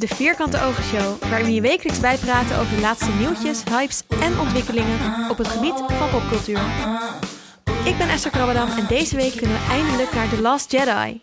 de 0.00 0.08
Vierkante 0.08 0.62
Ogen 0.62 0.84
Show, 0.84 1.22
waarin 1.28 1.46
we 1.46 1.54
je 1.54 1.60
wekelijks 1.60 2.00
bijpraten 2.00 2.58
over 2.58 2.74
de 2.74 2.80
laatste 2.80 3.10
nieuwtjes, 3.18 3.62
hypes 3.70 4.02
en 4.20 4.38
ontwikkelingen 4.38 5.30
op 5.30 5.38
het 5.38 5.48
gebied 5.48 5.74
van 5.88 6.10
popcultuur. 6.10 6.60
Ik 7.84 7.98
ben 7.98 8.08
Esther 8.08 8.30
Krabbedam 8.30 8.68
en 8.68 8.86
deze 8.88 9.16
week 9.16 9.36
kunnen 9.36 9.56
we 9.56 9.68
eindelijk 9.70 10.14
naar 10.14 10.28
The 10.28 10.40
Last 10.40 10.72
Jedi. 10.72 11.18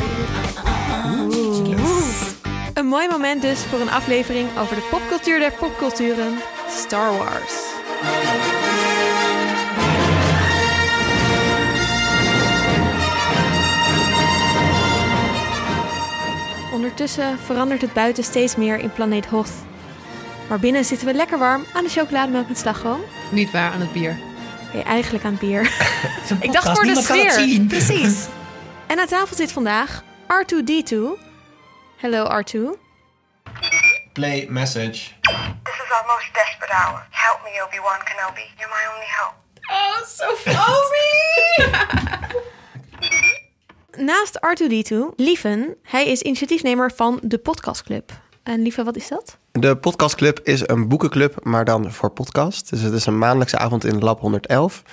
Een 2.74 2.86
mooi 2.86 3.08
moment 3.08 3.42
dus 3.42 3.60
voor 3.60 3.80
een 3.80 3.92
aflevering 3.92 4.48
over 4.60 4.76
de 4.76 4.88
popcultuur 4.92 5.40
der 5.40 5.52
popculturen, 5.52 6.34
Star 6.70 7.18
Wars. 7.18 7.54
Ondertussen 16.88 17.40
verandert 17.40 17.82
het 17.82 17.94
buiten 17.94 18.24
steeds 18.24 18.56
meer 18.56 18.78
in 18.80 18.92
planeet 18.92 19.26
Hoth. 19.26 19.52
Maar 20.50 20.60
binnen 20.60 20.86
zitten 20.86 21.08
we 21.08 21.14
lekker 21.14 21.38
warm 21.38 21.66
aan 21.74 21.84
de 21.84 21.90
chocolademelk 21.90 22.48
met 22.48 22.58
slagroom. 22.58 23.02
Niet 23.32 23.52
waar, 23.52 23.72
aan 23.72 23.80
het 23.80 23.92
bier. 23.92 24.18
Nee, 24.74 24.84
eigenlijk 24.84 25.26
aan 25.26 25.32
het 25.32 25.40
bier. 25.40 25.62
Ik 26.40 26.52
dacht 26.52 26.66
voor 26.66 26.76
de 26.76 26.82
niemand 26.86 27.06
kan 27.08 27.18
het 27.18 27.32
sfeer. 27.32 27.48
zien. 27.48 27.68
Precies. 27.68 28.26
En 28.88 29.00
aan 29.00 29.08
tafel 29.08 29.36
zit 29.36 29.52
vandaag 29.52 30.04
R2D2. 30.28 30.96
Hallo 32.02 32.42
R2. 32.42 32.56
Play 34.14 34.46
message. 34.50 34.92
This 35.64 35.76
is 35.84 35.92
our 35.92 36.06
most 36.08 36.34
desperate 36.34 36.74
hour. 36.74 37.08
Help 37.10 37.40
me, 37.44 37.64
Obi-Wan 37.64 38.00
Kenobi. 38.04 38.46
You're 38.58 38.74
my 38.76 38.84
only 38.94 39.10
hope. 39.18 39.36
Oh, 39.72 40.04
zo 40.06 40.36
Naast 43.98 44.40
R2D2, 44.40 44.96
Lieven, 45.16 45.76
hij 45.84 46.08
is 46.08 46.22
initiatiefnemer 46.22 46.92
van 46.96 47.20
de 47.24 47.38
Podcastclub. 47.38 48.12
En 48.44 48.62
Lieve, 48.62 48.84
wat 48.84 48.96
is 48.96 49.08
dat? 49.08 49.38
De 49.52 49.78
podcastclub 49.78 50.40
is 50.44 50.68
een 50.68 50.88
boekenclub, 50.88 51.44
maar 51.44 51.66
dan 51.66 51.92
voor 51.92 52.10
podcast. 52.10 52.70
Dus 52.70 52.82
het 52.82 52.94
is 52.94 53.06
een 53.06 53.18
maandelijkse 53.18 53.58
avond 53.58 53.86
in 53.86 54.00
Lab 54.00 54.20
111. 54.20 54.84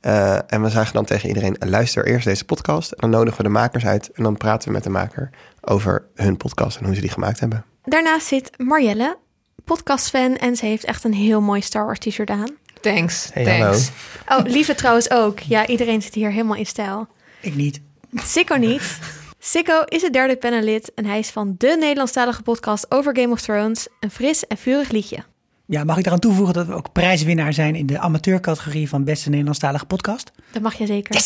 Eh, 0.00 0.52
en 0.52 0.62
we 0.62 0.68
zeggen 0.68 0.94
dan 0.94 1.04
tegen 1.04 1.28
iedereen, 1.28 1.56
luister 1.58 2.06
eerst 2.06 2.24
deze 2.24 2.44
podcast. 2.44 2.90
En 2.92 2.96
dan 3.00 3.10
nodigen 3.10 3.36
we 3.36 3.42
de 3.42 3.48
makers 3.48 3.84
uit 3.86 4.10
en 4.12 4.22
dan 4.22 4.36
praten 4.36 4.68
we 4.68 4.74
met 4.74 4.82
de 4.84 4.90
maker 4.90 5.30
over 5.60 6.06
hun 6.14 6.36
podcast 6.36 6.78
en 6.78 6.84
hoe 6.84 6.94
ze 6.94 7.00
die 7.00 7.10
gemaakt 7.10 7.40
hebben. 7.40 7.64
Daarnaast 7.84 8.26
zit 8.26 8.50
Marjelle, 8.56 9.16
podcastfan 9.64 10.36
en 10.36 10.56
ze 10.56 10.66
heeft 10.66 10.84
echt 10.84 11.04
een 11.04 11.14
heel 11.14 11.40
mooi 11.40 11.60
Star 11.60 11.84
Wars 11.84 11.98
t-shirt 11.98 12.30
aan. 12.30 12.50
Thanks, 12.80 13.30
Hey, 13.32 13.44
thanks. 13.44 13.90
Oh, 14.28 14.44
Lieve 14.44 14.74
trouwens 14.74 15.10
ook. 15.10 15.38
Ja, 15.38 15.66
iedereen 15.66 16.02
zit 16.02 16.14
hier 16.14 16.30
helemaal 16.30 16.56
in 16.56 16.66
stijl. 16.66 17.06
Ik 17.40 17.54
niet. 17.54 17.80
Sikko 18.14 18.56
niet. 18.56 18.98
Sikko 19.38 19.82
is 19.84 20.02
het 20.02 20.12
derde 20.12 20.36
panellid 20.36 20.94
en 20.94 21.06
hij 21.06 21.18
is 21.18 21.30
van 21.30 21.54
de 21.58 21.76
Nederlandstalige 21.80 22.42
podcast 22.42 22.86
over 22.88 23.16
Game 23.16 23.32
of 23.32 23.40
Thrones. 23.40 23.88
Een 24.00 24.10
fris 24.10 24.46
en 24.46 24.56
vurig 24.56 24.90
liedje. 24.90 25.18
Ja, 25.66 25.84
mag 25.84 25.98
ik 25.98 26.06
eraan 26.06 26.18
toevoegen 26.18 26.54
dat 26.54 26.66
we 26.66 26.74
ook 26.74 26.92
prijswinnaar 26.92 27.52
zijn 27.52 27.74
in 27.74 27.86
de 27.86 27.98
amateurcategorie 27.98 28.88
van 28.88 29.04
beste 29.04 29.28
Nederlandstalige 29.28 29.86
podcast? 29.86 30.30
Dat 30.52 30.62
mag 30.62 30.74
je 30.74 30.86
zeker. 30.86 31.22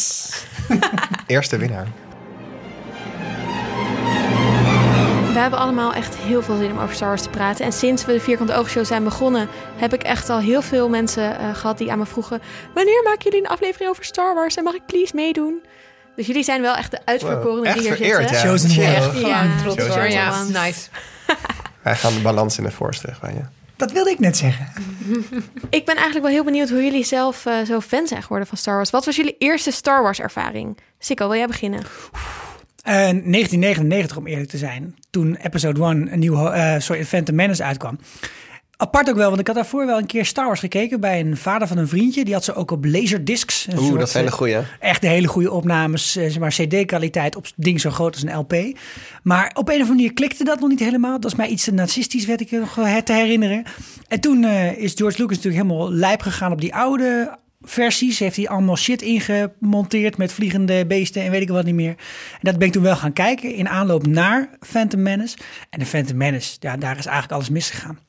Eerste 1.27 1.57
winnaar. 1.57 1.87
We 5.33 5.45
hebben 5.45 5.59
allemaal 5.59 5.95
echt 5.95 6.17
heel 6.17 6.43
veel 6.43 6.57
zin 6.57 6.71
om 6.71 6.79
over 6.79 6.95
Star 6.95 7.09
Wars 7.09 7.23
te 7.23 7.31
praten. 7.31 7.65
En 7.65 7.73
sinds 7.73 8.05
we 8.05 8.13
de 8.13 8.21
Vierkante 8.21 8.55
Oogshow 8.55 8.85
zijn 8.85 9.05
begonnen, 9.05 9.49
heb 9.77 9.95
ik 9.95 10.03
echt 10.03 10.31
al 10.31 10.39
heel 10.39 10.63
veel 10.63 10.89
mensen 10.89 11.39
eh, 11.39 11.55
gehad 11.55 11.79
die 11.79 11.93
aan 11.93 11.99
me 11.99 12.07
vroegen: 12.07 12.41
Wanneer 12.75 13.03
maken 13.05 13.23
jullie 13.23 13.41
een 13.41 13.51
aflevering 13.51 13.91
over 13.91 14.05
Star 14.05 14.35
Wars 14.35 14.57
en 14.57 14.65
mag 14.65 14.75
ik 14.75 14.87
please 14.87 15.15
meedoen? 15.15 15.63
Dus 16.19 16.27
jullie 16.27 16.43
zijn 16.43 16.61
wel 16.61 16.75
echt 16.77 16.91
de 16.91 16.99
uitverkorenen 17.05 17.65
Wow, 17.65 17.73
die 17.73 17.83
hier 17.83 17.91
echt 17.91 17.99
vereerd, 17.99 18.29
zitten. 18.29 18.37
ja. 18.37 18.51
Chosen 18.51 18.71
one. 18.71 18.91
Ja, 19.27 19.43
gewoon 19.43 19.57
trots 19.63 19.87
hoor. 19.95 20.09
Ja, 20.09 20.43
nice. 20.65 20.89
Wij 21.83 21.97
gaan 21.97 22.15
de 22.15 22.21
balans 22.21 22.59
in 22.59 22.65
de 22.65 22.71
terug 23.01 23.21
bij 23.21 23.33
je. 23.33 23.41
Dat 23.77 23.93
wilde 23.93 24.11
ik 24.11 24.19
net 24.19 24.37
zeggen. 24.37 24.67
Ik 25.79 25.85
ben 25.85 25.95
eigenlijk 25.95 26.25
wel 26.25 26.35
heel 26.35 26.45
benieuwd 26.45 26.69
hoe 26.69 26.85
jullie 26.85 27.05
zelf 27.05 27.47
eh, 27.47 27.55
zo 27.67 27.81
fan 27.81 28.07
zijn 28.07 28.23
geworden 28.23 28.49
van 28.49 28.57
Star 28.59 28.75
Wars. 28.75 28.91
Wat 28.91 29.05
was 29.05 29.17
jullie 29.17 29.37
eerste 29.39 29.71
Star 29.71 30.03
Wars 30.03 30.21
ervaring? 30.21 30.79
Sikko, 30.99 31.29
wil 31.29 31.37
jij 31.37 31.47
beginnen? 31.47 31.81
Eh, 32.83 32.95
1999 32.95 34.17
om 34.17 34.27
eerlijk 34.27 34.49
te 34.51 34.59
zijn, 34.59 34.97
toen 35.11 35.37
episode 35.43 35.81
1 35.85 36.13
een 36.13 36.19
nieuw, 36.19 36.49
eh 36.51 36.75
sorry, 36.79 37.05
Phantom 37.05 37.35
Menace 37.35 37.65
uitkwam. 37.65 37.99
Apart 38.81 39.09
ook 39.09 39.17
wel, 39.17 39.29
want 39.29 39.41
ik 39.41 39.47
had 39.47 39.57
daarvoor 39.57 39.87
wel 39.87 39.99
een 39.99 40.07
keer 40.07 40.25
Star 40.25 40.47
Wars 40.47 40.61
gekeken 40.61 41.01
bij 41.01 41.21
een 41.21 41.37
vader 41.37 41.69
van 41.69 41.79
een 41.79 41.89
vriendje. 41.89 42.25
Die 42.25 42.35
had 42.35 42.45
ze 42.45 42.55
ook 42.55 42.71
op 42.71 42.85
laserdiscs. 42.85 43.67
Een 43.67 43.79
Oeh, 43.79 43.87
soort, 43.87 44.01
dat 44.01 44.11
zijn 44.11 44.25
de 44.25 44.31
eh, 44.31 44.37
goeie. 44.37 44.57
Echt 44.81 45.01
de 45.01 45.09
hele 45.09 45.27
goede 45.27 45.51
opnames, 45.51 46.17
eh, 46.17 46.23
zeg 46.23 46.39
maar 46.39 46.51
CD-kwaliteit 46.51 47.37
op 47.37 47.47
ding 47.57 47.81
zo 47.81 47.91
groot 47.91 48.15
als 48.15 48.23
een 48.23 48.37
LP. 48.37 48.79
Maar 49.23 49.51
op 49.55 49.69
een 49.69 49.75
of 49.75 49.81
andere 49.81 49.89
manier 49.89 50.13
klikte 50.13 50.45
dat 50.45 50.61
nog 50.61 50.69
niet 50.69 50.79
helemaal. 50.79 51.13
Dat 51.13 51.23
was 51.23 51.35
mij 51.35 51.49
iets 51.49 51.65
te 51.65 51.73
narcistisch, 51.73 52.27
werd 52.27 52.41
ik 52.41 52.51
nog 52.51 52.79
eh, 52.79 52.97
te 52.97 53.13
herinneren. 53.13 53.63
En 54.09 54.21
toen 54.21 54.45
eh, 54.45 54.77
is 54.77 54.93
George 54.95 55.23
Lucas 55.23 55.37
natuurlijk 55.37 55.65
helemaal 55.65 55.93
lijp 55.93 56.21
gegaan 56.21 56.53
op 56.53 56.61
die 56.61 56.75
oude 56.75 57.39
versies. 57.61 58.19
Heeft 58.19 58.37
hij 58.37 58.49
allemaal 58.49 58.77
shit 58.77 59.03
ingemonteerd 59.03 60.17
met 60.17 60.33
vliegende 60.33 60.87
beesten 60.87 61.23
en 61.23 61.31
weet 61.31 61.43
ik 61.43 61.49
wat 61.49 61.65
niet 61.65 61.75
meer. 61.75 61.95
En 62.33 62.41
dat 62.41 62.59
ben 62.59 62.67
ik 62.67 62.73
toen 62.73 62.83
wel 62.83 62.97
gaan 62.97 63.13
kijken 63.13 63.55
in 63.55 63.69
aanloop 63.69 64.07
naar 64.07 64.51
Phantom 64.61 65.03
Menace. 65.03 65.37
En 65.71 65.79
de 65.79 65.87
Phantom 65.87 66.17
Menace, 66.17 66.57
ja, 66.61 66.77
daar 66.77 66.99
is 66.99 67.07
eigenlijk 67.07 67.33
alles 67.33 67.49
misgegaan. 67.49 68.08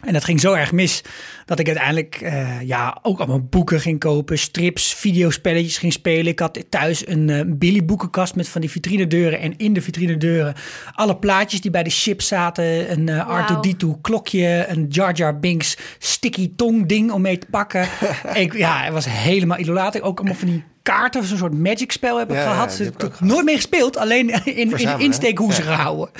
En 0.00 0.12
dat 0.12 0.24
ging 0.24 0.40
zo 0.40 0.52
erg 0.52 0.72
mis 0.72 1.02
dat 1.44 1.58
ik 1.58 1.66
uiteindelijk 1.66 2.14
eh, 2.14 2.60
ja, 2.62 2.98
ook 3.02 3.18
allemaal 3.18 3.42
boeken 3.42 3.80
ging 3.80 3.98
kopen, 3.98 4.38
strips, 4.38 4.94
videospelletjes 4.94 5.78
ging 5.78 5.92
spelen. 5.92 6.26
Ik 6.26 6.38
had 6.38 6.64
thuis 6.68 7.06
een 7.06 7.30
eh, 7.30 7.40
Billy 7.46 7.84
boekenkast 7.84 8.34
met 8.34 8.48
van 8.48 8.60
die 8.60 8.70
vitrinedeuren 8.70 9.40
en 9.40 9.56
in 9.56 9.72
de 9.72 9.82
vitrinedeuren 9.82 10.54
alle 10.94 11.16
plaatjes 11.16 11.60
die 11.60 11.70
bij 11.70 11.82
de 11.82 11.90
chip 11.90 12.22
zaten. 12.22 12.92
Een 12.92 13.08
eh, 13.08 13.26
Wauw. 13.26 13.62
R2-D2 13.62 14.00
klokje, 14.00 14.64
een 14.68 14.86
Jar 14.88 15.14
Jar 15.14 15.38
Binks 15.38 15.76
sticky 15.98 16.52
tong 16.56 16.86
ding 16.88 17.10
om 17.10 17.20
mee 17.20 17.38
te 17.38 17.46
pakken. 17.50 17.88
ik, 18.34 18.56
ja, 18.56 18.82
het 18.82 18.92
was 18.92 19.06
helemaal 19.08 19.58
idolaat. 19.58 20.00
Ook 20.02 20.18
allemaal 20.18 20.38
van 20.38 20.48
die 20.48 20.64
kaarten, 20.82 21.24
zo'n 21.24 21.38
soort 21.38 21.58
magic 21.58 21.92
spel 21.92 22.18
heb 22.18 22.30
ik 22.30 22.36
Ja, 22.36 22.42
gehad. 22.42 22.76
die 22.76 22.86
heb 22.86 23.02
ik 23.02 23.20
nooit 23.20 23.44
meer 23.44 23.54
gespeeld, 23.54 23.96
alleen 23.96 24.28
in, 24.44 24.56
in 24.56 24.70
Verzamelen, 24.70 25.04
insteekhoezen 25.04 25.64
hè? 25.64 25.70
Ja. 25.70 25.76
gehouden. 25.76 26.10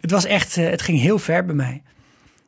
Het 0.00 0.10
was 0.10 0.24
echt, 0.24 0.56
eh, 0.56 0.70
het 0.70 0.82
ging 0.82 1.00
heel 1.00 1.18
ver 1.18 1.44
bij 1.44 1.54
mij. 1.54 1.82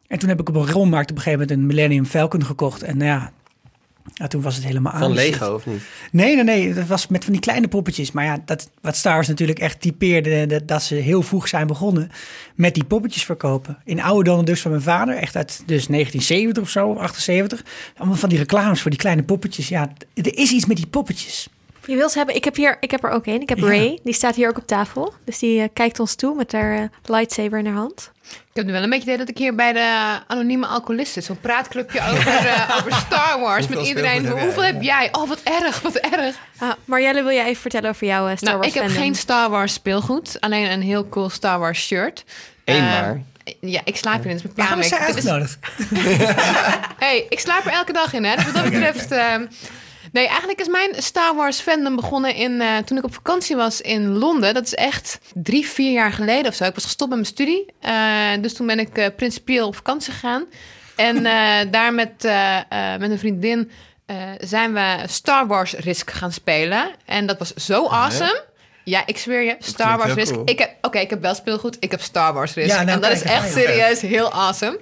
En 0.08 0.18
toen 0.18 0.28
heb 0.28 0.40
ik 0.40 0.48
op 0.48 0.54
een 0.54 0.70
rommelmarkt 0.70 1.10
op 1.10 1.16
een 1.16 1.22
gegeven 1.22 1.40
moment 1.40 1.58
een 1.58 1.66
Millennium 1.66 2.06
Falcon 2.06 2.44
gekocht. 2.44 2.82
En 2.82 2.96
nou 2.96 3.10
ja, 3.10 3.32
ja 4.14 4.26
toen 4.26 4.42
was 4.42 4.54
het 4.54 4.64
helemaal 4.64 4.92
aan. 4.92 5.00
Van. 5.00 5.12
Lego 5.12 5.54
of 5.54 5.66
niet? 5.66 5.82
Nee, 6.10 6.34
nee, 6.34 6.44
nee. 6.44 6.74
Dat 6.74 6.86
was 6.86 7.06
met 7.06 7.24
van 7.24 7.32
die 7.32 7.42
kleine 7.42 7.68
poppetjes. 7.68 8.12
Maar 8.12 8.24
ja, 8.24 8.42
dat, 8.44 8.70
wat 8.80 8.96
Star 8.96 9.14
Wars 9.14 9.28
natuurlijk 9.28 9.58
echt 9.58 9.80
typeerde... 9.80 10.46
Dat, 10.46 10.68
dat 10.68 10.82
ze 10.82 10.94
heel 10.94 11.22
vroeg 11.22 11.48
zijn 11.48 11.66
begonnen 11.66 12.10
met 12.54 12.74
die 12.74 12.84
poppetjes 12.84 13.24
verkopen. 13.24 13.78
In 13.84 14.02
oude 14.02 14.24
Donald 14.24 14.46
Ducks 14.46 14.60
van 14.60 14.70
mijn 14.70 14.82
vader. 14.82 15.16
Echt 15.16 15.36
uit 15.36 15.62
dus 15.66 15.86
1970 15.86 16.62
of 16.62 16.68
zo, 16.68 16.88
of 16.88 16.98
78. 16.98 17.64
Allemaal 17.96 18.16
van 18.16 18.28
die 18.28 18.38
reclames 18.38 18.80
voor 18.80 18.90
die 18.90 19.00
kleine 19.00 19.22
poppetjes. 19.22 19.68
Ja, 19.68 19.92
er 20.14 20.38
is 20.38 20.50
iets 20.50 20.66
met 20.66 20.76
die 20.76 20.86
poppetjes. 20.86 21.48
Je 21.86 21.96
wil 21.96 22.08
ze 22.08 22.18
hebben. 22.18 22.36
Ik 22.36 22.44
heb, 22.44 22.56
hier, 22.56 22.76
ik 22.80 22.90
heb 22.90 23.04
er 23.04 23.10
ook 23.10 23.26
een. 23.26 23.40
Ik 23.40 23.48
heb 23.48 23.58
Ja. 23.58 23.66
Ray. 23.66 23.98
Die 24.04 24.14
staat 24.14 24.34
hier 24.34 24.48
ook 24.48 24.56
op 24.58 24.66
tafel. 24.66 25.14
Dus 25.24 25.38
die 25.38 25.60
eh, 25.60 25.68
kijkt 25.72 26.00
ons 26.00 26.14
toe 26.14 26.34
met 26.34 26.52
haar 26.52 26.78
eh, 26.78 26.88
lightsaber 27.04 27.58
in 27.58 27.66
haar 27.66 27.74
hand. 27.74 28.12
Ik 28.30 28.64
heb 28.64 28.64
nu 28.66 28.72
wel 28.72 28.82
een 28.82 28.88
beetje 28.90 29.04
idee 29.04 29.16
dat 29.18 29.28
ik 29.28 29.38
hier 29.38 29.54
bij 29.54 29.72
de 29.72 30.18
anonieme 30.26 30.66
alcoholist 30.66 31.12
zit. 31.12 31.24
Zo'n 31.24 31.40
praatclubje 31.40 32.00
over, 32.00 32.26
eh, 32.46 32.76
over 32.76 32.92
Star 32.92 33.40
Wars. 33.40 33.58
Hoeveel 33.66 33.76
met 33.80 33.86
iedereen. 33.88 34.28
Hoeveel 34.28 34.62
heb 34.64 34.82
jij? 34.82 35.08
Oh, 35.12 35.28
wat 35.28 35.40
erg, 35.42 35.80
wat 35.80 35.94
erg. 35.96 36.36
Ah, 36.58 36.72
Marjelle, 36.84 37.22
wil 37.22 37.32
jij 37.32 37.46
even 37.46 37.60
vertellen 37.60 37.90
over 37.90 38.06
jouw 38.06 38.28
eh, 38.28 38.36
Star 38.36 38.48
nou, 38.48 38.56
Wars 38.56 38.74
ik 38.74 38.80
heb 38.82 38.90
geen 38.90 39.14
Star 39.14 39.50
Wars 39.50 39.72
speelgoed. 39.72 40.36
Alleen 40.40 40.70
een 40.70 40.82
heel 40.82 41.08
cool 41.08 41.28
Star 41.30 41.58
Wars 41.58 41.86
shirt. 41.86 42.24
Eén 42.64 42.76
Eh, 42.76 42.82
maar. 42.82 43.20
Ja, 43.60 43.80
ik 43.84 43.96
slaap 43.96 44.22
hier 44.22 44.30
in. 44.30 44.36
Dus 44.36 44.52
Waarom 44.54 44.78
mijn 44.78 44.90
is 44.90 44.96
zij 44.96 45.06
Dit 45.06 45.16
is- 45.16 45.28
uitgenodigd? 45.30 45.58
Hey, 47.04 47.26
ik 47.28 47.40
slaap 47.40 47.64
er 47.64 47.72
elke 47.72 47.92
dag 47.92 48.12
in, 48.12 48.24
hè. 48.24 48.34
Dus 48.34 48.44
wat 48.44 48.54
dat 48.54 48.64
betreft... 48.64 49.10
ehm, 49.12 49.46
nee, 50.12 50.26
eigenlijk 50.26 50.60
is 50.60 50.68
mijn 50.68 50.90
Star 50.96 51.34
Wars 51.34 51.60
fandom 51.60 51.96
begonnen 51.96 52.34
in, 52.34 52.60
eh, 52.60 52.76
toen 52.76 52.98
ik 52.98 53.04
op 53.04 53.14
vakantie 53.14 53.56
was 53.56 53.80
in 53.80 54.08
Londen. 54.08 54.54
Dat 54.54 54.64
is 54.64 54.74
echt 54.74 55.18
drie, 55.34 55.68
vier 55.68 55.92
jaar 55.92 56.12
geleden 56.12 56.46
of 56.46 56.54
zo. 56.54 56.64
Ik 56.64 56.74
was 56.74 56.84
gestopt 56.84 57.10
met 57.10 57.18
mijn 57.18 57.32
studie. 57.32 57.66
Eh, 57.80 58.42
dus 58.42 58.54
toen 58.54 58.66
ben 58.66 58.78
ik 58.78 58.98
eh, 58.98 59.06
principieel 59.16 59.66
op 59.66 59.76
vakantie 59.76 60.12
gegaan. 60.12 60.44
En 60.96 61.22
daar 61.70 61.94
met, 61.94 62.22
met 62.98 63.10
een 63.10 63.18
vriendin 63.18 63.70
zijn 64.38 64.72
we 64.72 64.96
Star 65.06 65.46
Wars 65.46 65.72
Risk 65.72 66.10
gaan 66.10 66.32
spelen. 66.32 66.90
En 67.04 67.26
dat 67.26 67.38
was 67.38 67.54
zo 67.54 67.86
awesome. 67.86 68.46
Ja, 68.84 69.02
ik 69.06 69.18
zweer 69.18 69.42
je, 69.42 69.56
Star 69.58 69.98
Wars 69.98 70.12
Risk. 70.12 70.32
cool. 70.32 70.48
Ik 70.48 70.58
heb, 70.58 70.70
Oké, 70.80 70.98
ik 70.98 71.10
heb 71.10 71.20
wel 71.20 71.34
speelgoed. 71.34 71.76
Ik 71.80 71.90
heb 71.90 72.00
Star 72.00 72.32
Wars 72.32 72.54
Risk. 72.54 72.68
Ja, 72.68 72.82
nou, 72.82 72.88
en 72.88 73.00
dat 73.00 73.10
kijk, 73.10 73.24
is 73.24 73.30
echt 73.30 73.52
serieus 73.52 74.00
heel 74.00 74.32
awesome. 74.32 74.78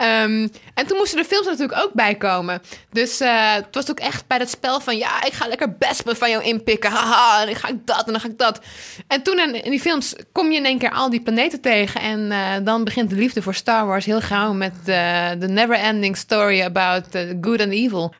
Ehm, 0.00 0.48
en 0.74 0.86
toen 0.86 0.96
moesten 0.96 1.18
de 1.18 1.24
films 1.24 1.46
er 1.46 1.52
natuurlijk 1.52 1.82
ook 1.82 1.92
bij 1.92 2.14
komen. 2.14 2.62
Dus 2.90 3.20
eh, 3.20 3.54
het 3.54 3.74
was 3.74 3.90
ook 3.90 4.00
echt 4.00 4.26
bij 4.26 4.38
dat 4.38 4.50
spel 4.50 4.80
van... 4.80 4.96
ja, 4.96 5.24
ik 5.24 5.32
ga 5.32 5.46
lekker 5.46 5.76
Bespin 5.78 6.16
van 6.16 6.30
jou 6.30 6.44
inpikken. 6.44 6.90
Haha, 6.90 7.40
en 7.40 7.46
dan 7.46 7.56
ga 7.56 7.68
ik 7.68 7.86
dat 7.86 8.06
en 8.06 8.12
dan 8.12 8.20
ga 8.20 8.28
ik 8.28 8.38
dat. 8.38 8.60
En 9.06 9.22
toen 9.22 9.38
in, 9.38 9.64
in 9.64 9.70
die 9.70 9.80
films 9.80 10.14
kom 10.32 10.50
je 10.50 10.58
in 10.58 10.64
één 10.64 10.78
keer 10.78 10.90
al 10.90 11.10
die 11.10 11.20
planeten 11.22 11.60
tegen... 11.60 12.00
en 12.00 12.32
eh, 12.32 12.64
dan 12.64 12.84
begint 12.84 13.10
de 13.10 13.16
liefde 13.16 13.42
voor 13.42 13.54
Star 13.54 13.86
Wars 13.86 14.04
heel 14.04 14.20
gauw... 14.20 14.52
met 14.52 14.72
de, 14.84 15.36
de 15.38 15.48
never-ending 15.48 16.16
story 16.16 16.62
about 16.62 17.10
the 17.10 17.38
good 17.40 17.60
and 17.60 17.72
evil. 17.72 18.14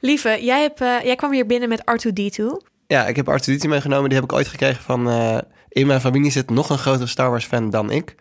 Lieve, 0.00 0.38
jij, 0.40 0.60
hebt, 0.60 0.80
eh, 0.80 1.02
jij 1.04 1.16
kwam 1.16 1.32
hier 1.32 1.46
binnen 1.46 1.68
met 1.68 1.80
R2D2. 1.80 2.44
Ja, 2.86 3.06
ik 3.06 3.16
heb 3.16 3.28
Arthur 3.28 3.68
meegenomen. 3.68 4.08
Die 4.08 4.18
heb 4.18 4.28
ik 4.30 4.36
ooit 4.36 4.48
gekregen 4.48 4.82
van... 4.82 5.08
eh, 5.08 5.38
in 5.68 5.86
mijn 5.86 6.00
familie 6.00 6.30
zit 6.30 6.50
nog 6.50 6.70
een 6.70 6.78
grotere 6.78 7.06
Star 7.06 7.30
Wars 7.30 7.44
fan 7.44 7.70
dan 7.70 7.90
ik. 7.90 8.14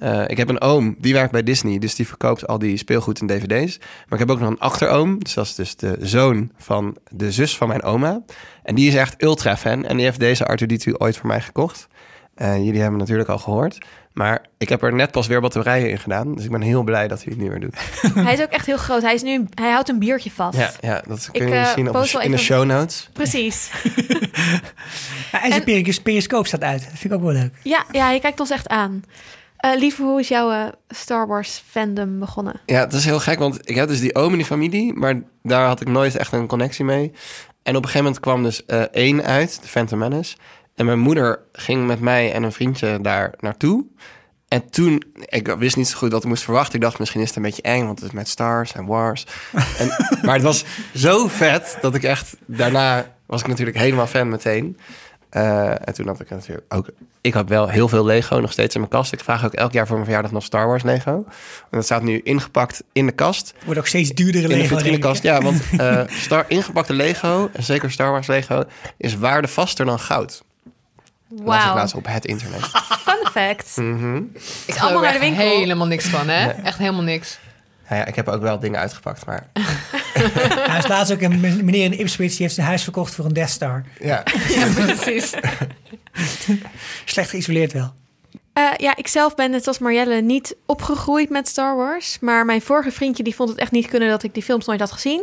Eh, 0.00 0.22
ik 0.26 0.36
heb 0.36 0.48
een 0.48 0.60
oom, 0.60 0.94
die 0.98 1.12
werkt 1.12 1.32
bij 1.32 1.42
Disney, 1.42 1.78
dus 1.78 1.94
die 1.94 2.06
verkoopt 2.06 2.46
al 2.46 2.58
die 2.58 2.76
speelgoed 2.76 3.20
en 3.20 3.26
dvd's. 3.26 3.78
Maar 3.78 4.12
ik 4.12 4.18
heb 4.18 4.30
ook 4.30 4.40
nog 4.40 4.48
een 4.48 4.58
achteroom, 4.58 5.22
dus 5.22 5.34
dat 5.34 5.46
is 5.46 5.54
dus 5.54 5.76
de 5.76 5.96
zoon 6.00 6.50
van 6.58 6.96
de 7.10 7.32
zus 7.32 7.56
van 7.56 7.68
mijn 7.68 7.82
oma. 7.82 8.20
En 8.62 8.74
die 8.74 8.88
is 8.88 8.94
echt 8.94 9.22
ultra 9.22 9.56
fan 9.56 9.84
en 9.86 9.96
die 9.96 10.04
heeft 10.04 10.20
deze 10.20 10.58
R2-D2 10.58 10.92
ooit 10.98 11.16
voor 11.16 11.26
mij 11.26 11.40
gekocht. 11.40 11.88
Eh, 12.34 12.56
jullie 12.56 12.70
hebben 12.70 12.84
hem 12.88 12.96
natuurlijk 12.98 13.28
al 13.28 13.38
gehoord. 13.38 13.78
Maar 14.12 14.46
ik 14.58 14.68
heb 14.68 14.82
er 14.82 14.94
net 14.94 15.10
pas 15.10 15.26
weer 15.26 15.40
batterijen 15.40 15.90
in 15.90 15.98
gedaan. 15.98 16.34
Dus 16.34 16.44
ik 16.44 16.50
ben 16.50 16.60
heel 16.60 16.82
blij 16.82 17.08
dat 17.08 17.24
hij 17.24 17.32
het 17.32 17.42
nu 17.42 17.50
weer 17.50 17.60
doet. 17.60 17.76
Hij 18.14 18.32
is 18.32 18.40
ook 18.40 18.50
echt 18.50 18.66
heel 18.66 18.76
groot. 18.76 19.02
Hij, 19.02 19.14
is 19.14 19.22
nu, 19.22 19.46
hij 19.54 19.70
houdt 19.70 19.88
een 19.88 19.98
biertje 19.98 20.30
vast. 20.30 20.58
Ja, 20.58 20.70
ja 20.80 21.02
dat 21.06 21.28
kun 21.32 21.48
je 21.48 21.54
eh, 21.54 21.72
zien 21.72 21.88
op 21.88 22.02
de, 22.02 22.20
in 22.22 22.30
de 22.30 22.36
show 22.36 22.64
notes. 22.64 23.08
Precies. 23.12 23.70
Ja, 25.32 25.42
en 25.42 25.50
zijn 25.50 25.64
peris- 25.64 26.00
periscoop 26.02 26.46
staat 26.46 26.62
uit. 26.62 26.80
Dat 26.80 26.90
vind 26.98 27.04
ik 27.04 27.12
ook 27.12 27.22
wel 27.22 27.32
leuk. 27.32 27.52
Ja, 27.62 27.84
ja, 27.92 28.04
hij 28.06 28.18
kijkt 28.20 28.40
ons 28.40 28.50
echt 28.50 28.68
aan. 28.68 29.04
Eh 29.60 29.78
lieve, 29.78 30.02
hoe 30.02 30.20
is 30.20 30.28
jouw 30.28 30.50
eh, 30.50 30.66
Star 30.88 31.26
Wars 31.26 31.62
fandom 31.66 32.18
begonnen? 32.18 32.60
Ja, 32.66 32.80
het 32.80 32.92
is 32.92 33.04
heel 33.04 33.20
gek, 33.20 33.38
want 33.38 33.68
ik 33.68 33.74
heb 33.74 33.88
dus 33.88 34.00
die 34.00 34.30
die 34.30 34.44
familie, 34.44 34.92
maar 34.92 35.22
daar 35.42 35.66
had 35.66 35.80
ik 35.80 35.88
nooit 35.88 36.16
echt 36.16 36.32
een 36.32 36.46
connectie 36.46 36.84
mee. 36.84 37.12
En 37.62 37.76
op 37.76 37.82
een 37.82 37.88
gegeven 37.88 38.04
moment 38.04 38.20
kwam 38.20 38.42
dus 38.42 38.66
eh, 38.66 38.80
één 38.80 39.24
uit, 39.24 39.58
de 39.62 39.68
Phantom 39.68 39.98
Menace. 39.98 40.36
En 40.74 40.86
mijn 40.86 40.98
moeder 40.98 41.40
ging 41.52 41.86
met 41.86 42.00
mij 42.00 42.32
en 42.32 42.42
een 42.42 42.52
vriendje 42.52 42.98
daar 43.00 43.34
naartoe. 43.38 43.84
En 44.48 44.70
toen, 44.70 45.02
ik 45.18 45.48
wist 45.58 45.76
niet 45.76 45.88
zo 45.88 45.98
goed 45.98 46.12
wat 46.12 46.22
ik 46.22 46.28
moest 46.28 46.42
verwachten. 46.42 46.74
Ik 46.74 46.80
dacht, 46.80 46.98
misschien 46.98 47.20
is 47.20 47.26
het 47.26 47.36
een 47.36 47.42
beetje 47.42 47.62
eng, 47.62 47.84
want 47.86 47.98
het 47.98 48.08
is 48.08 48.14
met 48.14 48.28
stars 48.28 48.72
en 48.72 48.86
wars. 48.86 49.26
En, 49.78 49.88
maar 50.24 50.34
het 50.34 50.42
was 50.42 50.64
zo 50.94 51.28
vet 51.28 51.78
dat 51.80 51.94
ik 51.94 52.02
echt, 52.02 52.36
daarna 52.46 53.14
was 53.26 53.40
ik 53.40 53.46
natuurlijk 53.46 53.78
helemaal 53.78 54.06
fan 54.06 54.28
meteen. 54.28 54.78
Eh, 55.30 55.68
en 55.70 55.94
toen 55.94 56.06
had 56.06 56.20
ik 56.20 56.30
natuurlijk 56.30 56.74
ook, 56.74 56.88
ik 57.20 57.34
had 57.34 57.48
wel 57.48 57.68
heel 57.68 57.88
veel 57.88 58.04
Lego 58.04 58.38
nog 58.38 58.52
steeds 58.52 58.74
in 58.74 58.80
mijn 58.80 58.92
kast. 58.92 59.12
Ik 59.12 59.20
vraag 59.20 59.44
ook 59.44 59.52
elk 59.52 59.72
jaar 59.72 59.84
voor 59.86 59.94
mijn 59.94 60.04
verjaardag 60.06 60.32
nog 60.32 60.44
Star 60.44 60.66
Wars 60.66 60.82
Lego. 60.82 61.10
En 61.14 61.24
dat 61.70 61.84
staat 61.84 62.02
nu 62.02 62.20
ingepakt 62.24 62.82
in 62.92 63.06
de 63.06 63.12
kast. 63.12 63.54
Wordt 63.64 63.80
ook 63.80 63.86
steeds 63.86 64.10
duurdere 64.10 64.42
In 64.44 64.48
de 64.50 64.56
Lego. 64.56 64.74
vitrinekast, 64.76 65.22
ja. 65.22 65.40
Want 65.40 65.62
eh, 65.78 66.02
star, 66.08 66.44
ingepakte 66.48 66.92
Lego, 66.92 67.50
en 67.52 67.62
zeker 67.62 67.90
Star 67.90 68.10
Wars 68.10 68.26
Lego, 68.26 68.64
is 68.96 69.16
waardevaster 69.16 69.86
dan 69.86 69.98
goud. 69.98 70.42
Wauw, 71.28 71.74
laatst 71.74 71.94
op 71.94 72.06
het 72.08 72.24
internet. 72.26 72.60
fun 73.04 73.26
fact. 73.32 73.76
Mhm. 73.76 74.16
Ik 74.16 74.22
allemaal 74.68 74.88
geloof 74.88 75.02
naar 75.02 75.12
de 75.12 75.18
winkel. 75.18 75.44
helemaal 75.44 75.86
niks 75.86 76.04
van, 76.06 76.28
hè? 76.28 76.48
Echt 76.50 76.78
helemaal 76.78 77.02
niks. 77.02 77.38
Nou 77.90 78.02
ja, 78.02 78.08
ik 78.08 78.14
heb 78.14 78.28
ook 78.28 78.42
wel 78.42 78.58
dingen 78.58 78.80
uitgepakt, 78.80 79.26
maar 79.26 79.46
Hij 80.70 80.78
is 80.78 80.86
laatst 80.86 81.12
ook 81.12 81.20
een 81.20 81.40
meneer 81.40 81.84
in 81.84 81.98
Ipswich 81.98 82.30
die 82.30 82.42
heeft 82.42 82.54
zijn 82.54 82.66
huis 82.66 82.82
verkocht 82.82 83.14
voor 83.14 83.24
een 83.24 83.32
Death 83.32 83.50
Star. 83.50 83.84
ja. 84.00 84.22
Ja, 84.48 84.66
precies. 84.74 85.34
Slecht 87.04 87.30
geïsoleerd 87.30 87.72
wel. 87.72 87.94
Eh, 88.52 88.68
ja, 88.76 88.96
ik 88.96 89.08
zelf 89.08 89.34
ben 89.34 89.50
net 89.50 89.66
als 89.66 89.78
Marielle 89.78 90.20
niet 90.20 90.56
opgegroeid 90.66 91.30
met 91.30 91.48
Star 91.48 91.76
Wars. 91.76 92.18
Maar 92.20 92.44
mijn 92.44 92.62
vorige 92.62 92.90
vriendje 92.90 93.22
die 93.22 93.34
vond 93.34 93.48
het 93.48 93.58
echt 93.58 93.70
niet 93.70 93.88
kunnen 93.88 94.08
dat 94.08 94.22
ik 94.22 94.34
die 94.34 94.42
films 94.42 94.66
nooit 94.66 94.80
had 94.80 94.92
gezien. 94.92 95.22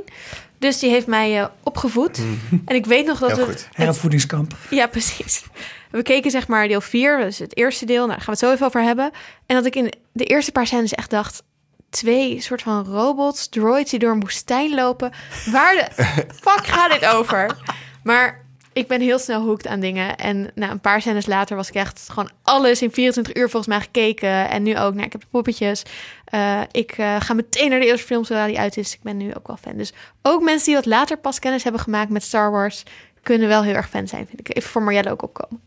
Dus 0.60 0.80
die 0.80 0.90
heeft 0.90 1.08
mij 1.08 1.40
eh, 1.40 1.48
opgevoed. 1.64 2.22
En 2.66 2.76
ik 2.76 2.86
weet 2.86 3.06
nog 3.06 3.20
dat 3.20 3.36
Heel 3.36 3.46
we... 3.46 3.52
goed. 3.52 3.70
Heropvoedingskamp. 3.74 4.56
Ja, 4.70 4.88
precies. 4.88 5.44
We 5.92 6.02
keken 6.04 6.32
zeg 6.32 6.48
maar 6.48 6.68
deel 6.68 6.82
4, 6.82 7.18
dus 7.18 7.40
het 7.40 7.58
eerste 7.58 7.86
deel. 7.86 8.06
Nou, 8.06 8.08
daar 8.10 8.18
gaan 8.18 8.26
we 8.26 8.32
het 8.32 8.40
zo 8.40 8.52
even 8.52 8.66
over 8.66 8.84
hebben. 8.84 9.12
En 9.46 9.56
dat 9.56 9.66
ik 9.66 9.76
in 9.76 9.94
de 10.12 10.26
eerste 10.26 10.52
paar 10.52 10.68
scènes 10.68 10.94
echt 10.94 11.10
dacht... 11.10 11.44
Twee 11.90 12.42
soort 12.42 12.62
van 12.62 12.86
robots, 12.86 13.48
droids 13.50 13.92
die 13.92 14.00
door 14.00 14.12
een 14.12 14.20
woestijn 14.20 14.76
lopen. 14.76 15.12
Waar 15.52 15.76
de 15.76 16.04
fuck 16.44 16.66
gaat 16.68 16.92
dit 16.92 17.06
over? 17.06 17.58
Maar 18.04 18.46
ik 18.74 18.88
ben 18.88 19.02
heel 19.02 19.20
snel 19.20 19.42
hooked 19.46 19.68
aan 19.68 19.80
dingen. 19.80 20.16
En 20.18 20.52
nou, 20.56 20.72
een 20.72 20.80
paar 20.80 21.02
scènes 21.02 21.26
later 21.26 21.56
was 21.56 21.68
ik 21.68 21.76
echt 21.76 22.06
gewoon 22.10 22.30
alles 22.44 22.82
in 22.82 22.92
24 22.92 23.36
uur 23.36 23.50
volgens 23.50 23.68
mij 23.76 23.82
gekeken. 23.82 24.50
En 24.50 24.64
nu 24.64 24.78
ook, 24.78 24.94
nou, 24.94 25.06
ik 25.06 25.12
heb 25.12 25.22
de 25.22 25.28
poppetjes. 25.32 25.84
Eh, 26.26 26.62
ik 26.72 26.92
eh, 26.92 27.16
ga 27.20 27.34
meteen 27.34 27.70
naar 27.70 27.80
de 27.80 27.86
eerste 27.86 28.06
film 28.06 28.24
zodra 28.26 28.46
die 28.46 28.60
uit 28.60 28.78
is. 28.78 28.94
Ik 28.94 29.02
ben 29.02 29.18
nu 29.18 29.34
ook 29.36 29.48
wel 29.48 29.58
fan. 29.62 29.78
Dus 29.78 29.94
ook 30.22 30.42
mensen 30.44 30.66
die 30.66 30.76
wat 30.76 30.86
later 30.86 31.18
pas 31.18 31.40
kennis 31.40 31.64
hebben 31.64 31.82
gemaakt 31.82 32.10
met 32.10 32.24
Star 32.24 32.52
Wars... 32.52 32.84
kunnen 33.24 33.48
wel 33.48 33.64
heel 33.64 33.74
erg 33.74 33.90
fan 33.90 34.08
zijn, 34.08 34.28
vind 34.28 34.40
ik. 34.50 34.58
Even 34.58 34.70
voor 34.70 34.82
Marielle 34.84 35.12
ook 35.12 35.22
opkomen. 35.24 35.62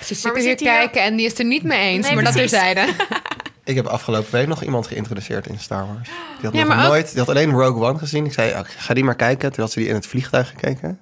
Ze 0.00 0.14
zit 0.14 0.22
we 0.22 0.38
hier 0.40 0.48
zitten 0.48 0.66
hier- 0.66 0.76
kijken 0.76 1.02
en 1.02 1.16
die 1.16 1.26
is 1.26 1.38
er 1.38 1.44
niet 1.44 1.62
mee 1.62 1.90
eens, 1.92 2.06
Nee, 2.06 2.14
maar 2.14 2.24
dat 2.24 2.32
precies. 2.32 2.50
terzijde. 2.50 2.92
Ik 3.64 3.74
heb 3.76 3.86
afgelopen 3.86 4.32
week 4.32 4.46
nog 4.46 4.62
iemand 4.62 4.86
geïntroduceerd 4.86 5.46
in 5.46 5.58
Star 5.58 5.86
Wars. 5.86 6.08
Die 6.08 6.44
had 6.44 6.54
Ja, 6.54 6.64
nog 6.64 6.76
ook- 6.76 6.82
nooit, 6.82 7.08
die 7.10 7.18
had 7.18 7.28
alleen 7.28 7.50
Rogue 7.50 7.88
One 7.88 7.98
gezien. 7.98 8.24
Ik 8.24 8.32
zei, 8.32 8.52
oh, 8.52 8.60
ga 8.64 8.94
die 8.94 9.04
maar 9.04 9.16
kijken. 9.16 9.52
Toen 9.52 9.62
had 9.62 9.72
ze 9.72 9.78
die 9.78 9.88
in 9.88 9.94
het 9.94 10.06
vliegtuig 10.06 10.48
gekeken. 10.48 10.98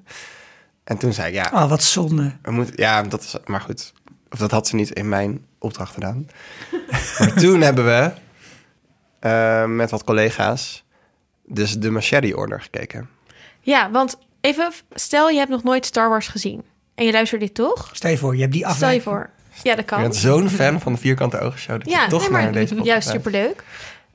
En 0.85 0.99
toen 0.99 1.13
zei 1.13 1.29
ik, 1.29 1.35
ja, 1.35 1.51
Oh, 1.63 1.69
wat 1.69 1.83
zonde. 1.83 2.37
we 2.43 2.51
moeten, 2.51 2.75
ja, 2.77 3.03
dat 3.03 3.21
is, 3.23 3.35
maar 3.45 3.61
goed. 3.61 3.93
Of 4.31 4.39
dat 4.39 4.51
had 4.51 4.67
ze 4.69 4.75
niet 4.75 4.91
in 4.91 5.09
mijn 5.09 5.47
opdracht 5.59 5.93
gedaan. 5.95 6.29
maar 7.19 7.33
toen 7.35 7.61
hebben 7.61 7.85
we 7.85 8.13
eh, 9.21 9.65
met 9.65 9.91
wat 9.91 10.05
collega's 10.05 10.85
dus 11.47 11.79
de 11.79 11.91
Machete 11.91 12.37
Order 12.37 12.61
gekeken. 12.61 13.09
Ja, 13.61 13.91
want 13.91 14.19
even, 14.41 14.73
stel 14.91 15.29
je 15.29 15.39
hebt 15.39 15.51
nog 15.51 15.63
nooit 15.63 15.87
Star 15.87 16.09
Wars 16.09 16.29
gezien. 16.29 16.65
En 16.95 17.05
je 17.05 17.13
luistert 17.13 17.41
dit 17.41 17.55
toch? 17.55 17.91
Stel 17.93 18.11
je 18.11 18.19
voor, 18.19 18.35
je 18.35 18.41
hebt 18.41 18.53
die 18.53 18.69
Stel 18.71 18.91
je 18.91 19.03
voor. 19.03 19.31
Ja, 19.63 19.71
dat 19.75 19.79
Je 19.79 19.85
kan. 19.91 20.01
bent 20.01 20.17
zo'n 20.17 20.49
fan 20.49 20.81
van 20.81 20.93
de 20.93 20.99
Vierkante 20.99 21.39
Ogen 21.41 21.59
Show... 21.59 21.79
dat 21.79 21.91
Ja, 21.91 22.03
je 22.05 22.09
toch 22.11 22.21
nee, 22.21 22.31
maar 22.31 22.43
naar 22.43 22.53
deze 22.53 22.69
podcast 22.75 22.87
juist 22.91 23.09
superleuk. 23.09 23.65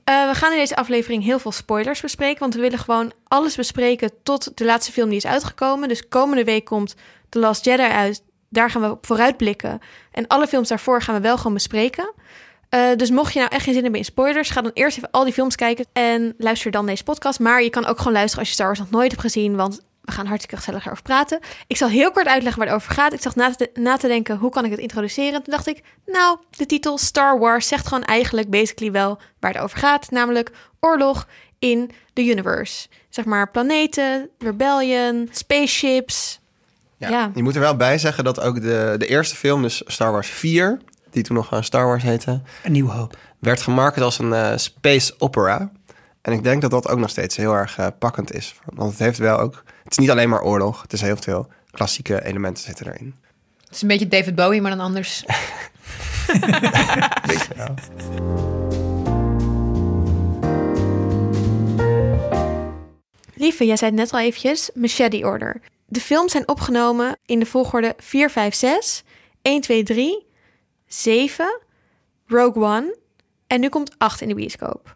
Eh 0.04 0.28
we 0.30 0.36
gaan 0.36 0.52
in 0.52 0.58
deze 0.58 0.76
aflevering 0.76 1.24
heel 1.24 1.40
veel 1.40 1.52
spoilers 1.52 2.02
bespreken. 2.02 2.40
Want 2.40 2.54
we 2.56 2.62
willen 2.62 2.80
gewoon 2.80 3.12
alles 3.28 3.56
bespreken 3.56 4.12
tot 4.24 4.58
de 4.58 4.66
laatste 4.66 4.92
film 4.92 5.08
die 5.10 5.18
is 5.18 5.26
uitgekomen. 5.26 5.88
Dus 5.88 6.08
komende 6.08 6.44
week 6.44 6.66
komt 6.66 6.96
The 7.30 7.40
Last 7.40 7.66
Jedi 7.66 7.84
uit. 7.84 8.22
Daar 8.50 8.70
gaan 8.70 8.82
we 8.82 8.90
op 8.92 9.06
vooruitblikken. 9.06 9.80
En 10.12 10.28
alle 10.28 10.48
films 10.48 10.68
daarvoor 10.68 11.02
gaan 11.02 11.16
we 11.16 11.22
wel 11.22 11.38
gewoon 11.38 11.54
bespreken. 11.54 12.14
Eh, 12.70 12.96
dus 12.96 13.10
mocht 13.10 13.34
je 13.34 13.40
nou 13.40 13.52
echt 13.52 13.64
geen 13.64 13.74
zin 13.74 13.82
hebben 13.84 14.00
in 14.00 14.06
spoilers, 14.06 14.50
ga 14.50 14.62
dan 14.62 14.72
eerst 14.74 14.98
even 14.98 15.12
al 15.12 15.24
die 15.24 15.34
films 15.34 15.56
kijken 15.56 15.86
en 15.94 16.34
luister 16.38 16.72
dan 16.72 16.86
deze 16.86 17.04
podcast. 17.04 17.40
Maar 17.40 17.64
je 17.64 17.70
kan 17.70 17.86
ook 17.86 17.98
gewoon 17.98 18.14
luisteren 18.14 18.40
als 18.40 18.48
je 18.48 18.54
Star 18.54 18.68
Wars 18.68 18.80
nog 18.80 18.90
nooit 18.90 19.10
hebt 19.12 19.22
gezien, 19.24 19.56
want 19.56 19.82
we 20.04 20.12
gaan 20.12 20.26
hartstikke 20.26 20.56
gezellig 20.56 20.86
erover 20.86 21.04
praten. 21.04 21.40
Ik 21.68 21.78
zal 21.78 21.90
heel 21.90 22.12
kort 22.12 22.28
uitleggen 22.28 22.62
waar 22.62 22.72
het 22.72 22.82
over 22.82 22.94
gaat. 22.94 23.14
Ik 23.14 23.22
zag 23.22 23.36
na 23.36 23.56
te, 23.56 23.70
na 23.74 23.98
te 23.98 24.08
denken, 24.08 24.38
hoe 24.38 24.52
kan 24.52 24.66
ik 24.66 24.72
het 24.72 24.80
introduceren? 24.80 25.44
Toen 25.44 25.54
dacht 25.54 25.68
ik, 25.68 25.84
nou, 26.06 26.38
de 26.50 26.66
titel 26.66 26.98
Star 26.98 27.40
Wars 27.40 27.68
zegt 27.68 27.88
gewoon 27.88 28.04
eigenlijk 28.04 28.50
basically 28.50 28.92
wel 28.92 29.20
waar 29.40 29.54
het 29.54 29.62
over 29.62 29.78
gaat. 29.78 30.12
Namelijk 30.12 30.52
oorlog 30.80 31.28
in 31.60 31.92
de 32.14 32.26
universe. 32.26 32.88
Zeg 33.10 33.26
maar 33.26 33.52
planeten, 33.52 34.30
rebellion, 34.38 35.30
spaceships. 35.32 36.40
Ja. 36.98 37.10
Ja. 37.10 37.32
Je 37.34 37.44
moet 37.44 37.56
er 37.56 37.62
wel 37.62 37.76
bij 37.76 37.98
zeggen 37.98 38.24
dat 38.24 38.40
ook 38.40 38.62
de, 38.62 38.96
de 38.98 39.08
eerste 39.08 39.36
film, 39.36 39.62
dus 39.62 39.82
Star 39.86 40.12
Wars 40.12 40.30
4... 40.30 40.80
die 41.10 41.24
toen 41.24 41.36
nog 41.36 41.48
gewoon 41.48 41.64
Star 41.64 41.86
Wars 41.86 42.04
heette... 42.04 42.42
Een 42.64 42.72
nieuwe 42.72 42.92
hoop. 42.92 43.18
werd 43.40 43.62
gemarket 43.62 44.04
als 44.04 44.20
een 44.20 44.34
eh, 44.34 44.58
space 44.58 45.14
opera. 45.18 45.72
En 46.22 46.34
ik 46.34 46.44
denk 46.44 46.62
dat 46.62 46.72
dat 46.72 46.88
ook 46.88 47.00
nog 47.00 47.10
steeds 47.10 47.36
heel 47.36 47.54
erg 47.54 47.78
eh, 47.78 47.88
pakkend 48.00 48.34
is. 48.34 48.56
Want 48.66 48.92
het 48.92 49.00
heeft 49.00 49.18
wel 49.18 49.38
ook... 49.38 49.63
Het 49.84 49.92
is 49.92 49.98
niet 49.98 50.10
alleen 50.10 50.30
maar 50.30 50.42
oorlog. 50.42 50.82
Het 50.82 50.94
is 50.94 51.02
heel 51.02 51.18
veel 51.18 51.48
klassieke 51.72 52.26
elementen 52.26 52.64
zitten 52.64 52.88
erin. 52.88 53.16
Het 53.64 53.76
is 53.76 53.82
een 53.82 53.88
beetje 53.88 54.08
David 54.08 54.36
Bowie, 54.36 54.62
maar 54.62 54.72
dan 54.72 54.80
anders. 54.80 55.24
Weet 57.26 57.48
je 57.48 57.54
wel. 57.56 57.74
Lieve, 63.36 63.66
jij 63.66 63.78
zei 63.78 63.92
het 63.92 64.00
net 64.00 64.12
al 64.12 64.20
eventjes, 64.20 64.70
Machete 64.74 65.26
Order. 65.26 65.62
De 65.86 66.00
films 66.00 66.32
zijn 66.32 66.48
opgenomen 66.48 67.18
in 67.26 67.40
de 67.40 67.46
volgorde 67.46 67.94
4, 67.98 68.30
5, 68.30 68.56
6, 68.56 69.04
1, 69.42 69.62
2, 69.62 69.84
3, 69.84 70.28
7, 70.88 71.62
Rogue 72.28 72.64
One 72.64 72.98
en 73.48 73.60
nu 73.60 73.70
komt 73.70 73.96
8 73.98 74.22
in 74.22 74.28
de 74.28 74.36
bioscoop. 74.36 74.96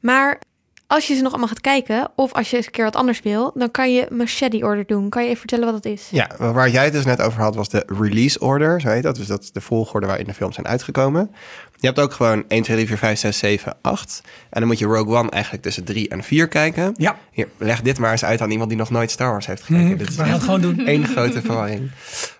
Maar 0.00 0.40
als 0.90 1.06
je 1.06 1.14
ze 1.14 1.22
nog 1.22 1.30
allemaal 1.30 1.48
gaat 1.48 1.60
kijken, 1.60 2.08
of 2.14 2.32
als 2.32 2.50
je 2.50 2.56
eens 2.56 2.66
een 2.66 2.72
keer 2.72 2.84
wat 2.84 2.96
anders 2.96 3.22
wil, 3.22 3.52
dan 3.54 3.70
kan 3.70 3.92
je 3.92 4.06
Machete 4.10 4.56
Order 4.64 4.86
doen. 4.86 5.08
Kan 5.08 5.22
je 5.22 5.28
even 5.28 5.38
vertellen 5.40 5.72
wat 5.72 5.82
dat 5.82 5.92
is? 5.92 6.08
Ja, 6.10 6.30
waar 6.38 6.70
jij 6.70 6.84
het 6.84 6.92
dus 6.92 7.04
net 7.04 7.20
over 7.22 7.40
had, 7.40 7.54
was 7.54 7.68
de 7.68 7.82
release 7.86 8.38
order. 8.40 8.80
Zo 8.80 8.88
heet 8.88 9.02
dat. 9.02 9.16
Dus 9.16 9.26
dat 9.26 9.42
is 9.42 9.52
de 9.52 9.60
volgorde 9.60 10.06
waarin 10.06 10.26
de 10.26 10.34
films 10.34 10.54
zijn 10.54 10.66
uitgekomen. 10.66 11.30
Je 11.76 11.86
hebt 11.86 11.98
ook 11.98 12.12
gewoon 12.12 12.44
1, 12.48 12.62
2, 12.62 12.76
3, 12.76 12.88
4, 12.88 12.98
5, 12.98 13.18
6, 13.18 13.38
7, 13.38 13.76
8. 13.80 14.20
En 14.50 14.60
dan 14.60 14.68
moet 14.68 14.78
je 14.78 14.84
Rogue 14.86 15.16
One 15.16 15.30
eigenlijk 15.30 15.62
tussen 15.62 15.84
3 15.84 16.08
en 16.08 16.22
4 16.22 16.48
kijken. 16.48 16.94
Ja, 16.96 17.18
Hier, 17.32 17.48
leg 17.58 17.80
dit 17.82 17.98
maar 17.98 18.10
eens 18.12 18.24
uit 18.24 18.40
aan 18.40 18.50
iemand 18.50 18.68
die 18.68 18.78
nog 18.78 18.90
nooit 18.90 19.10
Star 19.10 19.30
Wars 19.30 19.46
heeft 19.46 19.62
gekeken. 19.62 19.86
Mhm, 19.88 19.96
Dit 19.96 20.08
is 20.08 20.16
we 20.16 20.22
gaan 20.22 20.32
het 20.32 20.42
gewoon 20.42 20.60
doen. 20.60 20.86
één 20.86 21.06
grote 21.06 21.40
verwarring. 21.40 21.90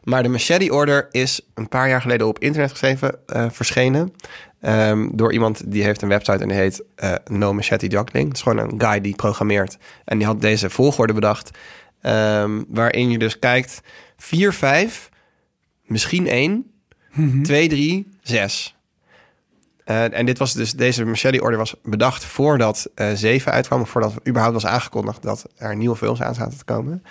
Maar 0.04 0.22
de 0.22 0.28
Machete 0.28 0.72
Order 0.72 1.08
is 1.10 1.40
een 1.54 1.68
paar 1.68 1.88
jaar 1.88 2.00
geleden 2.00 2.26
op 2.26 2.38
internet 2.38 2.70
geschreven, 2.70 3.14
eh, 3.26 3.46
verschenen. 3.50 4.12
Ehm, 4.60 5.08
door 5.12 5.32
iemand 5.32 5.72
die 5.72 5.82
heeft 5.82 6.02
een 6.02 6.08
website 6.08 6.38
en 6.38 6.48
die 6.48 6.56
heet 6.56 6.82
eh, 6.94 7.14
No 7.26 7.52
Machete 7.52 7.86
Juggling. 7.86 8.28
Het 8.28 8.36
is 8.36 8.42
gewoon 8.42 8.58
een 8.58 8.80
guy 8.80 9.00
die 9.00 9.14
programmeert. 9.14 9.76
En 10.04 10.18
die 10.18 10.26
had 10.26 10.40
deze 10.40 10.70
volgorde 10.70 11.12
bedacht. 11.12 11.50
ehm, 12.00 12.62
waarin 12.68 13.10
je 13.10 13.18
dus 13.18 13.38
kijkt 13.38 13.80
4, 14.16 14.52
5, 14.52 15.08
misschien 15.84 16.26
1, 16.28 16.70
2, 17.42 17.68
3, 17.68 18.06
6. 18.22 18.76
Eh, 19.84 20.18
en 20.18 20.26
dit 20.26 20.38
was 20.38 20.52
dus, 20.52 20.72
deze 20.72 21.04
Machete 21.04 21.42
Order 21.42 21.58
was 21.58 21.74
bedacht 21.82 22.24
voordat 22.24 22.88
eh 22.94 23.06
7 23.14 23.52
uitkwam. 23.52 23.86
Voordat 23.86 24.14
überhaupt 24.28 24.54
was 24.54 24.66
aangekondigd 24.66 25.22
dat 25.22 25.46
er 25.56 25.76
nieuwe 25.76 25.96
films 25.96 26.22
aan 26.22 26.34
zaten 26.34 26.58
te 26.58 26.64
komen. 26.64 27.02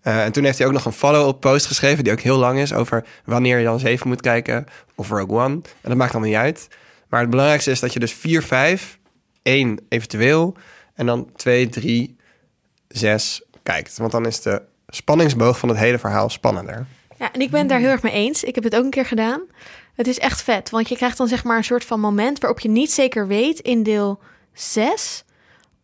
Eh, 0.00 0.24
en 0.24 0.32
toen 0.32 0.44
heeft 0.44 0.58
hij 0.58 0.66
ook 0.66 0.72
nog 0.72 0.84
een 0.84 0.92
follow-up 0.92 1.40
post 1.40 1.66
geschreven, 1.66 2.04
die 2.04 2.12
ook 2.12 2.20
heel 2.20 2.38
lang 2.38 2.58
is, 2.58 2.72
over 2.72 3.04
wanneer 3.24 3.58
je 3.58 3.64
dan 3.64 3.78
7 3.78 4.08
moet 4.08 4.20
kijken 4.20 4.66
of 4.94 5.08
Rogue 5.08 5.36
One. 5.36 5.54
En 5.54 5.62
dat 5.82 5.96
maakt 5.96 6.12
allemaal 6.12 6.30
niet 6.30 6.38
uit. 6.38 6.68
Maar 7.08 7.20
het 7.20 7.30
belangrijkste 7.30 7.70
is 7.70 7.80
dat 7.80 7.92
je 7.92 7.98
dus 7.98 8.12
4, 8.12 8.42
5, 8.42 8.98
1 9.42 9.80
eventueel 9.88 10.56
en 10.94 11.06
dan 11.06 11.30
2, 11.36 11.68
3, 11.68 12.16
6 12.88 13.42
kijkt. 13.62 13.96
Want 13.96 14.12
dan 14.12 14.26
is 14.26 14.40
de 14.40 14.62
spanningsboog 14.88 15.58
van 15.58 15.68
het 15.68 15.78
hele 15.78 15.98
verhaal 15.98 16.28
spannender. 16.28 16.86
Ja, 17.18 17.32
en 17.32 17.40
ik 17.40 17.50
ben 17.50 17.66
daar 17.66 17.78
heel 17.78 17.88
erg 17.88 18.02
mee 18.02 18.12
eens. 18.12 18.44
Ik 18.44 18.54
heb 18.54 18.64
het 18.64 18.76
ook 18.76 18.84
een 18.84 18.90
keer 18.90 19.06
gedaan. 19.06 19.40
Het 19.94 20.06
is 20.06 20.18
echt 20.18 20.42
vet, 20.42 20.70
want 20.70 20.88
je 20.88 20.96
krijgt 20.96 21.16
dan 21.16 21.28
zeg 21.28 21.44
maar 21.44 21.56
een 21.56 21.64
soort 21.64 21.84
van 21.84 22.00
moment 22.00 22.40
waarop 22.40 22.60
je 22.60 22.68
niet 22.68 22.92
zeker 22.92 23.26
weet 23.26 23.58
in 23.60 23.82
deel 23.82 24.20
6 24.52 25.24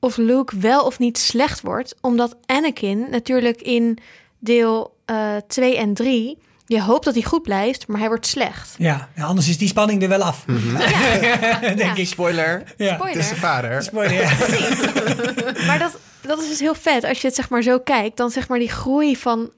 of 0.00 0.16
Luke 0.16 0.58
wel 0.58 0.84
of 0.84 0.98
niet 0.98 1.18
slecht 1.18 1.60
wordt, 1.60 1.94
omdat 2.00 2.36
Anakin 2.46 3.10
natuurlijk 3.10 3.62
in 3.62 3.98
deel 4.38 4.96
eh 5.04 5.36
2 5.46 5.76
en 5.76 5.94
3 5.94 6.38
je 6.72 6.82
hoopt 6.82 7.04
dat 7.04 7.14
hij 7.14 7.22
goed 7.22 7.42
blijft, 7.42 7.86
maar 7.86 7.98
hij 7.98 8.08
wordt 8.08 8.26
slecht. 8.26 8.74
Ja, 8.78 9.08
ja, 9.16 9.24
anders 9.24 9.48
is 9.48 9.58
die 9.58 9.68
spanning 9.68 10.02
er 10.02 10.08
wel 10.08 10.22
af. 10.22 10.44
Denk 11.76 11.96
ik. 11.96 12.06
Spoiler, 12.06 12.62
Ja. 12.76 12.94
Spoiler. 12.94 13.16
het 13.16 13.24
is 13.24 13.28
de 13.28 13.36
vader. 13.36 13.82
Spoiler, 13.82 14.12
ja. 14.22 14.30
Maar 15.66 15.78
dat, 15.78 15.98
dat 16.20 16.42
is 16.42 16.48
dus 16.48 16.60
heel 16.60 16.74
vet. 16.74 17.04
Als 17.04 17.20
je 17.20 17.26
het 17.26 17.36
zeg 17.36 17.48
maar 17.48 17.62
zo 17.62 17.78
kijkt, 17.78 18.16
dan 18.16 18.30
zeg 18.30 18.48
maar 18.48 18.58
die 18.58 18.70
groei 18.70 19.16
van 19.16 19.50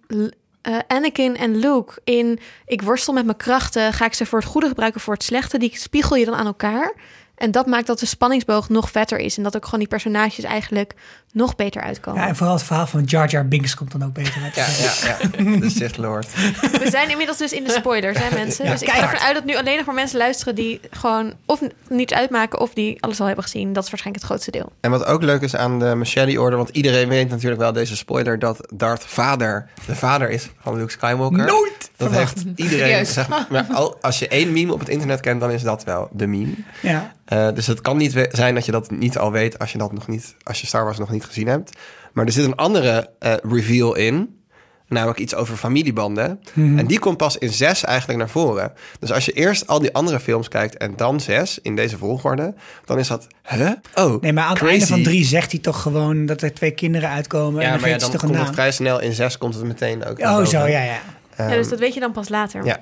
eh, 0.62 0.78
Anakin 0.86 1.36
en 1.36 1.56
Luke 1.56 2.00
in... 2.04 2.38
ik 2.66 2.82
worstel 2.82 3.14
met 3.14 3.24
mijn 3.24 3.36
krachten, 3.36 3.92
ga 3.92 4.04
ik 4.04 4.14
ze 4.14 4.26
voor 4.26 4.38
het 4.38 4.48
goede 4.48 4.68
gebruiken 4.68 4.98
of 4.98 5.04
voor 5.04 5.14
het 5.14 5.22
slechte... 5.22 5.58
die 5.58 5.78
spiegel 5.78 6.16
je 6.16 6.24
dan 6.24 6.34
aan 6.34 6.46
elkaar. 6.46 6.94
En 7.36 7.50
dat 7.50 7.66
maakt 7.66 7.86
dat 7.86 7.98
de 7.98 8.06
spanningsboog 8.06 8.68
nog 8.68 8.90
vetter 8.90 9.18
is. 9.18 9.36
En 9.36 9.42
dat 9.42 9.56
ook 9.56 9.64
gewoon 9.64 9.80
die 9.80 9.88
personages 9.88 10.44
eigenlijk 10.44 10.94
nog 11.32 11.56
beter 11.56 11.82
uitkomen. 11.82 12.20
Ja, 12.20 12.28
en 12.28 12.36
vooral 12.36 12.54
het 12.54 12.64
verhaal 12.64 12.86
van 12.86 13.02
Jar 13.02 13.28
Jar 13.28 13.48
Binks 13.48 13.74
komt 13.74 13.92
dan 13.92 14.04
ook 14.04 14.12
beter 14.12 14.42
uit. 14.42 14.54
Ja, 14.54 14.66
ja, 14.78 14.92
ja. 15.06 15.44
De 15.60 15.70
Sith 15.70 15.96
Lord. 15.96 16.26
We 16.60 16.90
zijn 16.90 17.10
inmiddels 17.10 17.38
dus 17.38 17.52
in 17.52 17.64
de 17.64 17.70
spoilers, 17.70 18.18
hè 18.18 18.34
mensen? 18.34 18.64
Ja, 18.64 18.70
dus 18.70 18.82
ik 18.82 18.90
ga 18.90 19.02
ervan 19.02 19.18
uit 19.18 19.34
dat 19.34 19.44
nu 19.44 19.56
alleen 19.56 19.76
nog 19.76 19.86
maar 19.86 19.94
mensen 19.94 20.18
luisteren... 20.18 20.54
die 20.54 20.80
gewoon 20.90 21.34
of 21.46 21.60
niets 21.88 22.12
uitmaken 22.12 22.60
of 22.60 22.74
die 22.74 23.02
alles 23.02 23.20
al 23.20 23.26
hebben 23.26 23.44
gezien. 23.44 23.72
Dat 23.72 23.84
is 23.84 23.90
waarschijnlijk 23.90 24.24
het 24.24 24.32
grootste 24.32 24.50
deel. 24.50 24.72
En 24.80 24.90
wat 24.90 25.04
ook 25.04 25.22
leuk 25.22 25.42
is 25.42 25.56
aan 25.56 25.78
de 25.78 25.94
Machete-orde... 25.94 26.56
want 26.56 26.68
iedereen 26.68 27.08
weet 27.08 27.28
natuurlijk 27.28 27.60
wel 27.60 27.72
deze 27.72 27.96
spoiler... 27.96 28.38
dat 28.38 28.68
Darth 28.74 29.04
Vader 29.06 29.68
de 29.86 29.94
vader 29.94 30.30
is 30.30 30.48
van 30.60 30.76
Luke 30.76 30.90
Skywalker. 30.90 31.46
Nooit 31.46 31.83
Dat 32.04 32.12
verwacht. 32.12 32.44
heeft 32.44 32.58
iedereen... 32.58 33.06
Zeg 33.06 33.28
maar, 33.28 33.46
maar 33.50 33.66
al, 33.72 33.96
als 34.00 34.18
je 34.18 34.28
één 34.28 34.52
meme 34.52 34.72
op 34.72 34.78
het 34.78 34.88
internet 34.88 35.20
kent... 35.20 35.40
dan 35.40 35.50
is 35.50 35.62
dat 35.62 35.84
wel 35.84 36.08
de 36.12 36.26
meme. 36.26 36.54
Ja. 36.82 37.12
Eh, 37.24 37.48
dus 37.54 37.66
het 37.66 37.80
kan 37.80 37.96
niet 37.96 38.28
zijn 38.30 38.54
dat 38.54 38.64
je 38.66 38.72
dat 38.72 38.90
niet 38.90 39.18
al 39.18 39.32
weet... 39.32 39.58
als 39.58 39.72
je, 39.72 39.78
dat 39.78 39.92
nog 39.92 40.08
niet, 40.08 40.34
als 40.42 40.60
je 40.60 40.66
Star 40.66 40.84
Wars 40.84 40.98
nog 40.98 41.10
niet 41.10 41.24
gezien 41.24 41.46
hebt. 41.48 41.70
Maar 42.12 42.26
er 42.26 42.32
zit 42.32 42.44
een 42.44 42.56
andere 42.56 43.10
eh, 43.18 43.32
reveal 43.42 43.94
in... 43.94 44.42
Namelijk 44.88 45.18
iets 45.18 45.34
over 45.34 45.56
familiebanden. 45.56 46.40
Mhm. 46.52 46.78
En 46.78 46.86
die 46.86 46.98
komt 46.98 47.16
pas 47.16 47.38
in 47.38 47.52
zes 47.52 47.84
eigenlijk 47.84 48.18
naar 48.18 48.28
voren. 48.28 48.72
Dus 48.98 49.12
als 49.12 49.24
je 49.24 49.32
eerst 49.32 49.66
al 49.66 49.78
die 49.78 49.92
andere 49.94 50.20
films 50.20 50.48
kijkt 50.48 50.76
en 50.76 50.92
dan 50.96 51.20
zes 51.20 51.58
in 51.62 51.76
deze 51.76 51.98
volgorde, 51.98 52.54
dan 52.84 52.98
is 52.98 53.08
dat, 53.08 53.26
huh? 53.48 53.70
Oh, 53.94 54.22
Nee, 54.22 54.32
maar 54.32 54.44
aan 54.44 54.50
het 54.50 54.58
crazy. 54.58 54.72
einde 54.72 54.86
van 54.86 55.02
drie 55.02 55.24
zegt 55.24 55.50
hij 55.50 55.60
toch 55.60 55.82
gewoon 55.82 56.26
dat 56.26 56.42
er 56.42 56.54
twee 56.54 56.70
kinderen 56.70 57.08
uitkomen. 57.08 57.60
en 57.60 57.66
Ja, 57.66 57.72
dan 57.72 57.80
maar 57.80 57.90
ja, 57.90 57.98
dan 57.98 58.10
toch 58.10 58.22
een 58.22 58.28
komt 58.28 58.40
het 58.40 58.54
vrij 58.54 58.72
snel. 58.72 59.00
In 59.00 59.12
zes 59.12 59.38
komt 59.38 59.54
het 59.54 59.64
meteen 59.64 60.04
ook. 60.04 60.18
Oh, 60.18 60.44
zo, 60.44 60.66
ja, 60.66 60.82
ja. 60.82 60.98
Ehm, 61.36 61.48
ja, 61.48 61.54
dus 61.54 61.68
dat 61.68 61.78
weet 61.78 61.94
je 61.94 62.00
dan 62.00 62.12
pas 62.12 62.28
later. 62.28 62.64
ja. 62.64 62.80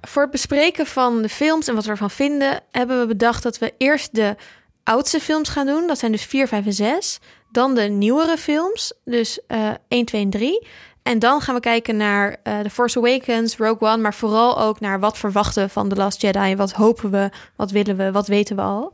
Voor 0.00 0.22
het 0.22 0.30
bespreken 0.30 0.86
van 0.86 1.22
de 1.22 1.28
films 1.28 1.68
en 1.68 1.74
wat 1.74 1.84
we 1.84 1.90
ervan 1.90 2.10
vinden, 2.10 2.60
hebben 2.70 3.00
we 3.00 3.06
bedacht 3.06 3.42
dat 3.42 3.58
we 3.58 3.74
eerst 3.78 4.14
de 4.14 4.36
oudste 4.84 5.20
films 5.20 5.48
gaan 5.48 5.66
doen. 5.66 5.86
Dat 5.86 5.98
zijn 5.98 6.12
dus 6.12 6.24
4, 6.24 6.48
5 6.48 6.66
en 6.66 6.72
6. 6.72 7.18
Dan 7.50 7.74
de 7.74 7.82
nieuwere 7.82 8.36
films, 8.36 8.92
dus 9.04 9.38
eh 9.46 9.70
1, 9.88 10.04
2 10.04 10.22
en 10.22 10.30
3. 10.30 10.66
En 11.02 11.18
dan 11.18 11.40
gaan 11.40 11.54
we 11.54 11.60
kijken 11.60 11.96
naar 11.96 12.36
eh 12.42 12.58
The 12.60 12.70
Force 12.70 12.98
Awakens, 12.98 13.56
Rogue 13.56 13.88
One, 13.88 13.96
maar 14.02 14.14
vooral 14.14 14.60
ook 14.60 14.80
naar 14.80 15.00
wat 15.00 15.18
verwachten 15.18 15.62
we 15.64 15.68
van 15.68 15.88
The 15.88 15.96
Last 15.96 16.20
Jedi. 16.20 16.56
Wat 16.56 16.72
hopen 16.72 17.10
we, 17.10 17.30
wat 17.56 17.70
willen 17.70 17.96
we, 17.96 18.12
wat 18.12 18.26
weten 18.26 18.56
we 18.56 18.62
al. 18.62 18.92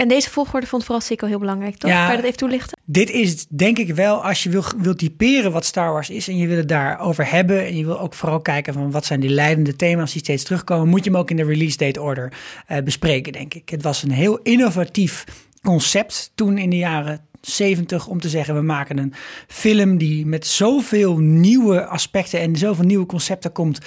En 0.00 0.08
deze 0.08 0.30
volgorde 0.30 0.66
vond 0.66 0.84
vooral 0.84 1.00
Sikko 1.00 1.26
heel 1.26 1.38
belangrijk, 1.38 1.76
toch? 1.76 1.90
Ja. 1.90 2.00
Kan 2.00 2.10
je 2.10 2.16
dat 2.16 2.24
even 2.24 2.38
toelichten? 2.38 2.78
Dit 2.84 3.10
is 3.10 3.46
denk 3.48 3.78
ik 3.78 3.94
wel, 3.94 4.24
als 4.24 4.42
je 4.42 4.50
wil, 4.50 4.64
wil 4.78 4.94
typeren 4.94 5.52
wat 5.52 5.64
Star 5.64 5.92
Wars 5.92 6.10
is 6.10 6.28
en 6.28 6.36
je 6.36 6.46
wil 6.46 6.56
het 6.56 6.68
daarover 6.68 7.30
hebben 7.30 7.66
en 7.66 7.76
je 7.76 7.84
wil 7.84 8.00
ook 8.00 8.14
vooral 8.14 8.40
kijken 8.40 8.72
van 8.72 8.90
wat 8.90 9.04
zijn 9.04 9.20
die 9.20 9.30
leidende 9.30 9.76
thema's 9.76 10.12
die 10.12 10.20
steeds 10.20 10.44
terugkomen, 10.44 10.88
moet 10.88 11.04
je 11.04 11.10
hem 11.10 11.18
ook 11.18 11.30
in 11.30 11.36
de 11.36 11.44
release 11.44 11.76
date 11.76 12.00
order 12.02 12.32
eh, 12.66 12.82
bespreken, 12.82 13.32
denk 13.32 13.54
ik. 13.54 13.68
Het 13.68 13.82
was 13.82 14.02
een 14.02 14.10
heel 14.10 14.38
innovatief 14.38 15.24
concept 15.62 16.32
toen 16.34 16.58
in 16.58 16.70
de 16.70 16.76
jaren 16.76 17.20
70 17.40 18.06
om 18.06 18.20
te 18.20 18.28
zeggen 18.28 18.54
we 18.54 18.62
maken 18.62 18.98
een 18.98 19.14
film 19.46 19.98
die 19.98 20.26
met 20.26 20.46
zoveel 20.46 21.18
nieuwe 21.18 21.86
aspecten 21.86 22.40
en 22.40 22.56
zoveel 22.56 22.84
nieuwe 22.84 23.06
concepten 23.06 23.52
komt 23.52 23.78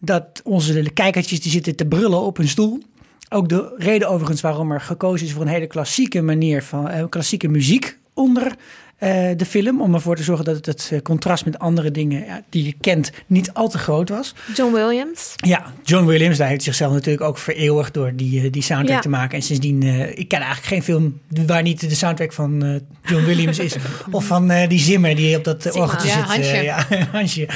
dat 0.00 0.40
onze 0.44 0.90
kijkertjes 0.94 1.40
die 1.40 1.52
zitten 1.52 1.76
te 1.76 1.86
brullen 1.86 2.20
op 2.20 2.36
hun 2.36 2.48
stoel. 2.48 2.82
Ook 3.28 3.48
de 3.48 3.74
reden 3.78 4.08
overigens 4.08 4.40
waarom 4.40 4.72
er 4.72 4.80
gekozen 4.80 5.26
is 5.26 5.32
voor 5.32 5.42
een 5.42 5.48
hele 5.48 5.66
klassieke 5.66 6.22
manier 6.22 6.62
van 6.62 6.88
eh, 6.88 7.04
klassieke 7.08 7.48
muziek 7.48 7.98
onder 8.14 8.54
eh, 8.98 9.28
de 9.36 9.44
film. 9.46 9.80
Om 9.80 9.94
ervoor 9.94 10.16
te 10.16 10.22
zorgen 10.22 10.44
dat 10.44 10.66
het 10.66 10.90
eh, 10.92 11.00
contrast 11.00 11.44
met 11.44 11.58
andere 11.58 11.90
dingen 11.90 12.24
ja, 12.24 12.42
die 12.48 12.64
je 12.64 12.74
kent 12.80 13.12
niet 13.26 13.52
al 13.52 13.68
te 13.68 13.78
groot 13.78 14.08
was. 14.08 14.34
John 14.54 14.72
Williams. 14.72 15.32
Ja, 15.36 15.72
John 15.82 16.06
Williams, 16.06 16.36
daar 16.38 16.48
heeft 16.48 16.62
zichzelf 16.62 16.92
natuurlijk 16.92 17.24
ook 17.24 17.38
vereeuwigd 17.38 17.94
door 17.94 18.12
die, 18.14 18.50
die 18.50 18.62
soundtrack 18.62 18.96
Ja. 18.96 19.00
te 19.02 19.08
maken. 19.08 19.36
En 19.36 19.42
sindsdien, 19.42 19.82
ik 20.18 20.28
ken 20.28 20.38
eigenlijk 20.40 20.66
geen 20.66 20.82
film 20.82 21.20
waar 21.46 21.62
niet 21.62 21.80
de 21.88 21.94
soundtrack 21.94 22.32
van 22.32 22.80
John 23.04 23.24
Williams 23.24 23.58
is. 23.58 23.76
of 24.10 24.24
van 24.26 24.52
die 24.68 24.78
Zimmer 24.80 25.16
die 25.16 25.36
op 25.36 25.44
dat 25.44 25.72
orgeltje 25.72 26.08
Ja, 26.08 26.14
zit. 26.14 26.26
Hansje. 26.26 26.62
ja, 26.62 26.86
Hansje. 27.12 27.48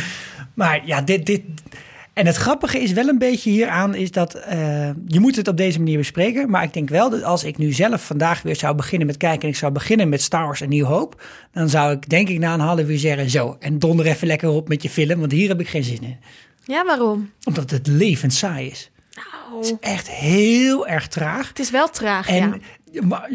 Maar 0.54 0.87
ja, 0.87 1.02
dit, 1.02 1.26
dit... 1.26 1.42
En 2.18 2.26
het 2.26 2.37
grappige 2.37 2.78
is 2.78 2.92
wel 2.92 3.08
een 3.08 3.18
beetje 3.18 3.50
hieraan, 3.50 3.94
is 3.94 4.10
dat 4.10 4.34
eh, 4.34 4.90
je 5.06 5.20
moet 5.20 5.37
het 5.37 5.48
op 5.48 5.56
deze 5.56 5.78
manier 5.78 5.96
bespreken. 5.98 6.50
Maar 6.50 6.62
ik 6.62 6.72
denk 6.72 6.88
wel 6.88 7.10
dat 7.10 7.22
als 7.22 7.44
ik 7.44 7.58
nu 7.58 7.72
zelf 7.72 8.06
vandaag 8.06 8.42
weer 8.42 8.56
zou 8.56 8.75
beginnen 8.75 9.06
met 9.06 9.16
kijken 9.16 9.42
en 9.42 9.48
ik 9.48 9.56
zou 9.56 9.72
beginnen 9.72 10.08
met 10.08 10.22
Star 10.22 10.44
Wars 10.44 10.60
en 10.60 10.68
Nieuw 10.68 10.84
Hoop, 10.84 11.22
dan 11.52 11.68
zou 11.68 11.92
ik 11.92 12.08
denk 12.08 12.28
ik 12.28 12.38
na 12.38 12.54
een 12.54 12.60
half 12.60 12.80
uur 12.80 12.98
zeggen 12.98 13.30
zo, 13.30 13.56
en 13.60 13.78
donder 13.78 14.06
even 14.06 14.26
lekker 14.26 14.48
op 14.48 14.68
met 14.68 14.82
je 14.82 14.90
film, 14.90 15.20
want 15.20 15.32
hier 15.32 15.48
heb 15.48 15.60
ik 15.60 15.68
geen 15.68 15.84
zin 15.84 16.02
in. 16.02 16.16
Ja, 16.64 16.84
waarom? 16.84 17.30
Omdat 17.44 17.70
het 17.70 17.87
levend 17.87 18.32
saai 18.32 18.70
is. 18.70 18.90
Het 19.57 19.64
is 19.64 19.75
echt 19.81 20.11
heel 20.11 20.87
erg 20.87 21.09
traag. 21.09 21.49
het 21.49 21.59
is 21.59 21.71
wel 21.71 21.90
traag, 21.90 22.28
En 22.28 22.62
ja. 22.90 23.07
maar, 23.07 23.31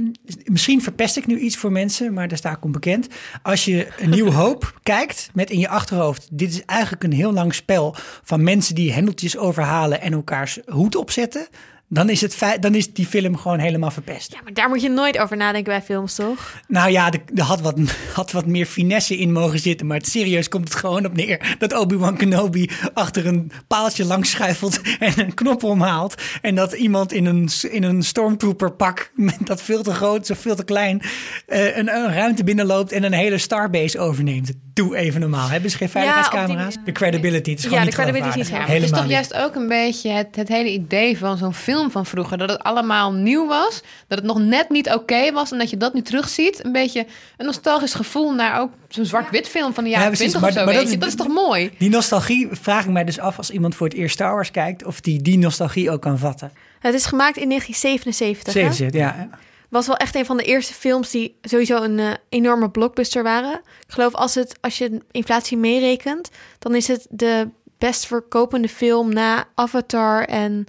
misschien 0.46 0.82
verpest 0.82 1.17
ik 1.17 1.25
nu 1.25 1.39
iets 1.39 1.58
voor 1.58 1.72
mensen, 1.72 2.13
maar 2.13 2.27
daar 2.27 2.38
sta 2.38 2.51
ik 2.51 2.63
onbekend. 2.63 3.08
Als 3.41 3.65
je 3.65 3.88
een 4.00 4.10
nieuwe 4.10 4.32
hoop 4.43 4.79
kijkt 4.84 5.29
met 5.34 5.50
in 5.50 5.60
je 5.60 5.67
achterhoofd, 5.67 6.27
dit 6.32 6.50
is 6.50 6.65
eigenlijk 6.65 7.03
een 7.03 7.13
heel 7.13 7.34
lang 7.34 7.53
spel 7.53 7.96
van 8.24 8.43
mensen 8.43 8.75
die 8.75 8.93
hendeltjes 8.93 9.38
overhalen 9.38 10.01
en 10.01 10.13
elkaars 10.13 10.60
hoed 10.65 10.96
opzetten. 10.96 11.48
Dan 11.93 12.09
is, 12.09 12.21
het 12.21 12.35
feit, 12.35 12.62
dan 12.62 12.75
is 12.75 12.93
die 12.93 13.05
film 13.05 13.38
gewoon 13.38 13.59
helemaal 13.59 13.91
verpest. 13.91 14.33
Ja, 14.33 14.39
maar 14.43 14.53
daar 14.53 14.69
moet 14.69 14.81
je 14.81 14.89
nooit 14.89 15.17
over 15.17 15.38
nadenken 15.38 15.71
bij 15.73 15.81
films, 15.81 16.15
toch? 16.15 16.62
Nou 16.67 16.91
ja, 16.91 17.12
er, 17.12 17.43
had, 17.43 17.62
wat, 17.62 17.79
had 18.13 18.31
wat 18.31 18.45
meer 18.45 18.65
finesse 18.65 19.17
in 19.17 19.31
mogen 19.31 19.59
zitten. 19.59 19.88
Maar 19.88 19.97
het, 19.97 20.07
serieus 20.07 20.50
komt 20.50 20.63
het 20.63 20.77
gewoon 20.77 21.05
op 21.05 21.13
neer 21.13 21.55
dat 21.59 21.73
Obi-Wan 21.73 22.17
Kenobi 22.17 22.69
achter 22.93 23.27
een 23.27 23.51
paaltje 23.67 24.05
langs 24.05 24.29
schuifelt 24.29 24.81
en 25.00 25.19
een 25.19 25.33
knop 25.33 25.63
omhaalt. 25.63 26.21
En 26.41 26.55
dat 26.55 26.73
iemand 26.73 27.13
in 27.13 27.25
een, 27.25 27.50
in 27.69 27.83
een 27.83 28.03
stormtrooper 28.03 28.71
pak, 28.71 29.12
met 29.15 29.38
dat 29.39 29.62
veel 29.62 29.83
te 29.83 29.93
groot, 29.93 30.25
zo 30.25 30.33
veel 30.38 30.55
te 30.55 30.63
klein, 30.63 31.01
eh, 31.47 31.77
een, 31.77 31.95
een 31.95 32.13
ruimte 32.13 32.43
binnenloopt 32.43 32.91
en 32.91 33.03
een 33.03 33.13
hele 33.13 33.38
starbase 33.38 34.00
overneemt. 34.00 34.51
Doe 34.73 34.95
even 34.95 35.19
normaal. 35.21 35.49
Hebben 35.49 35.69
ze 35.71 35.77
geen 35.77 35.89
veiligheidscamera's? 35.89 36.73
die- 36.73 36.83
De 36.83 36.91
credibility, 36.91 37.49
het 37.49 37.59
is 37.59 37.63
gewoon 37.65 37.79
Ja, 37.79 37.85
niet 37.85 37.95
de 37.95 38.01
credibility 38.01 38.39
is. 38.39 38.49
Het 38.49 38.83
is 38.83 38.89
toch 38.89 39.01
niet. 39.01 39.11
juist 39.11 39.33
ook 39.33 39.55
een 39.55 39.67
beetje 39.67 40.09
het, 40.11 40.35
het 40.35 40.47
hele 40.47 40.69
idee 40.71 41.17
van 41.17 41.37
zo'n 41.37 41.53
film 41.53 41.91
van 41.91 42.05
vroeger. 42.05 42.37
Dat 42.37 42.49
het 42.49 42.63
allemaal 42.63 43.13
nieuw 43.13 43.47
was. 43.47 43.81
Dat 44.07 44.17
het 44.17 44.27
nog 44.27 44.39
net 44.39 44.69
niet 44.69 44.89
oké 44.89 45.31
was. 45.31 45.51
En 45.51 45.57
dat 45.57 45.69
je 45.69 45.77
dat 45.77 45.93
nu 45.93 46.01
terugziet. 46.01 46.65
Een 46.65 46.71
beetje 46.71 47.05
een 47.37 47.45
nostalgisch 47.45 47.93
gevoel 47.93 48.31
naar 48.33 48.59
ook 48.61 48.71
zo'n 48.87 49.05
zwart-wit 49.05 49.47
film 49.49 49.73
van 49.73 49.83
de 49.83 49.89
jaren 49.89 50.05
Ja, 50.05 50.11
precies. 50.15 50.29
20 50.31 50.49
of 50.51 50.55
zo. 50.57 50.65
maar 50.65 50.73
weet 50.73 50.83
dat 50.83 50.91
je. 50.91 50.97
is- 50.97 50.99
dat 51.03 51.09
is 51.09 51.25
toch 51.25 51.45
mooi? 51.47 51.71
Die 51.77 51.89
nostalgie 51.89 52.47
vraag 52.51 52.83
ik 52.85 52.91
mij 52.91 53.03
dus 53.03 53.19
af 53.19 53.37
als 53.37 53.49
iemand 53.49 53.75
voor 53.75 53.87
het 53.87 53.95
eerst 53.95 54.13
Star 54.13 54.33
Wars 54.33 54.51
kijkt, 54.51 54.85
of 54.85 55.01
die 55.01 55.21
die 55.21 55.37
nostalgie 55.37 55.91
ook 55.91 56.01
kan 56.01 56.17
vatten. 56.17 56.51
Het 56.79 56.93
is 56.93 57.05
gemaakt 57.05 57.37
in 57.37 57.47
1977. 57.47 58.53
hè? 58.53 58.59
Zeven 58.59 58.75
zit, 58.75 58.93
ja. 58.93 59.29
Was 59.73 59.87
wel 59.87 59.97
echt 59.97 60.15
een 60.15 60.25
van 60.25 60.37
de 60.37 60.43
eerste 60.43 60.73
films 60.73 61.11
die 61.11 61.37
sowieso 61.41 61.83
een 61.83 61.99
eh, 61.99 62.11
enorme 62.29 62.69
blockbuster 62.69 63.23
waren. 63.23 63.53
Ik 63.87 63.93
geloof 63.93 64.13
als, 64.13 64.35
het, 64.35 64.57
als 64.61 64.77
je 64.77 65.01
inflatie 65.11 65.57
meerekent, 65.57 66.29
dan 66.59 66.75
is 66.75 66.87
het 66.87 67.07
de 67.09 67.49
best 67.77 68.05
verkopende 68.05 68.69
film 68.69 69.13
na 69.13 69.45
Avatar 69.55 70.23
en 70.25 70.65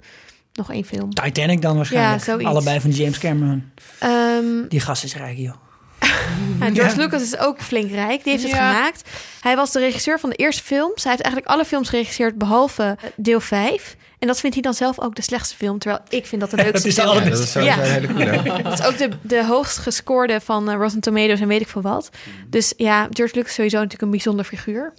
nog 0.53 0.71
één 0.71 0.85
film. 0.85 1.13
Titanic 1.13 1.61
dan 1.61 1.75
waarschijnlijk. 1.75 2.17
Ja, 2.19 2.23
zoiets. 2.31 2.45
Allebei 2.49 2.79
van 2.81 2.89
James 2.91 3.17
Cameron. 3.17 3.71
Ehm, 3.99 4.67
Die 4.67 4.79
gast 4.79 5.03
is 5.03 5.15
rijk, 5.15 5.37
joh. 5.37 5.53
ja, 6.59 6.69
George 6.73 6.97
Lucas 6.97 7.21
is 7.21 7.37
ook 7.37 7.61
flink 7.61 7.91
rijk. 7.91 8.23
Die 8.23 8.31
heeft 8.31 8.43
het 8.43 8.51
Ja. 8.51 8.71
gemaakt. 8.71 9.09
Hij 9.41 9.55
was 9.55 9.71
de 9.71 9.79
regisseur 9.79 10.19
van 10.19 10.29
de 10.29 10.35
eerste 10.35 10.63
films. 10.63 11.03
Hij 11.03 11.11
heeft 11.11 11.23
eigenlijk 11.23 11.53
alle 11.55 11.65
films 11.65 11.89
geregisseerd 11.89 12.37
behalve 12.37 12.83
eh, 13.01 13.09
deel 13.15 13.39
5. 13.39 13.95
En 14.25 14.31
dat 14.31 14.39
vindt 14.39 14.55
hij 14.55 14.63
dan 14.65 14.73
zelf 14.73 14.99
ook 14.99 15.15
de 15.15 15.21
slechtste 15.21 15.55
film. 15.55 15.79
Terwijl 15.79 16.01
ik 16.09 16.25
vind 16.25 16.41
dat 16.41 16.49
de 16.49 16.55
leukste 16.65 16.71
Dat 16.73 16.85
is 16.85 16.93
film. 16.93 17.13
Ja, 17.13 17.29
dat 17.29 17.39
is 17.39 17.53
Ja. 17.53 17.77
een 17.77 17.83
hele 17.83 18.07
coole. 18.07 18.63
Dat 18.63 18.79
is 18.79 18.85
ook 18.85 18.97
de, 18.97 19.09
de 19.21 19.45
hoogst 19.45 19.77
gescoorde 19.77 20.41
van 20.41 20.69
eh, 20.69 20.75
Rotten 20.75 20.99
Tomatoes 20.99 21.39
en 21.39 21.47
weet 21.47 21.61
ik 21.61 21.67
veel 21.67 21.81
wat. 21.81 22.09
Dus 22.49 22.73
ja, 22.77 23.07
George 23.11 23.35
Lucas 23.35 23.49
is 23.49 23.55
sowieso 23.55 23.75
natuurlijk 23.75 24.01
een 24.03 24.09
bijzonder 24.09 24.45
figuur. 24.45 24.93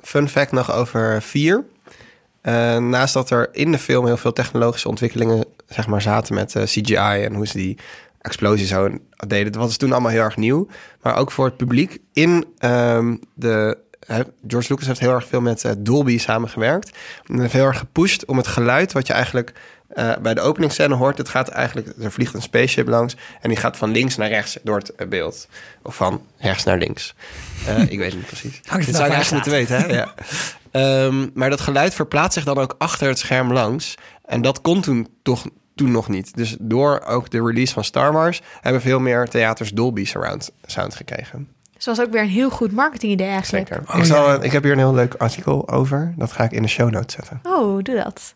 Fun 0.00 0.28
fact 0.28 0.52
nog 0.52 0.72
over 0.72 1.22
vier. 1.22 1.64
Eh, 2.40 2.76
naast 2.76 3.14
dat 3.14 3.30
er 3.30 3.48
in 3.52 3.72
de 3.72 3.78
film 3.78 4.06
heel 4.06 4.16
veel 4.16 4.32
technologische 4.32 4.88
ontwikkelingen 4.88 5.44
zeg 5.68 5.86
maar, 5.86 6.02
zaten 6.02 6.34
met 6.34 6.54
eh, 6.54 6.62
CGI 6.62 6.94
en 7.24 7.34
hoe 7.34 7.46
ze 7.46 7.56
die 7.56 7.78
explosie 8.20 8.66
zo 8.66 8.98
deden. 9.26 9.52
Dat 9.52 9.62
was 9.62 9.76
toen 9.76 9.92
allemaal 9.92 10.10
heel 10.10 10.22
erg 10.22 10.36
nieuw. 10.36 10.66
Maar 11.02 11.16
ook 11.16 11.30
voor 11.30 11.44
het 11.44 11.56
publiek 11.56 11.98
in 12.12 12.44
ehm, 12.58 13.16
de... 13.34 13.78
George 14.46 14.72
Lucas 14.72 14.86
heeft 14.86 15.00
heel 15.00 15.12
erg 15.12 15.26
veel 15.26 15.40
met 15.40 15.64
eh, 15.64 15.72
Dolby 15.78 16.18
samengewerkt. 16.18 16.96
En 17.26 17.40
heeft 17.40 17.52
heel 17.52 17.64
erg 17.64 17.78
gepusht 17.78 18.24
om 18.24 18.36
het 18.36 18.46
geluid 18.46 18.92
wat 18.92 19.06
je 19.06 19.12
eigenlijk 19.12 19.52
eh, 19.88 20.16
bij 20.22 20.34
de 20.34 20.40
openingsscène 20.40 20.94
hoort. 20.94 21.18
Het 21.18 21.28
gaat 21.28 21.48
eigenlijk, 21.48 21.92
er 22.00 22.12
vliegt 22.12 22.34
een 22.34 22.42
spaceship 22.42 22.88
langs 22.88 23.16
en 23.40 23.48
die 23.48 23.58
gaat 23.58 23.76
van 23.76 23.90
links 23.90 24.16
naar 24.16 24.28
rechts 24.28 24.58
door 24.62 24.76
het 24.76 24.94
eh, 24.94 25.08
beeld. 25.08 25.48
Of 25.82 25.96
van 25.96 26.22
rechts 26.38 26.64
naar 26.64 26.78
links. 26.78 27.14
Ik 27.88 27.98
weet 27.98 28.06
het 28.06 28.14
niet 28.14 28.26
precies. 28.26 28.60
Vanaf 28.62 28.84
zou 28.84 28.96
ik 28.96 29.06
je 29.06 29.14
eigenlijk 29.14 29.30
moeten 29.30 29.52
weten, 29.52 29.76
hè? 29.76 29.86
Ja. 29.86 30.14
Ehm, 30.70 31.28
maar 31.34 31.50
dat 31.50 31.60
geluid 31.60 31.94
verplaatst 31.94 32.32
zich 32.32 32.44
dan 32.44 32.58
ook 32.58 32.74
achter 32.78 33.08
het 33.08 33.18
scherm 33.18 33.52
langs. 33.52 33.94
En 34.24 34.42
dat 34.42 34.60
kon 34.60 34.80
toen 34.80 35.08
toch 35.22 35.44
toen 35.74 35.90
nog 35.90 36.08
niet. 36.08 36.36
Dus 36.36 36.56
door 36.60 37.02
ook 37.06 37.30
de 37.30 37.42
release 37.42 37.72
van 37.72 37.84
Star 37.84 38.12
Wars 38.12 38.42
hebben 38.60 38.80
veel 38.80 39.00
meer 39.00 39.28
theaters 39.28 39.70
Dolby 39.70 40.04
Surround 40.04 40.50
sound 40.66 40.94
gekregen. 40.94 41.48
Dus 41.76 41.84
dat 41.84 41.96
was 41.96 42.06
ook 42.06 42.12
weer 42.12 42.22
een 42.22 42.28
heel 42.28 42.50
goed 42.50 42.72
marketingidee 42.72 43.26
eigenlijk. 43.26 43.68
Zeker. 43.68 43.84
Oh, 43.88 43.98
ik, 43.98 44.04
zal, 44.04 44.28
ja. 44.28 44.40
ik 44.40 44.52
heb 44.52 44.62
hier 44.62 44.72
een 44.72 44.78
heel 44.78 44.94
leuk 44.94 45.14
artikel 45.14 45.68
over. 45.68 46.14
Dat 46.16 46.32
ga 46.32 46.44
ik 46.44 46.52
in 46.52 46.62
de 46.62 46.68
show 46.68 46.90
notes 46.90 47.14
zetten. 47.14 47.40
Oh, 47.42 47.82
doe 47.82 47.94
dat. 47.94 48.34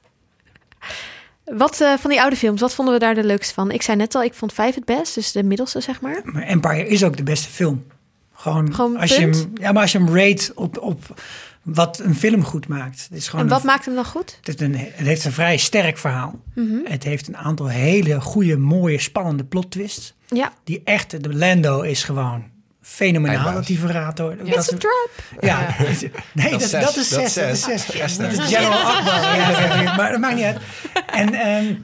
Wat 1.45 1.81
eh, 1.81 1.93
van 1.99 2.11
die 2.11 2.21
oude 2.21 2.37
films, 2.37 2.61
wat 2.61 2.75
vonden 2.75 2.95
we 2.95 3.01
daar 3.01 3.15
de 3.15 3.25
leukste 3.25 3.55
van? 3.55 3.71
Ik 3.71 3.83
zei 3.83 3.97
net 3.97 4.15
al, 4.15 4.23
ik 4.23 4.35
vond 4.35 4.53
vijf 4.53 4.75
het 4.75 4.85
best, 4.85 5.15
dus 5.15 5.33
de 5.33 5.43
middelste 5.43 5.81
zeg 5.81 6.01
maar. 6.01 6.21
Maar 6.25 6.43
Empire 6.43 6.87
is 6.87 7.05
ook 7.05 7.17
de 7.17 7.23
beste 7.23 7.49
film. 7.49 7.85
Gewoon, 8.33 8.75
Gewoon 8.75 8.97
als 8.97 9.17
je 9.17 9.21
hem, 9.21 9.53
ja, 9.55 9.73
maar 9.73 9.83
als 9.83 9.93
je 9.93 9.99
hem 9.99 10.17
rate 10.17 10.53
op, 10.55 10.79
op 10.79 11.21
wat 11.63 11.99
een 11.99 12.15
film 12.15 12.45
goed 12.45 12.69
maakt. 12.69 13.03
Het, 13.03 13.19
is 13.19 13.29
gewoon 13.29 13.45
En 13.45 13.51
wat 13.51 13.61
een, 13.61 13.67
maakt 13.67 13.85
hem 13.85 13.95
dan 13.95 14.05
goed? 14.05 14.39
het, 14.43 14.61
is 14.61 14.67
een, 14.67 14.75
het 14.77 15.07
heeft 15.07 15.25
een 15.25 15.33
vrij 15.33 15.57
sterk 15.57 15.99
verhaal. 15.99 16.41
Mhm. 16.55 16.79
Het 16.85 17.05
heeft 17.05 17.29
een 17.29 17.37
aantal 17.37 17.67
hele 17.69 18.21
goede, 18.21 18.57
mooie, 18.57 18.99
spannende 18.99 19.45
plot 19.45 19.71
twists. 19.71 20.15
Ja, 20.29 20.53
Die 20.65 20.81
echte, 20.85 21.19
de 21.19 21.35
Lando 21.35 21.81
is 21.81 22.05
gewoon 22.05 22.45
fenomenaal 22.91 23.53
dat 23.55 23.67
die 23.67 23.79
verraadt. 23.79 24.19
hoor. 24.19 24.37
Dat 24.37 24.47
it's 24.47 24.73
a 24.73 24.77
trap. 24.77 25.11
Ja, 25.41 25.75
nee, 26.33 26.51
dat, 26.51 26.61
is 26.61 26.71
dat, 26.71 26.93
zes. 26.93 26.97
is 26.97 27.09
Dat 27.09 27.29
zes. 27.29 27.29
is 27.29 27.35
Dat 27.35 27.51
is 27.51 27.63
zes. 27.87 27.87
zes. 27.97 28.17
Dat 28.17 28.33
is 28.33 28.55
General 28.57 28.81
Akbar. 28.81 29.15
Ja, 29.83 29.97
maar 29.97 30.11
dat 30.11 30.21
maakt 30.21 30.35
niet 30.35 30.45
uit. 30.45 30.59
En 31.07 31.35
ehm, 31.35 31.75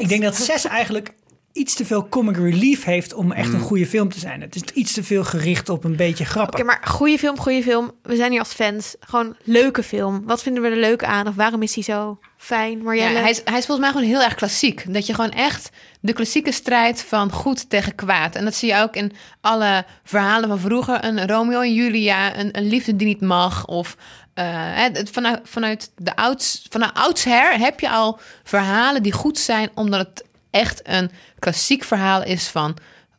ik 0.00 0.08
denk 0.08 0.22
dat 0.22 0.36
zes 0.36 0.64
eigenlijk 0.64 1.12
iets 1.52 1.74
te 1.74 1.84
veel 1.84 2.08
comic 2.08 2.36
relief 2.36 2.84
heeft 2.84 3.14
om 3.14 3.32
echt 3.32 3.48
Mm. 3.48 3.54
een 3.54 3.60
goede 3.60 3.86
film 3.86 4.08
te 4.12 4.18
zijn. 4.18 4.40
Het 4.40 4.54
is 4.54 4.62
iets 4.74 4.92
te 4.92 5.04
veel 5.04 5.24
gericht 5.24 5.68
op 5.68 5.84
een 5.84 5.96
beetje 5.96 6.24
grappen. 6.24 6.54
Oké, 6.54 6.64
maar 6.64 6.80
goede 6.84 7.18
film, 7.18 7.38
goede 7.38 7.62
film. 7.62 7.90
We 8.02 8.16
zijn 8.16 8.30
hier 8.30 8.40
als 8.40 8.52
fans. 8.52 8.96
Gewoon 9.00 9.36
leuke 9.44 9.82
film. 9.82 10.22
Wat 10.26 10.42
vinden 10.42 10.62
we 10.62 10.68
er 10.68 10.76
leuk 10.76 11.04
aan? 11.04 11.26
Of 11.28 11.34
waarom 11.34 11.62
is 11.62 11.74
hij 11.74 11.84
zo 11.84 12.18
fijn? 12.38 12.82
Marjelle? 12.82 13.12
Ja, 13.14 13.20
hij, 13.20 13.30
is, 13.30 13.40
hij 13.44 13.58
is 13.58 13.66
volgens 13.66 13.78
mij 13.78 13.90
gewoon 13.90 14.06
heel 14.14 14.22
erg 14.22 14.34
klassiek. 14.34 14.84
Dat 14.94 15.06
je 15.06 15.14
gewoon 15.14 15.30
echt 15.30 15.70
de 16.00 16.12
klassieke 16.12 16.52
strijd 16.52 17.02
van 17.02 17.32
goed 17.32 17.70
tegen 17.70 17.94
kwaad. 17.94 18.34
En 18.34 18.44
dat 18.44 18.54
zie 18.54 18.68
je 18.74 18.80
ook 18.80 18.94
in 18.96 19.12
alle 19.40 19.84
verhalen 20.04 20.48
van 20.48 20.58
vroeger. 20.58 21.04
Een 21.04 21.26
Romeo 21.28 21.60
en 21.60 21.74
Julia, 21.74 22.36
een, 22.38 22.56
een 22.58 22.68
liefde 22.68 22.96
die 22.96 23.06
niet 23.06 23.20
mag. 23.20 23.66
Of 23.66 23.96
eh, 24.34 24.44
het- 24.74 25.10
vanuit, 25.12 25.40
vanuit, 25.44 25.90
de 25.96 26.16
ouds, 26.16 26.66
vanuit 26.70 26.94
oudsher 26.94 27.58
heb 27.58 27.80
je 27.80 27.90
al 27.90 28.20
verhalen 28.44 29.02
die 29.02 29.12
goed 29.12 29.38
zijn. 29.38 29.70
Omdat 29.74 30.00
het 30.06 30.24
echt 30.50 30.80
een 30.88 31.10
klassiek 31.38 31.84
verhaal 31.84 32.24
is 32.24 32.46
van 32.48 32.76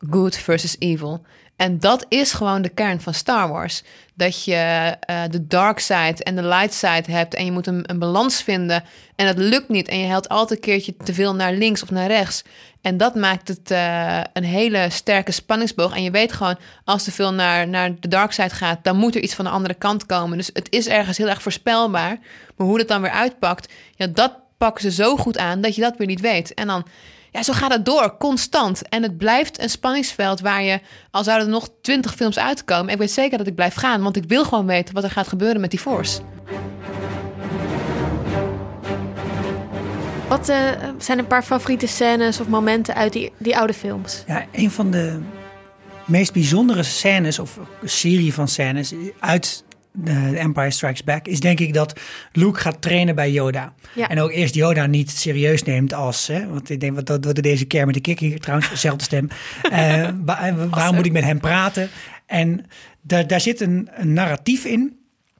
good 0.09 0.35
versus 0.37 0.75
evil. 0.79 1.25
En 1.59 1.79
dat 1.79 2.05
is 2.09 2.31
gewoon 2.31 2.61
de 2.61 2.69
kern 2.69 3.01
van 3.01 3.13
Star 3.13 3.49
Wars. 3.49 3.83
Dat 4.13 4.43
je 4.43 4.95
eh, 4.99 5.21
de 5.29 5.47
dark 5.47 5.79
side 5.79 6.23
en 6.23 6.35
de 6.35 6.43
light 6.43 6.73
side 6.73 7.11
hebt. 7.11 7.35
En 7.35 7.45
je 7.45 7.51
moet 7.51 7.67
een, 7.67 7.83
een 7.85 7.99
balans 7.99 8.41
vinden. 8.41 8.83
En 9.15 9.25
dat 9.25 9.37
lukt 9.37 9.69
niet. 9.69 9.87
En 9.87 9.99
je 9.99 10.05
helpt 10.05 10.29
altijd 10.29 10.59
een 10.59 10.65
keertje 10.65 10.95
te 11.03 11.13
veel 11.13 11.35
naar 11.35 11.53
links 11.53 11.83
of 11.83 11.91
naar 11.91 12.07
rechts. 12.07 12.43
En 12.81 12.97
dat 12.97 13.15
maakt 13.15 13.47
het 13.47 13.71
eh, 13.71 14.21
een 14.33 14.43
hele 14.43 14.87
sterke 14.89 15.31
spanningsboog. 15.31 15.95
En 15.95 16.03
je 16.03 16.11
weet 16.11 16.31
gewoon, 16.31 16.57
als 16.85 17.03
te 17.03 17.11
veel 17.11 17.33
naar, 17.33 17.67
naar 17.67 17.99
de 17.99 18.07
dark 18.07 18.31
side 18.31 18.55
gaat, 18.55 18.83
dan 18.83 18.97
moet 18.97 19.15
er 19.15 19.21
iets 19.21 19.35
van 19.35 19.45
de 19.45 19.51
andere 19.51 19.73
kant 19.73 20.05
komen. 20.05 20.37
Dus 20.37 20.49
het 20.53 20.67
is 20.71 20.87
ergens 20.87 21.17
heel 21.17 21.29
erg 21.29 21.41
voorspelbaar. 21.41 22.19
Maar 22.55 22.67
hoe 22.67 22.77
dat 22.77 22.87
dan 22.87 23.01
weer 23.01 23.11
uitpakt, 23.11 23.73
ja, 23.95 24.07
dat 24.07 24.33
pakken 24.57 24.81
ze 24.81 24.91
zo 24.91 25.17
goed 25.17 25.37
aan 25.37 25.61
dat 25.61 25.75
je 25.75 25.81
dat 25.81 25.97
weer 25.97 26.07
niet 26.07 26.21
weet. 26.21 26.53
En 26.53 26.67
dan, 26.67 26.85
ja, 27.31 27.43
zo 27.43 27.53
gaat 27.53 27.73
het 27.73 27.85
door, 27.85 28.17
constant. 28.17 28.89
En 28.89 29.03
het 29.03 29.17
blijft 29.17 29.61
een 29.61 29.69
spanningsveld 29.69 30.39
waar 30.39 30.63
je, 30.63 30.79
al 31.11 31.23
zouden 31.23 31.47
er 31.47 31.53
nog 31.53 31.69
twintig 31.81 32.15
films 32.15 32.39
uitkomen, 32.39 32.93
ik 32.93 32.99
weet 32.99 33.11
zeker 33.11 33.37
dat 33.37 33.47
ik 33.47 33.55
blijf 33.55 33.73
gaan, 33.73 34.01
want 34.01 34.15
ik 34.15 34.23
wil 34.27 34.43
gewoon 34.43 34.65
weten 34.65 34.93
wat 34.93 35.03
er 35.03 35.11
gaat 35.11 35.27
gebeuren 35.27 35.61
met 35.61 35.71
die 35.71 35.79
Force. 35.79 36.21
Wat 40.27 40.49
eh, 40.49 40.57
zijn 40.97 41.19
een 41.19 41.27
paar 41.27 41.43
favoriete 41.43 41.87
scènes 41.87 42.39
of 42.39 42.47
momenten 42.47 42.95
uit 42.95 43.13
die, 43.13 43.31
die 43.37 43.57
oude 43.57 43.73
films? 43.73 44.23
Ja, 44.27 44.45
een 44.51 44.71
van 44.71 44.91
de 44.91 45.19
meest 46.05 46.33
bijzondere 46.33 46.83
scènes, 46.83 47.39
of 47.39 47.59
serie 47.83 48.33
van 48.33 48.47
scènes 48.47 48.93
uit 49.19 49.63
The 50.05 50.35
Empire 50.37 50.71
Strikes 50.71 51.03
Back, 51.03 51.27
is 51.27 51.39
denk 51.39 51.59
ik 51.59 51.73
dat 51.73 51.99
Luke 52.31 52.59
gaat 52.59 52.81
trainen 52.81 53.15
bij 53.15 53.31
Yoda. 53.31 53.73
Ja. 53.95 54.09
En 54.09 54.19
ook 54.19 54.31
eerst 54.31 54.55
Yoda 54.55 54.85
niet 54.85 55.11
serieus 55.11 55.63
neemt 55.63 55.93
als, 55.93 56.27
hè, 56.27 56.47
want 56.47 56.69
ik 56.69 56.79
denk, 56.79 56.95
wat, 56.95 57.09
wat 57.09 57.23
doet 57.23 57.43
deze 57.43 57.65
met 57.85 57.93
de 57.93 57.99
kikker 58.01 58.27
hier 58.27 58.39
trouwens, 58.39 58.69
dezelfde 58.79 59.03
stem. 59.03 59.27
Eh, 59.71 60.09
wa- 60.25 60.55
waarom 60.69 60.95
moet 60.95 61.05
ik 61.05 61.11
met 61.11 61.23
hem 61.23 61.39
praten? 61.39 61.89
En 62.25 62.65
da- 63.01 63.23
daar 63.23 63.41
zit 63.41 63.61
een, 63.61 63.89
een 63.93 64.13
narratief 64.13 64.65
in, 64.65 64.97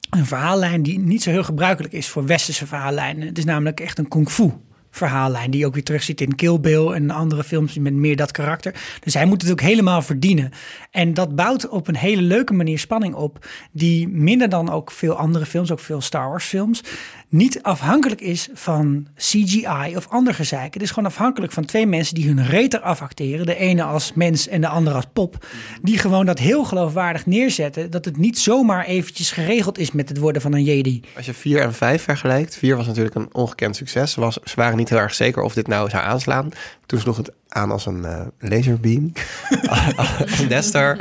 een 0.10 0.26
verhaallijn 0.26 0.84
die 0.84 1.00
niet 1.00 1.24
zo 1.24 1.30
heel 1.30 1.44
gebruikelijk 1.44 1.94
is 1.94 2.08
voor 2.08 2.26
westerse 2.26 2.68
verhaallijnen. 2.68 3.28
Het 3.28 3.38
is 3.38 3.46
namelijk 3.46 3.80
echt 3.80 3.98
een 3.98 4.08
kung 4.08 4.30
fu 4.30 4.52
verhaallijn 4.92 5.52
die 5.52 5.60
je 5.60 5.66
ook 5.66 5.74
weer 5.74 5.84
terug 5.84 6.04
ziet 6.04 6.22
in 6.22 6.36
Kill 6.36 6.60
Bill 6.60 6.92
en 6.92 7.10
andere 7.10 7.44
films 7.44 7.78
met 7.78 7.94
meer 7.94 8.16
dat 8.16 8.32
karakter. 8.32 8.74
Dus 9.00 9.14
hij 9.14 9.26
moet 9.26 9.42
het 9.42 9.52
ook 9.52 9.62
helemaal 9.62 10.02
verdienen. 10.02 10.52
En 10.92 11.14
dat 11.14 11.36
bouwt 11.36 11.70
op 11.70 11.88
een 11.88 11.96
hele 11.96 12.22
leuke 12.22 12.54
manier 12.54 12.80
spanning 12.80 13.14
op 13.14 13.46
die 13.72 14.08
minder 14.08 14.50
dan 14.50 14.70
ook 14.70 14.92
veel 14.92 15.14
andere 15.14 15.46
films, 15.46 15.72
ook 15.72 15.80
veel 15.80 16.02
Star 16.02 16.30
Wars 16.30 16.46
films, 16.46 16.84
niet 17.30 17.64
afhankelijk 17.64 18.22
is 18.22 18.50
van 18.54 19.08
CGI 19.16 19.94
of 19.96 20.08
ander 20.08 20.34
gezeik. 20.34 20.74
Het 20.74 20.84
is 20.84 20.90
gewoon 20.90 21.10
afhankelijk 21.10 21.52
van 21.52 21.66
twee 21.66 21.86
mensen 21.86 22.16
die 22.16 22.28
hun 22.28 22.46
reet 22.46 22.74
eraf 22.74 23.02
acteren. 23.02 23.46
De 23.46 23.56
ene 23.56 23.84
als 23.84 24.14
mens 24.14 24.48
en 24.48 24.62
de 24.62 24.68
andere 24.68 24.96
als 24.96 25.06
pop. 25.14 25.46
Die 25.82 25.98
gewoon 25.98 26.26
dat 26.26 26.40
heel 26.40 26.64
geloofwaardig 26.64 27.26
neerzetten. 27.26 27.92
Dat 27.92 28.06
het 28.06 28.18
niet 28.18 28.40
zomaar 28.40 28.86
eventjes 28.86 29.32
geregeld 29.32 29.78
is 29.78 29.92
met 29.92 30.10
het 30.10 30.18
worden 30.18 30.42
van 30.42 30.54
een 30.54 30.64
Jedi. 30.64 31.02
Als 31.16 31.26
je 31.26 31.34
4 31.34 31.62
en 31.62 31.74
5 31.74 32.04
vergelijkt, 32.04 32.56
4 32.56 32.76
was 32.76 32.88
natuurlijk 32.88 33.16
een 33.16 33.30
ongekend 33.32 33.76
succes. 33.76 34.16
Was, 34.16 34.38
ze 34.44 34.56
waren 34.56 34.78
niet 34.78 34.90
heel 34.90 34.98
erg 34.98 35.14
zeker 35.14 35.42
of 35.42 35.54
dit 35.54 35.68
nou 35.68 35.90
zou 35.90 36.04
aanslaan. 36.04 36.50
Toen 36.86 37.00
sloeg 37.00 37.18
het 37.18 37.32
aan 37.48 37.72
als 37.72 37.86
een 37.86 38.06
eh, 38.06 38.22
laserbeam. 38.40 39.12
een 40.40 40.48
Death 40.48 40.64
Star. 40.64 40.98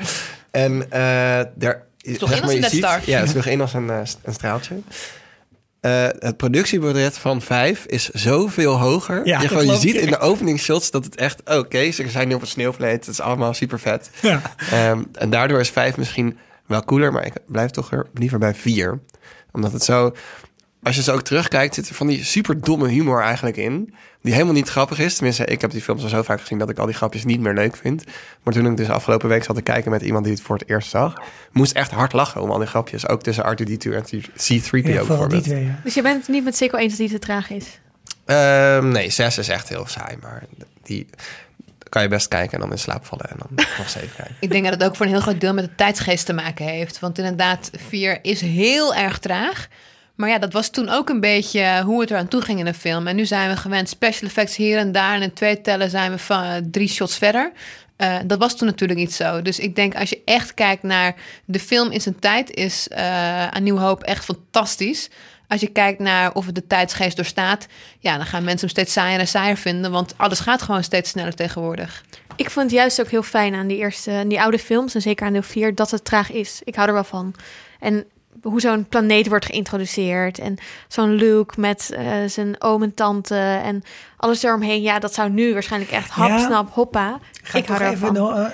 En 0.51 0.91
eh 0.91 1.41
daar... 1.55 1.83
sloeg 2.03 2.33
in 2.33 2.43
als 2.43 2.53
een 2.53 2.61
Death 2.61 2.73
Star. 2.73 3.01
Ja, 3.05 3.21
het 3.21 3.29
sloeg 3.31 3.47
in 3.47 3.61
als 3.61 3.75
een, 3.75 3.89
een 3.89 4.33
straaltje. 4.33 4.75
Eh, 5.81 6.07
het 6.19 6.37
productiebudget 6.37 7.19
van 7.19 7.43
5 7.43 7.85
is 7.85 8.09
zoveel 8.09 8.79
hoger. 8.79 9.27
Ja, 9.27 9.41
je, 9.41 9.49
gewoon, 9.49 9.67
je 9.67 9.73
ik 9.73 9.81
ziet 9.81 9.95
in 9.95 10.07
de 10.07 10.17
echt. 10.17 10.21
openingsshots 10.21 10.91
dat 10.91 11.05
het 11.05 11.17
echt... 11.17 11.43
Oké, 11.45 11.91
ze 11.91 12.09
zijn 12.09 12.29
nu 12.29 12.35
op 12.35 12.41
een 12.41 12.47
sneeuwvleet. 12.47 13.07
Het 13.07 13.09
is 13.09 13.21
allemaal 13.21 13.55
super 13.55 13.81
vet. 13.81 14.11
Ja. 14.23 14.43
Ehm, 14.71 15.03
en 15.13 15.31
daardoor 15.31 15.61
is 15.61 15.71
5 15.71 15.97
misschien 15.97 16.39
wel 16.67 16.85
cooler, 16.85 17.13
maar 17.13 17.27
ik 17.27 17.33
blijf 17.47 17.71
toch 17.71 17.93
er 17.93 18.07
liever 18.15 18.39
bij 18.39 18.55
4. 18.55 18.99
Omdat 19.53 19.73
het 19.73 19.85
zo. 19.85 20.13
Als 20.83 20.97
je 20.97 21.03
zo 21.03 21.13
ook 21.13 21.23
terugkijkt, 21.23 21.75
zit 21.75 21.89
er 21.89 21.95
van 21.95 22.07
die 22.07 22.25
super 22.25 22.61
domme 22.61 22.89
humor 22.89 23.23
eigenlijk 23.23 23.57
in. 23.57 23.95
Die 24.23 24.33
helemaal 24.33 24.55
niet 24.55 24.69
grappig 24.69 24.99
is. 24.99 25.15
Tenminste, 25.15 25.45
ik 25.45 25.61
heb 25.61 25.71
die 25.71 25.83
films 25.83 26.03
al 26.03 26.09
zo 26.09 26.23
vaak 26.23 26.41
gezien 26.41 26.59
dat 26.59 26.71
ik 26.71 26.79
al 26.79 26.87
die 26.87 26.95
grapjes 26.95 27.25
niet 27.25 27.41
meer 27.41 27.55
leuk 27.55 27.77
vind. 27.77 28.05
Maar 28.43 28.55
toen 28.55 28.67
ik 28.67 28.77
dus 28.77 28.89
afgelopen 28.89 29.29
week 29.29 29.45
zat 29.45 29.57
te 29.57 29.63
kijken 29.63 29.91
met 29.91 30.03
iemand 30.03 30.25
die 30.25 30.33
het 30.35 30.43
voor 30.43 30.57
het 30.59 30.69
eerst 30.69 30.91
zag, 30.91 31.23
moest 31.53 31.73
echt 31.73 31.91
hard 31.91 32.13
lachen 32.13 32.43
om 32.43 32.51
al 32.51 32.59
die 32.59 32.67
grapjes. 32.67 33.09
Ook 33.09 33.23
tussen 33.23 33.45
R2D2 33.45 33.93
en 33.95 34.05
C3PO 34.23 34.71
Ja, 34.71 34.83
bijvoorbeeld. 34.83 35.45
twee. 35.45 35.65
ja. 35.65 35.81
Dus 35.85 35.95
je 35.95 36.03
bent 36.03 36.21
het 36.21 36.29
niet 36.29 36.45
met 36.45 36.57
Sequel 36.57 36.81
eens 36.81 36.91
dat 36.91 36.99
die 36.99 37.09
te 37.11 37.19
traag 37.19 37.51
is? 37.51 37.81
Ehm, 38.25 38.89
nee, 38.89 39.11
6 39.11 39.39
is 39.39 39.49
echt 39.49 39.69
heel 39.69 39.87
saai, 39.87 40.17
maar 40.23 40.43
die 40.83 41.07
kan 41.89 42.03
je 42.03 42.09
best 42.09 42.29
kijken 42.29 42.53
en 42.53 42.61
dan 42.61 42.71
in 42.71 42.79
slaap 42.79 43.07
vallen 43.07 43.31
en 43.31 43.37
dan 43.39 43.49
nog 43.79 43.89
zeven 43.91 44.11
kijken. 44.17 44.35
Ik 44.41 44.51
denk 44.51 44.65
dat 44.65 44.73
het 44.73 44.83
ook 44.85 44.97
voor 44.97 45.07
een 45.07 45.13
heel 45.13 45.21
groot 45.21 45.41
deel 45.41 45.55
met 45.55 45.65
de 45.65 45.75
tijdsgeest 45.75 46.27
te 46.27 46.33
maken 46.33 46.65
heeft. 46.65 46.99
Want 46.99 47.19
inderdaad, 47.19 47.71
4 47.89 48.19
is 48.23 48.41
heel 48.41 48.95
erg 48.95 49.19
traag. 49.19 49.69
Maar 50.19 50.29
ja, 50.29 50.39
dat 50.39 50.53
was 50.53 50.71
toen 50.71 50.89
ook 50.89 51.09
een 51.09 51.21
beetje 51.21 51.83
hoe 51.85 52.01
het 52.01 52.11
eraan 52.11 52.29
toe 52.29 52.41
ging 52.41 52.59
in 52.59 52.67
een 52.67 52.75
film. 52.75 53.07
En 53.07 53.17
nu 53.17 53.27
zijn 53.27 53.51
we 53.51 53.57
gewend 53.57 53.89
special 53.89 54.29
effects 54.29 54.57
hier 54.57 54.79
en 54.79 54.93
daar. 54.93 55.15
En 55.15 55.23
in 55.23 55.33
twee 55.33 55.61
tellen 55.61 55.91
zijn 55.91 56.11
we 56.11 56.19
van 56.19 56.43
eh, 56.43 56.55
drie 56.71 56.89
shots 56.89 57.19
verder. 57.19 57.53
Eh, 57.97 58.17
dat 58.27 58.39
was 58.39 58.57
toen 58.57 58.67
natuurlijk 58.67 58.99
niet 58.99 59.15
zo. 59.15 59.43
Dus 59.43 59.59
ik 59.59 59.77
denk 59.77 59.97
als 59.97 60.09
je 60.09 60.23
echt 60.25 60.55
kijkt 60.55 60.83
naar 60.83 61.15
de 61.45 61.61
film 61.61 61.91
in 61.91 62.01
zijn 62.01 62.19
tijd... 62.19 62.55
is 62.55 62.89
eh 62.89 63.55
A 63.55 63.59
Nieuw 63.59 63.77
Hoop 63.77 64.03
echt 64.03 64.25
fantastisch. 64.25 65.11
Als 65.49 65.61
je 65.61 65.67
kijkt 65.69 65.99
naar 65.99 66.35
of 66.35 66.47
het 66.47 66.55
de 66.55 66.67
tijdsgeest 66.67 67.17
doorstaat... 67.17 67.67
ja, 67.99 68.17
dan 68.17 68.27
gaan 68.27 68.45
mensen 68.45 68.67
hem 68.67 68.77
steeds 68.77 68.93
saaier 68.93 69.19
en 69.19 69.29
saaier 69.29 69.57
vinden. 69.57 69.91
Want 69.91 70.15
alles 70.17 70.41
gaat 70.41 70.63
gewoon 70.63 70.85
steeds 70.85 71.11
sneller 71.11 71.35
tegenwoordig. 71.35 72.05
Ik 72.37 72.51
vond 72.51 72.71
het 72.71 72.75
juist 72.75 73.01
ook 73.01 73.11
heel 73.11 73.23
fijn 73.23 73.55
aan 73.55 73.67
die 73.67 73.79
eerste, 73.79 74.25
die 74.29 74.41
oude 74.41 74.59
films 74.59 74.95
en 74.95 75.03
zeker 75.03 75.27
aan 75.27 75.33
deel 75.33 75.43
4 75.43 75.75
dat 75.75 75.91
het 75.91 76.05
traag 76.05 76.31
is. 76.31 76.61
Ik 76.65 76.75
hou 76.75 76.89
er 76.89 76.95
wel 76.95 77.05
van. 77.05 77.35
En 77.81 78.07
hoe 78.43 78.61
zo'n 78.61 78.87
planeet 78.89 79.29
wordt 79.29 79.45
geïntroduceerd. 79.45 80.39
En 80.39 80.57
zo'n 80.89 81.13
Luke 81.13 81.61
met 81.61 81.91
eh, 81.91 82.25
zijn 82.27 82.63
oom 82.63 82.83
en 82.83 82.95
tante 82.95 83.37
en 83.63 83.83
alles 84.19 84.43
eromheen. 84.43 84.83
Ja, 84.83 84.99
dat 84.99 85.15
zou 85.15 85.31
nu 85.31 85.53
waarschijnlijk 85.53 85.93
echt 85.93 86.11
hap, 86.11 86.29
Ja. 86.29 86.39
snap, 86.47 86.69
hoppa. 86.75 87.19
Ga 87.43 87.59
ik, 87.59 87.67
hou 87.67 87.85
even 87.85 88.13
nog, 88.13 88.37
eh, 88.39 88.47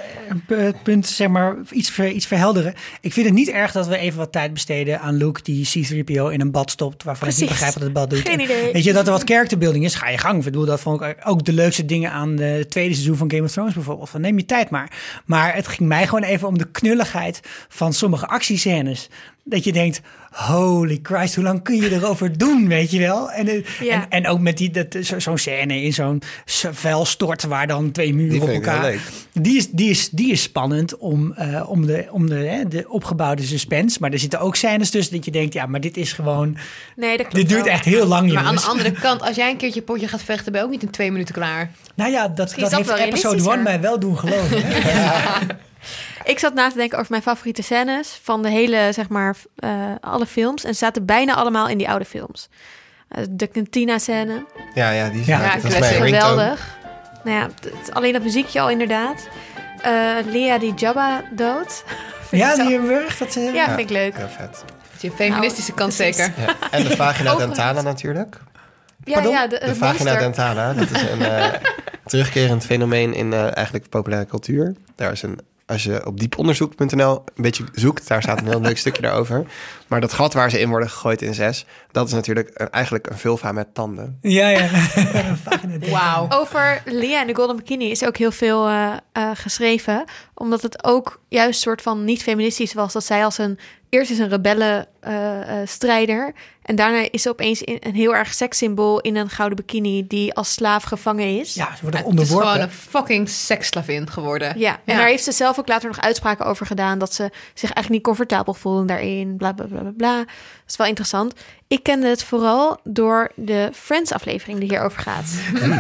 het 0.57 0.83
punt, 0.83 1.07
zeg 1.07 1.29
maar, 1.29 1.57
iets, 1.70 1.90
ver, 1.90 2.11
iets 2.11 2.27
verhelderen. 2.27 2.74
Ik 3.00 3.12
vind 3.12 3.27
het 3.27 3.35
niet 3.35 3.48
erg 3.48 3.72
dat 3.72 3.87
we 3.87 3.96
even 3.96 4.18
wat 4.18 4.33
tijd 4.33 4.53
besteden 4.53 5.00
aan 5.00 5.14
Luke 5.16 5.42
die 5.42 5.66
C-3PO 5.66 6.27
in 6.33 6.40
een 6.40 6.50
bad 6.50 6.70
stopt, 6.70 7.03
waarvan 7.03 7.29
ik 7.29 7.37
niet 7.37 7.48
begrijp 7.48 7.74
wat 7.74 7.83
het 7.83 7.92
bad 7.92 8.11
doet. 8.11 8.18
Geen 8.18 8.33
En 8.38 8.40
idee. 8.40 8.72
Weet 8.72 8.85
je, 8.85 8.92
dat 8.92 9.07
er 9.07 9.12
wat 9.12 9.22
characterbuilding 9.24 9.85
is, 9.85 9.94
ga 9.94 10.09
je 10.09 10.18
gang. 10.18 10.38
Ik 10.38 10.44
bedoel, 10.44 10.64
dat 10.64 10.81
vond 10.81 11.00
ik 11.03 11.16
ook 11.24 11.44
de 11.44 11.53
leukste 11.53 11.85
dingen 11.85 12.11
aan 12.11 12.37
de 12.37 12.66
tweede 12.68 12.94
seizoen 12.94 13.16
van 13.16 13.31
Game 13.31 13.42
of 13.42 13.50
Thrones 13.53 13.74
bijvoorbeeld. 13.74 14.11
Van 14.11 14.20
neem 14.20 14.38
je 14.38 14.44
tijd 14.46 14.70
maar. 14.70 14.90
Maar 15.24 15.55
het 15.55 15.68
ging 15.68 15.88
mij 15.88 16.05
gewoon 16.07 16.22
even 16.24 16.48
om 16.48 16.59
de 16.59 16.70
knulligheid 16.70 17.40
van 17.68 17.92
sommige 17.92 18.27
actiescènes. 18.27 19.09
Dat 19.46 19.64
je 19.64 19.72
denkt, 19.72 20.00
holy 20.31 20.98
Christ, 21.03 21.35
hoe 21.35 21.44
lang 21.44 21.62
kun 21.62 21.77
je 21.77 21.92
erover 21.92 22.38
doen, 22.38 22.68
weet 22.68 22.90
je 22.90 22.98
wel? 22.98 23.31
En, 23.31 23.48
eh, 23.48 23.64
Ja. 23.81 23.92
en, 23.94 24.11
en 24.11 24.29
ook 24.29 24.40
met 24.40 24.57
die, 24.59 24.70
dat, 24.70 24.96
zo- 25.03 25.18
zo'n 25.18 25.38
scène 25.54 25.82
in 25.82 25.92
zo'n 25.92 26.22
s- 26.44 26.64
vuilstort 26.70 27.42
waar 27.44 27.66
dan 27.66 27.90
twee 27.90 28.14
muren 28.14 28.30
Die 28.30 28.42
op 28.42 28.48
elkaar... 28.48 28.94
Die 29.32 29.56
is, 29.56 29.70
die, 29.70 29.90
is, 29.90 30.08
die 30.10 30.32
is 30.32 30.42
spannend 30.42 30.96
om, 30.96 31.32
eh, 31.32 31.70
om, 31.70 31.86
de, 31.86 32.06
om 32.10 32.28
de, 32.28 32.34
hè, 32.34 32.68
de 32.68 32.88
opgebouwde 32.88 33.42
suspense. 33.42 33.96
Maar 34.00 34.12
er 34.12 34.18
zitten 34.18 34.40
ook 34.40 34.56
scènes 34.56 34.90
tussen 34.90 35.14
dat 35.14 35.24
je 35.24 35.30
denkt, 35.30 35.54
ja, 35.54 35.66
maar 35.66 35.80
dit 35.80 35.96
is 35.96 36.12
gewoon... 36.12 36.56
Nee, 36.96 37.16
dat 37.16 37.26
klopt 37.26 37.34
Dit 37.34 37.48
duurt 37.48 37.64
wel. 37.64 37.72
echt 37.72 37.84
heel 37.84 38.06
lang, 38.06 38.32
Maar 38.32 38.42
aan 38.44 38.54
de 38.54 38.60
andere 38.62 38.92
kant, 38.92 39.22
als 39.22 39.36
jij 39.36 39.50
een 39.50 39.56
keertje 39.56 39.82
potje 39.82 40.08
gaat 40.08 40.22
vechten, 40.22 40.52
ben 40.52 40.60
je 40.60 40.66
ook 40.66 40.72
niet 40.72 40.82
in 40.82 40.90
twee 40.90 41.10
minuten 41.12 41.34
klaar. 41.34 41.70
Nou 41.94 42.10
ja, 42.10 42.28
dat, 42.28 42.36
dat 42.36 42.58
dat 42.58 42.74
heeft 42.74 42.88
wel 42.88 42.96
episode 42.98 43.34
1 43.36 43.44
realistischer. 43.44 43.62
mij 43.62 43.80
wel 43.80 43.98
doen 43.98 44.18
geloven. 44.18 44.62
hè? 44.62 45.40
Ik 46.24 46.38
zat 46.38 46.54
na 46.54 46.68
te 46.70 46.76
denken 46.76 46.98
over 46.98 47.10
mijn 47.10 47.22
favoriete 47.22 47.62
scènes 47.62 48.18
van 48.22 48.42
de 48.42 48.48
hele, 48.50 48.88
zeg 48.92 49.08
maar, 49.08 49.36
eh, 49.56 49.70
alle 50.00 50.26
films. 50.26 50.64
En 50.64 50.72
ze 50.72 50.78
zaten 50.78 51.04
bijna 51.04 51.34
allemaal 51.34 51.68
in 51.68 51.78
die 51.78 51.88
oude 51.88 52.04
films. 52.04 52.48
Eh, 53.08 53.24
de 53.30 53.48
cantina-scène, 53.48 54.44
Ja, 54.74 54.90
ja, 54.90 55.08
die 55.08 55.20
is, 55.20 55.26
Ja, 55.26 55.42
ja, 55.42 55.58
geweldig. 55.58 56.76
Nou 57.24 57.36
ja, 57.38 57.48
het- 57.62 57.94
alleen 57.94 58.12
dat 58.12 58.22
muziekje 58.22 58.60
al 58.60 58.70
inderdaad. 58.70 59.28
Eh 59.82 59.92
Lea 60.26 60.58
die 60.58 60.74
Jabba 60.74 61.22
dood. 61.30 61.84
Vind 62.28 62.42
ja, 62.42 62.54
die 62.54 62.70
hebben 62.72 62.88
we 62.88 63.04
echt. 63.08 63.18
Dat, 63.18 63.36
eh, 63.36 63.54
Ja, 63.54 63.66
vind 63.66 63.78
ik 63.80 63.90
leuk. 63.90 64.16
Ja, 64.18 64.28
vet. 64.28 64.64
Je 65.00 65.10
feministische 65.10 65.72
Nou, 65.74 65.80
kant 65.82 65.96
precies. 65.96 66.16
zeker. 66.16 66.32
Ja. 66.46 66.54
En 66.70 66.84
de 66.84 66.96
vagina 67.04 67.34
dentala 67.34 67.82
natuurlijk. 67.82 68.36
Ja, 69.04 69.12
Pardon? 69.14 69.32
ja, 69.32 69.46
de, 69.46 69.60
vagina 69.74 69.88
monster. 69.88 70.18
dentala, 70.18 70.72
dat 70.72 70.90
is 70.90 71.02
een 71.02 71.22
eh, 71.22 71.46
terugkerend 72.06 72.64
fenomeen 72.64 73.14
in 73.14 73.32
eh, 73.32 73.56
eigenlijk 73.56 73.88
populaire 73.88 74.26
cultuur. 74.26 74.74
Daar 74.96 75.12
is 75.12 75.22
een, 75.22 75.38
als 75.66 75.83
je 75.83 76.07
op 76.07 76.18
dieponderzoek.nl 76.20 77.24
een 77.35 77.42
beetje 77.42 77.64
zoekt, 77.72 78.09
daar 78.09 78.22
staat 78.22 78.38
een 78.40 78.46
heel 78.48 78.61
leuk 78.61 78.79
stukje 78.79 79.03
daarover. 79.03 79.46
Maar 79.87 80.00
dat 80.00 80.12
gat 80.12 80.35
waar 80.35 80.50
ze 80.50 80.61
in 80.61 80.68
worden 80.68 80.90
gegooid 80.90 81.22
in 81.22 81.35
zes, 81.35 81.66
dat 81.92 82.07
is 82.07 82.12
natuurlijk 82.12 82.50
een- 82.55 82.70
eigenlijk 82.70 83.07
een 83.11 83.18
vulva 83.18 83.53
met 83.53 83.74
tanden. 83.74 84.18
Ja, 84.22 84.48
ja. 84.48 84.68
Wauw. 85.90 86.27
Over 86.31 86.83
Lea 86.85 87.20
en 87.20 87.27
de 87.27 87.35
Golden 87.35 87.57
Bikini 87.57 87.90
is 87.90 88.05
ook 88.05 88.16
heel 88.16 88.33
veel 88.33 88.68
eh, 88.68 88.92
eh, 89.12 89.31
geschreven. 89.35 90.05
Omdat 90.35 90.62
het 90.62 90.85
ook 90.85 91.20
juist 91.29 91.61
soort 91.61 91.83
van 91.83 92.05
niet 92.05 92.22
feministisch 92.22 92.74
was. 92.74 92.92
Dat 92.92 93.05
zij 93.05 93.24
als 93.24 93.38
een... 93.38 93.59
Eerst 93.94 94.11
is 94.11 94.18
een 94.18 94.28
rebelle 94.28 94.88
eh, 95.00 95.61
eh, 95.61 95.68
strijder. 95.68 96.33
En 96.62 96.76
daarna 96.76 97.09
is 97.11 97.22
ze 97.22 97.28
opeens 97.28 97.62
in, 97.62 97.76
een 97.80 97.94
heel 97.94 98.14
erg 98.14 98.35
sekssymbool 98.35 99.00
in 99.00 99.16
een 99.16 99.28
gouden 99.30 99.57
bikini... 99.57 100.07
die 100.07 100.35
als 100.35 100.52
slaaf 100.52 100.83
gevangen 100.83 101.38
is. 101.40 101.54
Ja, 101.54 101.74
ze 101.76 101.83
worden 101.83 102.00
Het 102.00 102.09
is 102.20 102.28
gewoon 102.28 102.42
onderworpen. 102.42 102.62
een 102.62 102.70
fucking 102.70 103.28
seksslavin 103.28 104.11
geworden. 104.11 104.59
Ja, 104.59 104.72
en 104.72 104.80
Ja. 104.85 104.96
daar 104.96 105.07
heeft 105.07 105.24
ze 105.24 105.33
zelf 105.33 105.59
ook 105.59 105.68
later 105.68 105.88
nog 105.88 106.00
uitspraken 106.00 106.46
over 106.46 106.66
gedaan... 106.66 106.98
dat 106.98 107.14
ze 107.14 107.22
zich 107.33 107.62
eigenlijk 107.72 107.88
niet 107.90 108.02
comfortabel 108.02 108.54
voelde 108.54 108.85
daarin, 108.85 109.37
bla, 109.37 109.52
bla, 109.52 109.66
bla, 109.66 109.80
bla, 109.80 109.92
bla. 109.96 110.16
Dat 110.16 110.26
is 110.68 110.76
wel 110.76 110.87
interessant. 110.87 111.35
Ik 111.68 111.83
kende 111.83 112.07
het 112.07 112.22
vooral 112.24 112.80
door 112.85 113.30
de 113.35 113.70
Friends-aflevering 113.74 114.59
die 114.59 114.68
hierover 114.68 115.02
gaat. 115.02 115.24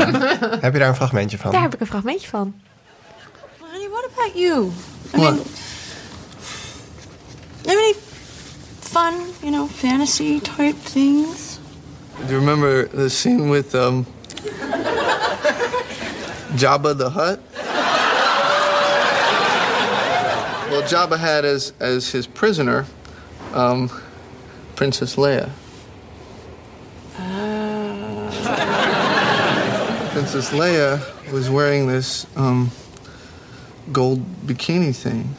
Heb 0.64 0.72
je 0.72 0.78
daar 0.78 0.88
een 0.88 0.94
fragmentje 0.94 1.38
van? 1.38 1.50
Daar 1.52 1.62
heb 1.62 1.74
ik 1.74 1.80
een 1.80 1.86
fragmentje 1.86 2.28
van. 2.28 2.54
Honey, 3.58 3.88
what 3.88 4.08
about 4.16 4.32
you? 4.38 4.64
I 4.64 4.70
What? 5.20 5.32
mean, 5.34 5.44
have 7.66 7.78
any 7.78 7.94
fun, 7.94 9.32
you 9.42 9.50
know, 9.50 9.66
fantasy 9.66 10.40
type 10.40 10.76
things? 10.76 11.58
Do 12.26 12.32
you 12.32 12.38
remember 12.38 12.86
the 12.86 13.10
scene 13.10 13.48
with 13.48 13.74
um, 13.74 14.04
Jabba 16.54 16.96
the 16.96 17.10
Hutt? 17.10 17.40
Well, 20.70 20.82
Jabba 20.82 21.18
had 21.18 21.44
as 21.44 21.72
as 21.80 22.10
his 22.10 22.26
prisoner 22.26 22.86
um, 23.52 23.90
Princess 24.76 25.16
Leia. 25.16 25.50
Princess 30.12 30.50
Leia 30.50 31.32
was 31.32 31.50
wearing 31.50 31.86
this 31.86 32.26
um, 32.36 32.70
gold 33.92 34.24
bikini 34.46 34.94
thing. 34.94 35.34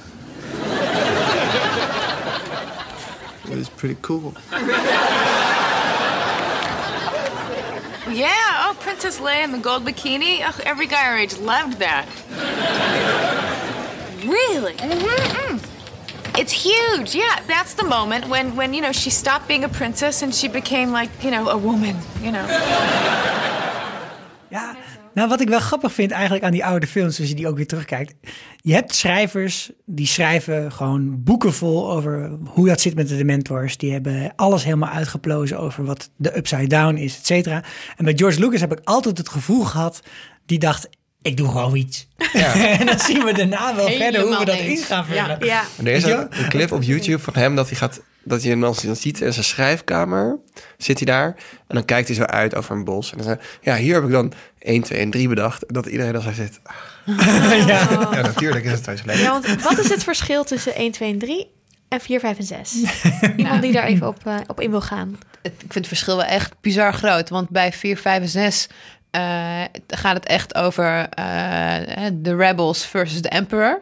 It 3.55 3.59
was 3.59 3.69
pretty 3.69 3.95
cool. 4.01 4.33
Yeah, 8.11 8.33
oh, 8.67 8.75
Princess 8.81 9.21
Leia 9.21 9.45
in 9.45 9.53
the 9.53 9.59
gold 9.59 9.85
bikini. 9.85 10.41
Ugh, 10.45 10.61
every 10.65 10.87
guy 10.87 11.07
our 11.07 11.17
age 11.17 11.37
loved 11.37 11.79
that. 11.79 12.05
Really? 14.25 14.73
Mm-hmm. 14.73 16.37
It's 16.37 16.51
huge. 16.51 17.15
Yeah, 17.15 17.39
that's 17.47 17.75
the 17.75 17.85
moment 17.85 18.27
when, 18.27 18.57
when 18.57 18.73
you 18.73 18.81
know, 18.81 18.91
she 18.91 19.09
stopped 19.09 19.47
being 19.47 19.63
a 19.63 19.69
princess 19.69 20.21
and 20.21 20.35
she 20.35 20.49
became 20.49 20.91
like, 20.91 21.09
you 21.23 21.31
know, 21.31 21.47
a 21.47 21.57
woman. 21.57 21.95
You 22.19 22.33
know. 22.33 23.41
Nou 25.15 25.29
wat 25.29 25.41
ik 25.41 25.49
wel 25.49 25.59
grappig 25.59 25.93
vind 25.93 26.11
eigenlijk 26.11 26.43
aan 26.43 26.51
die 26.51 26.65
oude 26.65 26.87
films, 26.87 27.19
als 27.19 27.29
je 27.29 27.35
die 27.35 27.47
ook 27.47 27.55
weer 27.55 27.67
terugkijkt. 27.67 28.13
Je 28.61 28.73
hebt 28.73 28.95
schrijvers 28.95 29.71
die 29.85 30.07
schrijven 30.07 30.71
gewoon 30.71 31.23
boeken 31.23 31.53
vol 31.53 31.91
over 31.91 32.37
hoe 32.45 32.67
dat 32.67 32.81
zit 32.81 32.95
met 32.95 33.07
de 33.07 33.17
Dementors. 33.17 33.77
Die 33.77 33.91
hebben 33.91 34.33
alles 34.35 34.63
helemaal 34.63 34.89
uitgeplozen 34.89 35.59
over 35.59 35.85
wat 35.85 36.09
de 36.15 36.37
Upside 36.37 36.67
Down 36.67 36.95
is, 36.95 37.17
et 37.17 37.25
cetera. 37.25 37.63
En 37.97 38.05
bij 38.05 38.13
George 38.15 38.39
Lucas 38.39 38.59
heb 38.59 38.71
ik 38.71 38.81
altijd 38.83 39.17
het 39.17 39.29
gevoel 39.29 39.63
gehad, 39.63 40.01
die 40.45 40.59
dacht, 40.59 40.89
ik 41.25 41.37
doe 41.37 41.47
gewoon 41.51 41.75
iets. 41.75 42.07
en 42.79 42.85
dan 42.85 42.99
zien 42.99 43.23
we 43.23 43.33
daarna 43.33 43.75
wel 43.75 43.85
verder 43.89 43.97
hoe 43.97 44.11
we 44.11 44.35
Helemaal 44.35 44.45
dat 44.45 44.55
eens. 44.55 44.79
in 44.79 44.85
gaan 44.85 45.05
vullen. 45.05 45.37
Ja, 45.45 45.63
Er 45.83 45.87
is 45.87 46.03
een, 46.03 46.27
een 46.29 46.49
clip 46.49 46.71
op 46.71 46.83
YouTube 46.91 47.19
van 47.19 47.33
hem 47.35 47.55
dat 47.55 47.67
hij 47.69 47.77
gaat, 47.77 48.01
dat 48.23 48.43
je 48.43 48.49
hem 48.49 48.61
dan 48.61 48.75
ziet 48.75 49.21
in 49.21 49.33
zijn 49.33 49.45
schrijfkamer. 49.45 50.37
Zit 50.77 50.97
hij 50.97 51.05
daar 51.05 51.27
en 51.67 51.75
dan 51.75 51.85
kijkt 51.85 52.07
hij 52.07 52.17
zo 52.17 52.23
uit 52.23 52.55
over 52.55 52.75
een 52.75 52.83
bos. 52.83 53.11
En 53.11 53.17
dan 53.23 53.37
ja, 53.61 53.75
hier 53.75 53.93
heb 53.93 54.03
ik 54.03 54.11
dan 54.11 54.33
1, 54.59 54.81
2 54.81 54.99
en 54.99 55.09
3 55.09 55.27
bedacht. 55.27 55.63
Dat 55.67 55.85
iedereen 55.85 56.13
dan 56.13 56.21
zo 56.21 56.31
zit. 56.33 56.59
ja. 57.67 57.87
natuurlijk 58.21 58.65
is 58.65 58.71
het 58.71 58.83
thuis 58.83 59.03
leuk. 59.03 59.15
Ja, 59.17 59.31
want 59.31 59.61
wat 59.63 59.77
is 59.77 59.89
het 59.89 60.03
verschil 60.03 60.43
tussen 60.43 60.75
1, 60.75 60.91
2 60.91 61.11
en 61.11 61.19
3 61.19 61.47
en 61.87 62.01
4, 62.01 62.19
5 62.19 62.37
en 62.37 62.43
6? 62.43 62.75
Iemand 63.35 63.61
die 63.61 63.71
daar 63.71 63.85
even 63.85 64.07
op, 64.07 64.17
eh, 64.25 64.35
op 64.47 64.61
in 64.61 64.69
wil 64.69 64.81
gaan. 64.81 65.17
Het- 65.41 65.51
ik 65.53 65.59
vind 65.59 65.73
het 65.73 65.87
verschil 65.87 66.15
wel 66.15 66.25
echt 66.25 66.53
bizar 66.61 66.93
groot. 66.93 67.29
Want 67.29 67.49
bij 67.49 67.71
4, 67.73 67.97
5 67.97 68.21
en 68.21 68.27
6 68.29 68.67
eh, 68.67 68.73
gaat 69.87 70.15
het 70.15 70.25
echt 70.25 70.55
over 70.55 71.09
eh, 71.09 71.75
de 72.13 72.35
rebels 72.35 72.85
versus 72.85 73.21
de 73.21 73.29
emperor. 73.29 73.81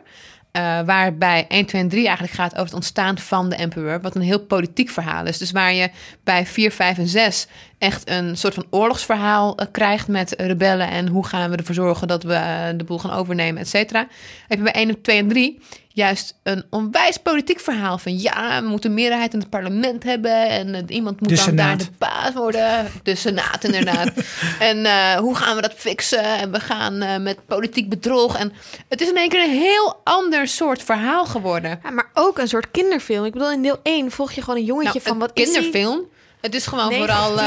Eh, 0.53 0.81
waarbij 0.85 1.45
1, 1.47 1.65
2 1.65 1.81
en 1.81 1.89
3 1.89 2.05
eigenlijk 2.05 2.35
gaat 2.35 2.51
over 2.51 2.65
het 2.65 2.73
ontstaan 2.73 3.17
van 3.17 3.49
de 3.49 3.55
emperor. 3.55 4.01
Wat 4.01 4.15
een 4.15 4.21
heel 4.21 4.39
politiek 4.39 4.89
verhaal 4.89 5.25
is. 5.25 5.37
Dus 5.37 5.51
waar 5.51 5.73
je 5.73 5.89
bij 6.23 6.45
4, 6.45 6.71
5 6.71 6.97
en 6.97 7.07
6 7.07 7.47
echt 7.77 8.09
een 8.09 8.37
soort 8.37 8.53
van 8.53 8.65
oorlogsverhaal 8.69 9.57
eh, 9.57 9.67
krijgt 9.71 10.07
met 10.07 10.33
rebellen. 10.37 10.89
En 10.89 11.07
hoe 11.07 11.25
gaan 11.25 11.49
we 11.49 11.55
ervoor 11.55 11.75
zorgen 11.75 12.07
dat 12.07 12.23
we 12.23 12.33
eh, 12.33 12.67
de 12.75 12.83
boel 12.83 12.99
gaan 12.99 13.11
overnemen, 13.11 13.61
et 13.61 13.67
cetera. 13.67 14.07
Heb 14.47 14.57
je 14.57 14.63
bij 14.63 14.73
1, 14.73 15.01
2 15.01 15.17
en 15.17 15.27
3 15.27 15.61
juist 15.93 16.39
een 16.43 16.63
onwijs 16.69 17.17
politiek 17.17 17.59
verhaal. 17.59 17.97
Van 17.97 18.17
ja, 18.19 18.61
we 18.61 18.67
moeten 18.67 18.93
meerderheid 18.93 19.33
in 19.33 19.39
het 19.39 19.49
parlement 19.49 20.03
hebben. 20.03 20.49
En 20.49 20.75
eh, 20.75 20.81
iemand 20.87 21.19
moet 21.19 21.29
De 21.29 21.35
dan 21.35 21.55
daar 21.55 21.77
de 21.77 21.85
baas 21.97 22.33
worden. 22.33 22.87
De 23.03 23.15
Senaat 23.15 23.63
inderdaad. 23.63 24.11
en 24.59 24.85
eh, 24.85 25.15
hoe 25.15 25.35
gaan 25.35 25.55
we 25.55 25.61
dat 25.61 25.73
fixen? 25.75 26.23
En 26.23 26.51
we 26.51 26.59
gaan 26.59 27.01
eh, 27.01 27.17
met 27.19 27.45
politiek 27.45 27.89
bedrog. 27.89 28.37
En 28.37 28.53
het 28.89 29.01
is 29.01 29.09
in 29.09 29.17
één 29.17 29.29
keer 29.29 29.43
een 29.43 29.57
heel 29.59 30.01
ander 30.03 30.47
soort 30.47 30.83
verhaal 30.83 31.25
geworden. 31.25 31.79
Ja, 31.83 31.89
maar 31.91 32.09
ook 32.13 32.37
een 32.37 32.47
soort 32.47 32.71
kinderfilm. 32.71 33.25
Ik 33.25 33.33
bedoel, 33.33 33.51
in 33.51 33.61
deel 33.61 33.79
1 33.83 34.11
volg 34.11 34.31
je 34.31 34.41
gewoon 34.41 34.59
een 34.59 34.65
jongetje 34.65 34.91
Nou, 34.93 35.01
van 35.05 35.11
een 35.13 35.19
wat 35.19 35.31
is 35.33 35.43
die? 35.43 35.53
kinderfilm. 35.53 36.05
Het 36.43 36.55
is 36.55 36.65
gewoon 36.65 36.93
vooral, 36.93 37.39
eh, 37.39 37.45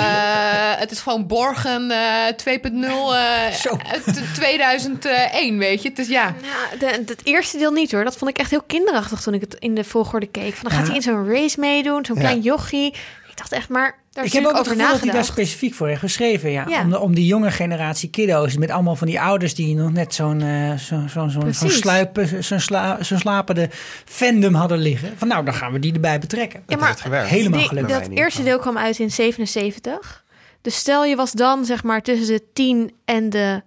het 0.76 0.90
is 0.90 1.00
gewoon 1.00 1.26
Borgen 1.26 1.90
eh 1.90 2.26
2.0 2.36 3.14
eh, 3.14 3.52
Zo. 3.52 3.76
uit 3.92 4.34
2001, 4.34 5.58
weet 5.58 5.82
je. 5.82 5.88
Het 5.88 5.98
is 5.98 6.08
ja. 6.08 6.34
De, 6.78 6.86
het 6.86 7.20
eerste 7.24 7.58
deel 7.58 7.72
niet 7.72 7.92
hoor. 7.92 8.04
Dat 8.04 8.16
vond 8.16 8.30
ik 8.30 8.38
echt 8.38 8.50
heel 8.50 8.62
kinderachtig 8.66 9.20
toen 9.20 9.34
ik 9.34 9.40
het 9.40 9.54
in 9.54 9.74
de 9.74 9.84
volgorde 9.84 10.26
keek. 10.26 10.54
Van, 10.54 10.68
dan 10.68 10.72
gaat 10.78 10.80
Ja. 10.80 10.86
hij 10.86 10.96
in 10.96 11.02
zo'n 11.02 11.28
race 11.28 11.60
meedoen, 11.60 12.04
zo'n 12.04 12.14
Ja. 12.16 12.20
klein 12.22 12.40
jochie. 12.40 12.86
Ik 13.30 13.36
dacht 13.36 13.52
echt, 13.52 13.68
maar 13.68 13.98
Daar 14.16 14.24
ik 14.24 14.32
heb 14.32 14.44
ook 14.44 14.56
het 14.56 14.68
gevoel 14.68 14.76
dat 14.76 14.86
hij 14.86 14.98
daar 14.98 15.06
nagedacht. 15.06 15.26
specifiek 15.26 15.74
voor 15.74 15.86
heeft 15.86 16.00
geschreven. 16.00 16.50
Ja. 16.50 16.64
Ja. 16.68 16.82
Om, 16.82 16.90
de, 16.90 17.00
om 17.00 17.14
die 17.14 17.26
jonge 17.26 17.50
generatie 17.50 18.10
kiddo's 18.10 18.56
met 18.56 18.70
allemaal 18.70 18.96
van 18.96 19.06
die 19.06 19.20
ouders 19.20 19.54
die 19.54 19.74
nog 19.74 19.92
net 19.92 20.14
zo'n 20.14 20.40
eh, 20.40 20.74
zo, 20.74 21.02
zo, 21.08 21.28
zo'n 21.28 21.70
sluipen, 21.70 22.44
sla, 22.44 23.02
zo'n 23.02 23.18
slapende 23.18 23.70
fandom 24.04 24.54
hadden 24.54 24.78
liggen. 24.78 25.12
Van 25.16 25.28
nou, 25.28 25.44
dan 25.44 25.54
gaan 25.54 25.72
we 25.72 25.78
die 25.78 25.92
erbij 25.92 26.18
betrekken. 26.18 26.58
Ja, 26.58 26.64
Het 26.66 26.78
maar 26.78 26.88
heeft 26.88 27.00
gewerkt. 27.00 27.28
helemaal 27.28 27.58
Die-. 27.58 27.84
Bij 27.84 28.00
dat 28.00 28.08
eerste 28.08 28.42
deel 28.42 28.58
kwam 28.58 28.78
uit 28.78 28.98
in 28.98 29.10
77. 29.10 30.24
Dus 30.60 30.76
stel 30.76 31.04
je 31.04 31.16
was 31.16 31.32
dan 31.32 31.64
zeg 31.64 31.82
maar 31.82 32.02
tussen 32.02 32.26
de 32.36 32.42
10 32.52 32.92
en 33.04 33.30
de 33.30 33.62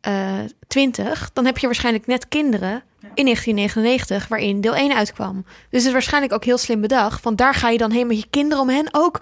eh 0.00 0.38
20, 0.68 1.30
dan 1.32 1.44
heb 1.44 1.58
je 1.58 1.66
waarschijnlijk 1.66 2.06
net 2.06 2.28
kinderen 2.28 2.82
in 3.14 3.24
1999 3.24 4.28
waarin 4.28 4.60
deel 4.60 4.74
1 4.74 4.96
uitkwam. 4.96 5.42
Dus 5.44 5.52
het 5.70 5.84
is 5.84 5.92
waarschijnlijk 5.92 6.32
ook 6.32 6.44
heel 6.44 6.58
slim 6.58 6.80
bedacht, 6.80 7.22
want 7.22 7.38
daar 7.38 7.54
ga 7.54 7.68
je 7.68 7.78
dan 7.78 7.90
heen 7.90 8.06
met 8.06 8.18
je 8.20 8.26
kinderen 8.30 8.62
om 8.62 8.68
hen 8.68 8.88
ook 8.92 9.20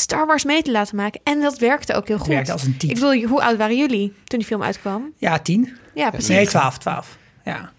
Star 0.00 0.26
Wars 0.26 0.44
mee 0.44 0.62
te 0.62 0.70
laten 0.70 0.96
maken. 0.96 1.20
En 1.24 1.40
dat 1.40 1.58
werkte 1.58 1.94
ook 1.94 2.06
heel 2.06 2.16
Het 2.16 2.24
goed. 2.24 2.34
werkte 2.34 2.52
als 2.52 2.62
een 2.62 2.76
team. 2.76 2.92
Ik 2.92 3.00
bedoel, 3.00 3.22
hoe 3.28 3.42
oud 3.42 3.56
waren 3.56 3.76
jullie 3.76 4.12
toen 4.24 4.38
die 4.38 4.48
film 4.48 4.62
uitkwam? 4.62 5.12
Ja, 5.16 5.38
tien. 5.38 5.76
Ja, 5.94 6.10
precies. 6.10 6.28
Nee, 6.28 6.46
twaalf, 6.46 6.78
twaalf. 6.78 7.16
Ja, 7.44 7.72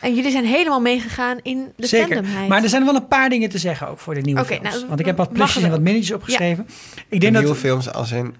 En 0.00 0.14
jullie 0.14 0.30
zijn 0.30 0.44
helemaal 0.44 0.80
meegegaan 0.80 1.38
in 1.42 1.72
de 1.76 1.86
zeker. 1.86 2.14
fandomheid. 2.14 2.48
Maar 2.48 2.62
er 2.62 2.68
zijn 2.68 2.84
wel 2.84 2.94
een 2.94 3.08
paar 3.08 3.28
dingen 3.28 3.48
te 3.48 3.58
zeggen 3.58 3.88
ook 3.88 3.98
voor 3.98 4.14
de 4.14 4.20
nieuwe 4.20 4.40
Oké, 4.40 4.48
films. 4.54 4.70
nou, 4.74 4.86
Want 4.86 5.00
ik 5.00 5.06
heb 5.06 5.16
wat 5.16 5.32
plusjes 5.32 5.62
en 5.62 5.70
wat 5.70 5.80
minnetjes 5.80 6.14
opgeschreven. 6.16 6.66
Ik 6.94 7.04
De 7.08 7.18
denk 7.18 7.32
nieuwe 7.32 7.48
dat... 7.48 7.56
films 7.56 7.92
als 7.92 8.10
in... 8.12 8.34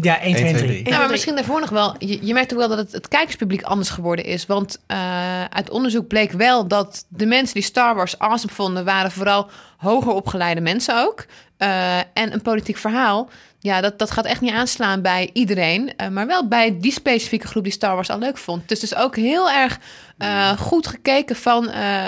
Ja, 0.00 0.20
1, 0.20 0.34
2 0.36 0.46
en 0.52 0.56
3. 0.56 0.88
Ja, 0.88 0.98
maar 0.98 1.10
misschien 1.10 1.34
daarvoor 1.34 1.60
nog 1.60 1.70
wel. 1.70 1.94
Je, 1.98 2.26
je 2.26 2.32
merkt 2.32 2.52
ook 2.52 2.58
wel 2.58 2.68
dat 2.68 2.78
het, 2.78 2.92
het 2.92 3.08
kijkerspubliek 3.08 3.62
anders 3.62 3.90
geworden 3.90 4.24
is. 4.24 4.46
Want 4.46 4.78
eh, 4.86 5.44
uit 5.44 5.70
onderzoek 5.70 6.08
bleek 6.08 6.32
wel 6.32 6.66
dat 6.68 7.04
de 7.08 7.26
mensen 7.26 7.54
die 7.54 7.62
Star 7.62 7.94
Wars 7.94 8.18
awesome 8.18 8.52
vonden... 8.52 8.84
waren 8.84 9.10
vooral 9.10 9.48
hoger 9.76 10.12
opgeleide 10.12 10.60
mensen 10.60 11.02
ook. 11.06 11.26
Eh, 11.60 11.98
en 11.98 12.32
een 12.32 12.42
politiek 12.42 12.76
verhaal... 12.76 13.28
Ja, 13.62 13.80
dat, 13.80 13.98
dat 13.98 14.10
gaat 14.10 14.24
echt 14.24 14.40
niet 14.40 14.52
aanslaan 14.52 15.02
bij 15.02 15.30
iedereen. 15.32 15.96
eh, 15.96 16.08
maar 16.08 16.26
wel 16.26 16.48
bij 16.48 16.78
die 16.80 16.92
specifieke 16.92 17.46
groep 17.46 17.64
die 17.64 17.72
Star 17.72 17.94
Wars 17.94 18.10
al 18.10 18.18
leuk 18.18 18.38
vond. 18.38 18.68
Dus 18.68 18.80
dus 18.80 18.94
ook 18.94 19.16
heel 19.16 19.50
erg 19.50 19.78
eh, 20.18 20.50
goed 20.58 20.86
gekeken 20.86 21.36
van 21.36 21.68
eh, 21.68 22.02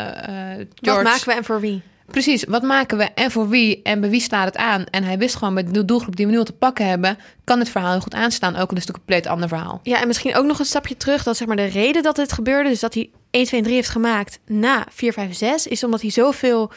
Wat 0.56 0.66
George. 0.80 1.02
maken 1.02 1.24
we 1.28 1.32
en 1.34 1.44
voor 1.44 1.60
wie? 1.60 1.82
Precies, 2.06 2.44
wat 2.44 2.62
maken 2.62 2.98
we 2.98 3.04
en 3.14 3.30
voor 3.30 3.48
wie 3.48 3.82
en 3.82 4.00
bij 4.00 4.10
wie 4.10 4.20
slaat 4.20 4.44
het 4.44 4.56
aan? 4.56 4.84
En 4.90 5.04
hij 5.04 5.18
wist 5.18 5.36
gewoon 5.36 5.54
met 5.54 5.74
de 5.74 5.84
doelgroep 5.84 6.16
die 6.16 6.26
we 6.26 6.32
nu 6.32 6.38
al 6.38 6.44
te 6.44 6.52
pakken 6.52 6.86
hebben... 6.86 7.18
kan 7.44 7.58
het 7.58 7.68
verhaal 7.68 7.90
heel 7.90 8.00
goed 8.00 8.14
aanslaan. 8.14 8.56
Ook 8.56 8.70
al 8.70 8.76
is 8.76 8.80
het 8.80 8.88
een 8.88 8.94
compleet 8.94 9.26
ander 9.26 9.48
verhaal. 9.48 9.80
Ja, 9.82 10.00
en 10.00 10.06
misschien 10.06 10.34
ook 10.34 10.44
nog 10.46 10.58
een 10.58 10.64
stapje 10.64 10.96
terug. 10.96 11.22
Dat 11.22 11.36
zeg 11.36 11.46
maar 11.46 11.56
de 11.56 11.64
reden 11.64 12.02
dat 12.02 12.16
dit 12.16 12.32
gebeurde, 12.32 12.68
dus 12.68 12.80
dat 12.80 12.94
hij 12.94 13.10
1, 13.30 13.44
2 13.46 13.58
en 13.60 13.64
3 13.66 13.76
heeft 13.78 13.88
gemaakt 13.90 14.38
na 14.46 14.86
4, 14.90 15.12
5 15.12 15.28
en 15.28 15.34
6, 15.34 15.66
is 15.66 15.84
omdat 15.84 16.00
hij 16.00 16.10
zoveel 16.10 16.72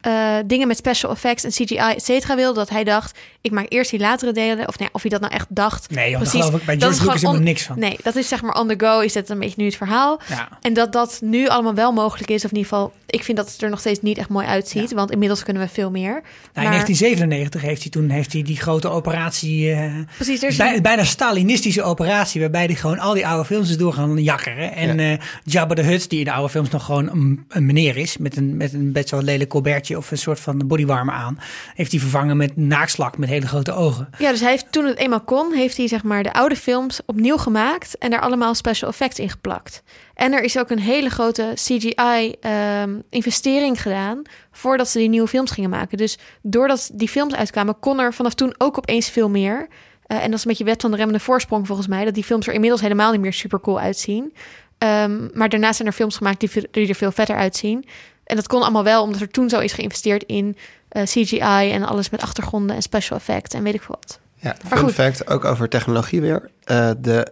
eh, 0.00 0.36
dingen 0.46 0.68
met 0.68 0.76
special 0.76 1.12
effects 1.12 1.44
en 1.44 1.50
CGI, 1.50 1.76
et 1.76 2.04
cetera, 2.04 2.36
wilde. 2.36 2.58
Dat 2.58 2.68
hij 2.68 2.84
dacht, 2.84 3.18
ik 3.48 3.54
maak 3.54 3.66
eerst 3.68 3.90
die 3.90 4.00
latere 4.00 4.32
delen. 4.32 4.68
Of 4.68 4.78
nee, 4.78 4.88
of 4.92 5.00
hij 5.02 5.10
dat 5.10 5.20
nou 5.20 5.32
echt 5.32 5.46
dacht. 5.48 5.90
Nee, 5.90 6.10
joh, 6.10 6.20
Precies. 6.20 6.40
geloof 6.44 6.60
ik 6.60 6.66
bij 6.66 6.76
Dat 6.76 6.92
is 6.92 6.98
gewoon 6.98 7.36
on- 7.36 7.42
niks 7.42 7.62
van. 7.62 7.78
Nee, 7.78 7.96
dat 8.02 8.16
is 8.16 8.28
zeg 8.28 8.42
maar 8.42 8.54
on 8.60 8.68
the 8.68 8.74
go, 8.86 9.00
is 9.00 9.12
dat 9.12 9.28
een 9.30 9.38
beetje 9.38 9.54
nu 9.58 9.64
het 9.64 9.76
verhaal. 9.76 10.20
Ja. 10.28 10.48
En 10.60 10.72
dat 10.72 10.92
dat 10.92 11.18
nu 11.22 11.48
allemaal 11.48 11.74
wel 11.74 11.92
mogelijk 11.92 12.30
is, 12.30 12.44
of 12.44 12.50
in 12.50 12.56
ieder 12.56 12.72
geval, 12.72 12.92
ik 13.06 13.24
vind 13.24 13.36
dat 13.36 13.50
het 13.52 13.62
er 13.62 13.70
nog 13.70 13.80
steeds 13.80 14.00
niet 14.02 14.18
echt 14.18 14.28
mooi 14.28 14.46
uitziet. 14.46 14.92
Want 14.92 15.10
inmiddels 15.10 15.42
kunnen 15.42 15.62
we 15.62 15.68
veel 15.68 15.90
meer. 15.90 16.10
Nou, 16.12 16.22
Maar- 16.54 16.64
in 16.64 16.70
1997 16.70 17.60
heeft 17.60 17.82
hij 17.82 17.90
toen 17.90 18.08
heeft 18.08 18.32
hij 18.32 18.42
die 18.42 18.56
grote 18.56 18.88
operatie. 18.88 19.70
eh, 19.72 19.92
Precies, 20.16 20.42
er 20.42 20.48
is 20.48 20.56
bij- 20.56 20.74
een- 20.76 20.82
bijna 20.82 21.04
Stalinistische 21.04 21.82
operatie. 21.82 22.40
Waarbij 22.40 22.64
hij 22.64 22.74
gewoon 22.74 22.98
al 22.98 23.14
die 23.14 23.26
oude 23.26 23.44
films 23.44 23.70
is 23.70 23.76
door 23.76 23.92
gaan 23.92 24.22
jakkeren. 24.22 24.72
En 24.74 24.98
eh 25.00 25.18
Jabba 25.44 25.74
de 25.74 25.82
Hutt, 25.82 26.10
die 26.10 26.18
in 26.18 26.24
de 26.24 26.32
oude 26.32 26.48
films 26.48 26.70
nog 26.70 26.84
gewoon 26.84 27.10
een, 27.10 27.44
een 27.48 27.66
meneer 27.66 27.96
is. 27.96 28.16
Met 28.16 28.36
een, 28.36 28.56
met 28.56 28.72
een 28.72 28.92
best 28.92 29.10
wel 29.10 29.22
lelijk 29.22 29.50
colbertje 29.50 29.96
of 29.96 30.10
een 30.10 30.18
soort 30.18 30.40
van 30.40 30.66
bodywarmer 30.66 31.14
aan. 31.14 31.38
Heeft 31.74 31.90
hij 31.90 32.00
vervangen 32.00 32.36
met 32.36 32.56
naakslak 32.56 33.18
met 33.18 33.28
hele 33.28 33.37
grote 33.46 33.72
ogen. 33.72 34.08
Ja, 34.18 34.30
dus 34.30 34.40
hij 34.40 34.50
heeft 34.50 34.72
toen 34.72 34.84
het 34.84 34.98
eenmaal 34.98 35.20
kon, 35.20 35.52
heeft 35.52 35.76
hij 35.76 35.88
zeg 35.88 36.02
maar 36.02 36.22
de 36.22 36.32
oude 36.32 36.56
films 36.56 37.00
opnieuw 37.06 37.36
gemaakt 37.36 37.98
en 37.98 38.10
daar 38.10 38.20
allemaal 38.20 38.54
special 38.54 38.90
effects 38.90 39.18
in 39.18 39.30
geplakt. 39.30 39.82
En 40.14 40.32
er 40.32 40.42
is 40.42 40.58
ook 40.58 40.70
een 40.70 40.78
hele 40.78 41.10
grote 41.10 41.52
CGI-investering 41.54 43.82
gedaan 43.82 44.22
voordat 44.52 44.88
ze 44.88 44.98
die 44.98 45.08
nieuwe 45.08 45.28
films 45.28 45.50
gingen 45.50 45.70
maken. 45.70 45.98
Dus 45.98 46.18
doordat 46.42 46.90
die 46.92 47.08
films 47.08 47.34
uitkwamen, 47.34 47.78
kon 47.78 48.00
er 48.00 48.14
vanaf 48.14 48.34
toen 48.34 48.54
ook 48.58 48.78
opeens 48.78 49.10
veel 49.10 49.28
meer. 49.28 49.68
Eh, 50.06 50.16
en 50.16 50.30
dat 50.30 50.38
is 50.38 50.44
een 50.44 50.50
beetje 50.50 50.64
wet 50.64 50.80
van 50.80 50.90
de 50.90 50.96
remmende 50.96 51.20
voorsprong 51.20 51.66
volgens 51.66 51.88
mij, 51.88 52.04
dat 52.04 52.14
die 52.14 52.24
films 52.24 52.46
er 52.46 52.54
inmiddels 52.54 52.80
helemaal 52.80 53.12
niet 53.12 53.20
meer 53.20 53.32
super 53.32 53.60
cool 53.60 53.80
uitzien. 53.80 54.32
Ehm, 54.78 55.28
maar 55.32 55.48
daarnaast 55.48 55.76
zijn 55.76 55.88
er 55.88 55.94
films 55.94 56.16
gemaakt 56.16 56.40
die 56.70 56.88
er 56.88 56.94
veel 56.94 57.12
vetter 57.12 57.36
uitzien. 57.36 57.84
En 58.28 58.36
dat 58.36 58.46
kon 58.46 58.62
allemaal 58.62 58.84
wel, 58.84 59.02
omdat 59.02 59.20
er 59.20 59.28
toen 59.30 59.48
zo 59.48 59.58
is 59.58 59.72
geïnvesteerd 59.72 60.22
in 60.22 60.56
eh, 60.88 61.02
CGI 61.02 61.70
en 61.72 61.82
alles 61.82 62.10
met 62.10 62.22
achtergronden 62.22 62.76
en 62.76 62.82
special 62.82 63.18
effects 63.18 63.54
en 63.54 63.62
weet 63.62 63.74
ik 63.74 63.82
veel 63.82 63.96
wat. 64.00 64.18
Ja, 64.34 64.56
Maar 64.62 64.78
fun 64.78 64.86
goed. 64.86 64.94
fact, 64.94 65.30
ook 65.30 65.44
over 65.44 65.68
technologie 65.68 66.20
weer. 66.20 66.50
Eh, 66.64 66.90
de 66.98 67.26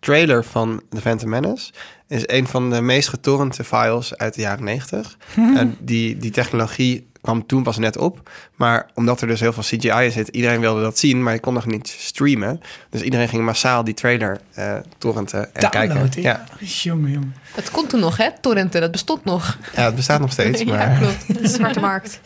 trailer 0.00 0.44
van 0.44 0.82
The 0.90 1.00
Phantom 1.00 1.28
Menace 1.28 1.72
is 2.08 2.22
een 2.26 2.46
van 2.46 2.70
de 2.70 2.80
meest 2.80 3.08
getorrente 3.08 3.64
files 3.64 4.16
uit 4.16 4.34
de 4.34 4.40
jaren 4.40 4.64
90. 4.64 5.16
En 5.36 5.76
die, 5.80 6.16
die 6.16 6.30
technologie 6.30 7.09
kwam 7.20 7.46
toen 7.46 7.62
pas 7.62 7.78
net 7.78 7.96
op. 7.98 8.30
Maar 8.56 8.90
omdat 8.94 9.20
er 9.20 9.26
dus 9.26 9.40
heel 9.40 9.52
veel 9.52 9.62
CGI 9.62 10.04
in 10.04 10.12
zit, 10.12 10.28
iedereen 10.28 10.60
wilde 10.60 10.80
dat 10.80 10.98
zien, 10.98 11.22
maar 11.22 11.32
je 11.32 11.40
kon 11.40 11.54
nog 11.54 11.66
niet 11.66 11.88
streamen. 11.88 12.60
Dus 12.90 13.00
iedereen 13.00 13.28
ging 13.28 13.44
massaal 13.44 13.84
die 13.84 13.94
trailer 13.94 14.40
eh 14.54 14.76
torrenten 14.98 15.54
en 15.54 15.70
kijken. 15.70 15.88
Downloaden. 15.88 16.22
Ja. 16.22 16.44
Jongen, 16.60 17.10
jongen. 17.10 17.34
Het 17.54 17.70
kon 17.70 17.86
toen 17.86 18.00
nog, 18.00 18.16
hè? 18.16 18.28
Torrenten, 18.40 18.80
dat 18.80 18.90
bestond 18.90 19.24
nog. 19.24 19.58
ja, 19.74 19.84
het 19.84 19.94
bestaat 19.94 20.20
nog 20.20 20.32
steeds. 20.32 20.60
ja, 20.62 20.66
Maar 20.66 20.98
klopt. 20.98 21.38
De 21.42 21.48
zwarte 21.48 21.80
markt. 21.80 22.20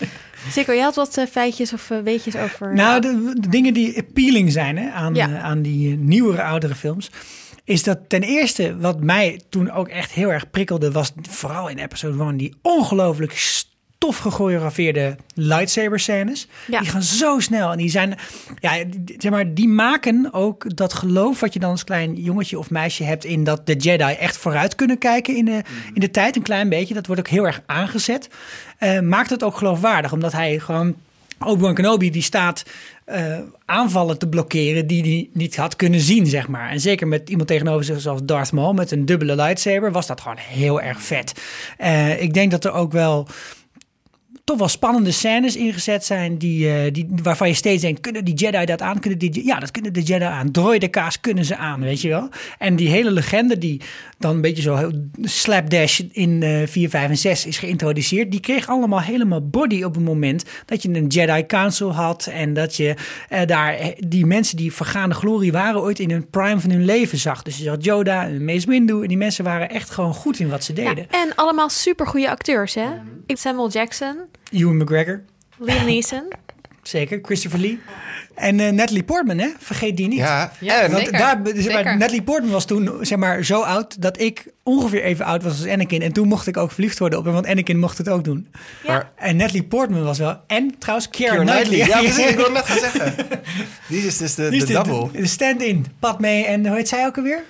Sikko, 0.51 0.73
jij 0.73 0.83
had 0.83 0.95
wat 0.95 1.17
eh, 1.17 1.27
feitjes 1.27 1.73
of 1.73 1.91
eh, 1.91 1.99
weetjes 1.99 2.37
over... 2.37 2.75
Nou, 2.75 3.01
de, 3.01 3.35
de 3.41 3.49
dingen 3.49 3.75
die 3.75 3.99
appealing 3.99 4.53
zijn 4.53 4.77
hè, 4.79 4.91
aan, 4.91 5.15
Ja. 5.15 5.41
aan 5.41 5.63
die 5.63 5.97
nieuwere, 5.99 6.43
oudere 6.43 6.75
films. 6.75 7.11
Is 7.65 7.83
dat 7.83 7.99
ten 8.09 8.23
eerste, 8.23 8.77
wat 8.79 9.01
mij 9.01 9.41
toen 9.49 9.71
ook 9.71 9.89
echt 9.89 10.13
heel 10.13 10.33
erg 10.33 10.51
prikkelde, 10.51 10.91
was 10.93 11.13
vooral 11.31 11.69
in 11.69 11.79
episode 11.79 12.25
1 12.25 12.37
die 12.37 12.55
ongelooflijk 12.63 13.33
stof 14.05 14.19
gechoreografeerde 14.19 15.17
lightsaber 15.35 16.01
scènes. 16.01 16.49
Ja. 16.67 16.81
Die 16.81 16.89
gaan 16.89 17.03
zo 17.03 17.39
snel 17.41 17.71
en 17.71 17.79
die 17.79 17.91
zijn, 17.91 18.15
ja, 18.61 18.85
die- 18.87 19.15
zeg 19.19 19.31
maar, 19.31 19.55
die 19.55 19.69
maken 19.69 20.29
ook 20.33 20.77
dat 20.77 20.93
geloof 20.93 21.41
wat 21.41 21.53
je 21.53 21.59
dan 21.59 21.71
als 21.71 21.85
klein 21.85 22.15
jongetje 22.15 22.59
of 22.59 22.71
meisje 22.71 23.05
hebt 23.05 23.25
in 23.25 23.45
dat 23.45 23.67
de 23.67 23.75
Jedi 23.77 24.13
echt 24.13 24.37
vooruit 24.37 24.75
kunnen 24.75 24.99
kijken 24.99 25.37
in 25.37 25.45
de, 25.45 25.63
in 25.95 26.01
de 26.01 26.11
tijd, 26.11 26.37
een 26.37 26.43
klein 26.43 26.69
beetje. 26.69 26.95
Dat 26.95 27.07
wordt 27.07 27.21
ook 27.21 27.29
heel 27.29 27.47
erg 27.47 27.63
aangezet. 27.67 28.29
Eh, 28.79 29.01
maakt 29.01 29.31
het 29.31 29.43
ook 29.43 29.57
geloofwaardig, 29.57 30.13
omdat 30.13 30.33
hij 30.33 30.59
gewoon 30.59 30.95
Obi-Wan 31.39 31.75
Kenobi 31.75 32.11
die 32.11 32.23
staat 32.23 32.63
eh, 33.05 33.39
aanvallen 33.65 34.19
te 34.19 34.29
blokkeren 34.29 34.87
die 34.87 35.03
hij 35.03 35.29
niet 35.33 35.57
had 35.57 35.77
kunnen 35.77 36.01
zien, 36.01 36.27
zeg 36.27 36.49
maar. 36.49 36.71
En 36.71 36.81
zeker 36.81 37.09
met 37.09 37.29
iemand 37.31 37.49
tegenover 37.49 37.85
zich 37.85 38.01
zoals 38.01 38.21
Darth 38.25 38.53
Maul 38.53 38.73
met 38.73 38.91
een 38.91 39.07
dubbele 39.07 39.35
lightsaber 39.37 39.93
was 39.93 40.07
dat 40.07 40.21
gewoon 40.21 40.37
heel 40.41 40.81
erg 40.81 41.03
vet. 41.03 41.33
Eh, 41.79 42.23
ik 42.23 42.35
denk 42.35 42.51
dat 42.51 42.65
er 42.65 42.73
ook 42.73 42.93
wel 42.93 43.29
toch 44.45 44.59
wel 44.59 44.69
spannende 44.69 45.11
scènes 45.11 45.57
ingezet 45.57 46.05
zijn 46.05 46.39
die, 46.39 46.73
eh, 46.73 46.93
die, 46.93 47.07
waarvan 47.23 47.49
je 47.49 47.55
steeds 47.55 47.83
denkt, 47.83 48.01
kunnen 48.01 48.25
die 48.25 48.35
Jedi 48.35 48.65
dat 48.65 48.83
aan? 48.83 49.01
Kunnen 49.01 49.19
die, 49.19 49.45
ja, 49.45 49.59
dat 49.59 49.71
kunnen 49.71 49.93
de 49.93 50.03
Jedi 50.03 50.25
aan. 50.25 50.51
Droidekaas 50.51 51.21
kunnen 51.21 51.45
ze 51.45 51.57
aan, 51.57 51.81
weet 51.81 52.01
je 52.01 52.09
wel. 52.09 52.29
En 52.59 52.77
die 52.77 52.89
hele 52.89 53.11
legende 53.11 53.59
die 53.59 53.81
dan 54.25 54.35
een 54.35 54.41
beetje 54.41 54.63
zo 54.63 54.77
heel 54.77 54.93
slapdash 55.23 56.01
in 56.13 56.43
eh 56.43 56.67
4, 56.67 56.89
5 56.89 57.09
en 57.09 57.17
6 57.19 57.47
is 57.47 57.59
geïntroduceerd, 57.59 58.31
die 58.31 58.41
kreeg 58.41 58.69
allemaal 58.69 59.01
helemaal 59.01 59.49
body 59.49 59.83
op 59.83 59.95
het 59.95 60.05
moment 60.05 60.45
dat 60.67 60.83
je 60.83 60.89
een 60.89 61.07
Jedi 61.07 61.47
Council 61.47 61.95
had 61.95 62.27
en 62.27 62.55
dat 62.55 62.77
je 62.77 62.95
eh, 63.29 63.47
daar 63.47 63.75
eh, 63.75 63.89
die 63.99 64.27
mensen 64.27 64.57
die 64.57 64.73
vergaande 64.73 65.15
glorie 65.15 65.53
waren 65.53 65.81
ooit 65.81 65.99
in 65.99 66.11
hun 66.11 66.31
prime 66.31 66.61
van 66.61 66.71
hun 66.71 66.85
leven 66.85 67.19
zag. 67.19 67.43
Dus 67.43 67.57
je 67.57 67.65
zag 67.65 67.77
Yoda 67.79 68.25
en 68.25 68.45
Mace 68.45 68.67
Windu 68.67 69.03
en 69.03 69.09
die 69.09 69.17
mensen 69.17 69.45
waren 69.45 69.69
echt 69.71 69.91
gewoon 69.91 70.15
goed 70.15 70.39
in 70.39 70.49
wat 70.49 70.65
ze 70.65 70.73
Ja, 70.77 70.89
deden. 70.95 71.11
en 71.11 71.35
allemaal 71.35 71.69
super 71.69 72.07
goede 72.07 72.31
acteurs, 72.31 72.75
hè? 72.75 72.87
Samuel 73.27 73.71
Jackson, 73.71 74.17
Ewan 74.51 74.77
McGregor, 74.77 75.23
Liam 75.59 75.85
Neeson. 75.85 76.23
Zeker, 76.83 77.19
Christopher 77.23 77.61
Lee. 77.61 77.79
En 78.35 78.61
eh, 78.61 78.71
Natalie 78.73 79.03
Portman, 79.03 79.39
hè? 79.39 79.49
vergeet 79.59 79.97
die 79.97 80.09
niet. 80.09 80.19
ja, 80.19 80.53
Ja, 80.61 80.81
en 80.81 80.91
Want 80.93 81.05
zeker. 81.05 81.19
daar, 81.19 81.41
zeg 81.45 81.55
maar, 81.55 81.63
Zeker. 81.63 81.97
Natalie 81.97 82.23
Portman 82.23 82.51
was 82.53 82.65
toen 82.65 82.91
zeg 83.01 83.19
maar, 83.19 83.45
zo 83.45 83.61
oud 83.61 84.03
dat 84.03 84.21
ik 84.21 84.47
ongeveer 84.63 85.03
even 85.03 85.25
oud 85.25 85.43
was 85.43 85.53
als 85.53 85.67
Anakin. 85.67 86.03
En 86.03 86.13
toen 86.13 86.29
mocht 86.29 86.47
ik 86.47 86.57
ook 86.57 86.71
verliefd 86.73 86.99
worden 86.99 87.19
op 87.19 87.25
hem, 87.25 87.35
want 87.35 87.47
Anakin 87.47 87.79
mocht 87.79 87.99
het 87.99 88.09
ook 88.09 88.25
doen. 88.25 88.49
Maar- 88.87 89.11
En 89.17 89.37
Natalie 89.37 89.63
Portman 89.65 90.05
was 90.05 90.19
wel. 90.19 90.41
En 90.47 90.75
trouwens, 90.79 91.09
Keira 91.11 91.35
Knightley. 91.37 91.63
Knightley. 91.63 91.87
Ja, 91.87 91.99
precies, 91.99 92.31
ik 92.31 92.37
wilde 92.37 92.51
net 92.61 92.65
gaan 92.65 92.79
zeggen. 92.79 93.15
Die 93.89 94.07
is 94.07 94.17
dus 94.19 94.35
de, 94.35 94.49
de 94.51 94.57
de, 94.67 94.73
double. 94.73 95.09
de, 95.13 95.21
de 95.21 95.27
stand-in. 95.27 95.87
Padme 95.99 96.29
en 96.47 96.67
hoe 96.67 96.77
heet 96.77 96.89
zij 96.89 97.07
ook 97.07 97.17
alweer? 97.17 97.43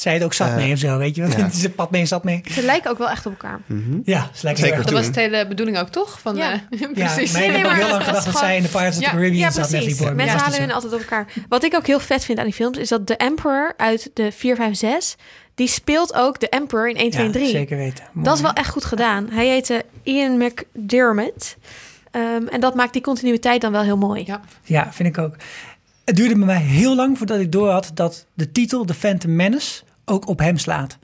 Zij 0.00 0.14
het 0.14 0.22
ook 0.22 0.32
zat 0.32 0.48
Eh, 0.48 0.54
mee 0.54 0.72
of 0.72 0.78
zo, 0.78 0.98
weet 0.98 1.14
je? 1.14 1.22
Want 1.22 1.34
ja. 1.34 1.42
het 1.44 1.54
is 1.54 1.68
Padme 1.68 1.98
en 1.98 2.06
zat 2.06 2.24
mee. 2.24 2.42
Ze 2.50 2.62
lijken 2.62 2.90
ook 2.90 2.98
wel 2.98 3.08
echt 3.10 3.26
op 3.26 3.32
elkaar. 3.32 3.60
Ja, 4.04 4.30
ze 4.34 4.44
lijken 4.44 4.62
Zeker 4.64 4.82
Dat 4.82 4.90
was 4.90 5.06
het 5.06 5.14
hele 5.16 5.46
bedoeling 5.46 5.78
ook, 5.78 5.88
toch? 5.88 6.20
Van, 6.20 6.36
Ja. 6.36 6.52
eh. 6.52 6.58
Ja, 6.80 6.88
precies. 6.88 7.32
maar 7.32 7.42
ik 7.44 7.50
heb 7.50 7.64
ook 7.66 7.72
heel 7.72 7.80
lang 7.88 7.92
dat 7.98 8.02
gedacht 8.06 8.24
dat 8.24 8.38
zij 8.38 8.56
in 8.56 8.62
de 8.62 8.68
Pirates 8.68 8.96
of 8.96 9.02
the 9.02 9.04
Ja, 9.04 9.10
Caribbean 9.10 9.40
Ja, 9.40 9.50
zat, 9.50 9.68
precies. 9.68 10.00
Mensen 10.00 10.24
Ja, 10.26 10.36
halen 10.36 10.60
hun 10.60 10.72
altijd 10.72 10.92
op 10.92 11.00
elkaar. 11.00 11.26
Wat 11.48 11.64
ik 11.64 11.74
ook 11.74 11.86
heel 11.86 12.00
vet 12.00 12.24
vind 12.24 12.38
aan 12.38 12.44
die 12.44 12.54
films, 12.54 12.78
is 12.78 12.88
dat 12.88 13.06
de 13.06 13.16
Emperor 13.16 13.74
uit 13.76 14.10
de 14.14 14.32
4, 14.32 14.56
5, 14.56 14.76
6, 14.76 15.16
die 15.54 15.68
speelt 15.68 16.14
ook 16.14 16.40
de 16.40 16.48
Emperor 16.48 16.88
in 16.88 16.96
1, 16.96 17.10
2 17.10 17.22
en 17.26 17.32
Ja, 17.32 17.38
3. 17.38 17.48
zeker 17.50 17.76
weten. 17.76 18.04
Mooi. 18.12 18.26
Dat 18.26 18.36
is 18.36 18.42
wel 18.42 18.52
echt 18.52 18.68
goed 18.70 18.84
gedaan. 18.84 19.28
Hij 19.30 19.46
heette 19.46 19.84
Ian 20.02 20.36
McDermott. 20.38 21.56
Ehm, 22.10 22.46
en 22.46 22.60
dat 22.60 22.74
maakt 22.74 22.92
die 22.92 23.02
continuïteit 23.02 23.60
dan 23.60 23.72
wel 23.72 23.82
heel 23.82 23.96
mooi. 23.96 24.22
Ja. 24.26 24.40
Ja, 24.64 24.92
vind 24.92 25.08
ik 25.08 25.18
ook. 25.24 25.34
Het 26.04 26.16
duurde 26.16 26.34
bij 26.36 26.46
mij 26.46 26.60
heel 26.60 26.94
lang 26.96 27.18
voordat 27.18 27.40
ik 27.40 27.52
door 27.52 27.70
had 27.70 27.90
dat 27.94 28.26
de 28.34 28.52
titel 28.52 28.84
The 28.84 28.94
Phantom 28.94 29.36
Menace 29.36 29.82
ook 30.10 30.28
op 30.28 30.38
hem 30.38 30.58
slaat. 30.58 30.98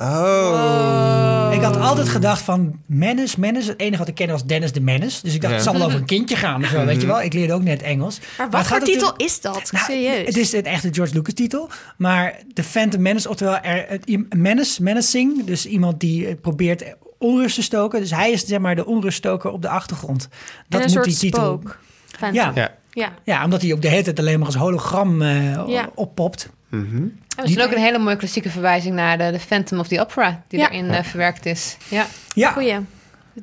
Oh. 0.00 1.50
Ik 1.52 1.60
had 1.62 1.76
altijd 1.76 2.08
gedacht 2.08 2.42
van 2.42 2.80
Menace, 2.86 3.40
Menace. 3.40 3.68
Het 3.70 3.80
enige 3.80 3.98
wat 3.98 4.08
ik 4.08 4.14
ken 4.14 4.28
was 4.28 4.44
Dennis 4.44 4.72
de 4.72 4.80
Menace. 4.80 5.20
Dus 5.22 5.34
ik 5.34 5.40
dacht, 5.40 5.52
Ja. 5.52 5.58
het 5.58 5.68
zal 5.68 5.72
wel 5.78 5.86
over 5.86 5.98
een 5.98 6.04
kindje 6.06 6.36
gaan 6.36 6.62
of 6.62 6.68
zo, 6.68 6.84
weet 6.84 7.00
je 7.00 7.06
wel. 7.06 7.22
Ik 7.22 7.32
leerde 7.32 7.52
ook 7.52 7.62
net 7.62 7.82
Engels. 7.82 8.18
Maar 8.18 8.46
het 8.46 8.54
wat 8.54 8.66
voor 8.66 8.78
titel 8.80 9.12
is 9.16 9.40
dat? 9.40 9.72
Nou, 9.72 9.84
Serieus. 9.84 10.26
Het 10.26 10.36
is 10.36 10.52
een 10.52 10.64
echte 10.64 10.88
George 10.94 11.14
Lucas 11.14 11.34
titel. 11.34 11.70
Maar 11.96 12.34
The 12.54 12.62
Phantom 12.64 13.02
Menace, 13.02 13.28
oftewel 13.28 13.58
er, 13.58 13.84
het, 13.88 14.34
menace, 14.36 14.82
menacing. 14.82 15.44
Dus 15.44 15.66
iemand 15.66 16.00
die 16.00 16.26
eh, 16.26 16.34
probeert 16.40 16.84
onrust 17.18 17.54
te 17.54 17.62
stoken. 17.62 18.00
Dus 18.00 18.10
hij 18.10 18.30
is 18.30 18.46
zeg 18.46 18.58
maar 18.58 18.76
de 18.76 18.86
onruststoker 18.86 19.50
op 19.50 19.62
de 19.62 19.68
achtergrond. 19.68 20.28
Dat 20.28 20.30
en 20.68 20.76
een 20.76 20.82
moet 20.82 20.90
soort 20.92 21.04
die 21.04 21.16
titel. 21.16 21.40
spook. 21.42 21.78
Phantom. 22.06 22.40
Ja. 22.40 22.52
Ja. 22.54 22.70
ja. 22.92 23.12
Ja, 23.24 23.44
omdat 23.44 23.62
hij 23.62 23.72
ook 23.72 23.82
de 23.82 23.88
hele 23.88 24.02
tijd 24.02 24.18
alleen 24.18 24.38
maar 24.38 24.46
als 24.46 24.56
hologram 24.56 25.22
eh, 25.22 25.66
Ja. 25.68 25.88
oppopt. 25.94 26.48
En 26.70 27.18
er 27.36 27.44
is 27.44 27.60
ook 27.60 27.72
een 27.72 27.78
hele 27.82 27.98
mooie 27.98 28.16
klassieke 28.16 28.50
verwijzing 28.50 28.94
naar 28.94 29.18
de, 29.18 29.30
de 29.32 29.38
Phantom 29.40 29.78
of 29.78 29.88
the 29.88 30.00
Opera, 30.00 30.42
die 30.48 30.58
Ja. 30.58 30.70
erin 30.70 30.90
eh, 30.90 31.04
verwerkt 31.04 31.46
is. 31.46 31.76
Ja, 31.88 32.06
Ja, 32.34 32.50
Goeie. 32.52 32.76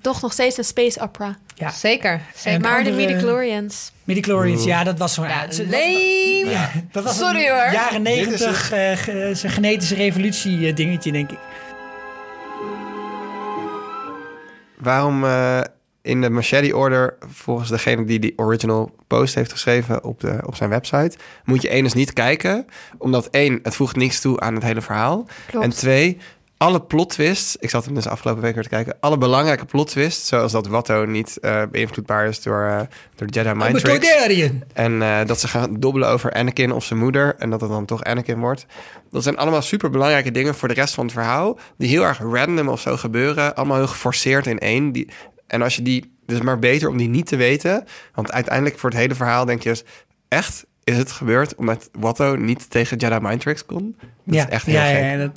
Toch 0.01 0.21
nog 0.21 0.31
steeds 0.33 0.57
een 0.57 0.63
space 0.63 0.99
opera. 1.01 1.37
ja. 1.55 1.69
zeker. 1.71 2.21
zeker. 2.35 2.59
Maar 2.59 2.83
de 2.83 2.89
andere- 2.89 3.07
midi-chlorians. 3.07 3.91
Midichlorians, 4.03 4.63
ja, 4.63 4.83
dat 4.83 4.97
was 4.99 5.13
zo'n... 5.13 5.27
Ja, 5.27 5.45
lame. 5.57 6.45
Ja, 6.49 6.71
dat 6.91 7.03
was 7.03 7.17
Sorry, 7.17 7.45
een 7.45 7.51
hoor. 7.51 7.73
jaren 7.73 8.01
negentig 8.01 8.71
eh, 8.71 8.91
ge- 8.97 9.31
zijn 9.33 9.51
genetische 9.51 9.95
revolutie 9.95 10.67
eh, 10.67 10.75
dingetje, 10.75 11.11
denk 11.11 11.31
ik. 11.31 11.37
Waarom 14.77 15.23
eh, 15.25 15.61
in 16.05 16.21
de 16.21 16.29
Machete 16.29 16.75
Order, 16.75 17.17
volgens 17.31 17.69
degene 17.69 18.05
die 18.05 18.19
die 18.19 18.33
original 18.35 18.95
post 19.07 19.35
heeft 19.35 19.51
geschreven 19.51 20.03
op, 20.03 20.19
de, 20.19 20.39
op 20.45 20.55
zijn 20.55 20.69
website, 20.69 21.17
moet 21.43 21.61
je 21.61 21.69
één 21.69 21.83
eens 21.83 21.93
niet 21.93 22.13
kijken. 22.13 22.65
Omdat 22.97 23.27
één, 23.27 23.59
het 23.63 23.75
voegt 23.75 23.95
niks 23.95 24.21
toe 24.21 24.39
aan 24.39 24.53
het 24.53 24.63
hele 24.63 24.81
verhaal. 24.81 25.27
Klopt. 25.47 25.65
En 25.65 25.71
twee, 25.71 26.17
alle 26.57 26.81
plot 26.81 27.09
twists, 27.09 27.55
ik 27.59 27.69
zat 27.69 27.85
hem 27.85 27.93
dus 27.93 28.07
afgelopen 28.07 28.41
week 28.41 28.53
weer 28.53 28.63
te 28.63 28.69
kijken, 28.69 28.97
alle 28.99 29.17
belangrijke 29.17 29.65
plot 29.65 29.87
twists, 29.87 30.27
zoals 30.27 30.51
dat 30.51 30.67
Watto 30.67 31.05
niet 31.05 31.37
eh, 31.37 31.61
beïnvloedbaar 31.71 32.27
is 32.27 32.41
door, 32.41 32.63
eh, 32.63 32.79
door 33.15 33.27
Jedi 33.27 33.53
Mind 33.53 33.79
Tricks. 33.79 34.07
En 34.73 35.01
eh, 35.01 35.25
dat 35.25 35.39
ze 35.39 35.47
gaan 35.47 35.79
dobbelen 35.79 36.09
over 36.09 36.33
Anakin 36.33 36.71
of 36.71 36.83
zijn 36.83 36.99
moeder. 36.99 37.35
En 37.37 37.49
dat 37.49 37.61
het 37.61 37.69
dan 37.69 37.85
toch 37.85 38.03
Anakin 38.03 38.39
wordt. 38.39 38.65
Dat 39.11 39.23
zijn 39.23 39.37
allemaal 39.37 39.61
super 39.61 39.89
belangrijke 39.89 40.31
dingen 40.31 40.55
voor 40.55 40.67
de 40.67 40.73
rest 40.73 40.93
van 40.93 41.03
het 41.03 41.13
verhaal. 41.13 41.59
Die 41.77 41.89
heel 41.89 42.03
erg 42.03 42.19
random 42.19 42.67
of 42.67 42.79
zo 42.79 42.97
gebeuren. 42.97 43.55
Allemaal 43.55 43.77
heel 43.77 43.87
geforceerd 43.87 44.47
in 44.47 44.59
één. 44.59 44.91
Die, 44.91 45.09
en 45.47 45.61
als 45.61 45.75
je 45.75 45.81
die. 45.81 46.13
Dus 46.25 46.41
maar 46.41 46.59
beter 46.59 46.89
om 46.89 46.97
die 46.97 47.07
niet 47.09 47.25
te 47.27 47.35
weten. 47.35 47.85
Want 48.13 48.31
uiteindelijk 48.31 48.79
voor 48.79 48.89
het 48.89 48.99
hele 48.99 49.15
verhaal 49.15 49.45
denk 49.45 49.63
je 49.63 49.69
dus. 49.69 49.83
Echt 50.27 50.65
is 50.83 50.97
het 50.97 51.11
gebeurd 51.11 51.55
omdat 51.55 51.89
Watto 51.99 52.35
niet 52.35 52.69
tegen 52.69 52.97
Jedi 52.97 53.19
Mind 53.21 53.41
Tricks 53.41 53.65
kon? 53.65 53.95
Dat 54.23 54.35
ja, 54.35 54.43
is 54.43 54.49
echt 54.49 54.65
heel 54.65 54.75
ja, 54.75 54.85
gek. 54.85 54.99
ja, 54.99 55.11
ja, 55.11 55.17
dat... 55.17 55.31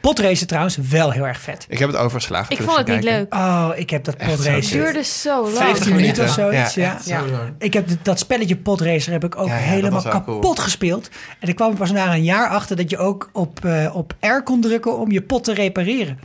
Potracen 0.00 0.46
trouwens, 0.46 0.76
wel 0.76 1.10
heel 1.10 1.26
erg 1.26 1.40
vet. 1.40 1.66
Ik 1.68 1.78
heb 1.78 1.88
het 1.88 1.98
overgeslagen. 1.98 2.50
Ik 2.50 2.56
toen 2.56 2.66
vond 2.66 2.78
het 2.78 2.86
niet 2.86 3.04
kijken. 3.04 3.20
leuk. 3.20 3.34
Oh, 3.34 3.70
ik 3.74 3.90
heb 3.90 4.04
dat 4.04 4.14
Echt 4.14 4.30
potracen. 4.30 4.54
Het 4.54 4.64
zo 4.64 4.78
duurde 4.78 5.02
zo 5.02 5.42
lang. 5.42 5.56
15 5.56 5.94
minuten 5.94 6.24
of 6.24 6.30
zoiets, 6.30 6.74
Ja, 6.74 6.98
ja. 7.04 7.22
Ik 7.58 7.72
heb 7.72 7.88
dat 8.02 8.18
spelletje 8.18 8.56
Podracer 8.56 9.12
heb 9.12 9.24
ik 9.24 9.36
ook 9.36 9.48
Ja, 9.48 9.54
ja, 9.54 9.60
dat 9.60 9.68
helemaal 9.70 10.02
kapot 10.02 10.40
cool. 10.40 10.54
gespeeld. 10.54 11.08
En 11.40 11.48
ik 11.48 11.54
kwam 11.56 11.70
er 11.70 11.76
pas 11.76 11.92
na 11.92 12.14
een 12.14 12.24
jaar 12.24 12.48
achter 12.48 12.76
dat 12.76 12.90
je 12.90 12.98
ook 12.98 13.30
op, 13.32 13.64
eh, 13.64 13.96
op 13.96 14.14
R 14.20 14.42
kon 14.42 14.60
drukken 14.60 14.98
om 14.98 15.10
je 15.10 15.22
pot 15.22 15.44
te 15.44 15.54
repareren. 15.54 16.18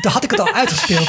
Toen 0.00 0.12
had 0.12 0.24
ik 0.24 0.30
het 0.30 0.40
al 0.40 0.52
uitgespeeld. 0.62 1.08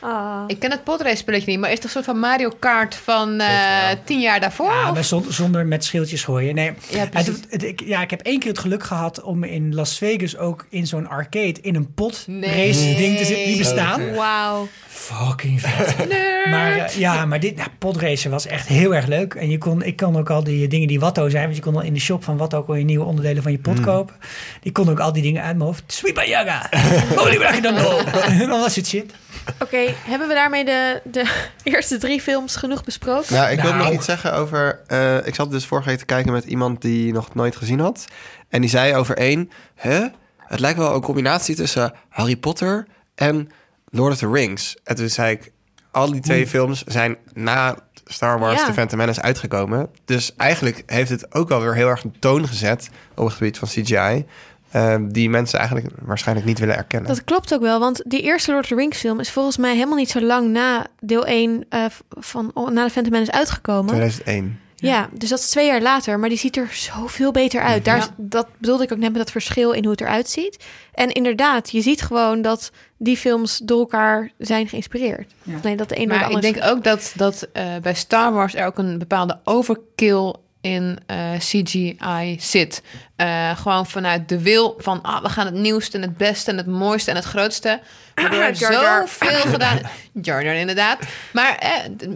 Ah. 0.00 0.42
Ik 0.46 0.58
ken 0.58 0.70
het 0.70 0.84
potrace 0.84 1.16
spelletje 1.16 1.50
niet, 1.50 1.58
maar 1.60 1.68
is 1.70 1.74
het 1.74 1.84
een 1.84 1.90
soort 1.90 2.04
van 2.04 2.18
Mario 2.18 2.50
Kart 2.58 2.94
van 2.94 3.40
eh, 3.40 3.88
tien 4.04 4.20
jaar 4.20 4.40
daarvoor? 4.40 4.70
Ja, 4.72 4.88
of? 4.88 4.94
maar 4.94 5.04
zon- 5.04 5.24
zonder 5.28 5.66
met 5.66 5.84
schildjes 5.84 6.24
gooien. 6.24 6.54
Nee, 6.54 6.72
Ja, 6.88 7.06
het, 7.12 7.26
het- 7.50 7.62
ik, 7.62 7.80
ja, 7.84 8.02
ik 8.02 8.10
heb 8.10 8.20
één 8.20 8.38
keer 8.38 8.50
het 8.50 8.58
geluk 8.58 8.82
gehad 8.82 9.22
om 9.22 9.44
in 9.44 9.74
Las 9.74 9.98
Vegas 9.98 10.36
ook 10.36 10.66
in 10.70 10.86
zo'n 10.86 11.08
arcade 11.08 11.54
in 11.62 11.74
een 11.74 11.94
pot 11.94 12.24
Nee. 12.26 12.66
race 12.66 12.94
ding 12.96 13.16
te 13.18 13.24
zitten. 13.24 13.46
Die 13.46 13.58
bestaan. 13.58 14.14
Wauw. 14.14 14.68
Fucking 14.88 15.60
vet. 15.60 16.08
Maar 16.50 16.76
eh, 16.76 16.88
ja, 16.88 17.26
maar 17.26 17.40
dit 17.40 17.56
nou, 17.56 18.18
was 18.30 18.46
echt 18.46 18.66
heel 18.66 18.94
erg 18.94 19.06
leuk. 19.06 19.34
En 19.34 19.50
je 19.50 19.58
kon, 19.58 19.82
ik 19.82 19.96
kon 19.96 20.16
ook 20.18 20.30
al 20.30 20.44
die 20.44 20.68
dingen 20.68 20.88
die 20.88 21.00
Watto 21.00 21.28
zijn. 21.28 21.44
Want 21.44 21.56
je 21.56 21.62
kon 21.62 21.74
al 21.76 21.82
in 21.82 21.94
de 21.94 22.00
shop 22.00 22.24
van 22.24 22.36
Watto 22.36 22.62
kon 22.62 22.78
je 22.78 22.84
nieuwe 22.84 23.04
onderdelen 23.04 23.42
van 23.42 23.52
je 23.52 23.58
pot 23.58 23.80
kopen. 23.80 24.14
Die 24.60 24.72
kon 24.72 24.90
ook 24.90 25.00
al 25.00 25.12
die 25.12 25.22
dingen 25.22 25.42
uit 25.42 25.56
mijn 25.56 25.68
hoofd. 25.68 25.82
Sweet 25.86 26.26
Yaga. 26.26 26.68
Holy 27.16 27.36
Bracadando. 27.36 27.98
En 28.28 28.50
al 28.50 28.60
dat 28.60 28.72
soort 28.72 28.86
shit. 28.86 29.12
Oké, 29.58 29.94
hebben 30.04 30.28
we 30.28 30.34
daarmee 30.34 30.64
de, 30.64 31.00
de 31.04 31.30
eerste 31.62 31.98
drie 31.98 32.20
films 32.20 32.56
genoeg 32.56 32.84
besproken? 32.84 33.34
Nou, 33.34 33.50
ik 33.50 33.60
wil 33.60 33.70
Nou. 33.72 33.84
nog 33.84 33.92
iets 33.92 34.04
zeggen 34.04 34.32
over... 34.34 34.80
eh, 34.86 35.26
ik 35.26 35.34
zat 35.34 35.50
dus 35.50 35.66
vorige 35.66 35.88
week 35.88 35.98
te 35.98 36.04
kijken 36.04 36.32
met 36.32 36.44
iemand 36.44 36.82
die 36.82 37.12
nog 37.12 37.34
nooit 37.34 37.56
gezien 37.56 37.80
had. 37.80 38.04
En 38.48 38.60
die 38.60 38.70
zei 38.70 38.94
over 38.94 39.16
één... 39.16 39.50
Hè? 39.74 40.06
Het 40.36 40.60
lijkt 40.60 40.78
wel 40.78 40.94
een 40.94 41.00
combinatie 41.00 41.54
tussen 41.54 41.92
Harry 42.08 42.36
Potter 42.36 42.86
en 43.14 43.50
Lord 43.90 44.12
of 44.12 44.18
the 44.18 44.30
Rings. 44.30 44.76
En 44.84 44.96
toen 44.96 45.08
zei 45.08 45.32
ik... 45.32 45.52
Al 45.92 46.12
die 46.12 46.20
twee 46.20 46.46
films 46.46 46.82
zijn 46.86 47.16
na 47.32 47.76
Star 48.04 48.38
Wars 48.38 48.60
Ja. 48.60 48.66
The 48.66 48.72
Phantom 48.72 48.98
Menace 48.98 49.22
uitgekomen. 49.22 49.88
Dus 50.04 50.36
eigenlijk 50.36 50.82
heeft 50.86 51.10
het 51.10 51.34
ook 51.34 51.48
wel 51.48 51.60
weer 51.60 51.74
heel 51.74 51.88
erg 51.88 52.04
een 52.04 52.16
toon 52.18 52.48
gezet... 52.48 52.88
op 53.14 53.24
het 53.24 53.34
gebied 53.34 53.58
van 53.58 53.68
CGI... 53.68 54.26
eh, 54.70 54.96
die 55.08 55.30
mensen 55.30 55.58
eigenlijk 55.58 55.88
waarschijnlijk 56.02 56.46
niet 56.46 56.58
willen 56.58 56.76
erkennen. 56.76 57.08
Dat 57.08 57.24
klopt 57.24 57.54
ook 57.54 57.60
wel, 57.60 57.78
want 57.80 58.02
die 58.06 58.22
eerste 58.22 58.50
Lord 58.50 58.62
of 58.64 58.68
the 58.70 58.76
Rings 58.76 58.98
film 58.98 59.20
is 59.20 59.30
volgens 59.30 59.56
mij 59.56 59.74
helemaal 59.74 59.96
niet 59.96 60.10
zo 60.10 60.20
lang 60.20 60.48
na 60.50 60.86
deel 61.00 61.26
1 61.26 61.64
eh, 61.68 61.84
van 62.08 62.50
oh, 62.54 62.68
na 62.68 62.84
de 62.84 62.90
Phantom 62.90 63.12
Menace 63.12 63.32
uitgekomen. 63.32 63.86
2001. 63.86 64.58
Ja, 64.76 65.08
dus 65.12 65.28
dat 65.28 65.38
is 65.38 65.48
twee 65.50 65.66
jaar 65.66 65.80
later, 65.82 66.18
maar 66.18 66.28
die 66.28 66.38
ziet 66.38 66.56
er 66.56 66.68
zoveel 66.72 67.30
beter 67.32 67.60
uit. 67.62 67.84
Daar, 67.84 67.96
is- 67.96 68.04
Ja. 68.04 68.10
Dat 68.16 68.46
bedoelde 68.58 68.82
ik 68.84 68.92
ook 68.92 68.98
net 68.98 69.08
met 69.10 69.18
dat 69.18 69.30
verschil 69.30 69.72
in 69.72 69.82
hoe 69.82 69.90
het 69.92 70.00
eruit 70.00 70.28
ziet. 70.28 70.64
En 70.94 71.08
inderdaad, 71.12 71.70
je 71.70 71.80
ziet 71.80 72.02
gewoon 72.02 72.42
dat 72.42 72.70
die 72.96 73.16
films 73.16 73.58
door 73.64 73.78
elkaar 73.78 74.30
zijn 74.38 74.68
geïnspireerd. 74.68 75.32
Nee, 75.62 75.76
dat 75.76 75.88
de 75.88 75.98
een 76.00 76.08
door 76.08 76.18
de 76.18 76.24
Maar 76.24 76.30
ik 76.30 76.40
denk 76.42 76.64
ook 76.64 76.84
dat, 76.84 77.12
dat 77.16 77.48
eh, 77.52 77.64
bij 77.82 77.94
Star 77.94 78.32
Wars 78.32 78.54
er 78.54 78.66
ook 78.66 78.78
een 78.78 78.98
bepaalde 78.98 79.40
overkill 79.44 80.34
in 80.60 80.98
eh, 81.06 81.16
CGI 81.38 82.36
zit. 82.40 82.82
Eh, 83.20 83.56
gewoon 83.56 83.86
vanuit 83.86 84.28
de 84.28 84.42
wil 84.42 84.74
van 84.78 85.02
ah, 85.02 85.22
we 85.22 85.28
gaan 85.28 85.46
het 85.46 85.54
nieuwste 85.54 85.96
en 85.96 86.02
het 86.02 86.16
beste 86.16 86.50
en 86.50 86.56
het 86.56 86.66
mooiste 86.66 87.10
en 87.10 87.16
het 87.16 87.24
grootste. 87.24 87.80
Waardoor 88.14 88.40
er 88.42 88.52
Jar 88.60 88.72
Jar. 88.72 89.08
zoveel 89.08 89.50
gedaan. 89.54 89.78
Jar 90.22 90.44
Jar 90.44 90.54
inderdaad. 90.54 90.98
Maar 91.32 91.54
eh, 91.58 91.70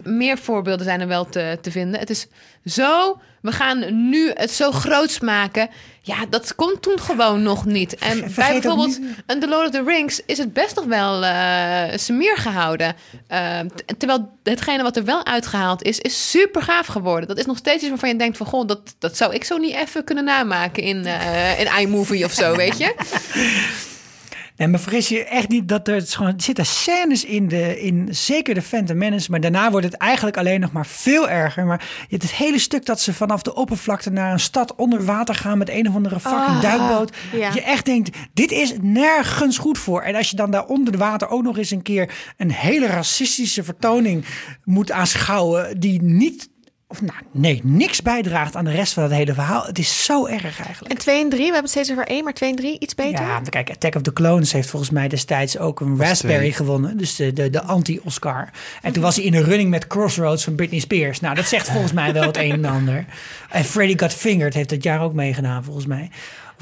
meer 0.04 0.38
voorbeelden 0.38 0.84
zijn 0.86 1.00
er 1.00 1.08
wel 1.08 1.28
te, 1.28 1.58
te 1.60 1.70
vinden. 1.70 2.00
Het 2.00 2.10
is 2.10 2.26
zo. 2.64 3.20
We 3.40 3.52
gaan 3.52 4.10
nu 4.10 4.30
het 4.34 4.50
zo 4.50 4.70
groots 4.70 5.20
maken. 5.20 5.68
Ja, 6.00 6.16
dat 6.30 6.54
kon 6.54 6.80
toen 6.80 7.00
gewoon 7.00 7.42
nog 7.42 7.64
niet. 7.64 7.94
En 7.94 8.16
Vergeet 8.18 8.34
bij 8.34 8.52
bijvoorbeeld 8.52 8.98
niet- 9.00 9.22
en 9.26 9.40
The 9.40 9.48
Lord 9.48 9.64
of 9.64 9.70
the 9.70 9.82
Rings 9.86 10.20
is 10.26 10.38
het 10.38 10.52
best 10.52 10.76
nog 10.76 10.84
wel 10.84 11.24
eh 11.24 11.82
smeer 11.96 12.36
gehouden. 12.36 12.94
Eh, 13.26 13.58
terwijl 13.98 14.38
hetgene 14.42 14.82
wat 14.82 14.96
er 14.96 15.04
wel 15.04 15.26
uitgehaald 15.26 15.82
is, 15.82 15.98
is 16.00 16.30
super 16.30 16.62
gaaf 16.62 16.86
geworden. 16.86 17.28
Dat 17.28 17.38
is 17.38 17.46
nog 17.46 17.56
steeds 17.56 17.80
iets 17.80 17.88
waarvan 17.90 18.08
je 18.08 18.16
denkt 18.16 18.36
van... 18.36 18.46
goh, 18.46 18.66
dat, 18.66 18.94
dat 18.98 19.16
zou 19.16 19.34
ik 19.34 19.44
zo 19.44 19.56
niet 19.56 19.74
even 19.74 20.04
kunnen 20.04 20.24
namaken 20.24 20.82
in, 20.82 20.93
eh 21.04 21.60
in 21.60 21.80
iMovie 21.80 22.24
of 22.24 22.32
zo, 22.32 22.56
weet 22.56 22.78
je? 22.78 22.94
Nee, 24.56 24.68
maar 24.68 24.80
vergis 24.80 25.08
je 25.08 25.24
echt 25.24 25.48
niet 25.48 25.68
dat 25.68 25.88
er, 25.88 26.02
gewoon, 26.06 26.32
er 26.32 26.42
zitten 26.42 26.66
scènes 26.66 27.24
in, 27.24 27.48
de, 27.48 27.80
in 27.80 28.08
zeker 28.10 28.54
de 28.54 28.62
Phantom 28.62 28.96
Menace, 28.98 29.30
maar 29.30 29.40
daarna 29.40 29.70
wordt 29.70 29.86
het 29.86 29.94
eigenlijk 29.96 30.36
alleen 30.36 30.60
nog 30.60 30.72
maar 30.72 30.86
veel 30.86 31.28
erger. 31.28 31.66
Maar 31.66 31.80
je 32.00 32.06
hebt 32.08 32.22
het 32.22 32.32
hele 32.32 32.58
stuk 32.58 32.86
dat 32.86 33.00
ze 33.00 33.14
vanaf 33.14 33.42
de 33.42 33.54
oppervlakte 33.54 34.10
naar 34.10 34.32
een 34.32 34.40
stad 34.40 34.74
onder 34.74 35.04
water 35.04 35.34
gaan 35.34 35.58
met 35.58 35.68
een 35.68 35.88
of 35.88 35.94
andere 35.94 36.20
fucking 36.20 36.44
Ah, 36.44 36.62
duikboot. 36.62 37.16
ja. 37.32 37.50
Je 37.54 37.62
echt 37.62 37.84
denkt, 37.84 38.16
dit 38.34 38.52
is 38.52 38.74
nergens 38.82 39.58
goed 39.58 39.78
voor. 39.78 40.02
En 40.02 40.14
als 40.14 40.30
je 40.30 40.36
dan 40.36 40.50
daar 40.50 40.66
onder 40.66 40.92
de 40.92 40.98
water 40.98 41.28
ook 41.28 41.42
nog 41.42 41.58
eens 41.58 41.70
een 41.70 41.82
keer 41.82 42.10
een 42.36 42.52
hele 42.52 42.86
racistische 42.86 43.64
vertoning 43.64 44.24
moet 44.64 44.90
aanschouwen 44.90 45.80
die 45.80 46.02
niet... 46.02 46.52
Of 46.94 47.00
nou, 47.00 47.18
nee, 47.30 47.60
niks 47.62 48.02
bijdraagt 48.02 48.56
aan 48.56 48.64
de 48.64 48.70
rest 48.70 48.92
van 48.92 49.02
het 49.02 49.12
hele 49.12 49.34
verhaal. 49.34 49.64
Het 49.64 49.78
is 49.78 50.04
zo 50.04 50.26
erg 50.26 50.60
eigenlijk. 50.60 50.88
En 50.94 50.98
2 50.98 51.22
en 51.22 51.28
3, 51.28 51.38
we 51.38 51.44
hebben 51.44 51.62
het 51.62 51.70
steeds 51.70 51.90
over 51.90 52.06
1, 52.06 52.24
maar 52.24 52.34
2 52.34 52.50
en 52.50 52.56
3 52.56 52.78
iets 52.78 52.94
beter. 52.94 53.24
Ja, 53.24 53.40
kijk, 53.48 53.70
Attack 53.70 53.94
of 53.94 54.02
the 54.02 54.12
Clones 54.12 54.52
heeft 54.52 54.70
volgens 54.70 54.90
mij 54.90 55.08
destijds 55.08 55.58
ook 55.58 55.80
een 55.80 55.98
Raspberry 55.98 56.38
twee. 56.38 56.52
gewonnen. 56.52 56.96
Dus 56.96 57.16
de, 57.16 57.32
de, 57.32 57.50
de 57.50 57.62
anti-Oscar. 57.62 58.50
En 58.82 58.92
toen 58.92 59.02
was 59.02 59.16
hij 59.16 59.24
in 59.24 59.32
de 59.32 59.42
running 59.42 59.70
met 59.70 59.86
Crossroads 59.86 60.44
van 60.44 60.54
Britney 60.54 60.80
Spears. 60.80 61.20
Nou, 61.20 61.34
dat 61.34 61.46
zegt 61.46 61.70
volgens 61.70 61.92
mij 61.92 62.12
wel 62.12 62.22
het 62.22 62.36
een 62.36 62.52
en 62.52 62.64
ander. 62.64 63.04
En 63.50 63.64
Freddy 63.64 63.98
Got 63.98 64.14
Fingered 64.14 64.54
heeft 64.54 64.70
dat 64.70 64.82
jaar 64.82 65.00
ook 65.00 65.12
meegedaan, 65.12 65.64
volgens 65.64 65.86
mij. 65.86 66.10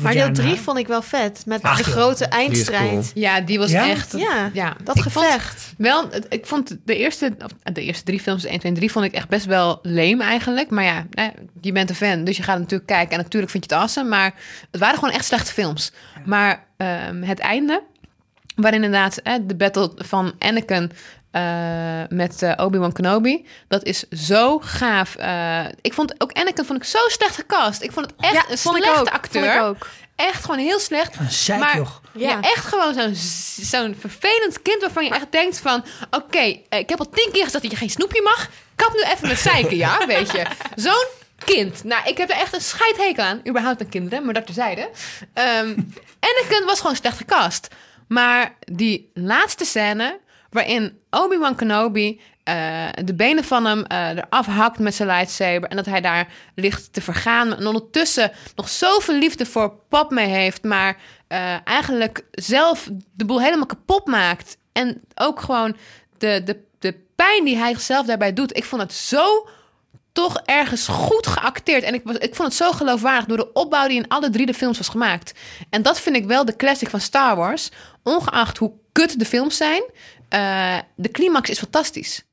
Maar 0.01 0.12
deel 0.12 0.32
3 0.32 0.34
daarna. 0.47 0.62
vond 0.62 0.78
ik 0.78 0.86
wel 0.86 1.03
vet. 1.03 1.43
Met 1.47 1.62
Ach, 1.62 1.76
de 1.76 1.84
grote 1.84 2.24
eindstrijd. 2.24 2.88
cool. 2.90 3.03
Ja, 3.14 3.40
die 3.40 3.59
was 3.59 3.70
Ja? 3.70 3.88
echt... 3.88 4.12
Ja, 4.18 4.51
ja, 4.53 4.76
dat 4.84 4.97
ik 4.97 5.03
vond- 5.03 5.24
gevecht. 5.24 5.74
Wel, 5.78 6.09
ik 6.28 6.47
vond 6.47 6.76
de 6.84 6.97
eerste, 6.97 7.34
of, 7.45 7.72
de 7.74 7.82
eerste 7.84 8.05
drie 8.05 8.20
films, 8.20 8.45
1, 8.45 8.59
2 8.59 8.72
en 8.72 8.78
3, 8.78 8.93
vond 8.93 9.05
ik 9.05 9.12
echt 9.12 9.28
best 9.28 9.45
wel 9.47 9.78
lame 9.82 10.22
eigenlijk. 10.22 10.70
Maar 10.70 10.84
ja, 10.84 11.07
eh, 11.11 11.26
je 11.61 11.72
bent 11.72 11.90
een 11.90 11.97
fan, 11.97 12.24
dus 12.24 12.36
je 12.36 12.43
gaat 12.43 12.59
natuurlijk 12.59 12.86
kijken. 12.88 13.16
En 13.16 13.22
natuurlijk 13.22 13.53
vind 13.53 13.64
je 13.64 13.74
het 13.74 13.82
awesome, 13.82 14.09
maar 14.09 14.34
het 14.70 14.80
waren 14.80 14.99
gewoon 14.99 15.14
echt 15.14 15.24
slechte 15.24 15.53
films. 15.53 15.93
Maar 16.24 16.64
ehm, 16.76 17.22
het 17.22 17.38
einde, 17.38 17.82
waarin 18.57 18.84
inderdaad 18.84 19.16
eh, 19.18 19.34
de 19.47 19.57
battle 19.57 19.93
van 19.97 20.32
Anakin 20.38 20.90
eh, 21.33 21.43
met 22.09 22.43
eh, 22.43 22.53
Obi-Wan 22.64 22.93
Kenobi. 22.93 23.47
Dat 23.68 23.85
is 23.85 24.09
zo 24.09 24.59
gaaf. 24.59 25.16
Eh, 25.16 25.64
ik 25.80 25.93
vond 25.93 26.14
ook 26.18 26.33
Anakin 26.33 26.64
vond 26.64 26.78
ik 26.78 26.85
zo 26.89 26.99
slecht 27.07 27.35
gecast. 27.35 27.83
Ik 27.83 27.93
vond 27.93 28.07
het 28.07 28.14
echt 28.20 28.33
Ja, 28.33 28.45
een 28.49 28.59
vond 28.59 28.76
ik 28.76 28.83
slechte 28.83 29.01
ook. 29.01 29.09
acteur. 29.09 29.43
Vond 29.43 29.55
ik 29.55 29.62
ook. 29.62 29.87
Echt 30.16 30.45
gewoon 30.45 30.59
heel 30.61 30.78
slecht. 30.78 31.16
Een 31.18 31.30
zeik, 31.30 31.61
maar 31.61 31.76
joh. 31.76 31.89
ja. 32.14 32.28
Ja. 32.28 32.41
echt 32.41 32.64
gewoon 32.66 32.95
zo'n 32.95 33.14
zo'n 33.64 33.97
vervelend 33.99 34.62
kind 34.62 34.80
waarvan 34.80 35.05
je 35.05 35.11
echt 35.11 35.33
denkt 35.33 35.59
van... 35.61 35.85
Oké, 36.11 36.41
ik 36.68 36.89
heb 36.89 36.99
al 36.99 37.09
tien 37.11 37.28
keer 37.33 37.45
gezegd 37.45 37.62
dat 37.62 37.70
je 37.72 37.76
geen 37.76 37.91
snoepje 37.91 38.22
mag. 38.22 38.49
Kap 38.76 38.93
nu 38.95 39.03
even 39.03 39.28
met 39.28 39.39
zeiken, 39.39 39.76
ja, 39.76 40.07
weet 40.07 40.30
je. 40.33 40.47
Zo'n 40.74 41.07
kind. 41.45 41.85
Nou, 41.85 42.09
ik 42.09 42.18
heb 42.18 42.30
er 42.30 42.37
echt 42.37 42.55
een 42.55 42.61
scheidhekel 42.61 43.24
aan. 43.24 43.41
Überhaupt 43.49 43.80
aan 43.80 43.89
kinderen, 43.89 44.24
maar 44.24 44.35
dat 44.35 44.47
terzijde. 44.47 44.91
Ehm 45.35 45.74
Anakin 46.20 46.64
was 46.66 46.80
gewoon 46.80 46.97
slecht 46.97 47.16
gecast. 47.16 47.68
Maar 48.09 48.55
die 48.72 49.11
laatste 49.14 49.64
scène 49.64 50.18
waarin 50.53 50.99
Obi-Wan 51.11 51.55
Kenobi 51.55 52.21
eh, 52.45 52.89
de 53.05 53.15
benen 53.15 53.45
van 53.45 53.65
hem 53.65 53.85
eh, 53.85 54.09
eraf 54.09 54.47
hakt 54.47 54.79
met 54.79 54.95
zijn 54.95 55.09
lightsaber... 55.09 55.69
en 55.69 55.77
dat 55.77 55.87
hij 55.87 56.01
daar 56.01 56.29
ligt 56.55 56.93
te 56.93 57.01
vergaan... 57.01 57.57
en 57.57 57.67
ondertussen 57.67 58.33
nog 58.57 58.69
zoveel 58.69 59.15
liefde 59.15 59.47
voor 59.47 59.75
pap 59.89 60.11
mee 60.11 60.27
heeft... 60.27 60.63
maar 60.63 60.97
eh, 61.29 61.67
eigenlijk 61.67 62.25
zelf 62.31 62.89
de 63.15 63.25
boel 63.25 63.41
helemaal 63.41 63.67
kapot 63.67 64.07
maakt... 64.07 64.57
en 64.73 65.01
ook 65.15 65.41
gewoon 65.41 65.77
de, 66.19 66.43
de, 66.45 66.65
de 66.79 66.95
pijn 67.17 67.45
die 67.45 67.57
hij 67.57 67.73
zichzelf 67.73 68.07
daarbij 68.07 68.33
doet... 68.33 68.57
ik 68.57 68.65
vond 68.65 68.83
het 68.83 68.93
zo 68.93 69.49
toch 70.13 70.41
ergens 70.45 70.89
goed 70.89 71.27
geacteerd. 71.27 71.83
En 71.83 71.95
ik, 71.95 72.01
was, 72.05 72.17
ik 72.17 72.35
vond 72.35 72.49
het 72.49 72.57
zo 72.57 72.73
geloofwaardig 72.73 73.25
door 73.25 73.37
de 73.37 73.53
opbouw 73.53 73.89
die 73.89 73.97
in 73.97 74.09
alle 74.09 74.31
drie 74.31 74.47
de 74.47 74.55
films 74.55 74.79
was 74.79 74.89
gemaakt. 74.89 75.33
En 75.71 75.83
dat 75.83 76.01
vind 76.01 76.17
ik 76.17 76.25
wel 76.25 76.45
de 76.45 76.57
classic 76.57 76.91
van 76.91 77.01
Star 77.01 77.37
Wars. 77.37 77.71
Ongeacht 78.03 78.59
hoe 78.59 78.73
kut 78.93 79.19
de 79.19 79.25
films 79.25 79.57
zijn, 79.57 79.83
eh, 80.33 80.78
de 80.97 81.11
climax 81.11 81.51
is 81.51 81.59
fantastisch. 81.59 82.24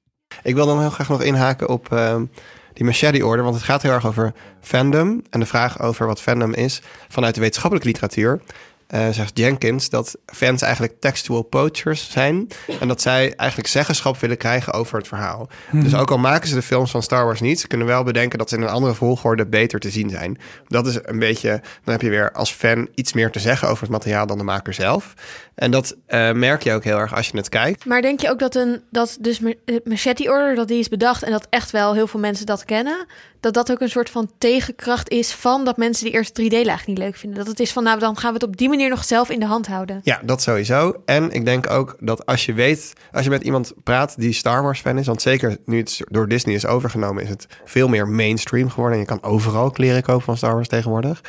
Ik 0.44 0.56
wil 0.56 0.66
dan 0.66 0.80
heel 0.80 0.90
graag 0.90 1.10
nog 1.10 1.22
inhaken 1.24 1.70
op 1.70 1.92
ehm, 1.94 2.26
die 2.74 2.86
Machete 2.86 3.26
Order. 3.26 3.44
Want 3.44 3.56
het 3.56 3.66
gaat 3.66 3.82
heel 3.82 3.92
erg 3.92 4.06
over 4.08 4.34
fandom. 4.62 5.22
En 5.30 5.40
de 5.40 5.46
vraag 5.46 5.82
over 5.82 6.06
wat 6.08 6.22
fandom 6.22 6.54
is 6.54 6.82
vanuit 7.10 7.34
de 7.36 7.40
wetenschappelijke 7.42 7.90
literatuur. 7.92 8.42
eh, 8.88 9.10
zegt 9.10 9.38
Jenkins 9.38 9.90
dat 9.90 10.18
fans 10.26 10.62
eigenlijk 10.62 11.00
textual 11.00 11.42
poachers 11.42 12.12
zijn. 12.12 12.48
En 12.80 12.88
dat 12.88 13.02
zij 13.02 13.34
eigenlijk 13.36 13.70
zeggenschap 13.70 14.18
willen 14.18 14.38
krijgen 14.38 14.74
over 14.74 14.98
het 14.98 15.08
verhaal. 15.08 15.50
Dus 15.72 15.96
ook 15.96 16.12
al 16.12 16.18
maken 16.18 16.48
ze 16.48 16.56
de 16.56 16.62
films 16.62 16.92
van 16.92 17.04
Star 17.04 17.26
Wars 17.26 17.40
niet, 17.42 17.60
ze 17.60 17.68
kunnen 17.68 17.88
wel 17.88 18.04
bedenken 18.04 18.38
dat 18.40 18.50
ze 18.50 18.56
in 18.56 18.62
een 18.62 18.70
andere 18.70 18.94
volgorde 18.94 19.46
beter 19.48 19.80
te 19.80 19.90
zien 19.90 20.10
zijn. 20.10 20.38
Dat 20.68 20.88
is 20.88 21.00
een 21.02 21.20
beetje, 21.20 21.50
dan 21.84 21.94
heb 21.94 22.02
je 22.02 22.10
weer 22.10 22.32
als 22.32 22.52
fan 22.52 22.88
iets 22.96 23.14
meer 23.14 23.32
te 23.32 23.40
zeggen 23.40 23.68
over 23.68 23.84
het 23.84 23.92
materiaal 23.92 24.28
dan 24.28 24.38
de 24.38 24.44
maker 24.44 24.74
zelf. 24.74 25.14
En 25.60 25.72
dat 25.72 25.96
eh, 26.06 26.32
merk 26.32 26.64
je 26.64 26.74
ook 26.74 26.84
heel 26.84 26.98
erg 26.98 27.16
als 27.16 27.28
je 27.28 27.38
het 27.38 27.50
kijkt. 27.50 27.86
Maar 27.86 28.02
denk 28.02 28.20
je 28.20 28.30
ook 28.30 28.40
dat 28.40 28.56
een 28.56 28.82
dat 28.92 29.18
dus 29.22 29.40
het 29.66 29.88
Machete 29.88 30.30
Order 30.30 30.56
dat 30.56 30.68
die 30.68 30.80
is 30.80 30.88
bedacht 30.88 31.24
en 31.24 31.32
dat 31.32 31.48
echt 31.50 31.72
wel 31.72 31.94
heel 31.94 32.08
veel 32.08 32.20
mensen 32.20 32.46
dat 32.46 32.66
kennen, 32.66 33.06
dat 33.40 33.54
dat 33.54 33.72
ook 33.72 33.82
een 33.82 33.90
soort 33.90 34.10
van 34.10 34.32
tegenkracht 34.38 35.10
is 35.10 35.32
van 35.32 35.66
dat 35.66 35.78
mensen 35.78 36.06
die 36.06 36.14
eerste 36.14 36.44
3D 36.44 36.66
laag 36.66 36.88
niet 36.88 36.98
leuk 36.98 37.16
vinden. 37.16 37.40
Dat 37.40 37.48
het 37.48 37.60
is 37.60 37.72
van 37.72 37.84
nou 37.84 38.00
dan 38.00 38.18
gaan 38.18 38.34
we 38.34 38.40
het 38.40 38.48
op 38.48 38.58
die 38.58 38.70
manier 38.70 38.90
nog 38.90 39.04
zelf 39.04 39.30
in 39.30 39.40
de 39.40 39.46
hand 39.46 39.68
houden. 39.68 40.00
Ja, 40.04 40.22
dat 40.24 40.42
sowieso. 40.42 41.02
En 41.06 41.32
ik 41.32 41.46
denk 41.46 41.70
ook 41.70 41.98
dat 42.00 42.26
als 42.26 42.46
je 42.46 42.54
weet, 42.54 42.94
als 43.12 43.24
je 43.24 43.30
met 43.30 43.44
iemand 43.44 43.74
praat 43.84 44.20
die 44.20 44.34
Star 44.34 44.64
Wars 44.64 44.80
fan 44.80 44.98
is, 44.98 45.06
want 45.06 45.22
zeker 45.22 45.58
nu 45.66 45.78
het 45.78 46.02
door 46.10 46.28
Disney 46.28 46.56
is 46.56 46.66
overgenomen, 46.66 47.24
is 47.24 47.30
het 47.30 47.48
veel 47.66 47.88
meer 47.88 48.08
mainstream 48.08 48.70
geworden. 48.70 48.94
En 48.94 49.00
je 49.00 49.10
kan 49.10 49.24
overal 49.24 49.72
kleren 49.72 50.04
kopen 50.04 50.24
van 50.24 50.38
Star 50.38 50.54
Wars 50.54 50.68
tegenwoordig. 50.68 51.22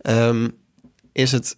Ehm, 0.00 0.48
is 1.12 1.32
het 1.32 1.56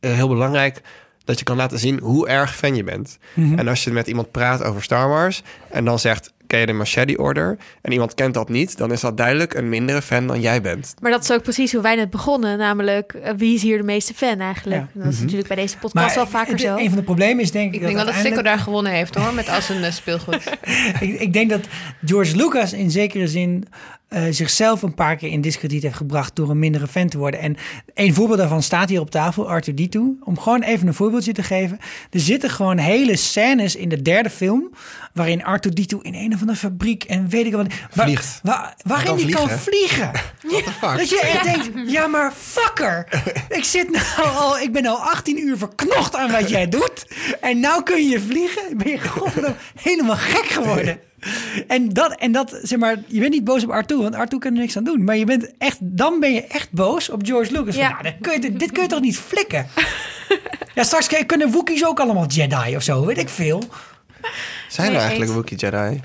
eh, 0.00 0.12
heel 0.12 0.28
belangrijk 0.28 0.82
dat 1.24 1.38
je 1.38 1.44
kan 1.44 1.56
laten 1.56 1.78
zien 1.78 1.98
hoe 2.00 2.28
erg 2.28 2.56
fan 2.56 2.74
je 2.74 2.84
bent. 2.84 3.18
En 3.34 3.68
als 3.68 3.84
je 3.84 3.90
met 3.90 4.06
iemand 4.06 4.30
praat 4.30 4.62
over 4.62 4.82
Star 4.82 5.08
Wars 5.08 5.42
en 5.70 5.84
dan 5.84 5.98
zegt, 5.98 6.32
ken 6.46 6.60
je 6.60 6.66
de 6.66 6.72
Machete 6.72 7.16
Order? 7.18 7.56
En 7.82 7.92
iemand 7.92 8.14
kent 8.14 8.34
dat 8.34 8.48
niet, 8.48 8.76
dan 8.76 8.92
is 8.92 9.00
dat 9.00 9.16
duidelijk 9.16 9.54
een 9.54 9.68
mindere 9.68 10.02
fan 10.02 10.26
dan 10.26 10.40
jij 10.40 10.60
bent. 10.60 10.94
Maar 11.00 11.10
dat 11.10 11.22
is 11.22 11.32
ook 11.32 11.42
precies 11.42 11.72
hoe 11.72 11.82
wij 11.82 11.94
net 11.94 12.10
begonnen, 12.10 12.58
namelijk 12.58 13.12
eh, 13.12 13.32
wie 13.36 13.54
is 13.54 13.62
hier 13.62 13.76
de 13.78 13.82
meeste 13.84 14.14
fan 14.14 14.40
eigenlijk? 14.40 14.84
Ja. 14.94 15.02
Dat 15.02 15.12
is 15.12 15.20
natuurlijk 15.20 15.48
bij 15.48 15.56
deze 15.56 15.78
podcast 15.78 16.14
wel 16.14 16.26
vaker 16.26 16.52
het- 16.52 16.60
zo. 16.60 16.76
een 16.76 16.88
van 16.88 16.96
de 16.98 17.02
problemen 17.04 17.42
is 17.42 17.50
denk 17.50 17.68
ik, 17.68 17.74
Ik 17.74 17.80
denk 17.86 17.94
wel 17.96 18.04
dat 18.04 18.14
Sikko 18.14 18.42
daar 18.42 18.58
gewonnen 18.58 18.92
heeft 18.92 19.14
hoor, 19.14 19.34
met 19.34 19.48
als 19.48 19.68
een 19.68 19.84
eh, 19.84 19.90
speelgoed. 19.92 20.42
ik, 21.00 21.20
ik 21.20 21.32
denk 21.32 21.50
dat 21.50 21.60
George 22.04 22.36
Lucas 22.36 22.72
in 22.72 22.90
zekere 22.90 23.26
zin 23.28 23.64
eh, 24.12 24.22
zichzelf 24.30 24.82
een 24.82 24.94
paar 24.94 25.16
keer 25.16 25.30
in 25.30 25.40
discrediet 25.40 25.82
heeft 25.82 25.96
gebracht 25.96 26.36
door 26.36 26.50
een 26.50 26.58
mindere 26.58 26.86
fan 26.86 27.08
te 27.08 27.18
worden. 27.18 27.40
En 27.40 27.56
een 27.94 28.14
voorbeeld 28.14 28.38
daarvan 28.38 28.62
staat 28.62 28.88
hier 28.88 29.00
op 29.00 29.10
tafel, 29.10 29.48
Arthur 29.48 29.74
D2. 29.74 29.98
Om 30.24 30.38
gewoon 30.38 30.62
even 30.62 30.86
een 30.86 30.94
voorbeeldje 30.94 31.32
te 31.32 31.42
geven. 31.42 31.78
Er 32.10 32.20
zitten 32.20 32.50
gewoon 32.50 32.78
hele 32.78 33.16
scènes 33.16 33.76
in 33.76 33.88
de 33.88 34.02
derde 34.02 34.30
film 34.30 34.70
waarin 35.14 35.44
Arthur 35.44 35.72
D2 35.80 35.98
in 36.02 36.14
een 36.14 36.34
of 36.34 36.40
andere 36.40 36.58
fabriek 36.58 37.04
en 37.04 37.28
weet 37.28 37.46
ik 37.46 37.52
wat. 37.52 37.66
Waar, 37.94 38.06
Vliegt. 38.06 38.40
waar- 38.42 38.74
waarin 38.82 39.14
hij 39.14 39.30
kan 39.30 39.50
vliegen. 39.50 40.10
vliegen. 40.38 40.70
Dat 40.98 41.08
je 41.10 41.20
echt 41.20 41.44
denkt, 41.44 41.90
ja 41.90 42.06
maar 42.06 42.32
fucker. 42.38 43.08
Ik 43.48 43.64
zit 43.64 43.90
nou 43.90 44.28
al, 44.36 44.58
ik 44.58 44.72
ben 44.72 44.86
al 44.86 44.96
18 44.96 45.38
uur 45.40 45.56
verknocht 45.58 46.16
aan 46.16 46.30
wat 46.30 46.48
jij 46.50 46.68
doet. 46.68 47.06
En 47.40 47.60
nou 47.60 47.82
kun 47.82 48.08
je 48.08 48.20
vliegen. 48.20 48.76
Ben 48.76 48.88
je 48.88 49.00
godverdomme 49.08 49.56
helemaal 49.82 50.16
gek 50.16 50.44
geworden. 50.46 51.00
En 51.68 51.88
dat, 51.88 52.14
en 52.14 52.32
dat, 52.32 52.58
zeg 52.62 52.78
maar, 52.78 52.96
je 53.06 53.20
bent 53.20 53.32
niet 53.32 53.44
boos 53.44 53.64
op 53.64 53.70
Arthur, 53.70 53.98
want 54.02 54.14
Arthur 54.14 54.38
kan 54.38 54.52
er 54.54 54.58
niks 54.60 54.76
aan 54.76 54.84
doen. 54.84 55.04
Maar 55.04 55.16
je 55.16 55.24
bent 55.24 55.50
echt, 55.58 55.78
dan 55.80 56.20
ben 56.20 56.32
je 56.32 56.46
echt 56.46 56.70
boos 56.70 57.10
op 57.10 57.20
George 57.26 57.52
Lucas. 57.52 57.74
Van, 57.74 57.84
Ja. 57.84 57.98
nou, 58.02 58.14
kun 58.20 58.40
je, 58.40 58.52
dit 58.52 58.72
kun 58.72 58.82
je 58.82 58.88
toch 58.88 59.00
niet 59.00 59.18
flikken? 59.18 59.66
ja, 60.74 60.82
straks 60.82 61.08
kunnen 61.26 61.50
Wookiees 61.50 61.84
ook 61.86 62.00
allemaal 62.00 62.26
Jedi 62.26 62.76
of 62.76 62.82
zo, 62.82 63.06
weet 63.06 63.18
ik 63.18 63.28
veel. 63.28 63.62
Zijn 64.68 64.88
er 64.92 64.98
eigenlijk 64.98 65.22
eens. 65.30 65.32
Wookiee 65.34 65.58
Jedi? 65.58 66.00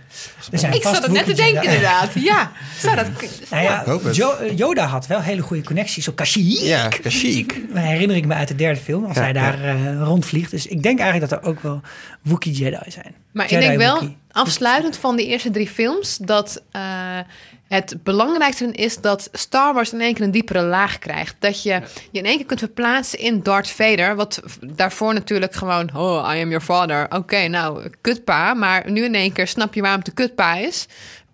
Er 0.52 0.60
zijn 0.60 0.74
Ik 0.74 0.82
zat 0.84 1.04
het 1.04 1.12
net 1.12 1.26
te 1.26 1.34
denken 1.34 1.54
Jedi. 1.62 1.68
inderdaad. 1.68 2.10
Ja, 2.14 2.52
zou 2.80 2.96
dat... 2.96 3.06
Nou 3.50 3.64
ja, 3.64 3.80
Ik 3.80 3.86
hoop 3.86 4.04
het. 4.04 4.16
Jo- 4.16 4.38
Yoda 4.56 4.86
had 4.86 5.08
wel 5.08 5.22
hele 5.22 5.42
goede 5.42 5.64
connecties 5.64 6.08
op 6.08 6.16
Kashyyyk. 6.16 6.60
Ja, 6.62 6.88
Kashyyyk. 6.88 7.62
Dat 7.74 7.84
herinner 7.84 8.16
ik 8.18 8.26
me 8.26 8.34
uit 8.34 8.48
de 8.48 8.56
derde 8.56 8.80
film, 8.80 9.06
als 9.06 9.16
Ja, 9.16 9.22
hij 9.24 9.34
daar 9.34 9.64
eh, 9.64 10.02
rondvliegt. 10.02 10.52
Dus 10.52 10.68
ik 10.68 10.84
denk 10.84 11.00
eigenlijk 11.00 11.30
dat 11.32 11.42
er 11.42 11.48
ook 11.48 11.60
wel 11.62 11.82
Wookiee 12.22 12.54
Jedi 12.54 12.92
zijn. 12.92 13.16
Maar 13.32 13.52
ik 13.52 13.60
denk 13.60 13.78
wel. 13.78 14.16
Afsluitend 14.38 14.98
van 14.98 15.16
de 15.16 15.26
eerste 15.26 15.52
drie 15.52 15.68
films, 15.68 16.18
dat 16.18 16.64
eh, 16.72 16.82
het 17.68 17.98
belangrijkste 18.04 18.72
is 18.72 18.98
dat 18.98 19.30
Star 19.32 19.74
Wars 19.74 19.94
in 19.94 20.02
één 20.02 20.14
keer 20.14 20.26
een 20.26 20.32
diepere 20.32 20.62
laag 20.62 21.00
krijgt. 21.00 21.36
Dat 21.40 21.64
je 21.64 21.82
je 22.12 22.20
in 22.20 22.26
één 22.26 22.38
keer 22.38 22.46
kunt 22.46 22.60
verplaatsen 22.60 23.20
in 23.20 23.42
Darth 23.44 23.70
Vader, 23.70 24.16
wat 24.16 24.42
daarvoor 24.62 25.14
natuurlijk 25.14 25.56
gewoon, 25.56 25.90
oh, 25.96 26.34
I 26.36 26.42
am 26.42 26.50
your 26.50 26.62
father. 26.62 27.06
Oké, 27.10 27.48
nou, 27.48 27.90
kutpa. 28.02 28.54
Maar 28.54 28.92
nu 28.92 29.04
in 29.04 29.16
één 29.16 29.32
keer 29.32 29.48
snap 29.48 29.74
je 29.74 29.82
waarom 29.82 30.00
het 30.00 30.16
de 30.16 30.24
kutpa 30.24 30.56
is. 30.56 30.88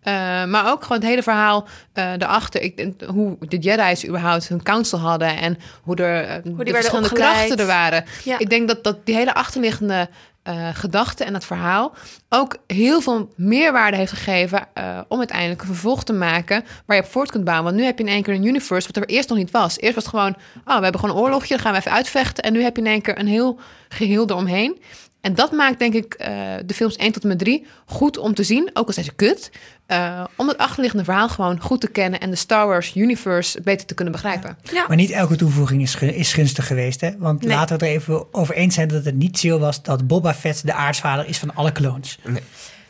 Eh, 0.04 0.46
maar 0.46 0.72
ook 0.72 0.82
gewoon 0.82 0.98
het 0.98 1.08
hele 1.08 1.24
verhaal 1.24 1.68
eh 1.94 2.12
daarachter. 2.18 2.62
Ik, 2.62 2.94
hoe 3.08 3.38
de 3.40 3.58
Jedi's 3.58 4.08
überhaupt 4.08 4.48
hun 4.48 4.64
council 4.64 5.00
hadden 5.00 5.38
en 5.38 5.58
hoe 5.84 5.96
er 5.96 6.24
eh, 6.24 6.36
de 6.44 6.74
verschillende 6.74 7.10
opgeleid. 7.10 7.36
krachten 7.36 7.58
er 7.58 7.66
waren. 7.66 8.06
Ja. 8.24 8.40
Ik 8.40 8.50
denk 8.50 8.68
dat, 8.68 8.84
dat 8.84 9.06
die 9.06 9.16
hele 9.16 9.34
achterliggende 9.34 10.10
eh 10.44 10.70
gedachte 10.74 11.24
en 11.24 11.34
het 11.34 11.46
verhaal 11.46 11.94
ook 12.30 12.58
heel 12.68 13.02
veel 13.02 13.34
meerwaarde 13.36 13.98
heeft 13.98 14.12
gegeven 14.12 14.68
eh, 14.74 15.00
om 15.08 15.18
uiteindelijk 15.18 15.62
een 15.62 15.68
vervolg 15.68 16.04
te 16.04 16.14
maken 16.14 16.64
waar 16.86 16.98
je 16.98 17.04
op 17.04 17.10
voort 17.10 17.32
kunt 17.32 17.44
bouwen. 17.44 17.66
Want 17.66 17.76
nu 17.76 17.84
heb 17.84 17.98
je 17.98 18.04
in 18.04 18.10
één 18.12 18.24
keer 18.24 18.34
een 18.34 18.46
universe 18.46 18.88
wat 18.88 19.04
er 19.04 19.10
eerst 19.10 19.30
nog 19.30 19.38
niet 19.38 19.52
was. 19.52 19.80
Eerst 19.80 19.96
was 19.96 20.04
het 20.04 20.14
gewoon, 20.14 20.36
oh, 20.66 20.78
we 20.78 20.84
hebben 20.84 21.00
gewoon 21.00 21.16
een 21.16 21.22
oorlogje, 21.22 21.54
dan 21.54 21.60
gaan 21.60 21.72
we 21.72 21.78
even 21.78 21.92
uitvechten. 21.92 22.44
En 22.44 22.54
nu 22.54 22.64
heb 22.64 22.76
je 22.76 22.82
in 22.82 22.88
één 22.88 23.02
keer 23.02 23.20
een 23.20 23.28
heel 23.28 23.60
geheel 23.90 24.30
eromheen. 24.30 24.82
En 25.24 25.36
dat 25.36 25.52
maakt 25.52 25.80
denk 25.80 25.94
ik 25.94 26.14
eh, 26.14 26.54
de 26.66 26.74
films 26.74 26.96
1 26.96 27.12
tot 27.12 27.22
en 27.24 27.28
met 27.28 27.40
3 27.40 27.66
goed 27.86 28.18
om 28.18 28.34
te 28.34 28.44
zien, 28.44 28.70
ook 28.74 28.88
al 28.88 28.94
zijn 28.94 29.06
ze 29.06 29.14
kut. 29.16 29.52
eh, 29.86 30.24
om 30.36 30.48
het 30.48 30.58
achterliggende 30.58 31.04
verhaal 31.06 31.30
gewoon 31.30 31.60
goed 31.62 31.82
te 31.82 31.88
kennen 31.88 32.20
en 32.20 32.30
de 32.30 32.36
Star 32.36 32.68
Wars 32.68 32.96
universe 32.96 33.62
beter 33.62 33.88
te 33.88 33.94
kunnen 33.94 34.14
begrijpen. 34.14 34.58
Ja. 34.72 34.86
Maar 34.88 34.98
niet 34.98 35.10
elke 35.12 35.36
toevoeging 35.36 35.82
is, 35.82 35.96
is 35.96 36.34
gunstig 36.34 36.68
geweest. 36.68 37.02
Hè? 37.02 37.18
Want 37.18 37.42
Nee. 37.42 37.56
laten 37.56 37.68
we 37.68 37.74
het 37.86 37.94
er 37.94 38.00
even 38.02 38.34
over 38.34 38.56
eens 38.56 38.76
zijn 38.76 38.88
dat 38.88 39.06
het 39.06 39.16
niet 39.16 39.40
chill 39.40 39.58
was 39.58 39.84
dat 39.84 40.08
Boba 40.08 40.34
Fett 40.34 40.66
de 40.66 40.74
aartsvader 40.74 41.28
is 41.28 41.38
van 41.38 41.56
alle 41.56 41.72
clones. 41.72 42.20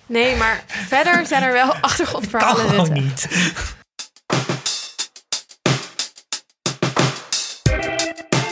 Nee, 0.06 0.36
maar 0.36 0.64
verder 0.68 1.26
zijn 1.26 1.44
er 1.44 1.54
wel 1.54 1.68
Kan 1.72 1.82
achtergrondverhalen. 1.82 2.70
gewoon 2.70 2.86
zitten. 2.86 3.04
niet. 3.04 3.28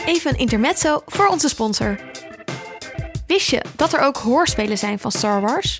Even 0.06 0.30
een 0.32 0.38
intermezzo 0.38 1.02
voor 1.06 1.26
onze 1.26 1.48
sponsor. 1.48 1.98
Wist 3.32 3.50
je 3.50 3.62
dat 3.76 3.92
er 3.92 4.00
ook 4.00 4.16
hoorspelen 4.16 4.78
zijn 4.78 4.98
van 4.98 5.12
Star 5.12 5.40
Wars? 5.40 5.78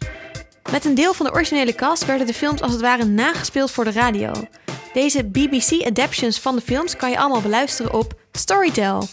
Met 0.70 0.84
een 0.84 0.94
deel 0.94 1.14
van 1.14 1.26
de 1.26 1.32
originele 1.32 1.74
cast 1.74 2.04
werden 2.04 2.26
de 2.26 2.34
films 2.34 2.60
als 2.60 2.72
het 2.72 2.80
ware 2.80 3.04
nagespeeld 3.04 3.70
voor 3.70 3.84
de 3.84 3.90
radio. 3.92 4.32
Deze 4.92 5.24
BBC-adaptions 5.24 6.40
van 6.40 6.56
de 6.56 6.62
films 6.62 6.96
kan 6.96 7.10
je 7.10 7.18
allemaal 7.18 7.40
beluisteren 7.40 7.92
op 7.92 8.14
Storytel. 8.32 9.08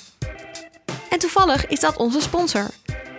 En 1.10 1.20
toevallig 1.20 1.68
is 1.68 1.80
dat 1.80 1.98
onze 1.98 2.22
sponsor. 2.22 2.66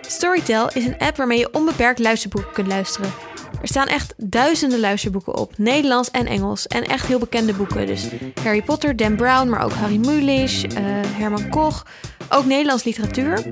Storytel 0.01 0.69
is 0.73 0.85
een 0.85 0.97
app 0.97 1.17
waarmee 1.17 1.39
je 1.39 1.53
onbeperkt 1.53 1.99
luisterboeken 1.99 2.53
kunt 2.53 2.67
luisteren. 2.67 3.13
Er 3.61 3.67
staan 3.67 3.87
echt 3.87 4.13
duizenden 4.17 4.79
luisterboeken 4.79 5.37
op, 5.37 5.53
Nederlands 5.57 6.11
en 6.11 6.25
Engels. 6.25 6.67
En 6.67 6.83
echt 6.83 7.07
heel 7.07 7.19
bekende 7.19 7.53
boeken. 7.53 7.87
Dus 7.87 8.07
Harry 8.43 8.61
Potter, 8.61 8.95
Dan 8.95 9.15
Brown, 9.15 9.49
maar 9.49 9.63
ook 9.63 9.73
Harry 9.73 9.97
Mulisch, 9.97 10.63
eh, 10.63 10.83
Herman 11.17 11.49
Koch. 11.49 11.85
Ook 12.29 12.45
Nederlands 12.45 12.83
literatuur. 12.83 13.51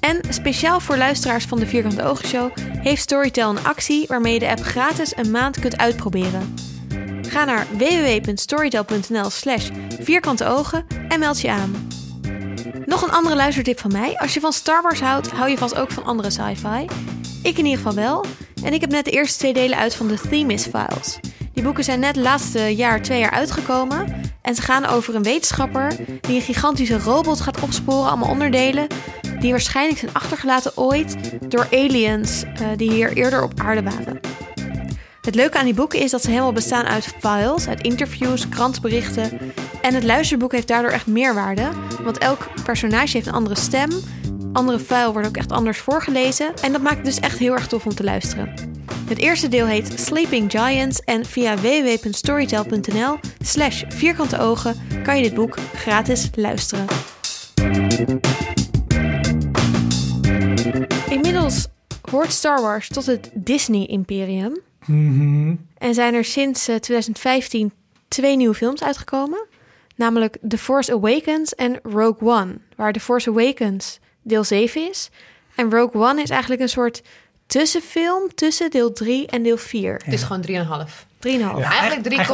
En 0.00 0.20
speciaal 0.28 0.80
voor 0.80 0.96
luisteraars 0.96 1.44
van 1.44 1.58
de 1.58 1.66
Vierkante 1.66 2.02
Ogen 2.02 2.28
Show 2.28 2.50
heeft 2.58 3.02
Storytel 3.02 3.50
een 3.50 3.64
actie 3.64 4.06
waarmee 4.06 4.32
je 4.32 4.38
de 4.38 4.48
app 4.48 4.62
gratis 4.62 5.16
een 5.16 5.30
maand 5.30 5.60
kunt 5.60 5.78
uitproberen. 5.78 6.54
Ga 7.28 7.44
naar 7.44 7.66
www.storytel.nl 7.76 9.30
slash 9.30 9.68
vierkante 10.00 10.44
ogen 10.46 10.86
en 11.08 11.18
meld 11.18 11.40
je 11.40 11.50
aan. 11.50 11.88
Nog 12.84 13.02
een 13.02 13.12
andere 13.12 13.36
luistertip 13.36 13.80
van 13.80 13.92
mij. 13.92 14.18
Als 14.18 14.34
je 14.34 14.40
van 14.40 14.52
Star 14.52 14.82
Wars 14.82 15.00
houdt, 15.00 15.30
hou 15.30 15.50
je 15.50 15.58
vast 15.58 15.78
ook 15.78 15.90
van 15.90 16.04
andere 16.04 16.30
sci-fi. 16.30 16.86
Ik 17.42 17.58
in 17.58 17.64
ieder 17.64 17.76
geval 17.76 17.94
wel. 17.94 18.24
En 18.64 18.72
ik 18.72 18.80
heb 18.80 18.90
net 18.90 19.04
de 19.04 19.10
eerste 19.10 19.38
twee 19.38 19.52
delen 19.52 19.78
uit 19.78 19.94
van 19.94 20.08
de 20.08 20.20
Themis 20.28 20.62
Files. 20.62 21.18
Die 21.52 21.62
boeken 21.62 21.84
zijn 21.84 22.00
net 22.00 22.16
laatste 22.16 22.76
jaar, 22.76 23.02
twee 23.02 23.18
jaar 23.18 23.30
uitgekomen. 23.30 24.32
En 24.42 24.54
ze 24.54 24.62
gaan 24.62 24.86
over 24.86 25.14
een 25.14 25.22
wetenschapper 25.22 25.96
die 26.20 26.34
een 26.34 26.42
gigantische 26.42 26.98
robot 26.98 27.40
gaat 27.40 27.60
opsporen, 27.60 28.08
allemaal 28.08 28.30
onderdelen. 28.30 28.86
Die 29.40 29.50
waarschijnlijk 29.50 29.98
zijn 29.98 30.14
achtergelaten 30.14 30.76
ooit 30.76 31.16
door 31.48 31.66
aliens 31.72 32.42
eh, 32.42 32.66
die 32.76 32.90
hier 32.90 33.12
eerder 33.12 33.42
op 33.42 33.60
aarde 33.60 33.82
waren. 33.82 34.20
Het 35.20 35.34
leuke 35.34 35.58
aan 35.58 35.64
die 35.64 35.74
boeken 35.74 35.98
is 35.98 36.10
dat 36.10 36.22
ze 36.22 36.30
helemaal 36.30 36.52
bestaan 36.52 36.84
uit 36.84 37.14
files, 37.20 37.68
uit 37.68 37.82
interviews, 37.82 38.48
krantenberichten. 38.48 39.38
En 39.80 39.94
het 39.94 40.04
luisterboek 40.04 40.52
heeft 40.52 40.68
daardoor 40.68 40.90
echt 40.90 41.06
meerwaarde. 41.06 41.68
Want 42.02 42.18
elk 42.18 42.48
personage 42.64 43.12
heeft 43.12 43.26
een 43.26 43.32
andere 43.32 43.58
stem. 43.58 43.90
Andere 44.52 44.78
file 44.78 45.12
wordt 45.12 45.28
ook 45.28 45.36
echt 45.36 45.52
anders 45.52 45.78
voorgelezen. 45.78 46.54
En 46.62 46.72
dat 46.72 46.82
maakt 46.82 46.96
het 46.96 47.04
dus 47.04 47.20
echt 47.20 47.38
heel 47.38 47.52
erg 47.52 47.66
tof 47.66 47.86
om 47.86 47.94
te 47.94 48.04
luisteren. 48.04 48.54
Het 49.08 49.18
eerste 49.18 49.48
deel 49.48 49.66
heet 49.66 50.00
Sleeping 50.00 50.50
Giants 50.50 51.00
en 51.00 51.24
via 51.24 51.56
www.storytel.nl 51.56 53.18
slash 53.40 53.82
vierkante 53.88 54.38
ogen 54.38 54.74
kan 55.02 55.16
je 55.16 55.22
dit 55.22 55.34
boek 55.34 55.58
gratis 55.74 56.30
luisteren. 56.34 56.86
Inmiddels 61.08 61.66
hoort 62.10 62.32
Star 62.32 62.62
Wars 62.62 62.88
tot 62.88 63.06
het 63.06 63.30
Disney-imperium. 63.34 64.60
En 65.78 65.94
zijn 65.94 66.14
er 66.14 66.24
sinds 66.24 66.68
eh, 66.68 66.76
2015 66.76 67.72
twee 68.08 68.36
nieuwe 68.36 68.54
films 68.54 68.82
uitgekomen. 68.82 69.46
Namelijk 69.96 70.38
The 70.48 70.58
Force 70.58 70.92
Awakens 70.92 71.54
en 71.54 71.78
Rogue 71.82 72.28
One. 72.28 72.58
Waar 72.76 72.92
The 72.92 73.00
Force 73.00 73.30
Awakens 73.30 74.00
deel 74.22 74.44
7 74.44 74.88
is. 74.88 75.10
En 75.54 75.70
Rogue 75.70 76.02
One 76.02 76.22
is 76.22 76.30
eigenlijk 76.30 76.60
een 76.60 76.68
soort 76.68 77.02
tussenfilm 77.46 78.34
tussen 78.34 78.70
deel 78.70 78.92
3 78.92 79.26
en 79.26 79.42
deel 79.42 79.56
4. 79.56 79.92
Het 80.04 80.12
is 80.12 80.22
gewoon 80.22 80.44
3,5. 80.46 80.52
3,5. 81.18 81.30
Eigenlijk 81.62 82.28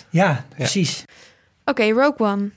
3,8. 0.00 0.06
Ja, 0.10 0.44
precies. 0.56 1.04
Oké, 1.64 1.88
Rogue 1.90 2.26
One. 2.26 2.50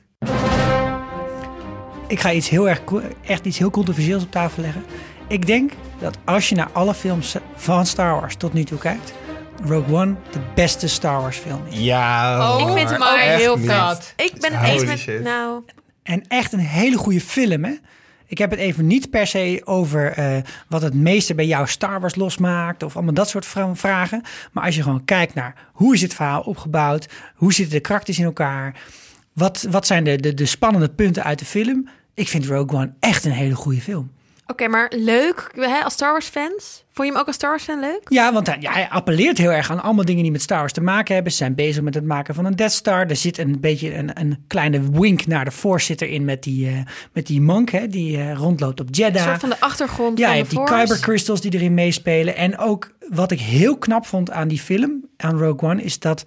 Ik 2.08 2.20
ga 2.20 2.32
iets 2.32 2.50
heel 2.50 2.70
erg, 2.70 2.82
echt 3.26 3.46
iets 3.46 3.58
heel 3.58 3.70
controversieels 3.70 4.24
op 4.24 4.32
tafel 4.32 4.62
leggen. 4.62 4.84
Ik 5.28 5.46
denk 5.46 5.72
dat 6.00 6.18
als 6.26 6.50
je 6.50 6.56
naar 6.56 6.70
alle 6.72 6.94
films 6.94 7.36
van 7.56 7.86
Star 7.86 8.20
Wars 8.20 8.36
tot 8.36 8.54
nu 8.54 8.64
toe 8.64 8.78
kijkt, 8.78 9.14
Rogue 9.66 9.96
One 9.96 10.16
de 10.32 10.40
beste 10.56 10.88
Star 10.88 11.22
Wars 11.22 11.38
film 11.38 11.62
is. 11.70 11.80
Ja, 11.80 12.54
Oh, 12.56 12.62
ik 12.70 12.78
vind 12.78 12.90
hem 12.90 13.02
ook 13.04 13.16
echt 13.18 13.40
heel 13.40 13.58
vet. 13.58 14.14
Ik 14.18 14.40
ben 14.40 14.52
het 14.54 14.60
Holy 14.62 14.72
eens 14.72 14.84
met... 14.86 15.00
shit. 15.00 15.22
Nou, 15.24 15.64
En 16.04 16.24
echt 16.28 16.54
een 16.54 16.60
hele 16.60 16.98
goede 16.98 17.22
film, 17.22 17.64
hè? 17.64 17.74
Ik 18.34 18.40
heb 18.40 18.52
het 18.52 18.60
even 18.60 18.88
niet 18.88 19.10
per 19.10 19.28
se 19.28 19.62
over 19.64 20.12
eh, 20.12 20.38
wat 20.68 20.82
het 20.82 20.94
meeste 20.94 21.36
bij 21.36 21.46
jou 21.46 21.68
Star 21.68 22.00
Wars 22.00 22.16
losmaakt 22.16 22.84
of 22.84 22.96
allemaal 22.96 23.14
dat 23.14 23.30
soort 23.30 23.46
vra- 23.46 23.76
vragen. 23.76 24.22
Maar 24.52 24.64
als 24.64 24.76
je 24.76 24.82
gewoon 24.82 25.06
kijkt 25.06 25.34
naar 25.34 25.70
hoe 25.74 25.94
is 25.94 26.02
het 26.02 26.14
verhaal 26.14 26.42
opgebouwd, 26.42 27.10
hoe 27.36 27.54
zitten 27.54 27.76
de 27.76 27.82
karakters 27.82 28.20
in 28.20 28.26
elkaar, 28.26 28.82
wat, 29.34 29.68
wat 29.70 29.88
zijn 29.88 30.04
de, 30.04 30.16
de, 30.16 30.34
de 30.34 30.46
spannende 30.46 30.90
punten 30.90 31.24
uit 31.24 31.40
de 31.40 31.46
film. 31.46 31.90
Ik 32.14 32.28
vind 32.28 32.46
Rogue 32.46 32.80
One 32.80 32.94
echt 33.00 33.26
een 33.26 33.32
hele 33.32 33.56
goede 33.56 33.82
film. 33.82 34.12
Oké, 34.48 34.68
maar 34.68 34.92
leuk. 34.96 35.52
Hè, 35.56 35.80
als 35.84 35.94
Star 35.94 36.12
Wars 36.12 36.26
fans. 36.28 36.84
Vond 36.92 37.08
je 37.08 37.14
hem 37.14 37.22
ook 37.22 37.28
als 37.28 37.36
Star 37.36 37.50
Wars 37.50 37.64
fan 37.64 37.80
leuk? 37.80 38.02
Ja, 38.08 38.34
want 38.34 38.48
hij, 38.48 38.58
ja, 38.60 38.72
hij 38.72 38.90
appelleert 38.90 39.38
heel 39.38 39.52
erg 39.52 39.72
aan 39.72 39.82
allemaal 39.84 40.06
dingen 40.06 40.24
die 40.24 40.32
met 40.32 40.42
Star 40.42 40.60
Wars 40.60 40.74
te 40.74 40.82
maken 40.82 41.14
hebben. 41.14 41.32
Ze 41.32 41.38
zijn 41.38 41.56
bezig 41.56 41.84
met 41.84 41.94
het 41.94 42.04
maken 42.06 42.36
van 42.36 42.46
een 42.46 42.56
Death 42.56 42.72
Star. 42.72 43.08
Er 43.08 43.16
zit 43.16 43.38
een 43.38 43.60
beetje 43.60 43.96
een, 43.96 44.20
een 44.20 44.44
kleine 44.48 44.92
wink 44.92 45.26
naar 45.26 45.46
de 45.46 45.52
Force 45.52 45.86
zit 45.86 46.02
erin 46.02 46.26
met 46.26 46.44
die, 46.44 46.68
eh, 46.68 46.74
met 47.14 47.28
die 47.28 47.42
monk 47.42 47.70
hè, 47.70 47.88
die 47.88 48.18
eh, 48.18 48.34
rondloopt 48.34 48.80
op 48.80 48.88
Een 48.88 48.94
Jeddah. 48.94 49.24
soort 49.28 49.40
van 49.40 49.50
de 49.50 49.60
achtergrond 49.60 50.18
Ja, 50.18 50.28
van 50.28 50.38
je 50.38 50.44
de 50.44 50.48
hebt 50.50 50.60
die 50.60 50.68
Force. 50.68 50.84
kyber 50.86 51.00
crystals 51.00 51.42
die 51.42 51.54
erin 51.54 51.74
meespelen. 51.74 52.36
En 52.36 52.58
ook 52.58 52.92
wat 53.10 53.32
ik 53.32 53.40
heel 53.40 53.78
knap 53.78 54.06
vond 54.06 54.32
aan 54.32 54.48
die 54.48 54.60
film, 54.60 55.06
aan 55.18 55.38
Rogue 55.38 55.70
One, 55.70 55.84
is 55.84 56.00
dat 56.00 56.26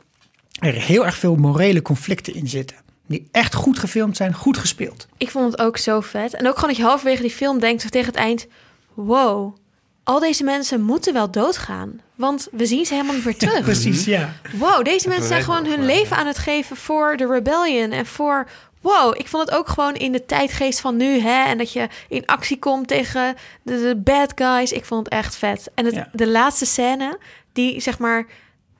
er 0.59 0.73
heel 0.75 1.05
erg 1.07 1.17
veel 1.17 1.35
morele 1.37 1.83
conflicten 1.83 2.35
in 2.35 2.49
zitten. 2.49 2.77
Die 3.07 3.29
echt 3.33 3.55
goed 3.55 3.79
gefilmd 3.79 4.17
zijn, 4.17 4.35
goed 4.35 4.59
gespeeld. 4.59 5.07
Ik 5.17 5.31
vond 5.31 5.53
het 5.53 5.61
ook 5.61 5.77
zo 5.77 6.01
vet. 6.01 6.35
En 6.35 6.47
ook 6.47 6.55
gewoon 6.55 6.69
dat 6.69 6.77
je 6.79 6.83
halverwege 6.85 7.23
die 7.23 7.31
film 7.31 7.59
denkt 7.61 7.85
of 7.85 7.91
tegen 7.91 8.07
het 8.07 8.17
eind... 8.17 8.47
Wow, 8.95 9.57
al 10.05 10.19
deze 10.21 10.45
mensen 10.45 10.83
moeten 10.83 11.13
wel 11.13 11.31
doodgaan. 11.31 12.01
Want 12.15 12.49
we 12.53 12.67
zien 12.67 12.87
ze 12.87 12.93
helemaal 12.95 13.15
niet 13.15 13.25
meer 13.25 13.37
terug. 13.47 13.61
Precies, 13.63 14.05
ja. 14.05 14.33
Wow, 14.53 14.85
deze 14.85 15.09
mensen 15.09 15.27
zijn 15.29 15.43
gewoon 15.43 15.67
hun 15.67 15.85
leven 15.85 16.17
aan 16.17 16.27
het 16.27 16.39
geven 16.39 16.77
voor 16.77 17.17
de 17.17 17.27
rebellion. 17.27 17.91
En 17.91 18.07
voor... 18.07 18.49
Wow, 18.81 19.15
ik 19.19 19.29
vond 19.29 19.49
het 19.49 19.59
ook 19.59 19.69
gewoon 19.69 19.95
in 19.95 20.13
de 20.13 20.25
tijdgeest 20.27 20.81
van 20.81 20.97
nu. 20.97 21.19
Hè? 21.21 21.45
En 21.45 21.59
dat 21.59 21.73
je 21.73 21.89
in 22.09 22.27
actie 22.27 22.59
komt 22.59 22.89
tegen 22.89 23.35
de, 23.63 23.73
de 23.81 23.97
bad 23.97 24.33
guys. 24.35 24.73
Ik 24.73 24.85
vond 24.85 25.05
het 25.05 25.15
echt 25.15 25.37
vet. 25.37 25.71
En 25.75 25.85
het, 25.85 25.95
Ja. 25.95 26.09
de 26.13 26.29
laatste 26.29 26.67
scène, 26.67 27.19
die 27.53 27.81
zeg 27.81 27.99
maar 27.99 28.27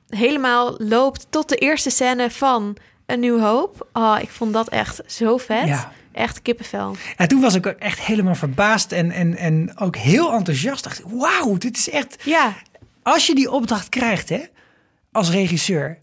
helemaal 0.09 0.75
loopt 0.77 1.27
tot 1.29 1.49
de 1.49 1.55
eerste 1.55 1.89
scène 1.89 2.31
van 2.31 2.75
een 3.07 3.19
New 3.19 3.41
Hope. 3.41 3.85
Oh, 3.93 4.17
ik 4.21 4.29
vond 4.29 4.53
dat 4.53 4.67
echt 4.69 5.01
zo 5.05 5.37
vet. 5.37 5.67
Ja. 5.67 5.91
Echt 6.11 6.41
kippenvel. 6.41 6.95
En 7.17 7.27
toen 7.27 7.41
was 7.41 7.55
ik 7.55 7.67
ook 7.67 7.75
echt 7.79 7.99
helemaal 7.99 8.35
verbaasd 8.35 8.91
en, 8.91 9.11
en, 9.11 9.35
en 9.37 9.77
ook 9.79 9.95
heel 9.95 10.33
enthousiast. 10.33 10.83
Dacht, 10.83 11.01
wauw, 11.05 11.57
dit 11.57 11.77
is 11.77 11.89
echt... 11.89 12.15
Ja, 12.23 12.53
Als 13.03 13.27
je 13.27 13.35
die 13.35 13.51
opdracht 13.51 13.89
krijgt, 13.89 14.29
hè, 14.29 14.41
als 15.11 15.29
regisseur, 15.29 15.97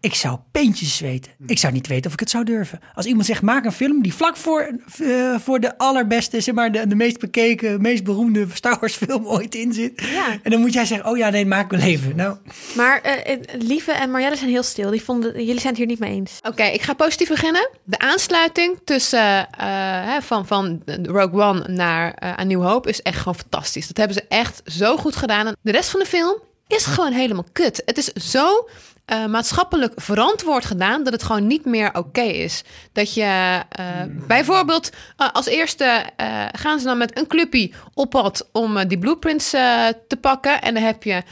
ik 0.00 0.14
zou 0.14 0.38
peentjes 0.52 0.96
zweten. 0.96 1.32
Ik 1.46 1.58
zou 1.58 1.72
niet 1.72 1.86
weten 1.86 2.06
of 2.06 2.12
ik 2.12 2.20
het 2.20 2.30
zou 2.30 2.44
durven. 2.44 2.80
Als 2.94 3.06
iemand 3.06 3.26
zegt, 3.26 3.42
maak 3.42 3.64
een 3.64 3.72
film 3.72 4.02
die 4.02 4.14
vlak 4.14 4.36
voor, 4.36 4.70
eh, 5.02 5.38
voor 5.38 5.60
de 5.60 5.78
allerbeste, 5.78 6.40
zeg 6.40 6.54
maar, 6.54 6.72
de, 6.72 6.86
de 6.86 6.94
meest 6.94 7.18
bekeken, 7.18 7.80
meest 7.80 8.04
beroemde 8.04 8.46
Star 8.52 8.78
Wars 8.80 8.94
film 8.94 9.26
ooit 9.26 9.54
in 9.54 9.72
zit. 9.72 10.00
Ja. 10.00 10.38
En 10.42 10.50
dan 10.50 10.60
moet 10.60 10.72
jij 10.72 10.84
zeggen, 10.84 11.10
oh 11.10 11.16
ja, 11.16 11.30
nee, 11.30 11.46
maak 11.46 11.70
wel 11.70 11.80
even. 11.80 12.16
Nou, 12.16 12.36
maar 12.76 13.00
eh, 13.00 13.32
eh, 13.32 13.40
Lieve 13.58 13.92
en 13.92 14.10
Marielle 14.10 14.36
zijn 14.36 14.50
heel 14.50 14.62
stil. 14.62 14.90
Die 14.90 15.02
vonden, 15.02 15.32
jullie 15.32 15.60
zijn 15.60 15.68
het 15.68 15.76
hier 15.76 15.86
niet 15.86 15.98
mee 15.98 16.14
eens. 16.14 16.38
Oké, 16.42 16.64
ik 16.64 16.82
ga 16.82 16.94
positief 16.94 17.28
beginnen. 17.28 17.70
De 17.84 17.98
aansluiting 17.98 18.78
tussen 18.84 19.48
eh, 19.50 19.66
hè, 20.04 20.22
van, 20.22 20.46
van 20.46 20.82
Rogue 21.02 21.42
One 21.42 21.68
naar 21.68 22.22
A 22.22 22.44
New 22.44 22.62
Hope 22.62 22.88
is 22.88 23.02
echt 23.02 23.18
gewoon 23.18 23.34
fantastisch. 23.34 23.86
Dat 23.86 23.96
hebben 23.96 24.16
ze 24.16 24.24
echt 24.28 24.60
zo 24.64 24.96
goed 24.96 25.16
gedaan. 25.16 25.46
En 25.46 25.56
de 25.62 25.72
rest 25.72 25.90
van 25.90 26.00
de 26.00 26.06
film 26.06 26.46
is 26.68 26.84
gewoon 26.84 27.12
helemaal 27.12 27.46
kut. 27.52 27.82
Het 27.84 27.98
is 27.98 28.12
zo 28.12 28.68
eh, 29.08 29.26
maatschappelijk 29.26 29.92
verantwoord 29.96 30.64
gedaan 30.64 31.02
dat 31.04 31.12
het 31.12 31.22
gewoon 31.22 31.46
niet 31.46 31.64
meer 31.64 31.94
oké 31.94 32.20
is. 32.20 32.62
Dat 32.92 33.14
je 33.14 33.62
eh, 33.68 33.84
bijvoorbeeld 34.08 34.90
eh, 35.16 35.28
als 35.32 35.46
eerste 35.46 36.04
gaan 36.52 36.78
ze 36.78 36.84
dan 36.84 36.98
met 36.98 37.18
een 37.18 37.26
clubje 37.26 37.70
op 37.94 38.10
pad 38.10 38.48
om 38.52 38.88
die 38.88 38.98
blueprints 38.98 39.50
te 39.50 40.16
pakken. 40.20 40.60
En 40.62 40.74
dan 40.74 40.82
heb 40.82 41.02
je 41.02 41.22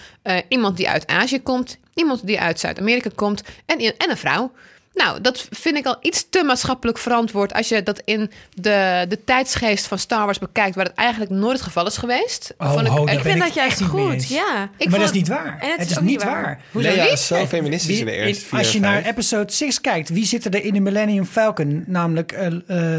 iemand 0.49 0.77
die 0.77 0.89
uit 0.89 1.07
Azië 1.07 1.43
komt, 1.43 1.79
iemand 1.95 2.27
die 2.27 2.41
uit 2.41 2.61
Zuid-Amerika 2.61 3.11
komt 3.15 3.43
en, 3.67 3.79
en 3.79 4.11
een 4.11 4.17
vrouw. 4.17 4.53
Nou, 4.97 5.21
dat 5.21 5.47
vind 5.51 5.77
ik 5.77 5.87
al 5.87 5.97
iets 6.01 6.27
te 6.31 6.43
maatschappelijk 6.45 6.99
verantwoord 6.99 7.53
als 7.53 7.69
je 7.69 7.83
dat 7.83 8.01
in 8.05 8.31
de, 8.55 9.05
de 9.09 9.25
tijdsgeest 9.25 9.87
van 9.87 9.99
Star 9.99 10.25
Wars 10.25 10.39
bekijkt, 10.39 10.77
waar 10.77 10.85
het 10.85 10.95
eigenlijk 10.95 11.31
nooit 11.31 11.53
het 11.53 11.63
geval 11.63 11.87
is 11.87 11.97
geweest. 11.97 12.55
Oh, 12.59 12.73
Vond 12.73 12.81
ik, 12.81 12.87
daar 12.87 12.99
Ik 13.01 13.07
ben 13.07 13.21
vind 13.23 13.35
ik 13.37 13.43
dat 13.43 13.55
juist 13.55 13.81
echt 13.81 13.91
goed. 13.91 14.29
Ja. 14.29 14.71
ik 14.77 14.89
maar 14.91 14.99
dat 14.99 15.09
is 15.09 15.15
niet 15.15 15.29
waar. 15.29 15.59
En 15.61 15.71
het 15.71 15.81
het 15.81 15.91
is 15.91 15.99
niet 15.99 16.23
waar. 16.23 16.43
waar. 16.43 16.61
Hoezo 16.73 16.89
Leia 16.89 17.03
niet? 17.03 17.13
is 17.13 17.27
zo 17.27 17.47
feministisch 17.47 17.99
in 17.99 18.05
de 18.05 18.11
Wie- 18.11 18.21
eerste 18.21 18.43
in- 18.43 18.49
vier 18.49 18.59
als 18.59 18.73
je 18.73 18.81
naar 18.81 19.05
episode 19.05 19.53
6 19.53 19.81
kijkt, 19.81 20.09
wie 20.09 20.27
zit 20.27 20.45
er 20.45 20.65
in 20.65 20.73
de 20.75 20.81
Millennium 20.81 21.25
Falcon? 21.27 21.85
Namelijk 21.87 22.33
eh 22.33 22.47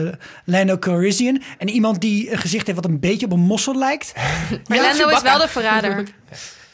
eh, 0.07 0.13
Lando 0.45 0.77
Calrissian. 0.77 1.41
En 1.57 1.69
iemand 1.69 2.01
die 2.01 2.31
een 2.31 2.37
gezicht 2.37 2.65
heeft 2.67 2.79
wat 2.81 2.89
een 2.91 2.99
beetje 2.99 3.25
op 3.25 3.31
een 3.31 3.39
mossel 3.39 3.75
lijkt. 3.77 4.13
Maar 4.67 4.77
Lando 4.81 5.07
is 5.07 5.21
wel 5.21 5.39
de 5.39 5.47
verrader. 5.47 6.03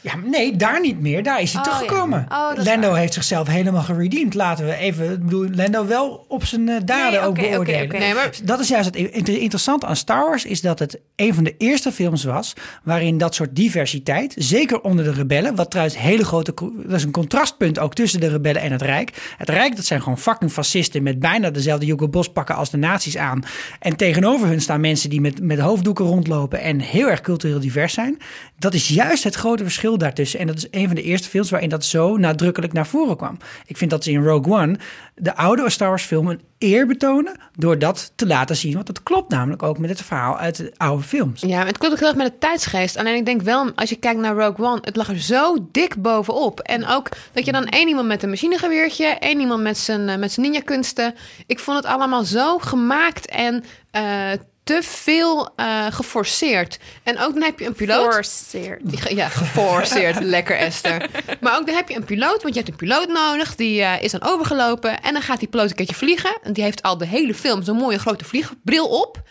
Ja, 0.04 0.14
nee, 0.24 0.56
daar 0.56 0.82
niet 0.82 1.00
meer. 1.00 1.24
Daar 1.24 1.42
is 1.42 1.54
hij 1.54 1.62
Oh, 1.62 1.72
teruggekomen. 1.74 2.26
ja. 2.30 2.50
Oh, 2.52 2.64
Lando 2.64 2.90
waar. 2.90 3.00
heeft 3.00 3.14
zichzelf 3.14 3.48
helemaal 3.48 3.82
geredeemd. 3.82 4.34
Laten 4.34 4.66
we 4.66 4.76
even, 4.76 5.12
ik 5.12 5.24
bedoel, 5.24 5.48
Lando 5.56 5.86
wel 5.86 6.26
op 6.28 6.46
zijn 6.46 6.70
eh, 6.70 6.76
daden 6.86 7.12
Nee, 7.12 7.20
ook 7.20 7.38
oké, 7.38 7.50
beoordelen. 7.50 8.00
Nee, 8.00 8.14
maar 8.14 8.30
Dat 8.44 8.60
is 8.60 8.68
juist 8.68 8.86
het 8.86 8.96
inter- 8.96 9.38
interessante 9.38 9.86
aan 9.86 9.96
Star 9.96 10.26
Wars, 10.26 10.46
is 10.46 10.62
dat 10.62 10.80
het 10.80 11.00
een 11.16 11.34
van 11.34 11.44
de 11.44 11.56
eerste 11.58 11.92
films 11.92 12.24
was 12.24 12.54
waarin 12.84 13.18
dat 13.18 13.36
soort 13.36 13.56
diversiteit, 13.56 14.34
zeker 14.38 14.82
onder 14.82 15.06
de 15.06 15.12
rebellen, 15.12 15.56
wat 15.56 15.70
trouwens 15.72 15.98
hele 15.98 16.26
grote, 16.26 16.54
dat 16.88 16.94
is 16.98 17.04
een 17.04 17.12
contrastpunt 17.12 17.80
ook 17.80 17.94
tussen 17.94 18.20
de 18.20 18.28
rebellen 18.28 18.62
en 18.62 18.72
het 18.72 18.82
Rijk. 18.82 19.34
Het 19.38 19.50
Rijk, 19.50 19.76
dat 19.76 19.86
zijn 19.86 20.02
gewoon 20.02 20.18
fucking 20.20 20.52
fascisten 20.52 21.04
met 21.04 21.20
bijna 21.20 21.50
dezelfde 21.50 21.86
Hugo 21.86 22.08
Boss 22.10 22.32
pakken 22.32 22.56
als 22.56 22.70
de 22.70 22.78
nazi's 22.78 23.18
aan. 23.18 23.44
En 23.80 23.96
tegenover 23.96 24.48
hun 24.48 24.62
staan 24.62 24.82
mensen 24.82 25.10
die 25.10 25.22
met, 25.22 25.42
met 25.42 25.60
hoofddoeken 25.60 26.06
rondlopen 26.06 26.62
en 26.62 26.80
heel 26.80 27.10
erg 27.10 27.22
cultureel 27.22 27.60
divers 27.60 27.94
zijn. 27.94 28.18
Dat 28.60 28.74
is 28.74 28.88
juist 28.88 29.24
het 29.24 29.36
grote 29.36 29.64
verschil 29.64 29.93
daartussen. 29.98 30.40
En 30.40 30.48
dat 30.48 30.58
is 30.58 30.68
een 30.72 30.86
van 30.86 30.96
de 30.96 31.02
eerste 31.02 31.30
films 31.30 31.50
waarin 31.50 31.70
dat 31.70 31.86
zo 31.86 32.18
nadrukkelijk 32.18 32.74
naar 32.74 32.88
voren 32.88 33.18
kwam. 33.18 33.38
Ik 33.66 33.78
vind 33.78 33.92
dat 33.92 34.04
ze 34.04 34.12
in 34.12 34.24
Rogue 34.24 34.54
One 34.54 34.78
de 35.16 35.36
oude 35.36 35.70
Star 35.70 35.88
Wars 35.88 36.04
film 36.04 36.40
eer 36.58 36.88
betonen 36.88 37.40
door 37.56 37.80
dat 37.80 38.12
te 38.16 38.28
laten 38.28 38.56
zien. 38.56 38.74
Want 38.74 38.88
dat 38.88 39.04
klopt 39.04 39.30
namelijk 39.30 39.64
ook 39.64 39.78
met 39.78 39.90
het 39.90 40.02
verhaal 40.02 40.38
uit 40.38 40.56
de 40.56 40.74
oude 40.78 41.04
films. 41.04 41.42
Ja, 41.42 41.66
het 41.66 41.78
klopt 41.78 41.94
ook 41.94 42.00
heel 42.00 42.08
erg 42.08 42.18
met 42.18 42.32
de 42.32 42.38
tijdsgeest. 42.38 42.98
Alleen 42.98 43.16
ik 43.16 43.26
denk 43.26 43.42
wel, 43.42 43.72
als 43.76 43.90
je 43.90 43.96
kijkt 43.96 44.20
naar 44.20 44.36
Rogue 44.36 44.66
One, 44.66 44.80
het 44.82 44.96
lag 44.96 45.10
er 45.10 45.20
zo 45.20 45.68
dik 45.72 46.02
bovenop. 46.02 46.60
En 46.60 46.88
ook 46.88 47.10
dat 47.34 47.46
je 47.46 47.52
dan 47.52 47.66
één 47.66 47.88
iemand 47.88 48.08
met 48.08 48.24
een 48.24 48.30
machinegeweertje, 48.30 49.06
één 49.06 49.40
iemand 49.40 49.62
met 49.62 49.78
zijn, 49.78 50.10
eh, 50.10 50.18
met 50.18 50.32
zijn 50.32 50.46
ninja-kunsten. 50.46 51.16
Ik 51.48 51.60
vond 51.60 51.78
het 51.78 51.86
allemaal 51.86 52.24
zo 52.24 52.58
gemaakt 52.58 53.26
en 53.26 53.64
eh, 53.92 54.32
te 54.64 54.80
veel 54.84 55.50
eh, 55.56 55.86
geforceerd. 55.90 56.80
En 57.04 57.20
ook 57.20 57.34
dan 57.34 57.42
heb 57.44 57.60
je 57.60 57.66
een 57.66 57.74
piloot. 57.74 58.14
Forceerd. 58.14 58.80
Die- 58.84 59.16
Ja, 59.16 59.30
geforceerd. 59.30 60.20
Lekker, 60.36 60.58
Esther. 60.58 61.10
Maar 61.42 61.58
ook 61.58 61.66
dan 61.66 61.76
heb 61.76 61.90
je 61.90 61.96
een 61.96 62.06
piloot, 62.06 62.42
want 62.42 62.54
je 62.56 62.60
hebt 62.60 62.70
een 62.72 62.76
piloot 62.88 63.08
nodig. 63.08 63.56
Die 63.56 63.82
eh, 63.82 64.02
is 64.04 64.12
dan 64.12 64.24
overgelopen. 64.24 65.02
En 65.02 65.14
dan 65.14 65.22
gaat 65.22 65.40
die 65.40 65.48
piloot 65.48 65.70
een 65.70 65.76
keertje 65.76 65.96
vliegen. 65.96 66.38
En 66.44 66.54
die 66.54 66.64
heeft 66.64 66.82
al 66.82 66.98
de 66.98 67.06
hele 67.08 67.34
film 67.34 67.64
zo'n 67.64 67.78
mooie 67.78 68.00
grote 68.00 68.26
vliegbril 68.26 68.88
op. 68.88 69.22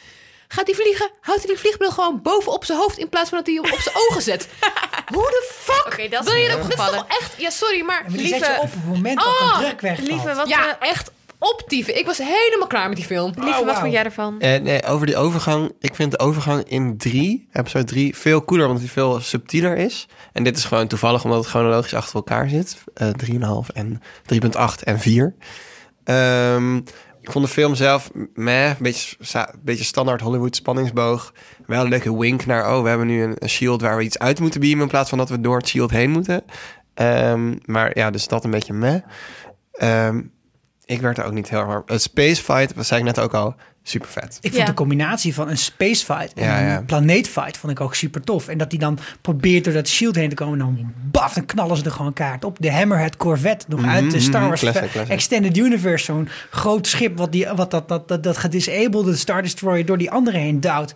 Gaat 0.49 0.67
hij 0.67 0.75
vliegen, 0.75 1.11
houdt 1.21 1.41
hij 1.41 1.51
die 1.51 1.59
vliegbril 1.61 1.91
gewoon 1.91 2.23
bovenop 2.23 2.65
zijn 2.65 2.79
hoofd... 2.79 2.99
in 2.99 3.09
plaats 3.09 3.29
van 3.29 3.39
dat 3.39 3.47
hij 3.47 3.57
hem 3.63 3.73
op 3.73 3.81
zijn 3.81 3.95
ogen 3.97 4.23
zet. 4.23 4.49
Hoe 5.15 5.23
de 5.23 5.51
fuck 5.55 5.87
Oké, 5.87 6.09
dat 6.09 6.27
is 6.27 6.33
wil 6.33 6.43
je 6.43 6.49
dat? 6.49 6.63
Dit 6.63 6.79
is 6.79 6.85
toch 6.85 7.05
echt... 7.09 7.35
Ja, 7.37 7.51
sorry, 7.51 7.81
maar... 7.85 8.03
Maar 8.09 8.19
die 8.19 8.27
zet 8.29 8.39
je 8.39 8.45
lieve- 8.47 8.61
op 8.61 8.71
het 8.73 8.87
moment 8.87 9.17
dat 9.19 9.27
Oh, 9.27 9.59
de 9.59 9.65
druk 9.65 9.81
wegvalt. 9.81 10.09
Lieve, 10.09 10.35
wat, 10.35 10.49
Ja, 10.49 10.79
eh, 10.79 10.89
echt 10.91 11.11
optieven. 11.43 11.99
Ik 11.99 12.07
was 12.07 12.19
helemaal 12.19 12.67
klaar 12.67 12.89
met 12.89 12.97
die 12.97 13.07
film. 13.07 13.33
lieve, 13.35 13.49
Oh, 13.51 13.57
wat 13.57 13.65
wauw. 13.65 13.81
vond 13.81 13.93
jij 13.93 14.05
ervan? 14.05 14.41
Eh, 14.41 14.61
nee, 14.61 14.85
over 14.85 15.07
die 15.07 15.17
overgang. 15.17 15.73
Ik 15.81 15.95
vind 15.95 16.11
de 16.11 16.19
overgang 16.19 16.65
in 16.65 16.97
3, 16.97 17.49
episode 17.53 17.85
3, 17.85 18.17
veel 18.17 18.45
cooler, 18.45 18.67
omdat 18.67 18.81
die 18.83 18.91
veel 18.91 19.21
subtieler 19.21 19.77
is. 19.77 20.09
En 20.33 20.45
dit 20.45 20.57
is 20.57 20.65
gewoon 20.65 20.87
toevallig, 20.87 21.25
omdat 21.25 21.39
het 21.39 21.49
chronologisch 21.49 21.95
achter 21.95 22.15
elkaar 22.15 22.49
zit. 22.49 22.77
Eh 22.95 23.09
3,5 23.09 23.71
en 23.73 24.01
3,8 24.27 24.83
en 24.85 24.99
4. 24.99 25.35
Ehm, 26.05 26.77
ik 27.21 27.31
vond 27.31 27.45
de 27.45 27.51
film 27.51 27.75
zelf, 27.75 28.11
meh, 28.35 28.69
een 28.69 28.77
beetje, 28.81 29.17
beetje 29.63 29.85
standaard 29.85 30.21
Hollywood 30.21 30.57
spanningsboog. 30.57 31.33
Wel 31.67 31.83
een 31.85 31.89
leuke 31.89 32.19
wink 32.19 32.47
naar, 32.47 32.75
oh, 32.77 32.83
we 32.83 32.89
hebben 32.89 33.07
nu 33.07 33.23
een, 33.23 33.37
een 33.39 33.49
shield 33.49 33.81
waar 33.81 33.97
we 33.97 34.03
iets 34.03 34.19
uit 34.19 34.41
moeten 34.41 34.61
beamen... 34.61 34.83
in 34.83 34.89
plaats 34.89 35.09
van 35.09 35.19
dat 35.19 35.29
we 35.29 35.41
door 35.41 35.57
het 35.57 35.69
shield 35.69 35.91
heen 35.91 36.11
moeten. 36.11 36.45
Ehm, 36.95 37.55
maar 37.65 37.99
ja, 37.99 38.11
dus 38.11 38.29
dat 38.29 38.45
een 38.45 38.51
beetje 38.51 38.73
meh. 38.73 39.01
Ehm, 39.73 40.21
ik 40.93 41.01
werd 41.01 41.19
er 41.19 41.25
ook 41.25 41.33
niet 41.33 41.49
heel 41.49 41.69
erg... 41.69 41.83
Het 41.87 42.03
space 42.03 42.43
fight, 42.43 42.75
dat 42.75 42.87
zei 42.87 43.01
ik 43.01 43.07
net 43.07 43.19
ook 43.21 43.35
al, 43.35 43.55
super 43.83 44.09
vet. 44.09 44.39
Ik 44.41 44.51
vond 44.51 44.55
Ja. 44.63 44.65
de 44.65 44.75
combinatie 44.75 45.35
van 45.35 45.49
een 45.49 45.59
space 45.59 46.05
fight 46.05 46.33
en 46.35 46.45
Ja, 46.45 46.59
ja. 46.61 46.77
een 46.77 46.85
planeet 46.85 47.29
fight 47.29 47.57
vond 47.57 47.73
ik 47.73 47.81
ook 47.81 47.95
super 47.95 48.21
tof. 48.21 48.49
En 48.49 48.59
dat 48.59 48.71
die 48.71 48.79
dan 48.79 48.99
probeert 49.21 49.65
door 49.65 49.73
dat 49.73 49.89
shield 49.89 50.15
heen 50.15 50.29
te 50.29 50.35
komen, 50.35 50.59
dan 50.59 50.93
baf, 51.11 51.33
dan 51.35 51.47
knallen 51.47 51.77
ze 51.77 51.85
er 51.85 51.91
gewoon 51.91 52.13
kaart 52.13 52.45
op. 52.45 52.57
De 52.61 52.73
Hammerhead 52.73 53.17
Corvette, 53.17 53.67
nog 53.69 53.85
uit 53.87 54.11
de 54.11 54.21
Star 54.21 54.41
mhm, 54.41 54.49
Wars 54.49 54.61
classic, 54.61 54.83
eh, 54.83 54.91
classic. 54.91 55.13
Extended 55.13 55.57
Universe, 55.57 56.05
zo'n 56.05 56.29
groot 56.51 56.87
schip 56.87 57.19
wat, 57.19 57.33
die, 57.33 57.47
wat 57.55 57.71
dat, 57.71 57.89
dat, 57.89 58.09
dat, 58.09 58.23
dat 58.23 58.37
gedisablede 58.37 59.17
Star 59.17 59.43
Destroyer 59.43 59.87
door 59.87 59.99
die 59.99 60.11
andere 60.11 60.39
heen 60.39 60.61
duwt. 60.61 60.95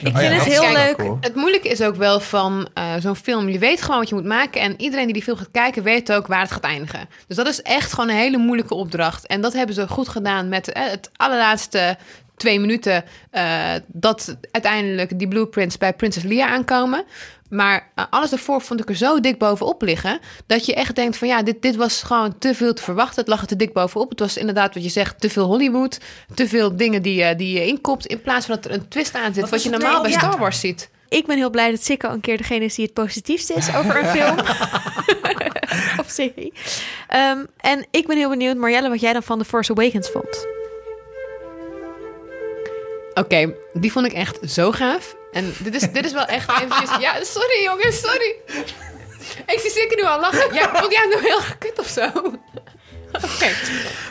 Ik 0.00 0.06
Oh 0.16 0.22
ja, 0.22 0.28
vind 0.28 0.34
het 0.34 0.52
heel 0.52 0.60
Kijk, 0.60 0.72
leuk. 0.86 0.96
cool. 0.96 1.16
Het 1.20 1.34
moeilijke 1.34 1.68
is 1.68 1.82
ook 1.82 1.96
wel 1.96 2.20
van 2.20 2.68
eh, 2.74 2.94
zo'n 2.98 3.16
film. 3.16 3.48
Je 3.48 3.58
weet 3.58 3.82
gewoon 3.82 3.98
wat 3.98 4.08
je 4.08 4.14
moet 4.14 4.24
maken. 4.24 4.60
En 4.60 4.74
iedereen 4.80 5.04
die 5.04 5.14
die 5.14 5.22
film 5.22 5.36
gaat 5.36 5.50
kijken, 5.52 5.82
weet 5.82 6.12
ook 6.12 6.26
waar 6.26 6.40
het 6.40 6.50
gaat 6.52 6.64
eindigen. 6.64 7.08
Dus 7.26 7.36
dat 7.36 7.46
is 7.46 7.62
echt 7.62 7.92
gewoon 7.92 8.08
een 8.10 8.16
hele 8.16 8.36
moeilijke 8.38 8.74
opdracht. 8.74 9.26
En 9.26 9.40
dat 9.40 9.52
hebben 9.52 9.74
ze 9.74 9.88
goed 9.88 10.08
gedaan 10.08 10.48
met 10.48 10.72
eh, 10.72 10.82
het 10.90 11.10
allerlaatste 11.16 11.96
twee 12.36 12.60
minuten. 12.60 13.04
eh, 13.30 13.72
dat 13.86 14.36
uiteindelijk 14.50 15.18
die 15.18 15.28
blueprints 15.28 15.78
bij 15.78 15.92
Princess 15.92 16.26
Leia 16.26 16.46
aankomen. 16.48 17.04
Maar 17.50 17.90
eh, 17.94 18.04
alles 18.10 18.30
daarvoor 18.30 18.60
vond 18.60 18.80
ik 18.80 18.88
er 18.88 18.94
zo 18.96 19.20
dik 19.20 19.38
bovenop 19.38 19.82
liggen. 19.82 20.18
Dat 20.46 20.66
je 20.66 20.74
echt 20.74 20.94
denkt 20.94 21.16
van 21.16 21.28
ja, 21.28 21.42
dit, 21.42 21.62
dit 21.62 21.76
was 21.76 22.02
gewoon 22.02 22.38
te 22.38 22.54
veel 22.54 22.74
te 22.74 22.82
verwachten. 22.82 23.18
Het 23.20 23.28
lag 23.28 23.40
er 23.40 23.46
te 23.46 23.56
dik 23.56 23.72
bovenop. 23.72 24.10
Het 24.10 24.20
was 24.20 24.36
inderdaad 24.36 24.74
wat 24.74 24.82
je 24.82 24.88
zegt, 24.88 25.20
te 25.20 25.30
veel 25.30 25.44
Hollywood. 25.46 25.98
Te 26.34 26.48
veel 26.48 26.76
dingen 26.76 27.02
die, 27.02 27.24
je- 27.24 27.36
die 27.36 27.52
je 27.58 27.66
inkopt. 27.66 28.06
In 28.06 28.20
plaats 28.22 28.46
van 28.46 28.54
dat 28.54 28.64
er 28.64 28.70
een 28.72 28.88
twist 28.88 29.14
aan 29.14 29.34
zit. 29.34 29.50
Wat, 29.50 29.62
je 29.62 29.70
normaal 29.70 30.02
bij 30.02 30.10
nou? 30.10 30.22
Ja. 30.22 30.28
Star 30.28 30.38
Wars 30.40 30.60
ziet. 30.60 30.90
Ik 31.08 31.26
ben 31.26 31.36
heel 31.36 31.50
blij 31.50 31.70
dat 31.70 31.82
Sikko 31.84 32.08
een 32.10 32.20
keer 32.20 32.36
degene 32.36 32.64
is 32.64 32.74
die 32.74 32.84
het 32.84 32.94
positiefst 32.94 33.50
is 33.50 33.74
over 33.74 33.98
een 34.04 34.06
film. 34.08 34.36
of 36.00 36.06
serie. 36.08 36.52
Ehm, 37.08 37.44
en 37.56 37.86
ik 37.90 38.06
ben 38.06 38.16
heel 38.16 38.28
benieuwd, 38.28 38.56
Marjelle, 38.56 38.88
wat 38.88 39.00
jij 39.00 39.12
dan 39.12 39.22
van 39.22 39.38
The 39.38 39.44
Force 39.44 39.70
Awakens 39.72 40.08
vond. 40.10 40.46
Oké, 43.14 43.54
die 43.72 43.92
vond 43.92 44.06
ik 44.06 44.12
echt 44.12 44.38
zo 44.50 44.72
gaaf. 44.72 45.16
En 45.32 45.54
dit 45.58 45.74
is, 45.74 45.92
dit 45.92 46.04
is 46.04 46.12
wel 46.12 46.24
echt 46.26 46.50
eventjes... 46.50 46.90
Ja, 47.00 47.24
sorry 47.24 47.62
jongens, 47.62 48.00
sorry. 48.00 48.34
Ik 49.46 49.58
zie 49.60 49.70
zeker 49.70 49.96
nu 49.96 50.02
al 50.02 50.20
lachen. 50.20 50.54
Ja, 50.54 50.70
vond 50.76 50.92
jij 50.92 51.06
nou 51.10 51.22
heel 51.22 51.36
erg 51.36 51.58
kut 51.58 51.78
of 51.78 51.86
zo? 51.88 52.10
Oké. 53.12 53.48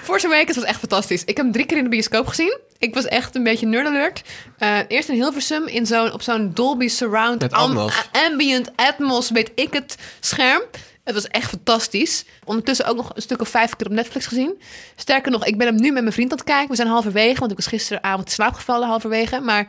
Force 0.04 0.26
Awakens 0.28 0.56
was 0.58 0.66
echt 0.66 0.80
fantastisch. 0.80 1.22
Ik 1.22 1.28
heb 1.38 1.46
hem 1.46 1.52
drie 1.52 1.66
keer 1.66 1.78
in 1.78 1.84
de 1.84 1.90
bioscoop 1.90 2.28
gezien. 2.28 2.58
Ik 2.78 2.94
was 2.94 3.06
echt 3.06 3.36
een 3.36 3.44
beetje 3.44 3.66
nerd 3.66 3.88
alert. 3.88 4.22
Eh, 4.58 4.78
eerst 4.88 5.10
in 5.10 5.16
Hilversum 5.16 5.68
in 5.68 5.86
zo'n, 5.86 6.14
op 6.14 6.22
zo'n 6.22 6.52
Dolby 6.54 6.88
Surround 6.88 7.42
Met 7.42 7.54
am- 7.54 7.62
Atmos. 7.70 8.10
ambient 8.12 8.72
Atmos, 8.76 9.30
weet 9.30 9.52
ik 9.56 9.74
het, 9.74 9.96
scherm. 10.20 10.62
Het 11.04 11.14
was 11.14 11.28
echt 11.28 11.50
fantastisch. 11.50 12.26
Ondertussen 12.46 12.86
ook 12.86 12.96
nog 12.96 13.12
een 13.16 13.22
stuk 13.22 13.42
of 13.42 13.50
vijf 13.50 13.76
keer 13.76 13.88
op 13.88 13.94
Netflix 13.94 14.26
gezien. 14.26 14.62
Sterker 14.96 15.32
nog, 15.32 15.46
ik 15.46 15.58
ben 15.58 15.68
hem 15.68 15.76
nu 15.76 15.92
met 15.92 16.02
mijn 16.02 16.14
vriend 16.14 16.32
aan 16.32 16.38
het 16.38 16.46
kijken. 16.48 16.70
We 16.70 16.76
zijn 16.76 16.88
halverwege, 16.88 17.40
want 17.40 17.52
ik 17.52 17.58
was 17.58 17.68
gisteravond 17.68 18.26
in 18.28 18.34
slaap 18.34 18.54
gevallen 18.54 18.88
halverwege. 18.88 19.40
Maar 19.40 19.68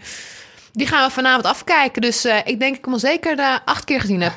die 0.72 0.86
gaan 0.86 1.06
we 1.06 1.14
vanavond 1.14 1.44
afkijken. 1.44 2.02
Dus 2.02 2.24
eh, 2.24 2.36
ik 2.36 2.44
denk 2.44 2.60
dat 2.60 2.78
ik 2.78 2.84
hem 2.84 2.92
al 2.92 3.00
zeker 3.00 3.38
eh, 3.38 3.56
acht 3.64 3.84
keer 3.84 4.00
gezien 4.00 4.20
heb. 4.20 4.32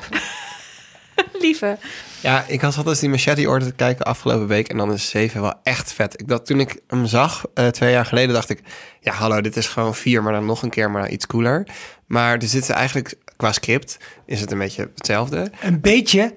Lieve. 1.42 1.78
Ja, 2.20 2.44
ik 2.48 2.60
had 2.60 2.76
altijd 2.76 3.00
die 3.00 3.08
Machete 3.08 3.48
Order 3.48 3.68
te 3.68 3.74
kijken 3.74 4.04
afgelopen 4.04 4.46
week. 4.46 4.68
En 4.68 4.76
dan 4.76 4.92
is 4.92 5.08
7 5.08 5.40
wel 5.40 5.54
echt 5.62 5.92
vet. 5.92 6.20
Ik 6.20 6.28
dacht, 6.28 6.46
toen 6.46 6.60
ik 6.60 6.80
hem 6.86 7.06
zag, 7.06 7.44
eh, 7.54 7.66
twee 7.66 7.90
jaar 7.90 8.06
geleden, 8.06 8.34
dacht 8.34 8.50
ik... 8.50 8.60
Ja, 9.00 9.12
hallo, 9.12 9.40
dit 9.40 9.56
is 9.56 9.66
gewoon 9.66 9.94
4, 9.94 10.22
maar 10.22 10.32
dan 10.32 10.46
nog 10.46 10.62
een 10.62 10.70
keer, 10.70 10.90
maar 10.90 11.08
iets 11.08 11.26
cooler. 11.26 11.66
Maar 12.06 12.38
er 12.38 12.48
zitten 12.48 12.74
eigenlijk, 12.74 13.14
qua 13.36 13.52
script, 13.52 13.96
is 14.26 14.40
het 14.40 14.50
een 14.50 14.58
beetje 14.58 14.90
hetzelfde. 14.94 15.50
Een 15.60 15.80
beetje. 15.80 16.34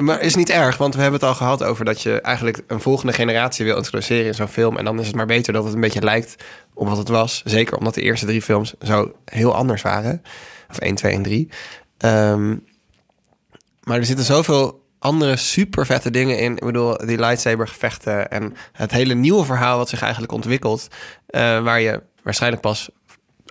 Maar 0.00 0.20
is 0.20 0.34
niet 0.34 0.50
erg, 0.50 0.76
want 0.76 0.94
we 0.94 1.00
hebben 1.00 1.20
het 1.20 1.28
al 1.28 1.34
gehad 1.34 1.62
over 1.62 1.84
dat 1.84 2.02
je 2.02 2.20
eigenlijk 2.20 2.62
een 2.66 2.80
volgende 2.80 3.12
generatie 3.12 3.64
wil 3.64 3.76
introduceren 3.76 4.26
in 4.26 4.34
zo'n 4.34 4.48
film. 4.48 4.76
En 4.76 4.84
dan 4.84 5.00
is 5.00 5.06
het 5.06 5.16
maar 5.16 5.26
beter 5.26 5.52
dat 5.52 5.64
het 5.64 5.74
een 5.74 5.80
beetje 5.80 6.02
lijkt 6.02 6.44
op 6.74 6.88
wat 6.88 6.96
het 6.98 7.08
was. 7.08 7.42
Zeker 7.44 7.76
omdat 7.76 7.94
de 7.94 8.02
eerste 8.02 8.26
drie 8.26 8.42
films 8.42 8.74
zo 8.80 9.12
heel 9.24 9.54
anders 9.54 9.82
waren. 9.82 10.22
Of 10.70 10.78
1, 10.78 10.94
2 10.94 11.12
en 11.12 11.22
3. 11.22 11.48
Ehm, 11.98 12.56
maar 13.82 13.96
er 13.98 14.04
zitten 14.04 14.24
zoveel 14.24 14.88
andere 14.98 15.36
super 15.36 15.86
vette 15.86 16.10
dingen 16.10 16.38
in. 16.38 16.52
Ik 16.52 16.64
bedoel, 16.64 16.96
die 16.96 17.18
lightsaber 17.18 17.68
gevechten 17.68 18.30
en 18.30 18.54
het 18.72 18.90
hele 18.90 19.14
nieuwe 19.14 19.44
verhaal 19.44 19.76
wat 19.76 19.88
zich 19.88 20.02
eigenlijk 20.02 20.32
ontwikkelt. 20.32 20.88
eh, 21.26 21.62
waar 21.62 21.80
je 21.80 22.02
waarschijnlijk 22.22 22.62
pas 22.62 22.90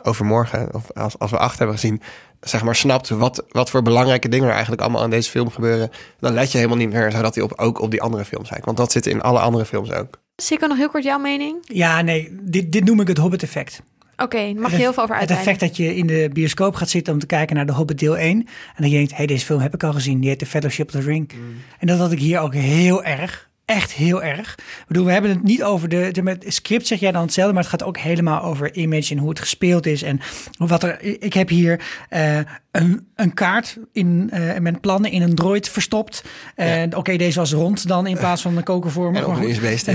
overmorgen, 0.04 0.74
of 0.74 0.92
als, 0.92 1.20
als 1.20 1.32
we 1.32 1.38
acht 1.38 1.58
hebben 1.58 1.76
gezien, 1.76 2.02
zeg 2.42 2.64
maar 2.64 2.76
snapt 2.76 3.10
wat, 3.10 3.44
wat 3.50 3.70
voor 3.70 3.82
belangrijke 3.82 4.30
dingen 4.30 4.46
er 4.48 4.52
eigenlijk 4.54 4.82
allemaal 4.82 5.02
aan 5.02 5.10
deze 5.10 5.30
film 5.30 5.50
gebeuren. 5.50 5.90
Dan 6.20 6.34
let 6.34 6.52
je 6.52 6.58
helemaal 6.58 6.78
niet 6.80 6.90
meer 6.92 7.12
zodat 7.12 7.36
hij 7.36 7.44
op, 7.44 7.54
ook 7.56 7.82
op 7.82 7.92
die 7.92 8.02
andere 8.02 8.26
films 8.26 8.48
zijn. 8.48 8.62
Want 8.64 8.78
dat 8.78 8.92
zit 8.92 9.06
in 9.06 9.22
alle 9.22 9.40
andere 9.40 9.66
films 9.66 9.92
ook. 9.92 10.20
Sikko, 10.36 10.68
nog 10.68 10.78
heel 10.78 10.90
kort 10.90 11.04
jouw 11.04 11.20
mening? 11.20 11.56
Ja, 11.62 12.02
nee, 12.02 12.38
dit, 12.42 12.72
dit 12.72 12.84
noem 12.86 13.00
ik 13.00 13.08
het 13.08 13.18
Hobbit-effect. 13.18 13.82
Oké, 14.18 14.38
daar 14.38 14.54
mag 14.56 14.56
je 14.70 14.76
Het- 14.76 14.84
heel 14.84 14.94
veel 14.94 15.04
over 15.04 15.16
Het 15.16 15.30
uitweiden. 15.30 15.38
effect 15.54 15.60
dat 15.60 15.78
je 15.78 15.96
in 15.96 16.08
de 16.08 16.30
bioscoop 16.34 16.76
gaat 16.76 16.90
zitten 16.90 17.14
om 17.14 17.20
te 17.20 17.26
kijken 17.26 17.56
naar 17.56 17.66
de 17.66 17.74
Hobbit 17.74 18.00
deel 18.00 18.18
1. 18.18 18.38
En 18.38 18.46
dat 18.78 18.90
je 18.92 18.96
denkt, 18.98 19.12
hé, 19.12 19.18
hey, 19.18 19.26
deze 19.26 19.46
film 19.46 19.60
heb 19.60 19.74
ik 19.74 19.84
al 19.84 19.94
gezien. 19.94 20.20
Die 20.20 20.30
heet 20.30 20.40
The 20.40 20.46
Fellowship 20.46 20.86
of 20.86 20.92
the 21.02 21.02
Ring. 21.08 21.32
En 21.80 21.88
dat 21.88 21.98
had 21.98 22.12
ik 22.12 22.20
hier 22.20 22.40
ook 22.40 22.54
heel 22.54 23.04
erg. 23.04 23.49
Echt 23.70 23.92
heel 23.92 24.24
erg. 24.24 24.52
Ik 24.58 24.84
bedoel, 24.88 25.06
we 25.06 25.12
hebben 25.12 25.32
het 25.32 25.44
niet 25.44 25.64
over 25.64 25.90
de, 25.90 26.10
de 26.12 26.22
met 26.22 26.46
script 26.48 26.88
zeg 26.88 27.00
jij 27.00 27.12
dan 27.12 27.22
hetzelfde, 27.22 27.54
maar 27.54 27.64
het 27.64 27.72
gaat 27.72 27.84
ook 27.84 27.98
helemaal 27.98 28.42
over 28.42 28.76
image 28.76 29.12
en 29.14 29.18
hoe 29.18 29.30
het 29.30 29.40
gespeeld 29.40 29.86
is 29.86 30.02
en 30.04 30.20
wat 30.58 30.84
er. 30.84 31.02
Ik 31.02 31.34
heb 31.34 31.50
hier 31.50 31.82
eh, 32.10 32.38
een, 32.72 33.08
een 33.16 33.34
kaart 33.34 33.78
in 33.92 34.30
eh, 34.32 34.60
met 34.60 34.82
plannen 34.82 35.12
in 35.12 35.22
een 35.22 35.36
droid 35.36 35.70
verstopt. 35.70 36.24
En 36.56 36.96
Oké, 36.96 37.16
deze 37.18 37.40
was 37.40 37.52
rond 37.52 37.88
dan 37.88 38.08
in 38.08 38.18
plaats 38.18 38.42
van 38.42 38.58
een 38.58 38.64
kokervormig. 38.64 39.22
En 39.22 39.26
een. 39.38 39.44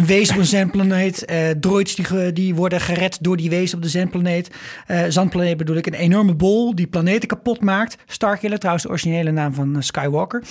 Een 0.01 0.07
wees 0.07 0.31
op 0.31 0.37
een 0.37 0.45
zendplaneet. 0.45 1.25
eh 1.25 1.51
droids 1.61 1.95
die, 1.95 2.33
die 2.33 2.55
worden 2.55 2.81
gered 2.81 3.19
door 3.21 3.37
die 3.37 3.51
wees 3.51 3.75
op 3.75 3.83
de 3.83 3.89
zendplaneet. 3.89 4.51
Zandplaneet 5.09 5.57
bedoel 5.57 5.77
ik. 5.77 5.87
Een 5.87 5.95
enorme 5.95 6.35
bol 6.35 6.75
die 6.75 6.87
planeten 6.87 7.29
kapot 7.29 7.61
maakt. 7.61 7.97
Starkiller, 8.07 8.59
trouwens 8.59 8.85
de 8.85 8.91
originele 8.91 9.31
naam 9.31 9.55
van 9.55 9.83
Skywalker. 9.83 10.43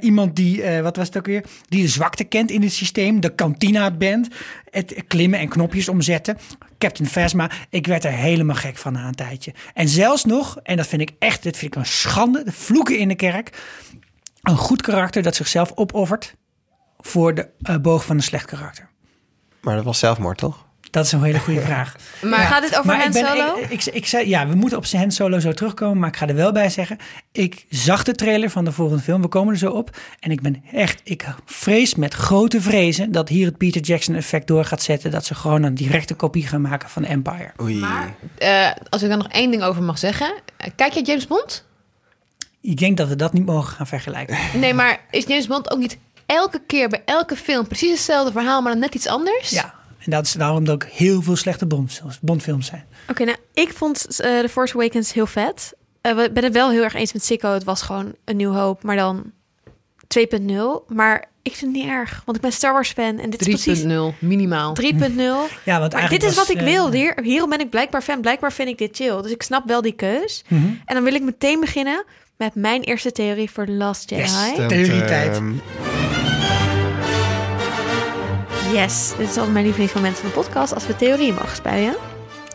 Iemand 0.00 0.36
die, 0.36 0.62
wat 0.82 0.96
was 0.96 1.06
het 1.06 1.16
ook 1.16 1.26
weer? 1.26 1.44
Die 1.68 1.82
de 1.82 1.88
zwakte 1.88 2.24
kent 2.24 2.47
in 2.50 2.62
het 2.62 2.72
systeem. 2.72 3.20
De 3.20 3.34
Cantina 3.34 3.90
Band. 3.90 4.28
Het 4.70 5.04
klimmen 5.06 5.38
en 5.38 5.48
knopjes 5.48 5.88
omzetten. 5.88 6.38
Captain 6.78 7.08
Phasma. 7.08 7.50
Ik 7.70 7.86
werd 7.86 8.04
er 8.04 8.12
helemaal 8.12 8.56
gek 8.56 8.76
van 8.76 8.92
na 8.92 9.06
een 9.06 9.14
tijdje. 9.14 9.54
En 9.74 9.88
zelfs 9.88 10.24
nog, 10.24 10.58
en 10.62 10.76
dat 10.76 10.86
vind 10.86 11.02
ik 11.02 11.12
echt, 11.18 11.42
dit 11.42 11.56
vind 11.56 11.74
ik 11.74 11.80
een 11.80 11.86
schande. 11.86 12.44
De 12.44 12.52
vloeken 12.52 12.98
in 12.98 13.08
de 13.08 13.14
kerk. 13.14 13.62
Een 14.42 14.56
goed 14.56 14.82
karakter 14.82 15.22
dat 15.22 15.36
zichzelf 15.36 15.72
opoffert 15.74 16.34
voor 16.98 17.34
de 17.34 17.48
eh, 17.62 17.76
boog 17.76 18.04
van 18.04 18.16
een 18.16 18.22
slecht 18.22 18.46
karakter. 18.46 18.90
Maar 19.60 19.76
dat 19.76 19.84
was 19.84 19.98
zelfmoord, 19.98 20.38
toch? 20.38 20.67
Dat 20.90 21.04
is 21.04 21.12
een 21.12 21.22
hele 21.22 21.38
goede 21.38 21.60
vraag. 21.70 21.96
Maar 22.22 22.38
Gaat 22.38 22.62
dit 22.62 22.74
over 22.74 22.86
Maar 22.86 23.02
Han 23.02 23.12
Solo? 23.12 23.56
Ik, 23.58 23.70
ik, 23.70 23.84
ik 23.94 24.06
zei, 24.06 24.28
ja, 24.28 24.46
we 24.48 24.54
moeten 24.54 24.78
op 24.78 24.84
zijn 24.86 25.02
Han 25.02 25.10
Solo 25.10 25.38
zo 25.38 25.52
terugkomen. 25.52 25.98
Maar 25.98 26.08
ik 26.08 26.16
ga 26.16 26.26
er 26.28 26.34
wel 26.34 26.52
bij 26.52 26.68
zeggen. 26.70 26.96
Ik 27.32 27.64
zag 27.70 28.02
de 28.02 28.12
trailer 28.14 28.50
van 28.50 28.64
de 28.64 28.72
volgende 28.72 29.02
film. 29.02 29.22
We 29.22 29.28
komen 29.28 29.52
er 29.52 29.58
zo 29.58 29.70
op. 29.70 29.96
En 30.20 30.30
ik 30.30 30.40
ben 30.40 30.62
echt, 30.72 31.00
ik 31.04 31.24
vrees 31.44 31.94
met 31.94 32.14
grote 32.14 32.60
vrezen 32.60 33.12
dat 33.12 33.28
hier 33.28 33.46
het 33.46 33.56
Peter 33.56 33.80
Jackson 33.80 34.14
effect 34.14 34.46
door 34.46 34.64
gaat 34.64 34.82
zetten. 34.82 35.10
Dat 35.10 35.24
ze 35.24 35.34
gewoon 35.34 35.62
een 35.62 35.74
directe 35.74 36.14
kopie 36.14 36.46
gaan 36.46 36.60
maken 36.60 36.88
van 36.88 37.04
Empire. 37.04 37.50
Oei. 37.62 37.84
eh, 38.38 38.70
als 38.88 39.02
ik 39.02 39.08
daar 39.08 39.18
nog 39.18 39.28
één 39.28 39.50
ding 39.50 39.62
over 39.62 39.82
mag 39.82 39.98
zeggen. 39.98 40.34
Eh, 40.56 40.70
Kijk 40.76 40.92
je 40.92 41.02
James 41.02 41.26
Bond? 41.26 41.66
Ik 42.60 42.76
denk 42.78 42.96
dat 42.96 43.08
we 43.08 43.16
dat 43.16 43.32
niet 43.32 43.46
mogen 43.46 43.72
gaan 43.74 43.86
vergelijken. 43.86 44.36
Nee, 44.60 44.74
maar 44.74 45.00
is 45.10 45.24
James 45.26 45.46
Bond 45.46 45.70
ook 45.70 45.78
niet 45.78 45.98
elke 46.26 46.60
keer 46.66 46.88
bij 46.88 47.02
elke 47.04 47.36
film 47.36 47.66
precies 47.66 47.90
hetzelfde 47.90 48.32
verhaal, 48.32 48.62
maar 48.62 48.72
dan 48.72 48.80
net 48.80 48.94
iets 48.94 49.06
anders? 49.06 49.50
Ja, 49.50 49.74
en 50.04 50.10
dat 50.10 50.24
is 50.24 50.32
daarom 50.32 50.64
dat 50.64 50.74
ook 50.74 50.84
heel 50.84 51.22
veel 51.22 51.36
slechte 51.36 51.66
Bondfilms, 51.66 52.18
Bondfilms 52.20 52.66
zijn. 52.66 52.84
Oké, 53.08 53.24
nou, 53.24 53.36
ik 53.54 53.72
vond 53.72 54.20
eh 54.20 54.38
The 54.38 54.48
Force 54.48 54.74
Awakens 54.74 55.12
heel 55.12 55.26
vet. 55.26 55.74
Eh, 56.00 56.14
we 56.16 56.30
ben 56.32 56.44
het 56.44 56.52
wel 56.52 56.70
heel 56.70 56.82
erg 56.82 56.94
eens 56.94 57.12
met 57.12 57.24
Sikko. 57.24 57.52
Het 57.52 57.64
was 57.64 57.82
gewoon 57.82 58.14
een 58.24 58.36
nieuw 58.36 58.52
hoop, 58.52 58.82
maar 58.82 58.96
dan 58.96 59.32
2.0. 60.08 60.86
Maar 60.86 61.24
ik 61.42 61.56
vind 61.56 61.74
het 61.74 61.82
niet 61.82 61.90
erg, 61.92 62.22
want 62.24 62.36
ik 62.36 62.42
ben 62.42 62.52
Star 62.52 62.72
Wars 62.72 62.90
fan. 62.90 63.18
En 63.18 63.30
dit 63.30 63.40
is 63.40 63.46
precies 63.46 63.82
3.0 63.82 64.18
minimaal. 64.18 64.76
3.0. 64.82 64.86
Ja, 65.64 65.78
want 65.78 65.92
Maar 65.92 66.00
eigenlijk 66.00 66.10
dit 66.10 66.22
is 66.22 66.36
was, 66.36 66.46
wat 66.46 66.48
ik 66.48 66.56
eh, 66.56 66.64
wil. 66.64 66.92
Hier, 66.92 67.18
hierom 67.22 67.50
ben 67.50 67.60
ik 67.60 67.70
blijkbaar 67.70 68.02
fan. 68.02 68.20
Blijkbaar 68.20 68.52
vind 68.52 68.68
ik 68.68 68.78
dit 68.78 68.96
chill. 68.96 69.22
Dus 69.22 69.30
ik 69.30 69.42
snap 69.42 69.66
wel 69.66 69.82
die 69.82 69.92
keus. 69.92 70.44
Mhm. 70.48 70.64
En 70.84 70.94
dan 70.94 71.02
wil 71.04 71.14
ik 71.14 71.22
meteen 71.22 71.60
beginnen 71.60 72.04
met 72.36 72.54
mijn 72.54 72.82
eerste 72.82 73.12
theorie 73.12 73.50
voor 73.50 73.66
The 73.66 73.72
Last 73.72 74.10
Jedi. 74.10 74.22
Yes. 74.22 74.54
Tum, 74.54 74.68
Theorietijd. 74.68 75.34
tum. 75.34 75.60
Yes, 78.72 79.08
dit 79.16 79.28
is 79.28 79.36
altijd 79.36 79.52
mijn 79.52 79.64
lievelingsmoment 79.64 80.18
van 80.18 80.28
de 80.28 80.34
podcast 80.34 80.74
als 80.74 80.86
we 80.86 80.96
theorieën 80.96 81.34
mogen 81.34 81.56
spuien. 81.56 81.96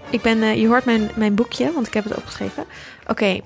Ik 0.09 0.21
ben, 0.21 0.43
eh, 0.43 0.61
je 0.61 0.67
hoort 0.67 0.85
mijn, 0.85 1.09
mijn 1.15 1.35
boekje, 1.35 1.71
want 1.71 1.87
ik 1.87 1.93
heb 1.93 2.03
het 2.03 2.15
opgeschreven. 2.15 2.65
Oké, 3.07 3.39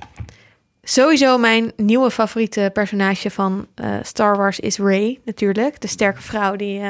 sowieso 0.83 1.37
mijn 1.37 1.71
nieuwe 1.75 2.11
favoriete 2.11 2.69
personage 2.73 3.29
van 3.31 3.67
eh, 3.75 3.95
Star 4.01 4.37
Wars 4.37 4.59
is 4.59 4.77
Rey, 4.77 5.19
natuurlijk. 5.25 5.81
De 5.81 5.87
sterke 5.87 6.21
vrouw 6.21 6.55
die 6.55 6.81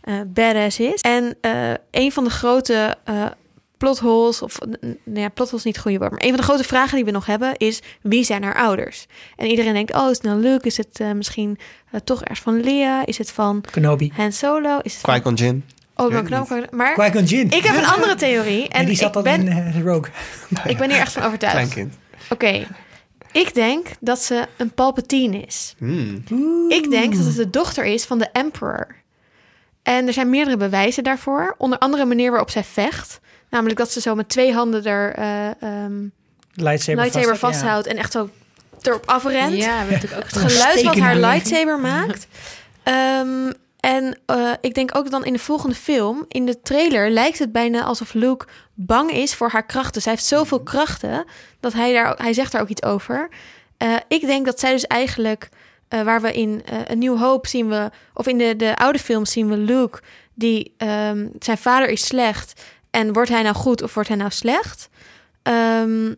eh, 0.00 0.14
badass 0.26 0.80
is. 0.80 1.00
En 1.00 1.36
een 1.90 2.12
van 2.12 2.24
de 2.24 2.30
grote 2.30 2.96
plotholes, 3.80 4.42
of 4.42 4.58
nou 5.04 5.20
ja, 5.20 5.28
plotholes 5.28 5.58
is 5.58 5.64
niet 5.64 5.74
het 5.74 5.84
goede 5.84 5.98
woord, 5.98 6.10
maar 6.10 6.22
een 6.22 6.28
van 6.28 6.36
de 6.36 6.42
grote 6.42 6.64
vragen 6.64 6.96
die 6.96 7.04
we 7.04 7.10
nog 7.10 7.26
hebben 7.26 7.56
is, 7.56 7.80
wie 8.02 8.24
zijn 8.24 8.42
haar 8.42 8.54
ouders? 8.54 9.06
En 9.36 9.46
iedereen 9.46 9.72
denkt, 9.72 9.94
oh, 9.94 10.10
is 10.10 10.16
het 10.16 10.22
nou 10.22 10.40
Luke? 10.40 10.66
Is 10.66 10.76
het 10.76 11.00
eh, 11.00 11.12
misschien 11.12 11.58
eh, 11.90 12.00
toch 12.04 12.20
ergens 12.20 12.40
van 12.40 12.62
Leia? 12.62 13.06
Is 13.06 13.18
het 13.18 13.30
van 13.30 13.64
Kenobi. 13.70 14.12
Han 14.14 14.32
Solo? 14.32 14.78
Is 14.82 14.92
het 14.92 15.02
Qui-Gon 15.02 15.34
Jinn. 15.34 15.64
Oh, 15.96 16.10
Maar 16.70 16.92
Qui-Gon 16.92 17.24
Jinn. 17.24 17.50
ik 17.50 17.62
heb 17.62 17.76
een 17.76 17.86
andere 17.86 18.14
theorie. 18.14 18.68
En 18.68 18.80
En 18.80 18.86
die 18.86 18.96
zat 18.96 19.08
ik 19.08 19.14
al 19.14 19.22
ben, 19.22 19.48
in 19.48 19.82
Rogue. 19.82 20.12
ik 20.72 20.76
ben 20.76 20.90
hier 20.90 21.00
echt 21.00 21.12
van 21.12 21.22
overtuigd. 21.22 21.54
Kleinkind. 21.56 21.94
Oké. 22.30 22.66
Ik 23.32 23.54
denk 23.54 23.86
dat 24.00 24.18
ze 24.22 24.46
een 24.56 24.70
Palpatine 24.70 25.40
is. 25.40 25.74
Hmm. 25.78 26.24
Ik 26.68 26.90
denk 26.90 27.16
dat 27.16 27.24
het 27.24 27.36
de 27.36 27.50
dochter 27.50 27.84
is 27.84 28.04
van 28.04 28.18
de 28.18 28.28
Emperor. 28.32 28.86
En 29.82 30.06
er 30.06 30.12
zijn 30.12 30.30
meerdere 30.30 30.56
bewijzen 30.56 31.04
daarvoor. 31.04 31.54
Onder 31.58 31.78
andere 31.78 32.04
manier 32.04 32.30
waarop 32.30 32.50
zij 32.50 32.64
vecht. 32.64 33.20
Namelijk 33.50 33.78
dat 33.78 33.90
ze 33.90 34.00
zo 34.00 34.14
met 34.14 34.28
twee 34.28 34.52
handen 34.52 34.84
er 34.84 35.14
eh 35.14 35.62
ehm 35.62 36.08
Lightsaber, 36.54 37.02
lightsaber 37.02 37.36
vasthoudt, 37.36 37.86
ja. 37.86 37.92
en 37.92 37.98
echt 37.98 38.12
zo 38.12 38.30
erop 38.80 39.06
afrent. 39.06 39.56
Ja, 39.56 39.84
we 39.84 39.92
natuurlijk 39.92 40.22
ook 40.22 40.30
Het 40.30 40.52
geluid 40.52 40.82
wat 40.82 40.98
haar 40.98 41.16
lightsaber 41.16 41.78
maakt. 41.78 42.26
Ehm, 42.82 43.52
en 43.80 44.18
eh, 44.26 44.50
ik 44.60 44.74
denk 44.74 44.96
ook 44.96 45.10
dan 45.10 45.24
in 45.24 45.32
de 45.32 45.38
volgende 45.38 45.74
film, 45.74 46.24
in 46.28 46.46
de 46.46 46.60
trailer, 46.60 47.10
lijkt 47.10 47.38
het 47.38 47.52
bijna 47.52 47.82
alsof 47.82 48.12
Luke 48.12 48.46
bang 48.74 49.10
is 49.10 49.34
voor 49.34 49.48
haar 49.50 49.66
krachten. 49.66 50.02
Zij 50.02 50.12
heeft 50.12 50.24
zoveel 50.24 50.62
krachten 50.62 51.24
dat 51.60 51.72
hij 51.72 51.92
daar, 51.92 52.16
hij 52.16 52.32
zegt 52.32 52.52
daar 52.52 52.60
ook 52.60 52.68
iets 52.68 52.82
over. 52.82 53.28
Eh, 53.76 53.94
ik 54.08 54.26
denk 54.26 54.46
dat 54.46 54.60
zij 54.60 54.72
dus 54.72 54.86
eigenlijk, 54.86 55.48
eh, 55.88 56.02
waar 56.02 56.20
we 56.20 56.32
in 56.32 56.62
eh, 56.64 56.78
Een 56.86 56.98
Nieuw 56.98 57.16
Hoop 57.16 57.46
zien 57.46 57.68
we, 57.68 57.90
of 58.14 58.26
in 58.26 58.38
de, 58.38 58.56
de 58.56 58.76
oude 58.76 58.98
films 58.98 59.32
zien 59.32 59.48
we 59.48 59.56
Luke, 59.56 60.00
die 60.34 60.74
ehm, 60.76 61.28
zijn 61.38 61.58
vader 61.58 61.88
is 61.88 62.06
slecht. 62.06 62.62
En 62.90 63.12
wordt 63.12 63.30
hij 63.30 63.42
nou 63.42 63.54
goed 63.54 63.82
of 63.82 63.94
wordt 63.94 64.08
hij 64.08 64.18
nou 64.18 64.30
slecht? 64.30 64.88
Ehm, 65.42 66.14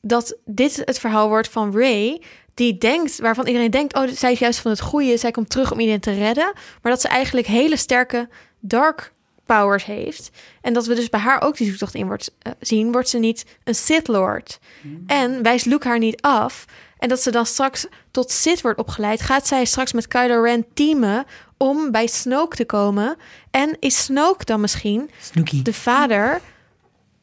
dat 0.00 0.36
dit 0.44 0.82
het 0.84 0.98
verhaal 0.98 1.28
wordt 1.28 1.48
van 1.48 1.78
Ray, 1.78 2.22
die 2.54 2.78
denkt, 2.78 3.18
waarvan 3.18 3.46
iedereen 3.46 3.70
denkt, 3.70 3.94
oh, 3.94 4.08
zij 4.08 4.32
is 4.32 4.38
juist 4.38 4.58
van 4.58 4.70
het 4.70 4.80
goede, 4.80 5.16
zij 5.16 5.30
komt 5.30 5.50
terug 5.50 5.72
om 5.72 5.78
iedereen 5.78 6.00
te 6.00 6.12
redden, 6.12 6.52
maar 6.82 6.92
dat 6.92 7.00
ze 7.00 7.08
eigenlijk 7.08 7.46
hele 7.46 7.76
sterke 7.76 8.28
dark 8.60 9.12
powers 9.46 9.84
heeft. 9.84 10.30
En 10.60 10.72
dat 10.72 10.86
we 10.86 10.94
dus 10.94 11.08
bij 11.08 11.20
haar 11.20 11.42
ook 11.42 11.56
die 11.56 11.66
zoektocht 11.66 11.94
in 11.94 12.06
wordt 12.06 12.34
eh, 12.38 12.52
zien, 12.60 12.92
wordt 12.92 13.08
ze 13.08 13.18
niet 13.18 13.44
een 13.64 13.74
Sith 13.74 14.08
Lord. 14.08 14.58
En 15.06 15.42
wijst 15.42 15.66
Luke 15.66 15.88
haar 15.88 15.98
niet 15.98 16.20
af. 16.20 16.64
En 16.98 17.08
dat 17.08 17.22
ze 17.22 17.30
dan 17.30 17.46
straks 17.46 17.86
tot 18.10 18.30
Sith 18.30 18.60
wordt 18.60 18.78
opgeleid, 18.78 19.20
gaat 19.20 19.46
zij 19.46 19.64
straks 19.64 19.92
met 19.92 20.08
Kylo 20.08 20.42
Ren 20.42 20.66
teamen 20.74 21.24
om 21.62 21.90
bij 21.90 22.06
Snoke 22.06 22.56
te 22.56 22.64
komen 22.64 23.16
en 23.50 23.76
is 23.80 24.04
Snoke 24.04 24.44
dan 24.44 24.60
misschien 24.60 25.10
Snooki. 25.20 25.62
de 25.62 25.72
vader, 25.72 26.40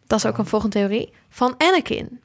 dat 0.07 0.19
is 0.19 0.25
ook 0.25 0.37
een 0.37 0.45
volgende 0.45 0.75
theorie, 0.77 1.13
van 1.29 1.55
Anakin. 1.57 2.19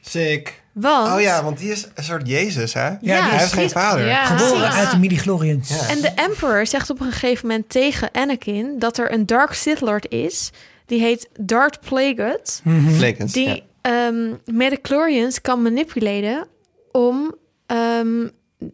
Sick. 0.00 0.62
Want 0.72 1.12
Oh 1.14 1.20
ja, 1.20 1.42
want 1.44 1.58
die 1.58 1.70
is 1.70 1.88
een 1.94 2.04
soort 2.04 2.28
Jezus, 2.28 2.72
hè? 2.74 2.86
Ja, 2.88 2.96
hij 3.00 3.14
heeft 3.22 3.30
precies. 3.36 3.52
geen 3.52 3.70
vader. 3.70 4.06
Ja. 4.06 4.24
Geboren 4.24 4.70
uit 4.70 4.90
de 4.90 4.98
midi-glorians. 4.98 5.68
Ja. 5.68 5.88
En 5.88 6.00
de 6.00 6.08
Emperor 6.08 6.66
zegt 6.66 6.90
op 6.90 7.00
een 7.00 7.12
gegeven 7.12 7.46
moment 7.46 7.68
tegen 7.68 8.08
Anakin 8.12 8.78
dat 8.78 8.98
er 8.98 9.12
een 9.12 9.26
Dark 9.26 9.52
Sith 9.52 9.80
Lord 9.80 10.08
is. 10.10 10.50
Die 10.86 11.00
heet 11.00 11.28
Darth 11.40 11.80
Plagueis. 11.80 12.60
Lekens, 12.98 13.32
Die 13.32 13.48
ja. 13.48 13.60
ehm 13.80 14.34
midichlorians 14.44 15.40
kan 15.40 15.62
manipuleren 15.62 16.46
om 16.92 17.34
ehm, 17.66 18.28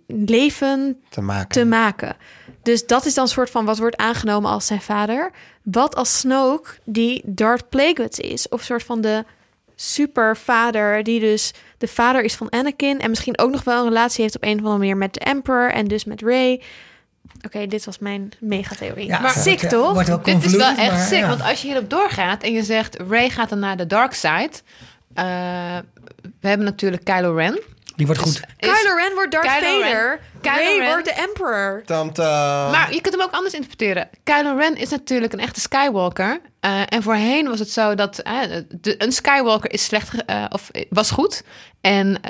leven 0.07 1.03
te 1.09 1.21
maken. 1.21 1.49
te 1.49 1.65
maken. 1.65 2.17
Dus 2.65 2.87
dat 2.87 3.05
is 3.07 3.15
dan 3.15 3.25
een 3.25 3.31
soort 3.31 3.51
van 3.51 3.65
wat 3.65 3.79
wordt 3.79 3.97
aangenomen 3.97 4.51
als 4.51 4.67
zijn 4.67 4.81
vader. 4.81 5.31
Wat 5.63 5.95
als 5.95 6.19
Snoke 6.19 6.71
die 6.85 7.23
Darth 7.25 7.69
Plagueis 7.69 8.19
is. 8.19 8.49
Of 8.49 8.59
een 8.61 8.67
soort 8.67 8.83
van 8.83 9.01
de 9.01 9.25
supervader 9.77 11.03
die 11.03 11.21
dus 11.21 11.53
de 11.79 11.89
vader 11.89 12.23
is 12.23 12.35
van 12.35 12.51
Anakin. 12.51 13.01
En 13.01 13.11
misschien 13.11 13.39
ook 13.39 13.51
nog 13.51 13.65
wel 13.65 13.79
een 13.83 13.89
relatie 13.89 14.23
heeft 14.23 14.37
op 14.37 14.45
een 14.45 14.53
of 14.53 14.59
andere 14.59 14.79
manier 14.79 14.97
met 14.97 15.15
de 15.15 15.21
Emperor 15.21 15.71
en 15.71 15.89
dus 15.89 16.05
met 16.05 16.23
Rey. 16.23 16.63
Oké, 17.45 17.67
dit 17.67 17.85
was 17.85 17.99
mijn 17.99 18.33
megatheorie. 18.41 19.07
Ja, 19.07 19.21
maar 19.21 19.31
sick 19.31 19.61
wordt, 19.61 19.75
toch? 19.75 19.93
Wordt 19.93 20.09
wel 20.09 20.23
Dit 20.23 20.45
is 20.45 20.57
wel 20.57 20.69
echt 20.77 20.91
maar, 20.91 21.07
sick, 21.07 21.19
ja. 21.19 21.29
want 21.29 21.43
als 21.43 21.61
je 21.63 21.67
hierop 21.69 21.91
doorgaat 21.91 22.43
en 22.43 22.53
je 22.53 22.63
zegt 22.63 22.97
Ray 23.09 23.31
gaat 23.31 23.49
dan 23.49 23.59
naar 23.59 23.77
de 23.77 23.87
dark 23.87 24.15
side. 24.15 24.51
eh, 25.15 25.25
we 26.41 26.49
hebben 26.49 26.67
natuurlijk 26.67 27.05
Kylo 27.05 27.35
Ren. 27.35 27.61
Die 27.97 28.07
wordt 28.07 28.21
goed. 28.21 28.41
Is- 28.57 28.69
Kylo 28.71 28.95
Ren 28.97 29.15
wordt 29.15 29.33
Darth 29.33 29.47
Kylo 29.59 29.79
Ren. 29.81 29.83
Vader. 29.83 30.21
Kylo 30.41 30.57
Rey 30.57 30.79
Ren. 30.79 30.87
wordt 30.89 31.05
de 31.05 31.13
Emperor. 31.13 31.83
Tam, 31.87 32.13
tam. 32.13 32.71
Maar 32.71 32.95
je 32.95 33.01
kunt 33.01 33.15
hem 33.15 33.25
ook 33.25 33.33
anders 33.33 33.55
interpreteren. 33.55 34.09
Kylo 34.23 34.57
Ren 34.57 34.77
is 34.77 34.89
natuurlijk 34.91 35.33
een 35.33 35.41
echte 35.41 35.61
Skywalker. 35.61 36.41
Eh, 36.61 36.81
en 36.89 37.03
voorheen 37.03 37.49
was 37.49 37.59
het 37.59 37.71
zo 37.71 37.95
dat 37.95 38.19
eh, 38.19 38.41
de, 38.69 39.03
een 39.03 39.13
Skywalker 39.13 39.73
is 39.73 39.85
slecht, 39.85 40.25
eh, 40.25 40.45
of 40.49 40.71
was 40.91 41.11
goed. 41.11 41.43
En 41.81 42.21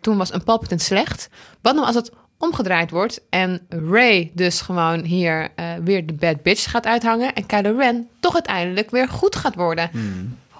toen 0.00 0.16
was 0.16 0.32
een 0.32 0.44
Palpatine 0.44 0.80
slecht. 0.80 1.28
Wat 1.62 1.74
nou 1.74 1.86
als 1.86 1.94
het 1.96 2.10
omgedraaid 2.38 2.90
wordt 2.90 3.20
en 3.30 3.66
Rey 3.68 4.30
dus 4.34 4.60
gewoon 4.60 5.00
hier 5.04 5.48
eh, 5.54 5.66
weer 5.84 6.06
de 6.06 6.12
bad 6.12 6.42
bitch 6.42 6.70
gaat 6.70 6.86
uithangen 6.86 7.34
en 7.34 7.46
Kylo 7.46 7.76
Ren 7.78 8.08
toch 8.20 8.34
uiteindelijk 8.34 8.90
weer 8.90 9.08
goed 9.08 9.36
gaat 9.36 9.54
worden. 9.54 9.90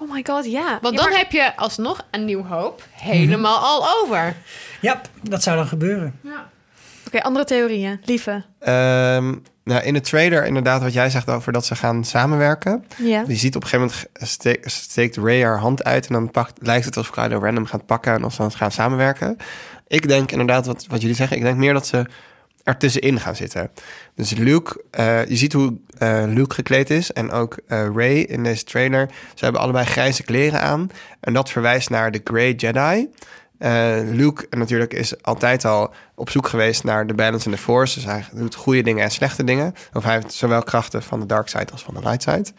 Oh 0.03 0.13
my 0.13 0.25
god, 0.27 0.45
ja. 0.45 0.79
Want 0.83 0.95
Ja, 0.95 1.01
dan 1.03 1.11
maar- 1.11 1.19
heb 1.19 1.33
je 1.33 1.57
alsnog 1.57 2.07
een 2.11 2.25
nieuw 2.25 2.45
hoop 2.45 2.83
helemaal 2.91 3.59
al 3.59 3.87
over. 4.03 4.35
Ja, 4.81 5.01
dat 5.23 5.43
zou 5.43 5.57
dan 5.57 5.67
gebeuren. 5.67 6.21
Oké, 7.07 7.23
andere 7.23 7.45
theorieën. 7.45 8.01
Lieve. 8.05 8.43
Ehm, 8.59 9.35
nou, 9.65 9.83
in 9.83 9.95
de 9.95 10.01
trailer 10.01 10.47
inderdaad 10.47 10.83
wat 10.83 10.93
jij 10.93 11.11
zegt 11.11 11.31
over 11.31 11.53
dat 11.53 11.67
ze 11.67 11.75
gaan 11.77 12.05
samenwerken. 12.05 12.85
Ja. 12.99 13.25
Je 13.27 13.37
ziet 13.37 13.57
op 13.57 13.63
een 13.63 13.69
gegeven 13.69 13.93
moment 14.15 14.31
ste- 14.31 14.61
steekt 14.63 15.17
Ray 15.17 15.43
haar 15.43 15.59
hand 15.59 15.85
uit... 15.85 16.07
en 16.07 16.13
dan 16.15 16.31
pakt, 16.31 16.53
lijkt 16.67 16.85
het 16.85 16.97
alsof 16.97 17.13
Kylo 17.15 17.39
Ren 17.39 17.55
hem 17.55 17.67
gaat 17.67 17.87
pakken... 17.87 18.13
en 18.15 18.25
of 18.25 18.33
ze 18.33 18.41
dan 18.41 18.53
gaan 18.53 18.71
samenwerken. 18.73 19.37
Ik 19.87 20.09
denk 20.09 20.31
inderdaad, 20.33 20.67
wat, 20.67 20.87
wat 20.89 21.01
jullie 21.01 21.17
zeggen... 21.17 21.37
ik 21.37 21.43
denk 21.43 21.57
meer 21.57 21.73
dat 21.73 21.87
ze 21.87 22.07
er 22.65 22.77
tussenin 22.77 23.21
gaan 23.21 23.37
zitten. 23.37 23.71
Dus 24.15 24.31
Luke, 24.31 24.85
eh, 24.91 25.27
je 25.27 25.37
ziet 25.37 25.53
hoe 25.53 25.77
eh, 25.99 26.23
Luke 26.27 26.55
gekleed 26.55 26.91
is... 26.91 27.13
en 27.13 27.31
ook 27.31 27.57
eh, 27.67 27.87
Ray 27.95 28.19
in 28.19 28.43
deze 28.43 28.65
trailer. 28.65 29.09
Ze 29.35 29.45
hebben 29.45 29.63
allebei 29.63 29.87
grijze 29.87 30.23
kleren 30.23 30.61
aan... 30.61 30.91
en 31.21 31.33
dat 31.33 31.51
verwijst 31.51 31.91
naar 31.91 32.11
de 32.11 32.21
Grey 32.25 32.53
Jedi... 32.53 33.09
Luke 34.13 34.47
natuurlijk 34.51 34.95
is 34.95 35.23
altijd 35.23 35.65
al 35.65 35.95
op 36.15 36.31
zoek 36.31 36.49
geweest 36.49 36.85
naar 36.85 37.07
de 37.07 37.15
balance 37.15 37.47
in 37.47 37.55
the 37.55 37.63
force. 37.63 37.95
Dus 37.95 38.05
hij 38.05 38.25
doet 38.33 38.55
goede 38.55 38.83
dingen 38.83 39.05
en 39.05 39.11
slechte 39.11 39.45
dingen. 39.45 39.75
Of 39.93 40.05
hij 40.05 40.15
heeft 40.15 40.33
zowel 40.33 40.63
krachten 40.63 41.03
van 41.03 41.21
de 41.21 41.27
dark 41.27 41.49
side 41.49 41.73
als 41.73 41.83
van 41.83 41.95
de 41.95 42.01
light 42.01 42.23
side. 42.23 42.51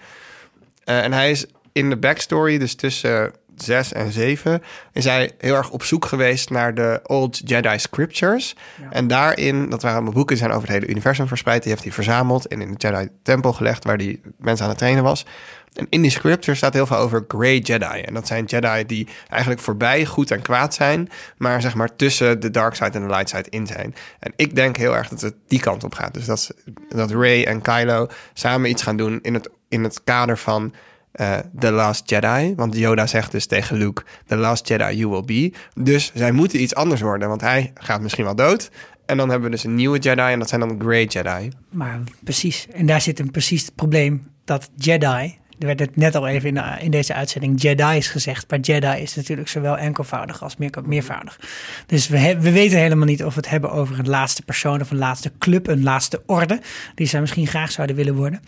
En 0.83 1.13
hij 1.13 1.31
is 1.31 1.45
in 1.71 1.89
de 1.89 1.97
backstory, 1.97 2.57
dus 2.57 2.75
tussen 2.75 3.33
6 3.55 3.93
en 3.93 4.11
7 4.11 4.63
is 4.91 5.03
hij 5.03 5.31
heel 5.37 5.55
erg 5.55 5.69
op 5.69 5.83
zoek 5.83 6.05
geweest 6.05 6.49
naar 6.49 6.73
de 6.73 6.99
Old 7.03 7.41
Jedi 7.45 7.79
Scriptures. 7.79 8.55
En 8.89 9.07
daarin, 9.07 9.69
dat 9.69 9.81
waren 9.81 9.97
allemaal 9.97 10.13
boeken, 10.13 10.35
die 10.35 10.45
zijn 10.45 10.55
over 10.57 10.67
het 10.67 10.77
hele 10.77 10.91
universum 10.91 11.27
verspreid. 11.27 11.61
Die 11.61 11.71
heeft 11.71 11.83
hij 11.83 11.93
verzameld 11.93 12.47
en 12.47 12.61
in 12.61 12.71
de 12.71 12.77
Jedi 12.77 13.09
Tempel 13.23 13.53
gelegd, 13.53 13.83
waar 13.83 13.97
hij 13.97 14.19
mensen 14.37 14.63
aan 14.63 14.71
het 14.71 14.79
trainen 14.79 15.03
was. 15.03 15.25
En 15.73 15.87
in 15.89 16.01
die 16.01 16.11
scriptures 16.11 16.57
staat 16.57 16.73
heel 16.73 16.85
veel 16.85 16.97
over 16.97 17.25
Grey 17.27 17.57
Jedi. 17.57 18.01
En 18.01 18.13
dat 18.13 18.27
zijn 18.27 18.45
Jedi 18.45 18.85
die 18.85 19.07
eigenlijk 19.29 19.61
voorbij 19.61 20.05
goed 20.05 20.31
en 20.31 20.41
kwaad 20.41 20.73
zijn, 20.73 21.09
maar 21.37 21.61
zeg 21.61 21.75
maar 21.75 21.95
tussen 21.95 22.39
de 22.39 22.51
dark 22.51 22.75
side 22.75 22.91
en 22.91 23.01
de 23.01 23.07
light 23.07 23.29
side 23.29 23.49
in 23.49 23.67
zijn. 23.67 23.95
En 24.19 24.33
ik 24.35 24.55
denk 24.55 24.77
heel 24.77 24.95
erg 24.95 25.07
dat 25.07 25.21
het 25.21 25.35
die 25.47 25.59
kant 25.59 25.83
op 25.83 25.93
gaat. 25.93 26.13
Dus 26.13 26.25
dat, 26.25 26.53
dat 26.89 27.11
Rey 27.11 27.47
en 27.47 27.61
Kylo 27.61 28.07
samen 28.33 28.69
iets 28.69 28.83
gaan 28.83 28.97
doen 28.97 29.19
in 29.21 29.33
het, 29.33 29.49
in 29.69 29.83
het 29.83 30.03
kader 30.03 30.37
van 30.37 30.73
uh, 31.21 31.37
The 31.59 31.71
Last 31.71 32.09
Jedi. 32.09 32.53
Want 32.55 32.77
Yoda 32.77 33.07
zegt 33.07 33.31
dus 33.31 33.45
tegen 33.45 33.77
Luke: 33.77 34.03
The 34.25 34.35
Last 34.35 34.67
Jedi 34.67 34.95
you 34.95 35.09
will 35.09 35.23
be. 35.25 35.53
Dus 35.83 36.11
zij 36.13 36.31
moeten 36.31 36.61
iets 36.61 36.75
anders 36.75 37.01
worden, 37.01 37.27
want 37.27 37.41
hij 37.41 37.71
gaat 37.73 38.01
misschien 38.01 38.25
wel 38.25 38.35
dood. 38.35 38.71
En 39.05 39.17
dan 39.17 39.29
hebben 39.29 39.49
we 39.49 39.55
dus 39.55 39.63
een 39.63 39.75
nieuwe 39.75 39.99
Jedi 39.99 40.31
en 40.31 40.39
dat 40.39 40.49
zijn 40.49 40.61
dan 40.61 40.81
Grey 40.81 41.05
Jedi. 41.05 41.49
Maar 41.69 41.99
precies, 42.23 42.67
en 42.73 42.85
daar 42.85 43.01
zit 43.01 43.19
een 43.19 43.31
precies 43.31 43.65
het 43.65 43.75
probleem 43.75 44.27
dat 44.45 44.69
Jedi. 44.75 45.41
Er 45.59 45.65
werd 45.69 45.79
het 45.79 45.95
net 45.95 46.15
al 46.15 46.27
even 46.27 46.57
in, 46.57 46.63
in 46.79 46.91
deze 46.91 47.13
uitzending 47.13 47.61
Jedi 47.61 47.97
is 47.97 48.07
gezegd. 48.07 48.49
Maar 48.49 48.59
Jedi 48.59 49.01
is 49.01 49.15
natuurlijk 49.15 49.47
zowel 49.47 49.77
enkelvoudig 49.77 50.43
als 50.43 50.57
meer, 50.57 50.71
meervoudig. 50.85 51.39
Dus 51.85 52.07
we, 52.07 52.37
we 52.39 52.51
weten 52.51 52.77
helemaal 52.79 53.05
niet 53.05 53.23
of 53.23 53.33
we 53.33 53.39
het 53.39 53.49
hebben 53.49 53.71
over 53.71 53.99
een 53.99 54.09
laatste 54.09 54.41
persoon 54.41 54.81
of 54.81 54.91
een 54.91 54.97
laatste 54.97 55.31
club, 55.39 55.67
een 55.67 55.83
laatste 55.83 56.23
orde. 56.25 56.61
Die 56.95 57.07
zij 57.07 57.19
misschien 57.19 57.47
graag 57.47 57.71
zouden 57.71 57.95
willen 57.95 58.15
worden. 58.15 58.41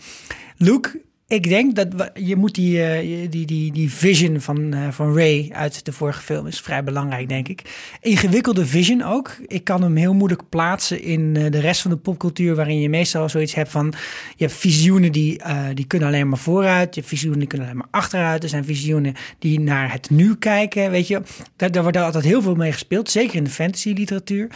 Luke 0.56 1.00
ik 1.28 1.48
denk 1.48 1.74
dat 1.74 2.10
je 2.14 2.36
moet 2.36 2.54
die, 2.54 3.02
uh, 3.02 3.30
die, 3.30 3.46
die, 3.46 3.72
die 3.72 3.92
vision 3.92 4.40
van, 4.40 4.74
uh, 4.74 4.90
van 4.90 5.14
Ray 5.14 5.50
uit 5.52 5.84
de 5.84 5.92
vorige 5.92 6.22
film 6.22 6.46
is 6.46 6.60
vrij 6.60 6.84
belangrijk, 6.84 7.28
denk 7.28 7.48
ik. 7.48 7.62
Ingewikkelde 8.00 8.66
vision 8.66 9.02
ook. 9.02 9.36
Ik 9.46 9.64
kan 9.64 9.82
hem 9.82 9.96
heel 9.96 10.14
moeilijk 10.14 10.48
plaatsen 10.48 11.02
in 11.02 11.20
uh, 11.20 11.50
de 11.50 11.60
rest 11.60 11.82
van 11.82 11.90
de 11.90 11.96
popcultuur, 11.96 12.54
waarin 12.54 12.80
je 12.80 12.88
meestal 12.88 13.28
zoiets 13.28 13.54
hebt 13.54 13.70
van: 13.70 13.94
je 14.36 14.44
hebt 14.44 14.58
visioenen 14.58 15.12
die, 15.12 15.40
die 15.74 15.86
kunnen 15.86 16.08
alleen 16.08 16.28
maar 16.28 16.38
vooruit, 16.38 16.94
je 16.94 17.02
visioenen 17.02 17.38
die 17.38 17.48
kunnen 17.48 17.66
alleen 17.66 17.78
maar 17.78 17.88
achteruit. 17.90 18.42
Er 18.42 18.48
zijn 18.48 18.64
visioenen 18.64 19.14
die 19.38 19.60
naar 19.60 19.92
het 19.92 20.10
nu 20.10 20.36
kijken. 20.36 20.90
Weet 20.90 21.08
je, 21.08 21.22
daar, 21.56 21.70
daar 21.70 21.82
wordt 21.82 21.96
altijd 21.96 22.24
heel 22.24 22.42
veel 22.42 22.54
mee 22.54 22.72
gespeeld, 22.72 23.10
zeker 23.10 23.34
in 23.34 23.44
de 23.44 23.50
fantasy 23.50 23.92
literatuur. 23.92 24.48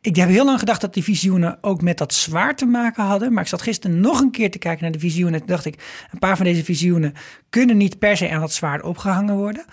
Ik 0.00 0.16
heb 0.16 0.28
heel 0.28 0.44
lang 0.44 0.58
gedacht 0.58 0.80
dat 0.80 0.94
die 0.94 1.02
visioenen 1.02 1.58
ook 1.60 1.82
met 1.82 1.98
dat 1.98 2.14
zwaar 2.14 2.56
te 2.56 2.66
maken 2.66 3.04
hadden. 3.04 3.32
Maar 3.32 3.42
ik 3.42 3.48
zat 3.48 3.62
gisteren 3.62 4.00
nog 4.00 4.20
een 4.20 4.30
keer 4.30 4.50
te 4.50 4.58
kijken 4.58 4.82
naar 4.82 4.92
de 4.92 4.98
visioenen. 4.98 5.32
En 5.32 5.38
toen 5.38 5.48
dacht 5.48 5.64
ik, 5.64 6.06
een 6.12 6.18
paar 6.18 6.36
van 6.36 6.46
deze 6.46 6.64
visioenen 6.64 7.14
kunnen 7.50 7.76
niet 7.76 7.98
per 7.98 8.16
se 8.16 8.30
aan 8.30 8.40
dat 8.40 8.52
zwaard 8.52 8.82
opgehangen 8.82 9.36
worden. 9.36 9.64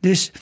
Dus 0.00 0.32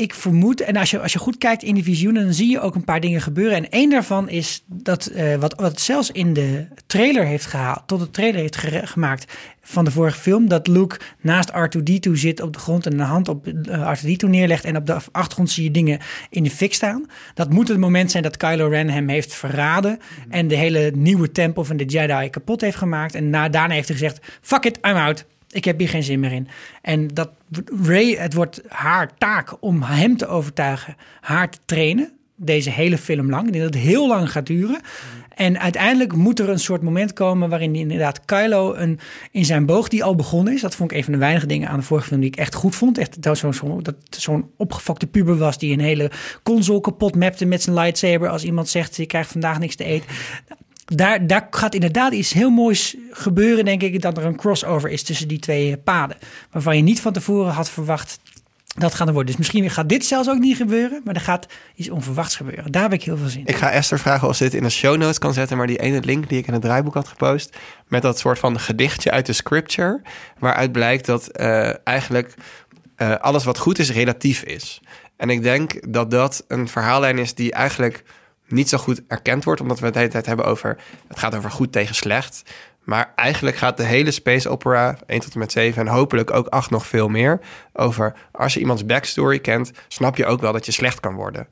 ik 0.00 0.14
vermoed, 0.14 0.60
en 0.60 0.76
als 0.76 0.90
je, 0.90 1.00
als 1.00 1.12
je 1.12 1.18
goed 1.18 1.38
kijkt 1.38 1.62
in 1.62 1.74
die 1.74 1.84
visioenen, 1.84 2.24
dan 2.24 2.32
zie 2.32 2.50
je 2.50 2.60
ook 2.60 2.74
een 2.74 2.84
paar 2.84 3.00
dingen 3.00 3.20
gebeuren. 3.20 3.56
En 3.56 3.70
één 3.70 3.90
daarvan 3.90 4.28
is 4.28 4.64
dat 4.66 5.10
uh, 5.14 5.34
wat, 5.34 5.54
wat 5.54 5.80
zelfs 5.80 6.10
in 6.10 6.32
de 6.32 6.66
trailer 6.86 7.26
heeft 7.26 7.46
gehaald, 7.46 7.82
tot 7.86 8.00
de 8.00 8.10
trailer 8.10 8.40
heeft 8.40 8.56
gemaakt 8.88 9.32
van 9.62 9.84
de 9.84 9.90
vorige 9.90 10.18
film, 10.18 10.48
dat 10.48 10.66
Luke 10.66 10.98
naast 11.20 11.50
R2D2 11.50 12.12
zit 12.12 12.40
op 12.40 12.52
de 12.52 12.58
grond 12.58 12.86
en 12.86 12.92
een 12.92 13.06
hand 13.06 13.28
op 13.28 13.46
uh, 13.46 13.92
R2D2 13.96 14.28
neerlegt 14.28 14.64
en 14.64 14.76
op 14.76 14.86
de 14.86 14.96
achtergrond 15.12 15.50
zie 15.50 15.64
je 15.64 15.70
dingen 15.70 16.00
in 16.30 16.42
de 16.42 16.50
fik 16.50 16.74
staan. 16.74 17.06
Dat 17.34 17.50
moet 17.50 17.68
het 17.68 17.78
moment 17.78 18.10
zijn 18.10 18.22
dat 18.22 18.36
Kylo 18.36 18.68
Ren 18.68 18.88
hem 18.88 19.08
heeft 19.08 19.34
verraden 19.34 19.98
en 20.28 20.48
de 20.48 20.56
hele 20.56 20.92
nieuwe 20.94 21.32
tempel 21.32 21.64
van 21.64 21.76
de 21.76 21.84
Jedi 21.84 22.30
kapot 22.30 22.60
heeft 22.60 22.76
gemaakt. 22.76 23.14
En 23.14 23.30
na, 23.30 23.48
daarna 23.48 23.74
heeft 23.74 23.88
hij 23.88 23.96
gezegd, 23.96 24.20
fuck 24.40 24.64
it, 24.64 24.78
I'm 24.82 24.96
out. 24.96 25.24
Ik 25.50 25.64
heb 25.64 25.78
hier 25.78 25.88
geen 25.88 26.02
zin 26.02 26.20
meer 26.20 26.32
in. 26.32 26.48
En 26.82 27.08
dat 27.08 27.30
Ray, 27.82 28.14
het 28.14 28.34
wordt 28.34 28.62
haar 28.68 29.10
taak 29.18 29.56
om 29.60 29.82
hem 29.82 30.16
te 30.16 30.26
overtuigen, 30.26 30.96
haar 31.20 31.50
te 31.50 31.58
trainen. 31.64 32.12
Deze 32.36 32.70
hele 32.70 32.98
film 32.98 33.30
lang. 33.30 33.46
Ik 33.46 33.52
denk 33.52 33.64
dat 33.64 33.74
het 33.74 33.82
heel 33.82 34.08
lang 34.08 34.30
gaat 34.30 34.46
duren. 34.46 34.80
En 35.34 35.60
uiteindelijk 35.60 36.14
moet 36.14 36.38
er 36.38 36.48
een 36.48 36.58
soort 36.58 36.82
moment 36.82 37.12
komen 37.12 37.48
waarin 37.48 37.74
inderdaad 37.74 38.24
Kylo 38.24 38.74
een, 38.74 38.98
in 39.30 39.44
zijn 39.44 39.66
boog 39.66 39.88
die 39.88 40.04
al 40.04 40.14
begonnen 40.14 40.54
is. 40.54 40.60
Dat 40.60 40.74
vond 40.74 40.90
ik 40.90 40.96
een 40.96 41.04
van 41.04 41.12
de 41.12 41.18
weinige 41.18 41.46
dingen 41.46 41.68
aan 41.68 41.78
de 41.78 41.84
vorige 41.84 42.06
film 42.06 42.20
die 42.20 42.30
ik 42.30 42.36
echt 42.36 42.54
goed 42.54 42.74
vond. 42.74 42.98
Echt 42.98 43.22
dat 43.22 43.38
zo'n 43.38 43.54
zo, 43.54 43.80
zo'n 44.10 44.50
opgefokte 44.56 45.06
puber 45.06 45.36
was 45.36 45.58
die 45.58 45.72
een 45.72 45.80
hele 45.80 46.10
console 46.42 46.80
kapot 46.80 47.16
mapte 47.16 47.44
met 47.44 47.62
zijn 47.62 47.76
lightsaber. 47.76 48.28
Als 48.28 48.44
iemand 48.44 48.68
zegt, 48.68 48.96
je 48.96 49.06
krijgt 49.06 49.30
vandaag 49.30 49.58
niks 49.58 49.74
te 49.74 49.84
eten 49.84 50.08
daar, 50.96 51.46
gaat 51.50 51.74
inderdaad 51.74 52.12
iets 52.12 52.32
heel 52.32 52.50
moois 52.50 52.96
gebeuren, 53.10 53.64
denk 53.64 53.82
ik, 53.82 54.02
dat 54.02 54.16
er 54.16 54.24
een 54.24 54.36
crossover 54.36 54.90
is 54.90 55.02
tussen 55.02 55.28
die 55.28 55.38
twee 55.38 55.76
paden. 55.76 56.16
Waarvan 56.50 56.76
je 56.76 56.82
niet 56.82 57.00
van 57.00 57.12
tevoren 57.12 57.52
had 57.52 57.70
verwacht 57.70 58.18
dat 58.74 58.94
gaat 58.94 59.06
er 59.06 59.12
worden. 59.12 59.36
Dus 59.36 59.36
misschien 59.36 59.70
gaat 59.70 59.88
dit 59.88 60.04
zelfs 60.04 60.28
ook 60.28 60.38
niet 60.38 60.56
gebeuren, 60.56 61.00
maar 61.04 61.14
er 61.14 61.20
gaat 61.20 61.46
iets 61.74 61.90
onverwachts 61.90 62.36
gebeuren. 62.36 62.72
Daar 62.72 62.82
heb 62.82 62.92
ik 62.92 63.02
heel 63.02 63.16
veel 63.16 63.28
zin 63.28 63.40
in. 63.40 63.46
Ik 63.46 63.56
ga 63.56 63.70
Esther 63.70 63.98
vragen 63.98 64.28
of 64.28 64.36
ze 64.36 64.44
dit 64.44 64.54
in 64.54 64.62
de 64.62 64.70
show 64.70 64.96
notes 64.96 65.18
kan 65.18 65.32
zetten, 65.32 65.56
maar 65.56 65.66
die 65.66 65.78
ene 65.78 66.00
link 66.00 66.28
die 66.28 66.38
ik 66.38 66.46
in 66.46 66.52
het 66.52 66.62
draaiboek 66.62 66.94
had 66.94 67.08
gepost, 67.08 67.56
met 67.88 68.02
dat 68.02 68.18
soort 68.18 68.38
van 68.38 68.60
gedichtje 68.60 69.10
uit 69.10 69.26
de 69.26 69.32
scripture, 69.32 70.02
waaruit 70.38 70.72
blijkt 70.72 71.06
dat 71.06 71.40
uh, 71.40 71.86
eigenlijk 71.86 72.34
uh, 72.96 73.14
alles 73.14 73.44
wat 73.44 73.58
goed 73.58 73.78
is 73.78 73.90
relatief 73.90 74.42
is. 74.42 74.80
En 75.16 75.30
ik 75.30 75.42
denk 75.42 75.92
dat 75.92 76.10
dat 76.10 76.44
een 76.48 76.68
verhaallijn 76.68 77.18
is 77.18 77.34
die 77.34 77.52
eigenlijk 77.52 78.04
niet 78.50 78.68
zo 78.68 78.78
goed 78.78 79.02
erkend 79.08 79.44
wordt, 79.44 79.60
omdat 79.60 79.78
we 79.78 79.84
het 79.84 79.94
de 79.94 80.00
hele 80.00 80.12
tijd 80.12 80.26
hebben 80.26 80.44
over 80.44 80.76
het 81.08 81.18
gaat 81.18 81.34
over 81.34 81.50
goed 81.50 81.72
tegen 81.72 81.94
slecht. 81.94 82.42
Maar 82.84 83.12
eigenlijk 83.16 83.56
gaat 83.56 83.76
de 83.76 83.84
hele 83.84 84.10
space 84.10 84.48
opera 84.48 84.98
1 85.06 85.20
tot 85.20 85.32
en 85.32 85.38
met 85.38 85.52
7 85.52 85.86
en 85.86 85.92
hopelijk 85.92 86.30
ook 86.30 86.46
8 86.46 86.70
nog 86.70 86.86
veel 86.86 87.08
meer 87.08 87.40
over 87.72 88.14
als 88.32 88.54
je 88.54 88.60
iemands 88.60 88.86
backstory 88.86 89.38
kent, 89.38 89.70
snap 89.88 90.16
je 90.16 90.26
ook 90.26 90.40
wel 90.40 90.52
dat 90.52 90.66
je 90.66 90.72
slecht 90.72 91.00
kan 91.00 91.14
worden. 91.14 91.48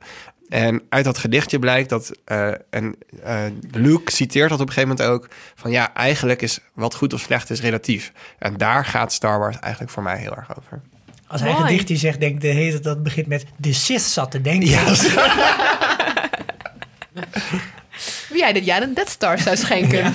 En 0.49 0.81
uit 0.89 1.05
dat 1.05 1.17
gedichtje 1.17 1.59
blijkt 1.59 1.89
dat, 1.89 2.11
uh, 2.31 2.47
en 2.69 2.95
uh, 3.25 3.41
Luke 3.71 4.11
citeert 4.11 4.49
dat 4.49 4.59
op 4.59 4.67
een 4.67 4.73
gegeven 4.73 4.95
moment 4.97 5.15
ook, 5.15 5.29
van 5.55 5.71
ja, 5.71 5.93
eigenlijk 5.93 6.41
is 6.41 6.59
wat 6.73 6.95
goed 6.95 7.13
of 7.13 7.21
slecht 7.21 7.49
is 7.49 7.61
relatief. 7.61 8.11
En 8.39 8.57
daar 8.57 8.85
gaat 8.85 9.13
Star 9.13 9.39
Wars 9.39 9.59
eigenlijk 9.59 9.93
voor 9.93 10.03
mij 10.03 10.17
heel 10.17 10.35
erg 10.35 10.57
over. 10.57 10.81
Als 11.27 11.41
hij 11.41 11.49
een 11.49 11.55
gedichtje 11.55 11.95
zegt, 11.95 12.19
denk 12.19 12.35
ik 12.35 12.41
de 12.41 12.47
hele 12.47 12.79
dat 12.79 13.03
begint 13.03 13.27
met 13.27 13.45
de 13.57 13.73
Sith 13.73 14.01
zat 14.01 14.31
te 14.31 14.41
denken. 14.41 14.69
Ja. 14.69 14.83
Wie 18.29 18.37
jij 18.37 18.53
dit 18.53 18.65
jaar 18.65 18.81
een 18.81 18.93
Death 18.93 19.09
Star 19.09 19.39
zou 19.39 19.55
schenken. 19.55 20.13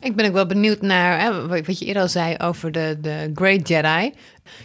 Ik 0.00 0.16
ben 0.16 0.26
ook 0.26 0.32
wel 0.32 0.46
benieuwd 0.46 0.80
naar 0.80 1.20
hè, 1.20 1.46
wat 1.46 1.78
je 1.78 1.84
eerder 1.84 2.02
al 2.02 2.08
zei 2.08 2.36
over 2.38 2.72
de, 2.72 2.98
de 3.00 3.30
Great 3.34 3.68
Jedi. 3.68 4.12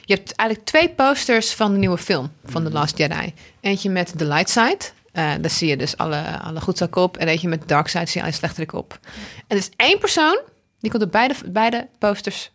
Je 0.05 0.13
hebt 0.13 0.36
eigenlijk 0.36 0.69
twee 0.69 0.89
posters 0.89 1.53
van 1.53 1.71
de 1.71 1.77
nieuwe 1.77 1.97
film 1.97 2.31
van 2.45 2.63
The 2.63 2.71
Last 2.71 2.97
Jedi. 2.97 3.34
Eentje 3.61 3.89
met 3.89 4.17
The 4.17 4.25
Light 4.25 4.49
Side. 4.49 4.79
Uh, 5.13 5.31
daar 5.41 5.49
zie 5.49 5.69
je 5.69 5.77
dus 5.77 5.97
alle, 5.97 6.39
alle 6.39 6.61
goedzak 6.61 6.95
op. 6.95 7.17
En 7.17 7.27
eentje 7.27 7.47
met 7.47 7.61
de 7.61 7.67
Dark 7.67 7.88
Side 7.88 8.05
zie 8.05 8.19
je 8.19 8.27
alle 8.27 8.36
slechterik 8.36 8.73
op. 8.73 8.99
En 9.36 9.43
er 9.47 9.57
is 9.57 9.69
één 9.75 9.99
persoon, 9.99 10.39
die 10.79 10.91
komt 10.91 11.03
op 11.03 11.11
beide, 11.11 11.36
beide 11.45 11.88
posters 11.99 12.51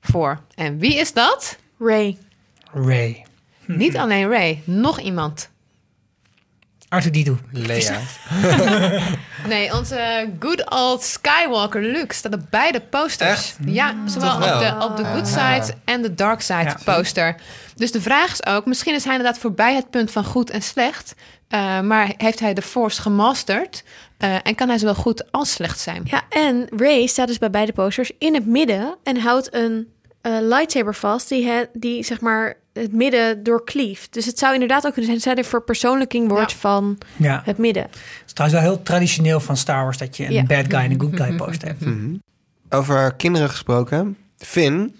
voor. 0.00 0.40
En 0.54 0.78
wie 0.78 0.98
is 0.98 1.12
dat? 1.12 1.56
Ray. 1.78 2.18
Ray. 2.72 3.24
Niet 3.66 3.96
alleen 3.96 4.28
Ray, 4.28 4.62
nog 4.64 5.00
iemand. 5.00 5.50
Arthur 6.88 7.12
Dito. 7.12 7.38
Lea. 7.50 8.00
nee, 9.48 9.74
onze 9.74 10.30
good 10.38 10.70
old 10.70 11.02
Skywalker 11.02 11.82
Luke 11.82 12.14
staat 12.14 12.34
op 12.34 12.40
beide 12.50 12.80
posters. 12.80 13.30
Echt? 13.30 13.56
Ja, 13.64 13.94
zowel 14.06 14.34
op 14.34 14.40
de, 14.40 14.76
op 14.80 14.96
de 14.96 15.04
good 15.04 15.28
side 15.28 15.74
en 15.84 16.02
de 16.02 16.14
dark 16.14 16.40
side 16.40 16.74
poster. 16.84 17.36
Dus 17.74 17.92
de 17.92 18.00
vraag 18.00 18.32
is 18.32 18.46
ook, 18.46 18.66
misschien 18.66 18.94
is 18.94 19.04
hij 19.04 19.14
inderdaad 19.14 19.40
voorbij 19.40 19.74
het 19.74 19.90
punt 19.90 20.10
van 20.10 20.24
goed 20.24 20.50
en 20.50 20.62
slecht. 20.62 21.14
Uh, 21.48 21.80
maar 21.80 22.12
heeft 22.16 22.40
hij 22.40 22.54
de 22.54 22.62
Force 22.62 23.02
gemasterd? 23.02 23.84
Uh, 24.18 24.34
en 24.42 24.54
kan 24.54 24.68
hij 24.68 24.78
zowel 24.78 24.94
goed 24.94 25.32
als 25.32 25.52
slecht 25.52 25.80
zijn? 25.80 26.02
Ja, 26.04 26.22
en 26.28 26.66
Ray 26.76 27.06
staat 27.06 27.26
dus 27.26 27.38
bij 27.38 27.50
beide 27.50 27.72
posters 27.72 28.10
in 28.18 28.34
het 28.34 28.46
midden 28.46 28.96
en 29.02 29.16
houdt 29.16 29.54
een 29.54 29.88
uh, 30.22 30.36
lightsaber 30.40 30.94
vast 30.94 31.28
die, 31.28 31.46
he, 31.46 31.64
die 31.72 32.04
zeg 32.04 32.20
maar 32.20 32.56
het 32.80 32.92
midden 32.92 33.42
doorklieft. 33.42 34.12
Dus 34.12 34.26
het 34.26 34.38
zou 34.38 34.52
inderdaad 34.52 34.86
ook 34.86 34.92
kunnen 34.92 35.20
zijn 35.20 35.36
dat 35.36 35.44
hij 35.44 35.50
verpersoonlijking 35.50 36.28
wordt 36.28 36.50
ja. 36.50 36.58
van 36.58 36.98
ja. 37.16 37.42
het 37.44 37.58
midden. 37.58 37.82
Het 37.82 38.22
is 38.26 38.32
trouwens 38.32 38.62
wel 38.62 38.70
heel 38.70 38.82
traditioneel 38.82 39.40
van 39.40 39.56
Star 39.56 39.82
Wars 39.82 39.98
dat 39.98 40.16
je 40.16 40.24
een 40.24 40.32
ja. 40.32 40.42
bad 40.42 40.64
guy 40.68 40.80
en 40.80 40.90
een 40.90 41.00
good 41.00 41.16
guy 41.16 41.36
post 41.44 41.62
hebt. 41.62 41.84
Mm 41.84 41.92
-hmm. 41.92 42.22
Over 42.70 43.14
kinderen 43.14 43.50
gesproken, 43.50 44.16
Finn 44.38 44.96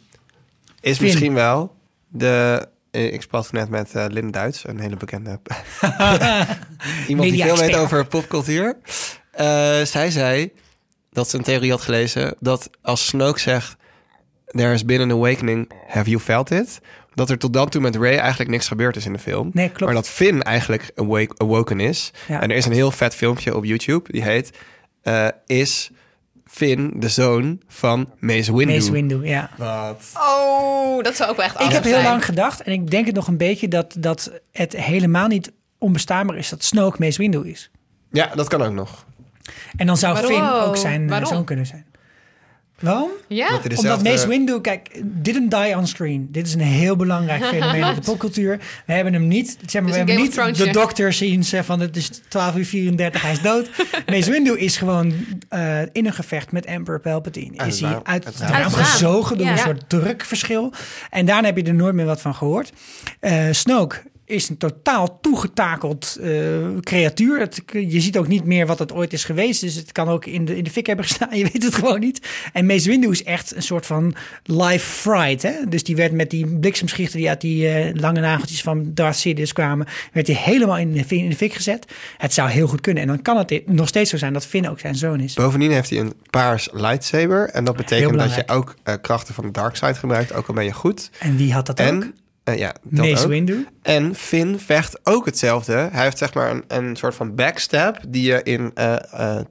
is 0.80 0.96
Finn. 0.96 1.04
misschien 1.04 1.34
wel 1.34 1.74
de 2.08 2.68
ik 2.90 3.22
sprak 3.22 3.52
net 3.52 3.68
met 3.68 3.92
uh, 3.96 4.04
Lynn 4.08 4.30
Duits, 4.30 4.68
een 4.68 4.80
hele 4.80 4.96
bekende 4.96 5.40
iemand 7.08 7.30
die 7.30 7.42
veel 7.42 7.56
weet 7.56 7.76
over 7.76 8.06
popcultuur. 8.06 8.76
Uh, 9.40 9.82
zij 9.82 10.10
zei 10.10 10.52
dat 11.10 11.30
ze 11.30 11.36
een 11.36 11.42
theorie 11.42 11.70
had 11.70 11.80
gelezen 11.80 12.34
dat 12.40 12.70
als 12.82 13.06
Snoke 13.06 13.40
zegt 13.40 13.76
There 14.46 14.70
has 14.70 14.84
been 14.84 15.00
an 15.00 15.10
awakening, 15.10 15.70
have 15.86 16.10
you 16.10 16.22
felt 16.22 16.50
it? 16.50 16.80
Dat 17.16 17.30
er 17.30 17.38
tot 17.38 17.52
dan 17.52 17.68
toe 17.68 17.80
met 17.80 17.96
Ray 17.96 18.16
eigenlijk 18.16 18.50
niks 18.50 18.68
gebeurd 18.68 18.96
is 18.96 19.06
in 19.06 19.12
de 19.12 19.18
film. 19.18 19.50
Nee, 19.52 19.66
klopt. 19.66 19.84
Maar 19.84 19.94
dat 19.94 20.08
Finn 20.08 20.42
eigenlijk 20.42 20.90
awake, 20.94 21.34
awoken 21.36 21.80
is. 21.80 22.12
Ja. 22.28 22.40
En 22.40 22.50
er 22.50 22.56
is 22.56 22.66
een 22.66 22.72
heel 22.72 22.90
vet 22.90 23.14
filmpje 23.14 23.56
op 23.56 23.64
YouTube, 23.64 24.12
die 24.12 24.22
heet... 24.22 24.50
Uh, 25.02 25.28
is 25.46 25.90
Finn 26.44 26.92
de 26.96 27.08
zoon 27.08 27.60
van 27.68 28.10
Mace 28.18 28.56
Windu. 28.56 28.74
Mace 28.74 28.92
Windu, 28.92 29.26
ja. 29.26 29.50
Wat? 29.56 30.12
Oh, 30.14 31.02
dat 31.02 31.16
zou 31.16 31.30
ook 31.30 31.36
wel 31.36 31.44
echt 31.44 31.60
Ik 31.60 31.70
heb 31.70 31.82
heel 31.82 31.92
zijn. 31.92 32.04
lang 32.04 32.24
gedacht, 32.24 32.62
en 32.62 32.72
ik 32.72 32.90
denk 32.90 33.06
het 33.06 33.14
nog 33.14 33.26
een 33.26 33.36
beetje, 33.36 33.68
dat, 33.68 33.96
dat 33.98 34.32
het 34.52 34.76
helemaal 34.76 35.26
niet 35.26 35.52
onbestaanbaar 35.78 36.36
is 36.36 36.48
dat 36.48 36.64
Snoke 36.64 36.96
Mace 37.00 37.18
Windu 37.18 37.48
is. 37.48 37.70
Ja, 38.10 38.30
dat 38.34 38.48
kan 38.48 38.62
ook 38.62 38.72
nog. 38.72 39.04
En 39.76 39.86
dan 39.86 39.96
zou 39.96 40.12
Waarom? 40.12 40.32
Finn 40.32 40.50
ook 40.68 40.76
zijn 40.76 41.02
eh, 41.02 41.08
Waarom? 41.08 41.28
zoon 41.28 41.44
kunnen 41.44 41.66
zijn. 41.66 41.86
Waarom? 42.80 43.10
Ja? 43.28 43.48
Omdat 43.48 43.70
dezelfde- 43.70 44.10
Mace 44.10 44.28
Windu, 44.28 44.60
kijk, 44.60 45.00
didn't 45.04 45.50
die 45.50 45.76
on 45.76 45.86
screen. 45.86 46.28
Dit 46.30 46.46
is 46.46 46.54
een 46.54 46.60
heel 46.60 46.96
belangrijk 46.96 47.44
fenomeen 47.54 47.84
in 47.88 47.94
de 47.94 48.00
popcultuur. 48.00 48.58
We 48.86 48.92
hebben 48.92 49.12
hem 49.12 49.28
niet, 49.28 49.58
zeg 49.66 49.82
maar, 49.82 49.90
we 49.90 49.96
hebben 49.96 50.16
niet 50.16 50.32
Thrones, 50.32 50.58
de 50.58 50.70
dokter 50.70 51.12
zien 51.12 51.44
ze 51.44 51.64
van 51.64 51.80
het 51.80 51.96
is 51.96 52.10
12 52.28 52.56
uur 52.56 52.64
34, 52.66 53.22
hij 53.22 53.32
is 53.32 53.40
dood. 53.40 53.70
Mace 54.10 54.30
Windu 54.30 54.58
is 54.58 54.76
gewoon 54.76 55.12
eh, 55.48 55.80
in 55.92 56.06
een 56.06 56.12
gevecht 56.12 56.52
met 56.52 56.64
Emperor 56.64 57.00
Palpatine. 57.00 57.66
Is 57.66 57.80
hij 57.80 58.00
uit 58.02 58.24
het 58.24 58.36
raam 58.38 58.70
gezogen 58.70 59.36
door 59.38 59.46
Ja. 59.46 59.52
een 59.52 59.58
soort 59.58 59.88
drukverschil. 59.88 60.72
En 61.10 61.26
daarna 61.26 61.46
heb 61.48 61.56
je 61.56 61.62
er 61.62 61.74
nooit 61.74 61.94
meer 61.94 62.06
wat 62.06 62.20
van 62.20 62.34
gehoord. 62.34 62.72
Eh, 63.20 63.44
Snoke 63.50 63.96
is 64.26 64.48
een 64.48 64.56
totaal 64.56 65.18
toegetakeld 65.20 66.18
eh, 66.22 66.30
creatuur. 66.80 67.40
Het, 67.40 67.62
je 67.72 68.00
ziet 68.00 68.18
ook 68.18 68.28
niet 68.28 68.44
meer 68.44 68.66
wat 68.66 68.78
het 68.78 68.92
ooit 68.92 69.12
is 69.12 69.24
geweest. 69.24 69.60
Dus 69.60 69.74
het 69.74 69.92
kan 69.92 70.08
ook 70.08 70.26
in 70.26 70.44
de, 70.44 70.56
in 70.56 70.64
de 70.64 70.70
fik 70.70 70.86
hebben 70.86 71.04
gestaan. 71.04 71.36
Je 71.38 71.48
weet 71.52 71.62
het 71.62 71.74
gewoon 71.74 72.00
niet. 72.00 72.28
En 72.52 72.66
Mace 72.66 72.88
Windu 72.88 73.10
is 73.10 73.24
echt 73.24 73.56
een 73.56 73.62
soort 73.62 73.86
van 73.86 74.14
live 74.42 74.86
fried. 74.86 75.42
Hè? 75.42 75.52
Dus 75.68 75.84
die 75.84 75.96
werd 75.96 76.12
met 76.12 76.30
die 76.30 76.46
bliksemschichten 76.46 77.18
die 77.18 77.28
uit 77.28 77.40
die 77.40 77.68
eh, 77.68 77.94
lange 77.94 78.20
nageltjes 78.20 78.62
van 78.62 78.90
Darth 78.94 79.16
Sidious 79.16 79.52
kwamen... 79.52 79.86
werd 80.12 80.26
hij 80.26 80.36
helemaal 80.36 80.78
in 80.78 80.92
de, 80.92 81.04
fik- 81.04 81.20
in 81.20 81.28
de 81.28 81.36
fik 81.36 81.52
gezet. 81.52 81.92
Het 82.16 82.32
zou 82.32 82.50
heel 82.50 82.66
goed 82.66 82.80
kunnen. 82.80 83.02
En 83.02 83.08
dan 83.08 83.22
kan 83.22 83.36
het 83.36 83.66
nog 83.66 83.88
steeds 83.88 84.10
zo 84.10 84.16
zijn 84.16 84.32
dat 84.32 84.46
Finn 84.46 84.68
ook 84.68 84.80
zijn 84.80 84.94
zoon 84.94 85.20
is. 85.20 85.34
Bovendien 85.34 85.70
heeft 85.70 85.90
hij 85.90 85.98
een 85.98 86.12
paars 86.30 86.68
lightsaber. 86.72 87.48
En 87.48 87.64
dat 87.64 87.76
betekent 87.76 88.18
dat 88.18 88.34
je 88.34 88.42
ook 88.46 88.74
eh, 88.82 88.94
krachten 89.00 89.34
van 89.34 89.44
de 89.44 89.50
dark 89.50 89.76
side 89.76 89.94
gebruikt. 89.94 90.32
Ook 90.32 90.48
al 90.48 90.54
ben 90.54 90.64
je 90.64 90.72
goed. 90.72 91.10
En 91.18 91.36
wie 91.36 91.52
had 91.52 91.66
dat 91.66 91.80
ook? 91.80 92.06
En, 92.46 92.52
eh, 92.52 92.58
ja, 92.58 92.74
dat 92.82 93.06
Mace 93.06 93.22
ook. 93.22 93.28
Windu. 93.28 93.66
En 93.82 94.14
Finn 94.14 94.58
vecht 94.58 94.98
ook 95.02 95.24
hetzelfde. 95.24 95.88
Hij 95.92 96.04
heeft 96.04 96.18
zeg 96.18 96.34
maar 96.34 96.50
een, 96.50 96.64
een 96.68 96.96
soort 96.96 97.14
van 97.14 97.34
backstab 97.34 97.98
die 98.08 98.22
je 98.22 98.42
in 98.42 98.70
eh, 98.74 98.96
eh, 99.12 99.44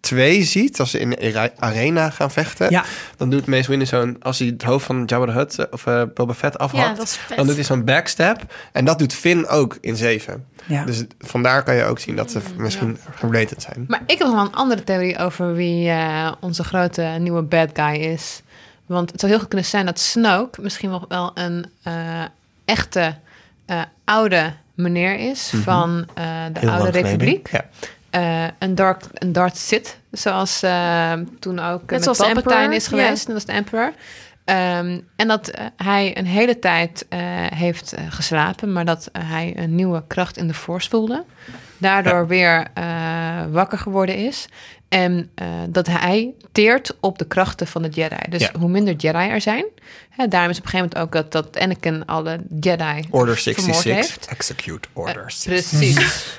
twee 0.00 0.42
ziet. 0.42 0.80
Als 0.80 0.90
ze 0.90 0.98
in 0.98 1.10
de 1.10 1.50
arena 1.56 2.10
gaan 2.10 2.30
vechten. 2.30 2.70
Ja. 2.70 2.84
Dan 3.16 3.30
doet 3.30 3.46
Mace 3.46 3.70
Windu 3.70 3.86
zo'n... 3.86 4.16
Als 4.20 4.38
hij 4.38 4.48
het 4.48 4.62
hoofd 4.62 4.86
van 4.86 5.04
Jabba 5.04 5.26
the 5.26 5.32
Hutt 5.32 5.58
eh, 5.58 5.66
of 5.70 5.84
Boba 6.14 6.34
Fett 6.34 6.58
afhakt... 6.58 6.88
Ja, 6.88 6.94
dat 6.94 7.06
is 7.06 7.16
vet. 7.16 7.36
dan 7.36 7.46
doet 7.46 7.54
hij 7.54 7.64
zo'n 7.64 7.84
backstab. 7.84 8.54
En 8.72 8.84
dat 8.84 8.98
doet 8.98 9.14
Finn 9.14 9.48
ook 9.48 9.78
in 9.80 9.96
zeven. 9.96 10.46
Ja. 10.66 10.84
Dus 10.84 11.04
vandaar 11.18 11.62
kan 11.62 11.74
je 11.74 11.84
ook 11.84 11.98
zien 11.98 12.16
dat 12.16 12.30
ze 12.30 12.40
misschien 12.56 12.98
related 13.20 13.62
zijn. 13.62 13.84
Maar 13.88 14.02
ik 14.06 14.18
heb 14.18 14.26
nog 14.26 14.36
wel 14.36 14.44
een 14.44 14.54
andere 14.54 14.84
theorie 14.84 15.18
over 15.18 15.54
wie 15.54 15.88
eh, 15.88 16.32
onze 16.40 16.64
grote 16.64 17.02
nieuwe 17.02 17.42
bad 17.42 17.70
guy 17.72 17.94
is. 17.94 18.42
Want 18.90 19.10
het 19.10 19.20
zou 19.20 19.32
heel 19.32 19.40
goed 19.40 19.50
kunnen 19.50 19.68
zijn 19.68 19.86
dat 19.86 19.98
Snoke 19.98 20.60
misschien 20.62 20.90
nog 20.90 21.04
wel 21.08 21.30
een 21.34 21.66
eh, 21.82 22.22
echte 22.64 23.14
eh, 23.66 23.82
oude 24.04 24.52
meneer 24.74 25.18
is 25.18 25.52
van 25.62 26.06
eh, 26.14 26.24
de 26.52 26.58
Heel 26.60 26.70
Oude. 26.70 26.90
Republiek. 26.90 27.50
Ja. 27.50 27.64
Eh, 28.10 28.50
een, 28.58 28.74
dark, 28.74 29.02
een 29.12 29.32
Darth 29.32 29.56
Sith, 29.56 29.98
zoals 30.10 30.60
toen 31.38 31.58
ook 31.58 31.90
met 31.90 32.04
Palpatine 32.04 32.74
is 32.74 32.86
geweest. 32.86 33.26
ja. 33.26 33.32
Dat 33.32 33.36
is 33.36 33.44
de 33.44 33.52
Emperor. 33.52 33.92
Ehm, 34.44 35.00
en 35.16 35.28
dat 35.28 35.50
hij 35.76 36.18
een 36.18 36.26
hele 36.26 36.58
tijd 36.58 37.06
eh, 37.08 37.18
heeft 37.54 37.94
geslapen, 38.08 38.72
maar 38.72 38.84
dat 38.84 39.08
hij 39.18 39.52
een 39.56 39.74
nieuwe 39.74 40.02
kracht 40.06 40.36
in 40.36 40.46
de 40.46 40.54
Force 40.54 40.88
voelde. 40.88 41.24
Daardoor 41.78 42.26
weer 42.26 42.66
eh, 42.74 42.84
wakker 43.50 43.78
geworden 43.78 44.16
is. 44.16 44.48
En 44.90 45.30
eh, 45.34 45.46
dat 45.68 45.86
hij 45.86 46.32
teert 46.52 46.96
op 47.00 47.18
de 47.18 47.26
krachten 47.26 47.66
van 47.66 47.82
de 47.82 47.88
Jedi. 47.88 48.16
Dus 48.28 48.40
Ja. 48.40 48.50
hoe 48.58 48.68
minder 48.68 48.94
Jedi 48.94 49.28
er 49.28 49.40
zijn. 49.40 49.64
Hè, 50.10 50.28
daarom 50.28 50.50
is 50.50 50.58
op 50.58 50.64
een 50.64 50.70
gegeven 50.70 50.90
moment 50.98 51.16
ook 51.16 51.30
dat, 51.32 51.52
dat 51.52 51.62
Anakin 51.62 52.06
alle 52.06 52.40
Jedi 52.60 53.06
Order 53.10 53.36
vermoord 53.36 53.42
66. 53.42 53.94
heeft. 53.94 54.26
Execute 54.26 54.88
Eh, 54.94 55.00
Order 55.02 55.30
66. 55.30 55.94
Precies. 55.94 56.38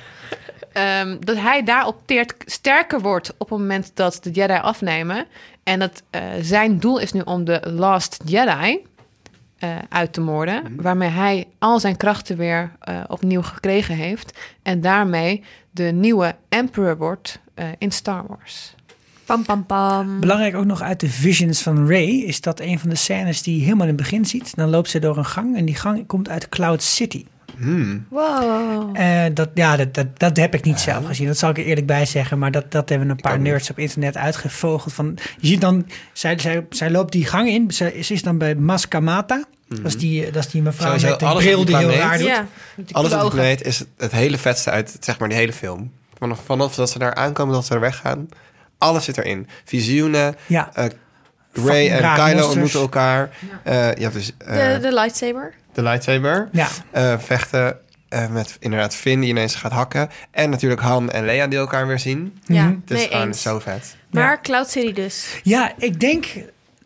Ehm, 0.72 1.16
dat 1.20 1.36
hij 1.36 1.62
daarop 1.64 2.00
teert 2.06 2.34
sterker 2.46 3.00
wordt 3.00 3.32
op 3.38 3.50
het 3.50 3.58
moment 3.58 3.90
dat 3.94 4.18
de 4.22 4.30
Jedi 4.30 4.58
afnemen. 4.58 5.26
En 5.62 5.78
dat 5.78 6.02
eh, 6.10 6.22
zijn 6.40 6.78
doel 6.78 6.98
is 6.98 7.12
nu 7.12 7.20
om 7.20 7.44
de 7.44 7.60
Last 7.64 8.20
Jedi 8.24 8.78
eh, 9.62 9.76
uit 9.88 10.12
te 10.12 10.20
moorden. 10.20 10.62
Mhm. 10.62 10.82
Waarmee 10.82 11.08
hij 11.08 11.46
al 11.58 11.80
zijn 11.80 11.96
krachten 11.96 12.36
weer 12.36 12.72
eh, 12.80 13.00
opnieuw 13.06 13.42
gekregen 13.42 13.94
heeft. 13.94 14.38
En 14.62 14.80
daarmee 14.80 15.42
de 15.70 15.82
nieuwe 15.82 16.34
Emperor 16.48 16.96
wordt 16.96 17.40
eh, 17.54 17.66
in 17.78 17.90
Star 17.90 18.24
Wars. 18.26 18.74
Pam, 19.24 19.44
pam, 19.44 19.66
pam. 19.66 20.20
Belangrijk 20.20 20.54
ook 20.54 20.64
nog 20.64 20.82
uit 20.82 21.00
de 21.00 21.08
visions 21.08 21.62
van 21.62 21.88
Ray 21.88 22.08
is 22.08 22.40
dat 22.40 22.60
een 22.60 22.78
van 22.78 22.88
de 22.88 22.96
scènes 22.96 23.42
die 23.42 23.56
je 23.56 23.62
helemaal 23.62 23.86
in 23.86 23.92
het 23.92 24.02
begin 24.02 24.24
ziet. 24.24 24.56
Dan 24.56 24.70
loopt 24.70 24.88
ze 24.88 24.98
door 24.98 25.16
een 25.16 25.24
gang 25.24 25.56
en 25.56 25.64
die 25.64 25.74
gang 25.74 26.06
komt 26.06 26.28
uit 26.28 26.48
Cloud 26.48 26.82
City. 26.82 27.24
Wow. 28.08 28.90
Eh, 28.92 29.24
dat, 29.34 29.48
ja, 29.54 29.76
dat, 29.76 29.94
dat, 29.94 30.06
dat 30.18 30.36
heb 30.36 30.54
ik 30.54 30.64
niet 30.64 30.80
zelf 30.80 31.06
gezien. 31.06 31.26
Dat 31.26 31.38
zal 31.38 31.50
ik 31.50 31.58
er 31.58 31.64
eerlijk 31.64 31.86
bij 31.86 32.06
zeggen. 32.06 32.38
Maar 32.38 32.50
dat, 32.50 32.70
dat 32.70 32.88
hebben 32.88 33.08
een 33.08 33.16
paar 33.16 33.40
nerds 33.40 33.70
op 33.70 33.78
internet 33.78 34.16
uitgevogeld. 34.16 34.92
Van, 34.92 35.18
je 35.38 35.46
ziet 35.46 35.60
dan, 35.60 35.86
zij, 36.12 36.38
zij, 36.38 36.66
zij 36.70 36.90
loopt 36.90 37.12
die 37.12 37.26
gang 37.26 37.48
in. 37.48 37.70
Ze, 37.70 37.98
ze 38.02 38.12
is 38.12 38.22
dan 38.22 38.38
bij 38.38 38.54
Maskamata. 38.54 39.44
Dat, 39.68 39.84
is 39.84 39.96
die, 39.96 40.30
dat 40.30 40.44
is 40.44 40.50
die 40.50 40.62
mevrouw 40.62 40.86
Sowieso 40.86 41.08
met 41.08 41.18
die 41.18 41.28
alles 41.28 41.44
bril 41.44 41.60
op 41.60 41.66
die 41.66 41.76
heel 41.76 41.90
raar 41.90 42.18
doet. 42.18 42.26
Ja. 42.26 42.46
Alles 42.92 43.12
op 43.12 43.20
de 43.20 43.28
planeet 43.28 43.62
is 43.62 43.78
het, 43.78 43.88
het 43.96 44.12
hele 44.12 44.38
vetste 44.38 44.70
uit 44.70 44.96
zeg 45.00 45.18
maar, 45.18 45.28
die 45.28 45.38
hele 45.38 45.52
film. 45.52 45.92
Vanaf, 46.18 46.40
vanaf 46.44 46.74
dat 46.74 46.90
ze 46.90 46.98
daar 46.98 47.14
aankomen, 47.14 47.54
dat 47.54 47.66
ze 47.66 47.74
er 47.74 47.80
weggaan. 47.80 48.28
Alles 48.78 49.04
zit 49.04 49.18
erin. 49.18 49.48
Visioenen. 49.64 50.36
Ja. 50.46 50.70
eh, 50.74 50.84
Ray 51.52 51.88
en 51.90 51.98
Kylo 51.98 52.24
monsters. 52.24 52.46
ontmoeten 52.46 52.80
elkaar. 52.80 53.30
Eh, 53.62 53.94
ja, 53.94 54.10
dus, 54.10 54.32
eh, 54.38 54.72
De, 54.74 54.78
de 54.80 54.92
lightsaber. 54.92 55.54
de 55.72 55.82
lightsaber. 55.82 56.48
Ja. 56.52 56.68
Eh, 56.90 57.18
vechten 57.18 57.78
eh, 58.08 58.28
met 58.28 58.56
inderdaad 58.60 58.94
Finn 58.94 59.20
die 59.20 59.28
ineens 59.30 59.54
gaat 59.54 59.72
hakken. 59.72 60.08
En 60.30 60.50
natuurlijk 60.50 60.80
Han 60.80 61.10
en 61.10 61.24
Leia 61.24 61.46
die 61.46 61.58
elkaar 61.58 61.86
weer 61.86 61.98
zien. 61.98 62.38
Ja, 62.44 62.64
Mhm. 62.64 62.74
Het 62.80 62.90
is 62.90 62.96
nee, 62.98 63.08
gewoon 63.08 63.26
eens. 63.26 63.42
zo 63.42 63.58
vet. 63.58 63.96
Maar 64.10 64.42
Cloud 64.42 64.70
City 64.70 64.92
dus. 64.92 65.40
Ja, 65.42 65.72
ik 65.78 66.00
denk 66.00 66.26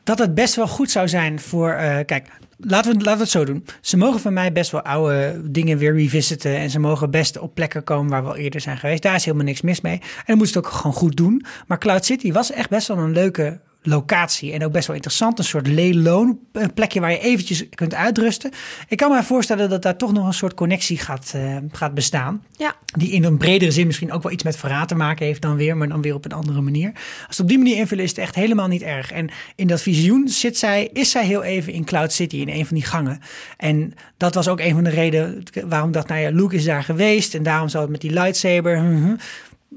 dat 0.05 0.19
het 0.19 0.35
best 0.35 0.55
wel 0.55 0.69
goed 0.69 0.91
zou 0.91 1.09
zijn 1.09 1.41
voor. 1.41 1.71
eh, 1.71 1.97
kijk, 2.05 2.27
laten 2.59 2.91
we, 2.93 2.97
laten 2.99 3.17
we 3.17 3.23
het 3.23 3.31
zo 3.33 3.45
doen. 3.45 3.65
Ze 3.81 3.97
mogen 3.97 4.21
van 4.21 4.33
mij 4.33 4.53
best 4.53 4.71
wel 4.71 4.83
oude 4.83 5.41
dingen 5.51 5.79
weer 5.79 5.95
revisiten. 5.95 6.57
En 6.57 6.71
ze 6.71 6.79
mogen 6.79 7.11
best 7.11 7.39
op 7.39 7.55
plekken 7.55 7.85
komen 7.85 8.11
waar 8.11 8.23
we 8.23 8.29
al 8.29 8.37
eerder 8.37 8.61
zijn 8.61 8.79
geweest. 8.79 9.03
Daar 9.03 9.15
is 9.15 9.25
helemaal 9.25 9.47
niks 9.47 9.61
mis 9.61 9.81
mee. 9.81 9.99
En 10.01 10.23
dan 10.27 10.37
moeten 10.37 10.53
ze 10.53 10.59
het 10.59 10.67
ook 10.67 10.73
gewoon 10.73 10.97
goed 10.97 11.17
doen. 11.17 11.45
Maar 11.67 11.79
Cloud 11.79 12.05
City 12.05 12.33
was 12.33 12.53
echt 12.53 12.69
best 12.69 12.89
wel 12.89 12.99
een 12.99 13.13
leuke 13.13 13.61
locatie. 13.87 14.53
En 14.53 14.65
ook 14.65 14.73
best 14.73 14.87
wel 14.87 14.97
interessant. 14.97 15.39
Een 15.39 15.45
soort 15.45 15.67
een 15.67 16.73
plekje 16.75 17.01
waar 17.01 17.11
je 17.11 17.19
eventjes 17.19 17.69
kunt 17.69 17.95
uitrusten. 17.95 18.51
Ik 18.89 18.97
kan 18.97 19.11
me 19.11 19.23
voorstellen 19.23 19.71
dat 19.71 19.83
daar 19.83 19.97
toch 19.97 20.13
nog 20.13 20.27
een 20.27 20.35
soort 20.35 20.55
connectie 20.55 20.99
gaat, 20.99 21.33
eh, 21.35 21.57
gaat 21.73 21.95
bestaan. 21.95 22.45
Ja. 22.57 22.75
Die 22.85 23.11
in 23.11 23.25
een 23.25 23.37
bredere 23.37 23.71
zin 23.71 23.87
misschien 23.87 24.13
ook 24.13 24.23
wel 24.23 24.33
iets 24.33 24.43
met 24.43 24.57
verraad 24.57 24.89
te 24.89 24.95
maken 24.95 25.27
heeft 25.27 25.43
dan 25.43 25.57
weer, 25.57 25.77
maar 25.77 25.89
dan 25.89 26.03
weer 26.03 26.15
op 26.15 26.25
een 26.25 26.33
andere 26.33 26.61
manier. 26.61 26.93
Als 27.27 27.37
het 27.37 27.41
op 27.41 27.49
die 27.49 27.59
manier 27.59 27.77
invullen 27.77 28.05
is 28.05 28.11
het 28.11 28.19
echt 28.19 28.35
helemaal 28.35 28.69
niet 28.69 28.83
erg. 28.83 29.13
En 29.13 29.31
in 29.57 29.67
dat 29.67 29.83
visioen 29.83 30.29
zit 30.29 30.59
zij, 30.59 30.91
is 30.93 31.11
zij 31.11 31.25
heel 31.27 31.43
even 31.43 31.73
in 31.73 31.85
Cloud 31.85 32.13
City, 32.13 32.37
in 32.37 32.49
een 32.49 32.67
van 32.67 32.77
die 32.77 32.87
gangen. 32.87 33.21
En 33.57 33.95
dat 34.17 34.35
was 34.35 34.49
ook 34.49 34.61
een 34.61 34.75
van 34.75 34.85
de 34.85 34.91
redenen 34.91 35.43
waarom 35.67 35.93
dacht, 35.93 36.09
nou 36.09 36.21
ja, 36.21 36.31
Luke 36.31 36.57
is 36.57 36.65
daar 36.65 36.83
geweest 36.83 37.35
en 37.35 37.43
daarom 37.43 37.69
zou 37.69 37.83
het 37.83 37.93
met 37.93 38.01
die 38.01 38.13
lightsaber. 38.13 38.83
mhm. 38.83 39.15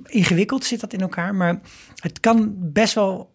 Ingewikkeld 0.06 0.66
zit 0.66 0.80
dat 0.80 0.94
in 0.94 1.02
elkaar, 1.02 1.36
maar 1.36 1.60
het 1.96 2.20
kan 2.20 2.54
best 2.58 2.94
wel 2.94 3.30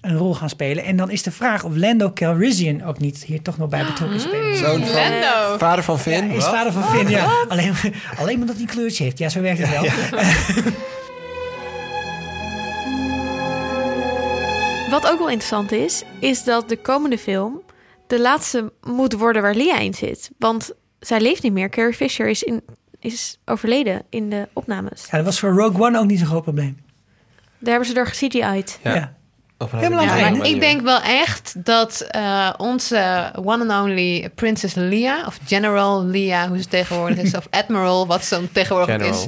een 0.00 0.16
rol 0.16 0.34
gaan 0.34 0.48
spelen. 0.48 0.84
En 0.84 0.96
dan 0.96 1.10
is 1.10 1.22
de 1.22 1.30
vraag 1.30 1.64
of 1.64 1.76
Lando 1.76 2.12
Calrissian 2.12 2.82
ook 2.82 2.98
niet 2.98 3.24
hier 3.24 3.42
toch 3.42 3.58
nog 3.58 3.68
bij 3.68 3.84
betrokken 3.84 4.20
spelen. 4.20 4.56
Zoon 4.56 4.86
van, 4.86 4.94
Lando. 4.94 5.58
vader 5.58 5.84
van 5.84 5.98
Finn. 5.98 6.30
Is 6.30 6.44
vader 6.44 6.72
van 6.72 6.84
Finn, 6.84 7.08
ja. 7.08 7.44
Alleen, 7.48 7.74
alleen 8.18 8.40
omdat 8.40 8.54
hij 8.54 8.64
een 8.64 8.70
kleurtje 8.70 9.04
heeft. 9.04 9.18
Ja, 9.18 9.28
zo 9.28 9.40
werkt 9.40 9.60
het 9.60 9.70
wel. 9.70 9.82
Wat 14.90 15.10
ook 15.10 15.18
wel 15.18 15.28
interessant 15.28 15.72
is, 15.72 16.02
is 16.18 16.44
dat 16.44 16.68
de 16.68 16.76
komende 16.76 17.18
film 17.18 17.62
de 18.06 18.20
laatste 18.20 18.72
moet 18.82 19.12
worden 19.12 19.42
waar 19.42 19.54
Lia 19.54 19.78
in 19.78 19.94
zit. 19.94 20.30
Want 20.38 20.72
zij 21.00 21.20
leeft 21.20 21.42
niet 21.42 21.52
meer. 21.52 21.68
Carrie 21.68 21.94
Fisher 21.94 22.28
is, 22.28 22.42
in, 22.42 22.62
is 22.98 23.38
overleden 23.44 24.02
in 24.08 24.30
de 24.30 24.48
opnames. 24.52 25.06
Ja, 25.10 25.16
dat 25.16 25.24
was 25.24 25.40
voor 25.40 25.50
Rogue 25.50 25.82
One 25.82 25.98
ook 25.98 26.06
niet 26.06 26.18
zo'n 26.18 26.26
groot 26.28 26.42
probleem. 26.42 26.76
Daar 27.58 27.70
hebben 27.70 27.88
ze 27.88 27.94
door 27.94 28.06
gecgi'd. 28.06 28.32
Ja. 28.32 28.94
Ja. 28.94 29.18
Helemaal 29.68 30.06
aan 30.06 30.34
het 30.34 30.46
ik 30.46 30.60
denk 30.60 30.80
wel 30.80 31.00
echt 31.00 31.64
dat 31.64 32.00
eh, 32.00 32.52
onze 32.56 33.32
one 33.34 33.68
and 33.68 33.84
only 33.84 34.30
Princess 34.34 34.74
Leia, 34.74 35.26
of 35.26 35.38
General 35.46 36.04
Leia, 36.04 36.48
hoe 36.48 36.58
ze 36.58 36.68
tegenwoordig 36.68 37.18
is, 37.18 37.34
of 37.40 37.46
Admiral, 37.50 38.06
wat 38.06 38.24
ze 38.24 38.34
dan 38.34 38.48
tegenwoordig 38.52 39.02
is. 39.02 39.26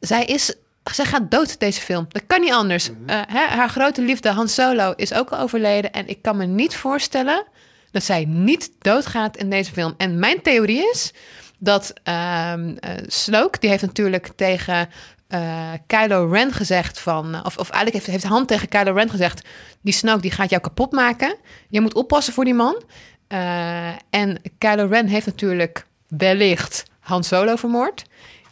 Zij 0.00 0.24
is, 0.24 0.54
zij 0.92 1.04
gaat 1.04 1.30
dood 1.30 1.60
deze 1.60 1.80
film. 1.80 2.06
Dat 2.08 2.22
kan 2.26 2.40
niet 2.40 2.52
anders. 2.52 2.90
Eh, 3.06 3.20
hè, 3.28 3.46
haar 3.46 3.68
grote 3.68 4.02
liefde 4.02 4.28
Han 4.28 4.48
Solo 4.48 4.92
is 4.96 5.14
ook 5.14 5.30
al 5.30 5.38
overleden 5.38 5.92
en 5.92 6.08
ik 6.08 6.22
kan 6.22 6.36
me 6.36 6.46
niet 6.46 6.76
voorstellen 6.76 7.44
dat 7.90 8.04
zij 8.04 8.24
niet 8.24 8.70
doodgaat 8.78 9.36
in 9.36 9.50
deze 9.50 9.72
film. 9.72 9.94
En 9.96 10.18
mijn 10.18 10.42
theorie 10.42 10.90
is 10.90 11.12
dat 11.58 11.92
ehm 12.02 12.76
eh, 12.76 12.90
Snoke, 13.06 13.58
die 13.58 13.70
heeft 13.70 13.82
natuurlijk 13.82 14.30
tegen 14.36 14.88
eh, 15.34 15.72
Kylo 15.86 16.28
Ren 16.30 16.52
gezegd 16.52 17.00
van... 17.00 17.44
Of, 17.44 17.56
of 17.56 17.70
eigenlijk 17.70 17.94
heeft, 17.94 18.06
heeft 18.06 18.32
Han 18.32 18.46
tegen 18.46 18.68
Kylo 18.68 18.92
Ren 18.92 19.10
gezegd... 19.10 19.48
die 19.80 19.92
Snoke 19.92 20.20
die 20.20 20.30
gaat 20.30 20.50
jou 20.50 20.62
kapot 20.62 20.92
maken. 20.92 21.36
Je 21.68 21.80
moet 21.80 21.94
oppassen 21.94 22.34
voor 22.34 22.44
die 22.44 22.54
man. 22.54 22.82
Eh, 23.26 23.88
en 24.10 24.40
Kylo 24.58 24.86
Ren 24.86 25.06
heeft 25.06 25.26
natuurlijk 25.26 25.86
wellicht 26.08 26.84
Han 27.00 27.24
Solo 27.24 27.56
vermoord. 27.56 28.04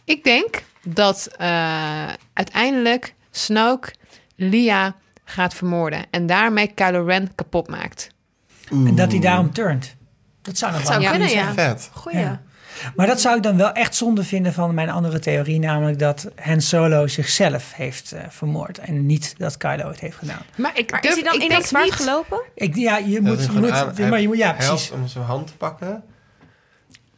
Ik 0.03 0.23
denk 0.23 0.63
dat 0.83 1.29
eh, 1.37 2.07
uiteindelijk 2.33 3.15
Snoke 3.31 3.93
Lia 4.35 4.95
gaat 5.25 5.53
vermoorden. 5.53 6.05
En 6.09 6.25
daarmee 6.25 6.67
Kylo 6.67 7.05
Ren 7.05 7.35
kapot 7.35 7.67
maakt. 7.67 8.09
En 8.69 8.95
dat 8.95 9.11
hij 9.11 9.19
daarom 9.19 9.53
turnt. 9.53 9.95
Dat 10.41 10.57
zou 10.57 10.71
nog 10.71 10.87
wel 10.87 11.09
kunnen, 11.09 11.29
zijn. 11.29 11.45
ja. 11.45 11.53
Vet. 11.53 11.89
Goeie. 11.93 12.19
Ja. 12.19 12.41
Maar 12.95 13.07
dat 13.07 13.21
zou 13.21 13.35
ik 13.37 13.43
dan 13.43 13.57
wel 13.57 13.71
echt 13.71 13.95
zonde 13.95 14.23
vinden 14.23 14.53
van 14.53 14.73
mijn 14.73 14.89
andere 14.89 15.19
theorie, 15.19 15.59
namelijk 15.59 15.99
dat 15.99 16.27
Han 16.35 16.61
Solo 16.61 17.07
zichzelf 17.07 17.73
heeft 17.73 18.11
eh, 18.11 18.21
vermoord 18.29 18.77
en 18.77 19.05
niet 19.05 19.35
dat 19.37 19.57
Kylo 19.57 19.87
het 19.87 19.99
heeft 19.99 20.17
gedaan. 20.17 20.41
Maar 20.55 20.71
ik 20.77 20.91
Maar 20.91 21.01
durf, 21.01 21.15
is 21.15 21.21
hij 21.21 21.31
dan 21.31 21.41
ik 21.41 21.49
in 21.49 21.55
dat 21.55 21.67
zwaard 21.67 21.85
niet- 21.85 21.93
gelopen? 21.93 22.41
Ik, 22.55 22.75
ja, 22.75 22.97
je 22.97 23.13
Dat 23.13 23.21
moet, 23.21 23.39
is 23.39 23.45
je 23.45 23.51
moet, 23.51 23.71
aan- 23.71 24.09
maar 24.09 24.21
je 24.21 24.27
moet, 24.27 24.37
ja, 24.37 24.53
precies. 24.53 24.91
om 24.91 25.07
zijn 25.07 25.23
hand 25.25 25.47
te 25.47 25.53
pakken. 25.57 26.03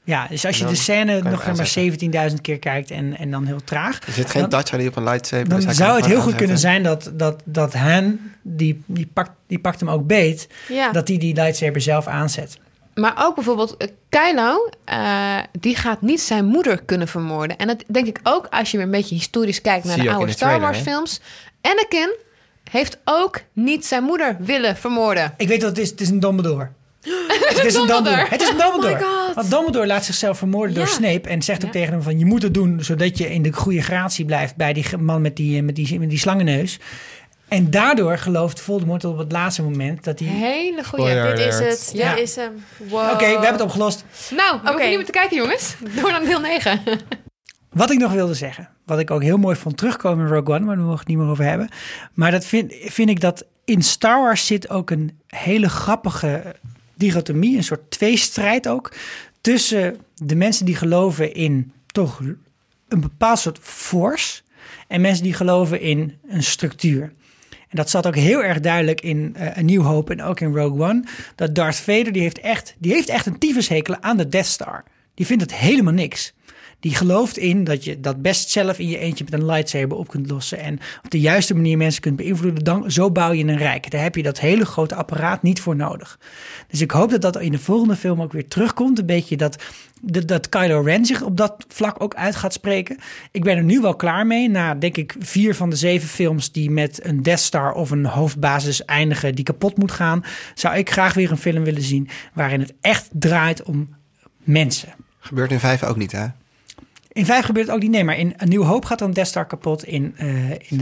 Ja, 0.03 0.27
dus 0.27 0.45
als 0.45 0.57
je 0.57 0.65
de 0.65 0.75
scène 0.75 1.21
nog 1.21 1.23
maar 1.45 1.47
aanzetten. 1.47 2.09
17.000 2.31 2.41
keer 2.41 2.59
kijkt 2.59 2.91
en, 2.91 3.17
en 3.17 3.31
dan 3.31 3.45
heel 3.45 3.63
traag, 3.63 3.99
Er 4.07 4.13
zit 4.13 4.29
geen 4.29 4.49
touch 4.49 4.71
ID 4.73 4.87
op 4.87 4.95
een 4.95 5.03
lightsaber. 5.03 5.49
dan 5.49 5.59
dus 5.59 5.75
zou 5.77 5.95
het 5.95 6.05
heel 6.05 6.21
goed 6.21 6.35
kunnen 6.35 6.57
zijn 6.57 6.83
dat, 6.83 7.11
dat, 7.13 7.41
dat 7.45 7.73
Han, 7.73 8.19
die, 8.41 8.83
die, 8.85 9.09
pakt, 9.13 9.31
die 9.47 9.59
pakt 9.59 9.79
hem 9.79 9.89
ook 9.89 10.07
beet, 10.07 10.47
Ja. 10.69 10.91
dat 10.91 11.07
hij 11.07 11.17
die 11.17 11.33
lightsaber 11.33 11.81
zelf 11.81 12.07
aanzet. 12.07 12.57
Maar 12.95 13.13
ook 13.17 13.35
bijvoorbeeld 13.35 13.77
eh, 13.77 13.87
Kylo, 14.09 14.69
eh, 14.85 15.37
die 15.59 15.75
gaat 15.75 16.01
niet 16.01 16.21
zijn 16.21 16.45
moeder 16.45 16.83
kunnen 16.83 17.07
vermoorden. 17.07 17.57
En 17.57 17.67
dat 17.67 17.83
denk 17.87 18.07
ik 18.07 18.19
ook 18.23 18.47
als 18.49 18.71
je 18.71 18.77
weer 18.77 18.85
een 18.85 18.91
beetje 18.91 19.15
historisch 19.15 19.61
kijkt 19.61 19.85
naar 19.85 19.93
Zie 19.93 20.03
de 20.03 20.09
oude 20.11 20.25
de 20.25 20.31
Star 20.31 20.47
trailer, 20.47 20.71
Wars 20.71 20.83
films. 20.83 21.19
Anakin 21.61 22.15
heeft 22.71 22.97
ook 23.05 23.41
niet 23.53 23.85
zijn 23.85 24.03
moeder 24.03 24.37
willen 24.39 24.77
vermoorden. 24.77 25.33
Ik 25.37 25.47
weet 25.47 25.61
wat 25.61 25.69
het 25.69 25.79
is, 25.79 25.89
het 25.89 26.01
is 26.01 26.09
een 26.09 26.19
Dumbledore. 26.19 26.69
Het 27.55 27.65
is 27.65 27.75
een 27.75 27.87
Dumbledore. 27.87 28.25
Het 28.29 28.41
is 28.41 28.49
een 28.49 28.57
Dumbledore. 28.57 28.93
Oh 28.93 29.25
God. 29.25 29.35
Want 29.35 29.49
Dumbledore 29.49 29.85
laat 29.87 30.05
zichzelf 30.05 30.37
vermoorden 30.37 30.75
door. 30.75 30.87
Snape 30.87 31.29
en 31.29 31.41
zegt 31.41 31.59
ook 31.65 31.73
Ja. 31.73 31.79
tegen 31.79 31.93
hem 31.93 32.01
van 32.01 32.19
je 32.19 32.25
moet 32.25 32.41
het 32.41 32.53
doen 32.53 32.83
zodat 32.83 33.17
je 33.17 33.33
in 33.33 33.41
de 33.41 33.53
goede 33.53 33.81
gratie 33.81 34.25
blijft 34.25 34.55
bij 34.55 34.73
die 34.73 34.97
man 34.97 35.21
met 35.21 35.35
die, 35.35 35.63
met 35.63 35.75
die, 35.75 35.99
met 35.99 36.09
die 36.09 36.19
slangenneus. 36.19 36.79
En 37.55 37.69
daardoor 37.69 38.17
gelooft 38.17 38.59
Voldemort 38.59 39.05
op 39.05 39.17
het 39.17 39.31
laatste 39.31 39.63
moment 39.63 40.03
dat 40.03 40.19
hij... 40.19 40.27
Hele 40.27 40.83
goede. 40.83 41.33
Dit 41.35 41.39
is 41.39 41.59
het. 41.59 41.91
Ja. 41.93 42.13
Dit 42.13 42.23
is 42.23 42.35
hem. 42.35 42.63
Wow. 42.77 43.11
Oké, 43.11 43.17
we 43.17 43.31
hebben 43.31 43.51
het 43.51 43.61
opgelost. 43.61 44.05
Nou, 44.29 44.51
we 44.51 44.57
Oké. 44.57 44.67
hoeven 44.67 44.87
niet 44.87 44.95
meer 44.97 45.05
te 45.05 45.11
kijken, 45.11 45.37
jongens. 45.37 45.75
Door 45.95 46.11
naar 46.11 46.23
deel 46.23 46.39
9. 46.39 46.81
Wat 47.69 47.91
ik 47.91 47.99
nog 47.99 48.11
wilde 48.11 48.33
zeggen, 48.33 48.69
wat 48.85 48.99
ik 48.99 49.11
ook 49.11 49.23
heel 49.23 49.37
mooi 49.37 49.55
vond 49.55 49.77
terugkomen 49.77 50.25
in 50.25 50.33
Rogue 50.33 50.55
One, 50.55 50.65
maar 50.65 50.75
daar 50.75 50.85
mogen 50.85 50.93
we 50.93 50.99
het 50.99 51.07
niet 51.07 51.17
meer 51.17 51.27
over 51.27 51.43
hebben. 51.43 51.69
Maar 52.13 52.31
dat 52.31 52.45
vind, 52.45 52.73
vind 52.79 53.09
ik 53.09 53.19
dat 53.19 53.45
in 53.65 53.81
Star 53.81 54.21
Wars 54.21 54.45
zit 54.45 54.69
ook 54.69 54.89
een 54.89 55.19
hele 55.27 55.69
grappige 55.69 56.55
dichotomie, 56.93 57.57
een 57.57 57.63
soort 57.63 57.91
tweestrijd 57.91 58.67
ook, 58.67 58.91
tussen 59.41 59.97
de 60.15 60.35
mensen 60.35 60.65
die 60.65 60.75
geloven 60.75 61.33
in 61.33 61.71
toch 61.85 62.19
een 62.87 63.01
bepaald 63.01 63.39
soort 63.39 63.59
force 63.61 64.41
en 64.87 65.01
mensen 65.01 65.23
die 65.23 65.33
geloven 65.33 65.81
in 65.81 66.17
een 66.27 66.43
structuur. 66.43 67.13
En 67.76 67.82
dat 67.82 67.89
zat 67.89 68.07
ook 68.07 68.15
heel 68.15 68.43
erg 68.43 68.59
duidelijk 68.59 69.01
in 69.01 69.36
eh 69.36 69.57
een 69.57 69.65
Nieuw 69.65 69.82
Hoop 69.82 70.09
en 70.09 70.21
ook 70.21 70.39
in 70.39 70.55
Rogue 70.55 70.89
One. 70.89 71.03
Dat 71.36 71.55
Darth 71.55 71.76
Vader, 71.76 72.11
die 72.11 72.21
heeft 72.21 72.39
echt, 72.39 72.76
die 72.78 72.91
heeft 72.91 73.09
echt 73.09 73.26
een 73.26 73.38
tyfushekel 73.38 73.95
aan 73.99 74.17
de 74.17 74.28
Death 74.28 74.45
Star. 74.45 74.84
Die 75.13 75.26
vindt 75.26 75.41
het 75.41 75.55
helemaal 75.55 75.93
niks. 75.93 76.34
Die 76.80 76.95
gelooft 76.95 77.38
in 77.38 77.63
dat 77.63 77.84
je 77.84 77.99
dat 77.99 78.21
best 78.21 78.49
zelf 78.49 78.80
in 78.80 78.88
je 78.88 78.97
eentje 78.97 79.23
met 79.23 79.34
een 79.34 79.45
lightsaber 79.45 79.97
op 79.97 80.07
kunt 80.07 80.30
lossen. 80.30 80.59
En 80.59 80.80
op 81.03 81.11
de 81.11 81.19
juiste 81.19 81.55
manier 81.55 81.78
mensen 81.78 82.01
kunt 82.01 82.15
beïnvloeden. 82.15 82.63
Dan, 82.63 82.91
zo 82.91 83.11
bouw 83.11 83.32
je 83.32 83.43
een 83.43 83.57
rijk. 83.57 83.91
Daar 83.91 84.01
heb 84.01 84.15
je 84.15 84.23
dat 84.23 84.39
hele 84.39 84.65
grote 84.65 84.95
apparaat 84.95 85.43
niet 85.43 85.61
voor 85.61 85.76
nodig. 85.76 86.19
Dus 86.67 86.82
ik 86.82 86.91
hoop 86.91 87.09
dat 87.09 87.21
dat 87.21 87.39
in 87.39 87.51
de 87.51 87.59
volgende 87.59 87.95
film 87.95 88.21
ook 88.21 88.34
weer 88.34 88.47
terugkomt. 88.47 88.99
Een 88.99 89.05
beetje 89.05 89.38
dat, 89.38 89.63
dat, 90.01 90.49
Kylo 90.49 90.82
Ren 90.82 91.05
zich 91.05 91.21
op 91.21 91.38
dat 91.38 91.65
vlak 91.67 92.03
ook 92.03 92.15
uit 92.15 92.36
gaat 92.36 92.53
spreken. 92.53 92.97
Ik 93.32 93.43
ben 93.43 93.57
er 93.57 93.63
nu 93.63 93.82
wel 93.82 93.95
klaar 93.95 94.28
mee. 94.28 94.49
Na 94.49 94.76
denk 94.76 94.97
ik 94.97 95.15
vier 95.19 95.55
van 95.55 95.69
de 95.69 95.76
zeven 95.76 96.07
films 96.07 96.51
die 96.51 96.71
met 96.71 96.99
een 97.03 97.23
Death 97.23 97.39
Star 97.39 97.73
of 97.73 97.91
een 97.91 98.05
hoofdbasis 98.05 98.86
eindigen 98.86 99.36
die 99.36 99.45
kapot 99.45 99.78
moet 99.78 99.91
gaan. 99.91 100.23
Zou 100.53 100.78
ik 100.78 100.91
graag 100.91 101.13
weer 101.13 101.32
een 101.32 101.38
film 101.38 101.63
willen 101.63 101.82
zien 101.82 102.09
waarin 102.34 102.59
het 102.59 102.73
echt 102.82 103.09
draait 103.13 103.63
om 103.63 103.95
mensen. 104.43 104.93
Gebeurt 105.19 105.51
in 105.51 105.59
vijf 105.59 105.84
ook 105.84 105.97
niet, 105.97 106.11
hè? 106.11 106.26
In 107.16 107.26
5 107.26 107.45
gebeurt 107.45 107.66
het 107.68 107.76
ook 107.76 107.82
niet. 107.82 107.91
Nee, 107.91 108.03
maar 108.03 108.18
in 108.18 108.36
A 108.41 108.45
New 108.45 108.63
Hope 108.63 108.88
gaat 108.88 108.99
dan 108.99 109.11
Death 109.11 109.28
Star 109.28 109.45
kapot. 109.45 109.84
In, 109.86 110.13
eh, 110.18 110.49
in 110.49 110.78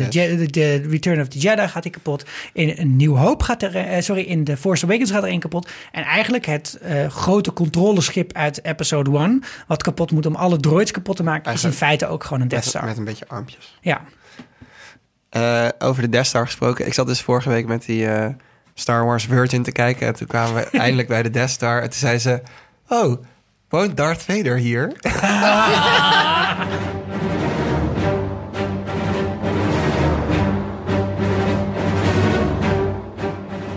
de, 0.51 0.75
Return 0.89 1.21
of 1.21 1.27
the 1.27 1.37
Jedi 1.39 1.67
gaat 1.67 1.83
hij 1.83 1.91
kapot. 1.91 2.25
In 2.53 2.77
A 2.79 2.83
New 2.83 3.17
Hope 3.17 3.43
gaat 3.43 3.63
er... 3.63 3.75
eh, 3.75 4.01
sorry, 4.01 4.21
in 4.21 4.43
The 4.43 4.57
Force 4.57 4.85
Awakens 4.85 5.11
gaat 5.11 5.23
er 5.23 5.29
één 5.29 5.39
kapot. 5.39 5.69
En 5.91 6.03
eigenlijk 6.03 6.45
het 6.45 6.77
eh, 6.81 7.07
grote 7.07 7.53
controleschip 7.53 8.33
uit 8.33 8.65
episode 8.65 9.17
1... 9.17 9.43
wat 9.67 9.83
kapot 9.83 10.11
moet 10.11 10.25
om 10.25 10.35
alle 10.35 10.57
droids 10.57 10.91
kapot 10.91 11.15
te 11.15 11.23
maken... 11.23 11.53
is 11.53 11.63
in 11.63 11.71
feite 11.71 12.07
ook 12.07 12.23
gewoon 12.23 12.41
een 12.41 12.47
Death 12.47 12.63
Met, 12.63 12.69
Star. 12.69 12.85
met 12.85 12.97
een 12.97 13.03
beetje 13.03 13.27
armpjes. 13.27 13.79
Ja. 13.81 14.01
Over 15.79 16.01
de 16.01 16.09
Death 16.09 16.25
Star 16.27 16.45
gesproken. 16.45 16.85
Ik 16.85 16.93
zat 16.93 17.07
dus 17.07 17.21
vorige 17.21 17.49
week 17.49 17.67
met 17.67 17.85
die 17.85 18.07
Star 18.73 19.05
Wars 19.05 19.25
Virgin 19.25 19.63
te 19.63 19.71
kijken. 19.71 20.07
En 20.07 20.13
toen 20.13 20.27
kwamen 20.27 20.55
we 20.55 20.77
eindelijk 20.79 21.07
bij 21.07 21.23
de 21.23 21.29
Death 21.29 21.49
Star. 21.49 21.81
En 21.81 21.89
toen 21.89 21.99
zei 21.99 22.17
ze... 22.17 22.41
Oh, 22.87 23.23
woont 23.73 23.97
Darth 23.97 24.21
Vader 24.23 24.57
hier? 24.57 24.91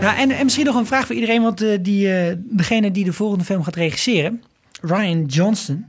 Nou, 0.01 0.16
en, 0.18 0.30
en 0.30 0.44
misschien 0.44 0.64
nog 0.66 0.74
een 0.74 0.86
vraag 0.86 1.07
voor 1.07 1.14
iedereen... 1.14 1.42
want 1.42 1.62
eh, 1.62 1.78
die, 1.80 2.12
eh, 2.18 2.34
degene 2.38 2.90
die 2.90 3.05
de 3.05 3.12
volgende 3.12 3.44
film 3.44 3.62
gaat 3.62 3.76
regisseren... 3.76 4.42
Ryan 4.80 5.24
Johnson... 5.24 5.86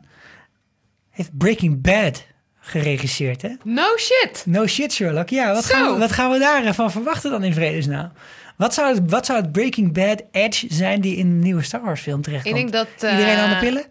heeft 1.11 1.37
Breaking 1.37 1.81
Bad 1.81 2.25
geregisseerd, 2.59 3.41
hè? 3.41 3.49
No 3.63 3.85
shit. 3.97 4.43
No 4.45 4.67
shit, 4.67 4.93
Sherlock. 4.93 5.29
Ja, 5.29 5.53
wat, 5.53 5.65
gaan 5.65 5.93
we, 5.93 5.99
wat 5.99 6.11
gaan 6.11 6.31
we 6.31 6.39
daarvan 6.39 6.91
verwachten 6.91 7.31
dan 7.31 7.43
in 7.43 7.53
vredesnaam? 7.53 8.11
Wat 8.57 8.73
zou, 8.73 8.93
het, 8.95 9.09
wat 9.11 9.25
zou 9.25 9.41
het 9.41 9.51
Breaking 9.51 9.93
Bad 9.93 10.23
edge 10.31 10.65
zijn 10.69 11.01
die 11.01 11.15
in 11.15 11.27
de 11.39 11.43
nieuwe 11.45 11.61
Star 11.63 11.81
Wars 11.83 12.01
film 12.01 12.17
Ik 12.17 12.23
terechtkomt? 12.23 12.55
denk 12.55 12.71
dat... 12.71 12.87
eh, 12.99 13.11
Iedereen 13.11 13.37
aan 13.37 13.49
de 13.49 13.55
pillen? 13.59 13.83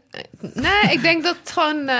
Nee, 0.54 0.92
ik 0.92 1.02
denk 1.02 1.22
dat 1.22 1.36
gewoon 1.44 1.88
eh, 1.88 1.96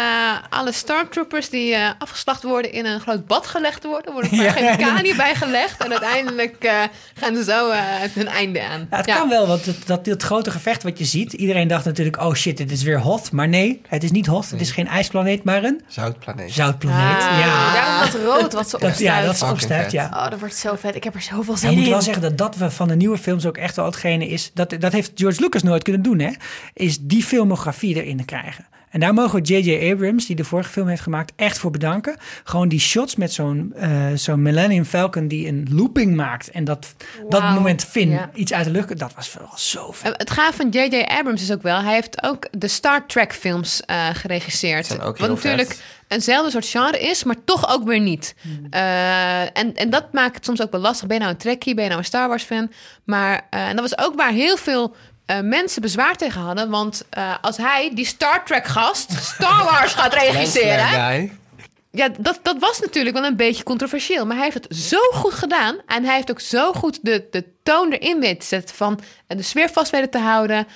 alle 0.50 0.72
stormtroopers 0.72 1.48
die 1.50 1.74
eh, 1.74 1.90
afgeslacht 1.98 2.42
worden 2.42 2.72
in 2.72 2.86
een 2.86 3.00
groot 3.00 3.26
bad 3.26 3.46
gelegd 3.46 3.84
worden. 3.84 4.12
worden 4.12 4.30
er 4.30 4.36
maar 4.36 4.44
Ja. 4.44 4.52
chemicaliën 4.52 5.16
bij 5.16 5.34
gelegd. 5.34 5.84
En 5.84 5.90
uiteindelijk 5.90 6.56
eh, 6.64 6.82
gaan 7.14 7.36
ze 7.36 7.44
zo 7.44 7.70
eh, 7.70 7.80
hun 8.12 8.28
einde 8.28 8.62
aan. 8.62 8.86
Ja, 8.90 8.96
het 8.96 9.06
Ja. 9.06 9.16
kan 9.16 9.28
wel, 9.28 9.46
want 9.46 9.64
het, 9.66 9.86
dat, 9.86 10.04
dat 10.04 10.22
grote 10.22 10.50
gevecht 10.50 10.82
wat 10.82 10.98
je 10.98 11.04
ziet... 11.04 11.32
Iedereen 11.32 11.68
dacht 11.68 11.84
natuurlijk, 11.84 12.20
oh 12.22 12.34
shit, 12.34 12.56
dit 12.56 12.70
is 12.70 12.82
weer 12.82 13.00
hot. 13.00 13.32
Maar 13.32 13.48
nee, 13.48 13.80
het 13.88 14.04
is 14.04 14.10
niet 14.10 14.26
hot. 14.26 14.50
Het 14.50 14.60
is 14.60 14.70
geen 14.70 14.88
ijsplaneet, 14.88 15.44
maar 15.44 15.64
een 15.64 15.80
Zoutplaneet. 15.86 16.52
zoutplaneet. 16.52 17.22
Ah, 17.22 17.38
ja. 17.40 17.72
Daarom 17.72 18.10
dat 18.12 18.20
rood 18.22 18.52
wat 18.52 18.68
ze 18.70 18.78
Dat, 18.78 18.88
opstuit. 18.90 18.98
ja, 18.98 19.20
dat 19.22 19.42
opstuit, 19.42 19.82
vet. 19.82 19.92
ja. 19.92 20.10
Oh, 20.14 20.30
dat 20.30 20.38
wordt 20.38 20.56
zo 20.56 20.74
vet. 20.76 20.94
Ik 20.94 21.04
heb 21.04 21.14
er 21.14 21.22
zoveel 21.22 21.54
Ja, 21.54 21.58
zin 21.60 21.70
ik 21.70 21.76
moet 21.76 21.84
in. 21.84 21.90
wel 21.90 22.02
zeggen 22.02 22.22
dat 22.22 22.38
dat 22.38 22.56
we 22.56 22.70
van 22.70 22.88
de 22.88 22.96
nieuwe 22.96 23.18
films 23.18 23.46
ook 23.46 23.56
echt 23.56 23.76
wel 23.76 23.84
hetgene 23.84 24.28
is. 24.28 24.50
Dat, 24.54 24.74
dat 24.80 24.92
heeft 24.92 25.10
George 25.14 25.40
Lucas 25.40 25.62
nooit 25.62 25.82
kunnen 25.82 26.02
doen, 26.02 26.18
hè? 26.18 26.30
Is 26.74 26.98
die 27.00 27.22
filmografie 27.22 27.94
erin 28.07 28.16
te 28.18 28.24
krijgen. 28.24 28.66
En 28.90 29.00
daar 29.02 29.14
mogen 29.14 29.42
we 29.42 29.46
J.J. 29.46 29.90
Abrams, 29.92 30.26
die 30.26 30.36
de 30.36 30.44
vorige 30.44 30.70
film 30.70 30.88
heeft 30.88 31.02
gemaakt, 31.02 31.32
echt 31.36 31.59
voor 31.59 31.70
bedanken. 31.70 32.16
Gewoon 32.44 32.68
die 32.68 32.80
shots 32.80 33.16
met 33.16 33.32
zo'n 33.32 33.72
eh, 33.76 34.07
zo'n 34.14 34.42
Millennium 34.42 34.84
Falcon 34.84 35.28
die 35.28 35.46
een 35.48 35.68
looping 35.70 36.14
maakt. 36.14 36.50
En 36.50 36.64
dat, 36.64 36.94
dat 37.28 37.42
moment 37.42 37.84
Finn 37.84 38.11
Ja. 38.11 38.30
iets 38.34 38.52
uit 38.52 38.64
de 38.64 38.70
lucht. 38.70 38.98
Dat 38.98 39.12
was 39.14 39.34
wel 39.34 39.48
zo 39.57 39.92
vet. 39.92 40.12
Eh, 40.12 40.18
Het 40.18 40.30
gaaf 40.30 40.57
van 40.57 40.68
J.J. 40.68 41.00
Abrams 41.02 41.42
is 41.42 41.52
ook 41.52 41.62
wel, 41.62 41.80
hij 41.82 41.94
heeft 41.94 42.22
ook 42.22 42.46
de 42.50 42.68
Star 42.68 43.07
Trek 43.07 43.32
films 43.34 43.82
eh, 43.85 44.09
geregisseerd. 44.12 44.86
Zijn 44.86 45.01
ook 45.01 45.18
Wat 45.18 45.28
natuurlijk 45.28 45.68
vet. 45.68 45.82
eenzelfde 46.09 46.51
soort 46.51 46.66
genre 46.66 47.01
is, 47.01 47.24
maar 47.24 47.36
toch 47.44 47.68
ook 47.74 47.85
weer 47.86 48.01
niet. 48.01 48.35
Eh, 48.70 49.40
en, 49.59 49.74
en 49.74 49.90
dat 49.90 50.12
maakt 50.12 50.35
het 50.35 50.44
soms 50.44 50.62
ook 50.62 50.70
wel 50.72 50.81
lastig. 50.81 51.06
Ben 51.06 51.16
je 51.16 51.22
nou 51.22 51.35
een 51.35 51.40
Trekkie, 51.40 51.74
ben 51.74 51.82
je 51.82 51.89
nou 51.89 52.01
een 52.02 52.06
Star 52.09 52.28
Wars 52.28 52.43
fan? 52.43 52.70
Maar 53.05 53.47
eh, 53.51 53.68
en 53.68 53.76
dat 53.76 53.90
was 53.90 54.06
ook 54.06 54.14
waar 54.16 54.32
heel 54.32 54.56
veel 54.56 54.94
eh, 55.27 55.40
mensen 55.40 55.82
bezwaar 55.82 56.16
tegen 56.16 56.40
hadden. 56.40 56.70
Want 56.70 57.05
eh, 57.11 57.35
als 57.40 57.57
hij, 57.57 57.90
die 57.94 58.05
Star 58.05 58.44
Trek 58.44 58.66
gast, 58.66 59.12
Star 59.12 59.65
Wars 59.65 59.94
gaat 59.94 60.15
regisseren... 60.24 61.44
Ja, 61.90 62.09
dat, 62.19 62.39
dat 62.43 62.59
was 62.59 62.81
natuurlijk 62.81 63.16
wel 63.16 63.24
een 63.24 63.36
beetje 63.36 63.62
controversieel. 63.62 64.27
Maar 64.27 64.36
hij 64.36 64.44
heeft 64.44 64.69
het 64.69 64.77
zo 64.77 64.98
goed 65.12 65.32
gedaan. 65.32 65.77
En 65.86 66.05
hij 66.05 66.15
heeft 66.15 66.31
ook 66.31 66.40
zo 66.40 66.73
goed 66.73 66.98
de, 67.03 67.27
de 67.31 67.44
toon 67.62 67.93
erin 67.93 68.20
weten 68.20 68.39
te 68.39 68.47
zetten. 68.47 68.77
Van 68.77 69.01
eh, 69.27 69.36
de 69.36 69.43
sfeer 69.43 69.69
vast 69.69 69.90
weten 69.90 70.11
te 70.11 70.19
houden. 70.19 70.66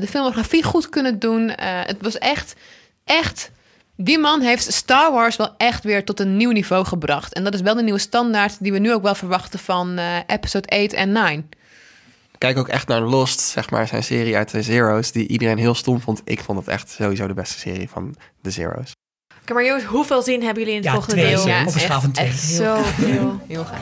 de 0.00 0.06
filmografie 0.08 0.62
goed 0.62 0.88
kunnen 0.88 1.18
doen. 1.18 1.52
Het 1.60 1.96
was 2.00 2.18
echt, 2.18 2.54
echt... 3.04 3.50
Die 3.96 4.18
man 4.18 4.40
heeft 4.40 4.72
Star 4.72 5.12
Wars 5.12 5.36
wel 5.36 5.54
echt 5.56 5.84
weer 5.84 6.04
tot 6.04 6.20
een 6.20 6.36
nieuw 6.36 6.50
niveau 6.50 6.84
gebracht. 6.84 7.32
En 7.32 7.44
dat 7.44 7.54
is 7.54 7.60
wel 7.60 7.74
de 7.74 7.82
nieuwe 7.82 7.98
standaard 7.98 8.56
die 8.60 8.72
we 8.72 8.78
nu 8.78 8.92
ook 8.92 9.02
wel 9.02 9.14
verwachten 9.14 9.58
van 9.58 9.98
episode 10.26 10.68
8 10.68 10.92
en 10.92 11.12
9. 11.12 11.48
Kijk 12.44 12.58
ook 12.58 12.68
echt 12.68 12.88
naar 12.88 13.00
Lost, 13.00 13.40
zeg 13.40 13.70
maar, 13.70 13.86
zijn 13.86 14.02
serie 14.02 14.36
uit 14.36 14.50
de 14.50 14.62
Zero's, 14.62 15.12
die 15.12 15.26
iedereen 15.28 15.58
heel 15.58 15.74
stom 15.74 16.00
vond. 16.00 16.20
Ik 16.24 16.40
vond 16.40 16.58
het 16.58 16.68
echt 16.68 16.90
sowieso 16.90 17.26
de 17.26 17.34
beste 17.34 17.58
serie 17.58 17.88
van 17.88 18.14
de 18.42 18.50
Zero's. 18.50 18.92
Oké, 19.42 19.52
maar 19.52 19.64
jongens, 19.64 19.84
hoeveel 19.84 20.22
zin 20.22 20.42
hebben 20.42 20.62
jullie 20.62 20.70
in 20.70 20.76
het 20.76 20.84
Ja, 20.86 20.92
volgende 20.92 21.20
twee. 21.20 21.34
deel? 21.34 21.46
Ja, 21.46 21.60
op 21.60 21.74
een 21.74 21.80
schaal 21.80 22.00
van 22.00 22.10
twee. 22.12 22.26
Echt 22.26 22.40
Zo 22.40 22.82
veel. 22.82 23.40
Heel 23.48 23.64
gaaf. 23.64 23.80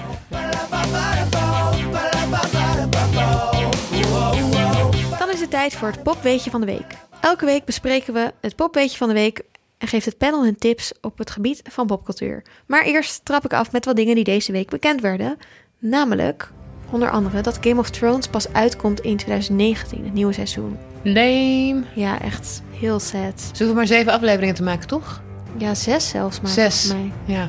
Dan 5.18 5.30
is 5.30 5.40
het 5.40 5.50
tijd 5.50 5.74
voor 5.74 5.88
het 5.88 6.02
popweetje 6.02 6.50
van 6.50 6.60
de 6.60 6.66
week. 6.66 6.86
Elke 7.20 7.44
week 7.44 7.64
bespreken 7.64 8.14
we 8.14 8.32
het 8.40 8.56
popweetje 8.56 8.96
van 8.96 9.08
de 9.08 9.14
week 9.14 9.42
en 9.78 9.88
geeft 9.88 10.06
het 10.06 10.18
panel 10.18 10.44
hun 10.44 10.56
tips 10.56 10.92
op 11.00 11.18
het 11.18 11.30
gebied 11.30 11.62
van 11.70 11.86
popcultuur. 11.86 12.42
Maar 12.66 12.82
eerst 12.84 13.24
trap 13.24 13.44
ik 13.44 13.52
af 13.52 13.72
met 13.72 13.84
wat 13.84 13.96
dingen 13.96 14.14
die 14.14 14.24
deze 14.24 14.52
week 14.52 14.68
bekend 14.70 15.00
werden. 15.00 15.36
Namelijk, 15.78 16.50
onder 16.92 17.10
andere, 17.10 17.40
dat 17.40 17.58
Game 17.60 17.80
of 17.80 17.90
Thrones 17.90 18.26
pas 18.28 18.52
uitkomt 18.52 19.00
in 19.00 19.16
2019, 19.16 20.04
het 20.04 20.12
nieuwe 20.12 20.32
seizoen. 20.32 20.78
Lame. 21.02 21.82
Ja, 21.94 22.20
echt 22.20 22.62
heel 22.70 23.00
sad. 23.00 23.40
Ze 23.40 23.50
hoeven 23.56 23.74
maar 23.74 23.86
zeven 23.86 24.12
afleveringen 24.12 24.54
te 24.54 24.62
maken, 24.62 24.88
toch? 24.88 25.22
Ja, 25.56 25.74
zes 25.74 26.08
zelfs 26.08 26.40
maar. 26.40 26.50
Zes. 26.50 26.92
mij. 26.92 27.12
Ja. 27.24 27.48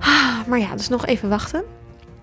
Ah, 0.00 0.46
Maar 0.46 0.58
ja, 0.58 0.74
dus 0.76 0.88
nog 0.88 1.06
even 1.06 1.28
wachten. 1.28 1.64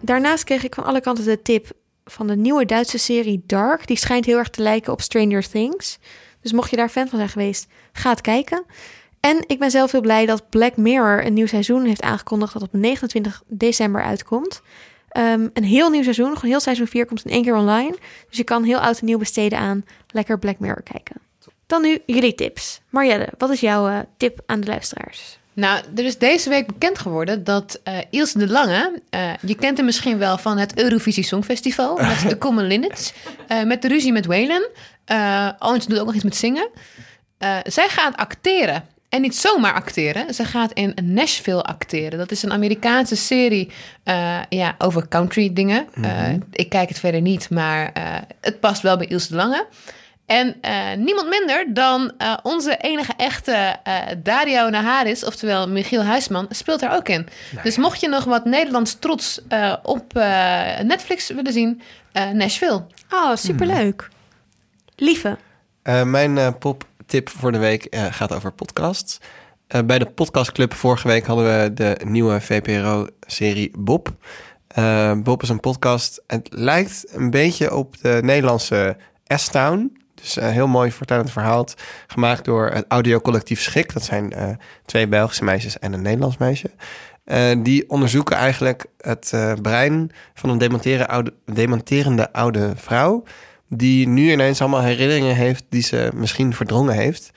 Daarnaast 0.02 0.44
kreeg 0.44 0.64
ik 0.64 0.76
van 0.76 0.84
alle 0.84 1.02
kanten 1.02 1.26
de 1.26 1.42
tip 1.42 1.72
van 2.06 2.28
de 2.28 2.36
nieuwe 2.36 2.66
Duitse 2.66 2.98
serie 2.98 3.44
Dark. 3.46 3.88
Die 3.88 3.98
schijnt 3.98 4.26
heel 4.26 4.38
erg 4.38 4.50
te 4.50 4.62
lijken 4.62 4.92
op 4.94 5.02
Stranger 5.02 5.50
Things. 5.50 5.98
Dus 6.42 6.52
mocht 6.52 6.70
je 6.70 6.76
daar 6.76 6.90
fan 6.90 7.08
van 7.08 7.18
zijn 7.18 7.30
geweest, 7.30 7.68
ga 7.92 8.10
het 8.10 8.22
kijken. 8.22 8.66
En 9.20 9.44
ik 9.48 9.60
ben 9.60 9.72
zelf 9.72 9.92
heel 9.92 10.02
blij 10.02 10.26
dat 10.26 10.50
Black 10.50 10.78
Mirror 10.78 11.26
een 11.26 11.34
nieuw 11.34 11.48
seizoen 11.48 11.86
heeft 11.86 12.02
aangekondigd 12.02 12.54
dat 12.54 12.62
op 12.62 12.74
29 12.74 13.44
december 13.48 14.02
uitkomt. 14.04 14.62
Ehm, 15.10 15.48
een 15.54 15.64
heel 15.64 15.90
nieuw 15.90 16.04
seizoen, 16.04 16.34
gewoon 16.34 16.50
heel 16.50 16.60
seizoen 16.60 16.88
4 16.88 17.06
komt 17.06 17.26
in 17.26 17.32
één 17.32 17.44
keer 17.44 17.56
online. 17.56 17.96
Dus 18.30 18.38
je 18.38 18.44
kan 18.44 18.64
heel 18.64 18.80
oud 18.80 19.00
en 19.00 19.06
nieuw 19.06 19.18
besteden 19.18 19.60
aan 19.60 19.86
lekker 20.08 20.40
Black 20.40 20.60
Mirror 20.60 20.84
kijken. 20.84 21.16
Dan 21.66 21.82
nu 21.82 22.00
jullie 22.06 22.36
tips. 22.36 22.82
Marielle, 22.90 23.28
wat 23.38 23.50
is 23.50 23.60
jouw 23.60 23.88
eh, 23.88 24.00
tip 24.18 24.40
aan 24.46 24.60
de 24.60 24.68
luisteraars? 24.68 25.40
Nou, 25.54 25.84
er 25.96 26.06
is 26.06 26.18
deze 26.18 26.50
week 26.50 26.68
bekend 26.68 27.00
geworden 27.00 27.44
dat 27.44 27.80
eh 27.84 27.98
Ilse 28.10 28.38
de 28.38 28.48
Lange, 28.48 29.02
eh, 29.10 29.32
je 29.42 29.56
kent 29.56 29.78
hem 29.78 29.86
misschien 29.86 30.18
wel 30.18 30.38
van 30.38 30.58
het 30.58 30.82
Eurovisie 30.82 31.24
Songfestival 31.24 31.98
met 32.08 32.30
de 32.30 32.38
Common 32.38 32.68
Linnets, 32.68 33.14
eh, 33.48 33.64
met 33.64 33.82
de 33.82 33.88
ruzie 33.88 34.12
met 34.12 34.26
Waylon. 34.26 34.68
En 35.06 35.82
ze 35.82 35.88
doet 35.88 36.00
ook 36.00 36.06
nog 36.06 36.16
iets 36.16 36.24
met 36.24 36.36
zingen. 36.36 36.70
Eh, 37.38 37.58
zij 37.64 37.90
gaat 37.90 38.16
acteren. 38.16 38.86
En 39.10 39.22
niet 39.22 39.36
zomaar 39.36 39.74
acteren. 39.74 40.34
Ze 40.34 40.46
gaat 40.46 40.72
in 40.72 40.94
Nashville 41.04 41.64
acteren. 41.64 42.18
Dat 42.18 42.32
is 42.32 42.44
een 42.44 42.52
Amerikaanse 42.52 43.16
serie 43.16 43.72
eh, 44.04 44.40
ja, 44.50 44.76
over 44.78 45.08
country 45.08 45.54
dingen. 45.54 45.88
Eh, 46.02 46.34
ik 46.52 46.70
kijk 46.70 46.90
het 46.90 47.00
verder 47.00 47.22
niet, 47.22 47.50
maar 47.50 47.92
eh, 47.94 48.04
het 48.42 48.60
past 48.60 48.82
wel 48.82 48.98
bij 48.98 49.08
Ilse 49.08 49.30
de 49.30 49.36
Lange. 49.36 49.66
En 50.26 50.56
eh, 50.62 50.94
niemand 50.98 51.30
minder 51.30 51.74
dan 51.74 52.12
eh, 52.18 52.38
onze 52.44 52.78
enige 52.78 53.14
echte 53.18 53.76
eh, 53.84 53.96
Dario 54.24 54.70
Naharis, 54.70 55.26
oftewel 55.26 55.68
Michiel 55.70 56.04
Huisman, 56.04 56.46
speelt 56.50 56.80
daar 56.80 56.96
ook 56.96 57.10
in. 57.10 57.28
Dus 57.64 57.78
mocht 57.78 58.02
je 58.02 58.08
nog 58.08 58.24
wat 58.24 58.46
Nederlands 58.46 59.00
trots 59.00 59.42
eh, 59.48 59.74
op 59.84 60.16
eh, 60.18 60.80
Netflix 60.80 61.28
willen 61.30 61.54
zien, 61.54 61.82
eh, 62.12 62.30
Nashville. 62.30 62.86
Oh, 63.14 63.36
superleuk. 63.36 64.10
Lieve, 64.96 65.38
Eh, 65.84 66.04
mijn 66.04 66.38
eh, 66.38 66.48
poptip 67.08 67.30
voor 67.30 67.52
de 67.52 67.58
week 67.58 67.86
eh, 67.86 68.06
gaat 68.10 68.34
over 68.34 68.52
podcasts. 68.52 69.20
Eh, 69.68 69.82
bij 69.82 70.00
de 70.00 70.06
podcastclub 70.06 70.74
vorige 70.74 71.08
week 71.08 71.26
hadden 71.26 71.46
we 71.46 71.74
de 71.74 71.98
nieuwe 72.06 72.42
VPRO-serie 72.42 73.72
Bob. 73.78 74.10
Eh, 74.68 75.14
Bob 75.14 75.44
is 75.44 75.50
een 75.50 75.60
podcast. 75.60 76.24
Het 76.28 76.48
lijkt 76.52 77.06
een 77.10 77.30
beetje 77.30 77.76
op 77.76 78.02
de 78.02 78.20
Nederlandse 78.24 78.98
S-Town. 79.26 79.98
Dus 80.16 80.36
heel 80.36 80.68
mooi 80.68 80.92
vertellend 80.92 81.32
verhaal. 81.32 81.66
Gemaakt 82.08 82.46
door 82.46 82.70
het 82.70 82.86
audiocollectief 82.88 83.62
Schik. 83.62 83.94
Dat 83.94 84.04
zijn 84.04 84.60
twee 84.86 85.08
Belgische 85.08 85.44
meisjes 85.44 85.80
en 85.80 85.94
een 85.94 86.02
Nederlands 86.02 86.38
meisje. 86.38 86.70
Die 87.64 87.90
onderzoeken 87.90 88.36
eigenlijk 88.36 88.86
het 88.98 89.34
brein 89.62 90.12
van 90.34 90.50
een 90.50 90.58
dementeren 90.58 91.08
oude, 91.08 91.34
dementerende 91.46 92.34
oude 92.34 92.72
vrouw. 92.76 93.24
Die 93.70 94.08
nu 94.08 94.32
ineens 94.32 94.62
allemaal 94.62 94.82
herinneringen 94.82 95.36
heeft 95.36 95.66
die 95.70 95.82
ze 95.82 96.12
misschien 96.14 96.54
verdrongen 96.54 96.94
heeft. 96.94 97.32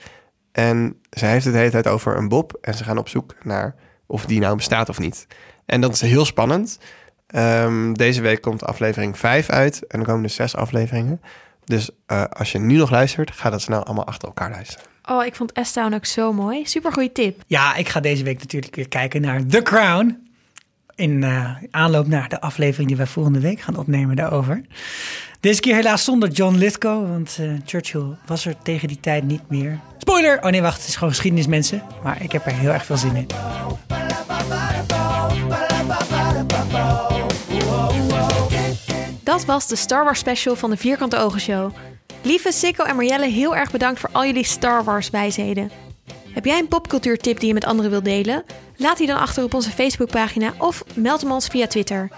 En 0.51 0.95
ze 1.09 1.25
heeft 1.25 1.43
het 1.43 1.53
de 1.53 1.59
hele 1.59 1.71
tijd 1.71 1.87
over 1.87 2.17
een 2.17 2.27
Bob. 2.27 2.57
En 2.61 2.73
ze 2.73 2.83
gaan 2.83 2.97
op 2.97 3.09
zoek 3.09 3.35
naar 3.43 3.75
of 4.07 4.25
die 4.25 4.39
nou 4.39 4.55
bestaat 4.55 4.89
of 4.89 4.99
niet. 4.99 5.27
En 5.65 5.81
dat 5.81 5.93
is 5.93 6.01
heel 6.01 6.25
spannend. 6.25 6.79
Ehm, 7.27 7.93
deze 7.93 8.21
week 8.21 8.41
komt 8.41 8.63
aflevering 8.63 9.17
5 9.17 9.49
uit. 9.49 9.87
En 9.87 9.99
er 9.99 10.05
komen 10.05 10.21
dus 10.21 10.35
zes 10.35 10.55
afleveringen. 10.55 11.21
Dus 11.65 11.89
eh, 12.05 12.23
als 12.23 12.51
je 12.51 12.59
nu 12.59 12.75
nog 12.75 12.89
luistert, 12.89 13.31
ga 13.31 13.49
dat 13.49 13.61
snel 13.61 13.83
allemaal 13.83 14.05
achter 14.05 14.27
elkaar 14.27 14.51
luisteren. 14.51 14.85
oh, 15.09 15.25
ik 15.25 15.35
vond 15.35 15.51
S-Town 15.61 15.93
ook 15.93 16.05
zo 16.05 16.33
mooi. 16.33 16.65
Super 16.65 16.91
goede 16.91 17.11
tip. 17.11 17.41
Ja, 17.47 17.75
ik 17.75 17.89
ga 17.89 17.99
deze 17.99 18.23
week 18.23 18.39
natuurlijk 18.39 18.75
weer 18.75 18.87
kijken 18.87 19.21
naar 19.21 19.45
The 19.45 19.61
Crown. 19.61 20.29
In 20.95 21.23
eh, 21.23 21.55
aanloop 21.71 22.07
naar 22.07 22.29
de 22.29 22.41
aflevering 22.41 22.87
die 22.87 22.97
wij 22.97 23.07
volgende 23.07 23.39
week 23.39 23.59
gaan 23.59 23.75
opnemen 23.75 24.15
daarover. 24.15 24.61
Deze 25.41 25.61
keer 25.61 25.75
helaas 25.75 26.03
zonder 26.03 26.29
John 26.29 26.55
Lithgow, 26.55 27.09
want 27.09 27.37
eh, 27.39 27.51
Churchill 27.65 28.15
was 28.25 28.45
er 28.45 28.55
tegen 28.63 28.87
die 28.87 28.99
tijd 28.99 29.23
niet 29.23 29.49
meer. 29.49 29.79
Spoiler! 29.97 30.43
Oh 30.43 30.51
nee, 30.51 30.61
wacht, 30.61 30.77
het 30.77 30.87
is 30.87 30.93
gewoon 30.93 31.09
geschiedenis, 31.09 31.47
mensen. 31.47 31.83
Maar 32.03 32.23
ik 32.23 32.31
heb 32.31 32.45
er 32.45 32.51
heel 32.51 32.69
erg 32.69 32.85
veel 32.85 32.97
zin 32.97 33.15
in. 33.15 33.27
Dat 39.23 39.45
was 39.45 39.67
de 39.67 39.75
Star 39.75 40.03
Wars 40.03 40.19
special 40.19 40.55
van 40.55 40.69
de 40.69 40.77
Vierkante 40.77 41.17
Ogen 41.17 41.41
Show. 41.41 41.71
Lieve 42.21 42.51
Sikko 42.51 42.83
en 42.83 42.95
Marjelle, 42.95 43.27
heel 43.27 43.55
erg 43.55 43.71
bedankt 43.71 43.99
voor 43.99 44.09
al 44.11 44.25
jullie 44.25 44.45
Star 44.45 44.83
Wars 44.83 45.09
wijsheden. 45.09 45.71
Heb 46.33 46.45
jij 46.45 46.59
een 46.59 46.67
popcultuurtip 46.67 47.39
die 47.39 47.47
je 47.47 47.53
met 47.53 47.65
anderen 47.65 47.91
wilt 47.91 48.05
delen? 48.05 48.43
Laat 48.75 48.97
die 48.97 49.07
dan 49.07 49.19
achter 49.19 49.43
op 49.43 49.53
onze 49.53 49.69
Facebookpagina 49.69 50.53
of 50.57 50.83
meld 50.93 51.21
hem 51.21 51.31
ons 51.31 51.47
via 51.47 51.67
Twitter. 51.67 52.09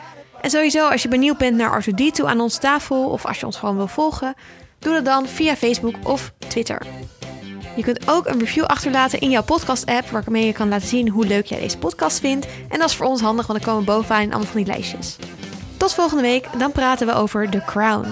En 0.43 0.49
sowieso, 0.49 0.87
als 0.87 1.01
je 1.01 1.07
benieuwd 1.07 1.37
bent 1.37 1.57
naar 1.57 1.83
R2D2 1.83 2.25
aan 2.25 2.39
ons 2.39 2.57
tafel 2.57 3.09
of 3.09 3.25
als 3.25 3.39
je 3.39 3.45
ons 3.45 3.57
gewoon 3.57 3.75
wil 3.75 3.87
volgen, 3.87 4.33
doe 4.79 4.93
dat 4.93 5.05
dan 5.05 5.27
via 5.27 5.55
Facebook 5.55 5.95
of 6.03 6.33
Twitter. 6.37 6.85
Je 7.75 7.83
kunt 7.83 8.09
ook 8.09 8.27
een 8.27 8.39
review 8.39 8.63
achterlaten 8.63 9.19
in 9.19 9.29
jouw 9.29 9.43
podcast-app, 9.43 10.09
waarmee 10.09 10.45
je 10.45 10.53
kan 10.53 10.69
laten 10.69 10.87
zien 10.87 11.09
hoe 11.09 11.25
leuk 11.25 11.45
jij 11.45 11.59
deze 11.59 11.77
podcast 11.77 12.19
vindt. 12.19 12.47
En 12.69 12.79
dat 12.79 12.89
is 12.89 12.95
voor 12.95 13.05
ons 13.05 13.21
handig, 13.21 13.47
want 13.47 13.59
dan 13.59 13.67
komen 13.67 13.85
we 13.85 13.91
bovenaan 13.91 14.21
in 14.21 14.29
allemaal 14.29 14.51
van 14.51 14.63
die 14.63 14.73
lijstjes. 14.73 15.17
Tot 15.77 15.93
volgende 15.93 16.23
week, 16.23 16.47
dan 16.57 16.71
praten 16.71 17.07
we 17.07 17.13
over 17.13 17.49
The 17.49 17.63
Crown. 17.65 18.07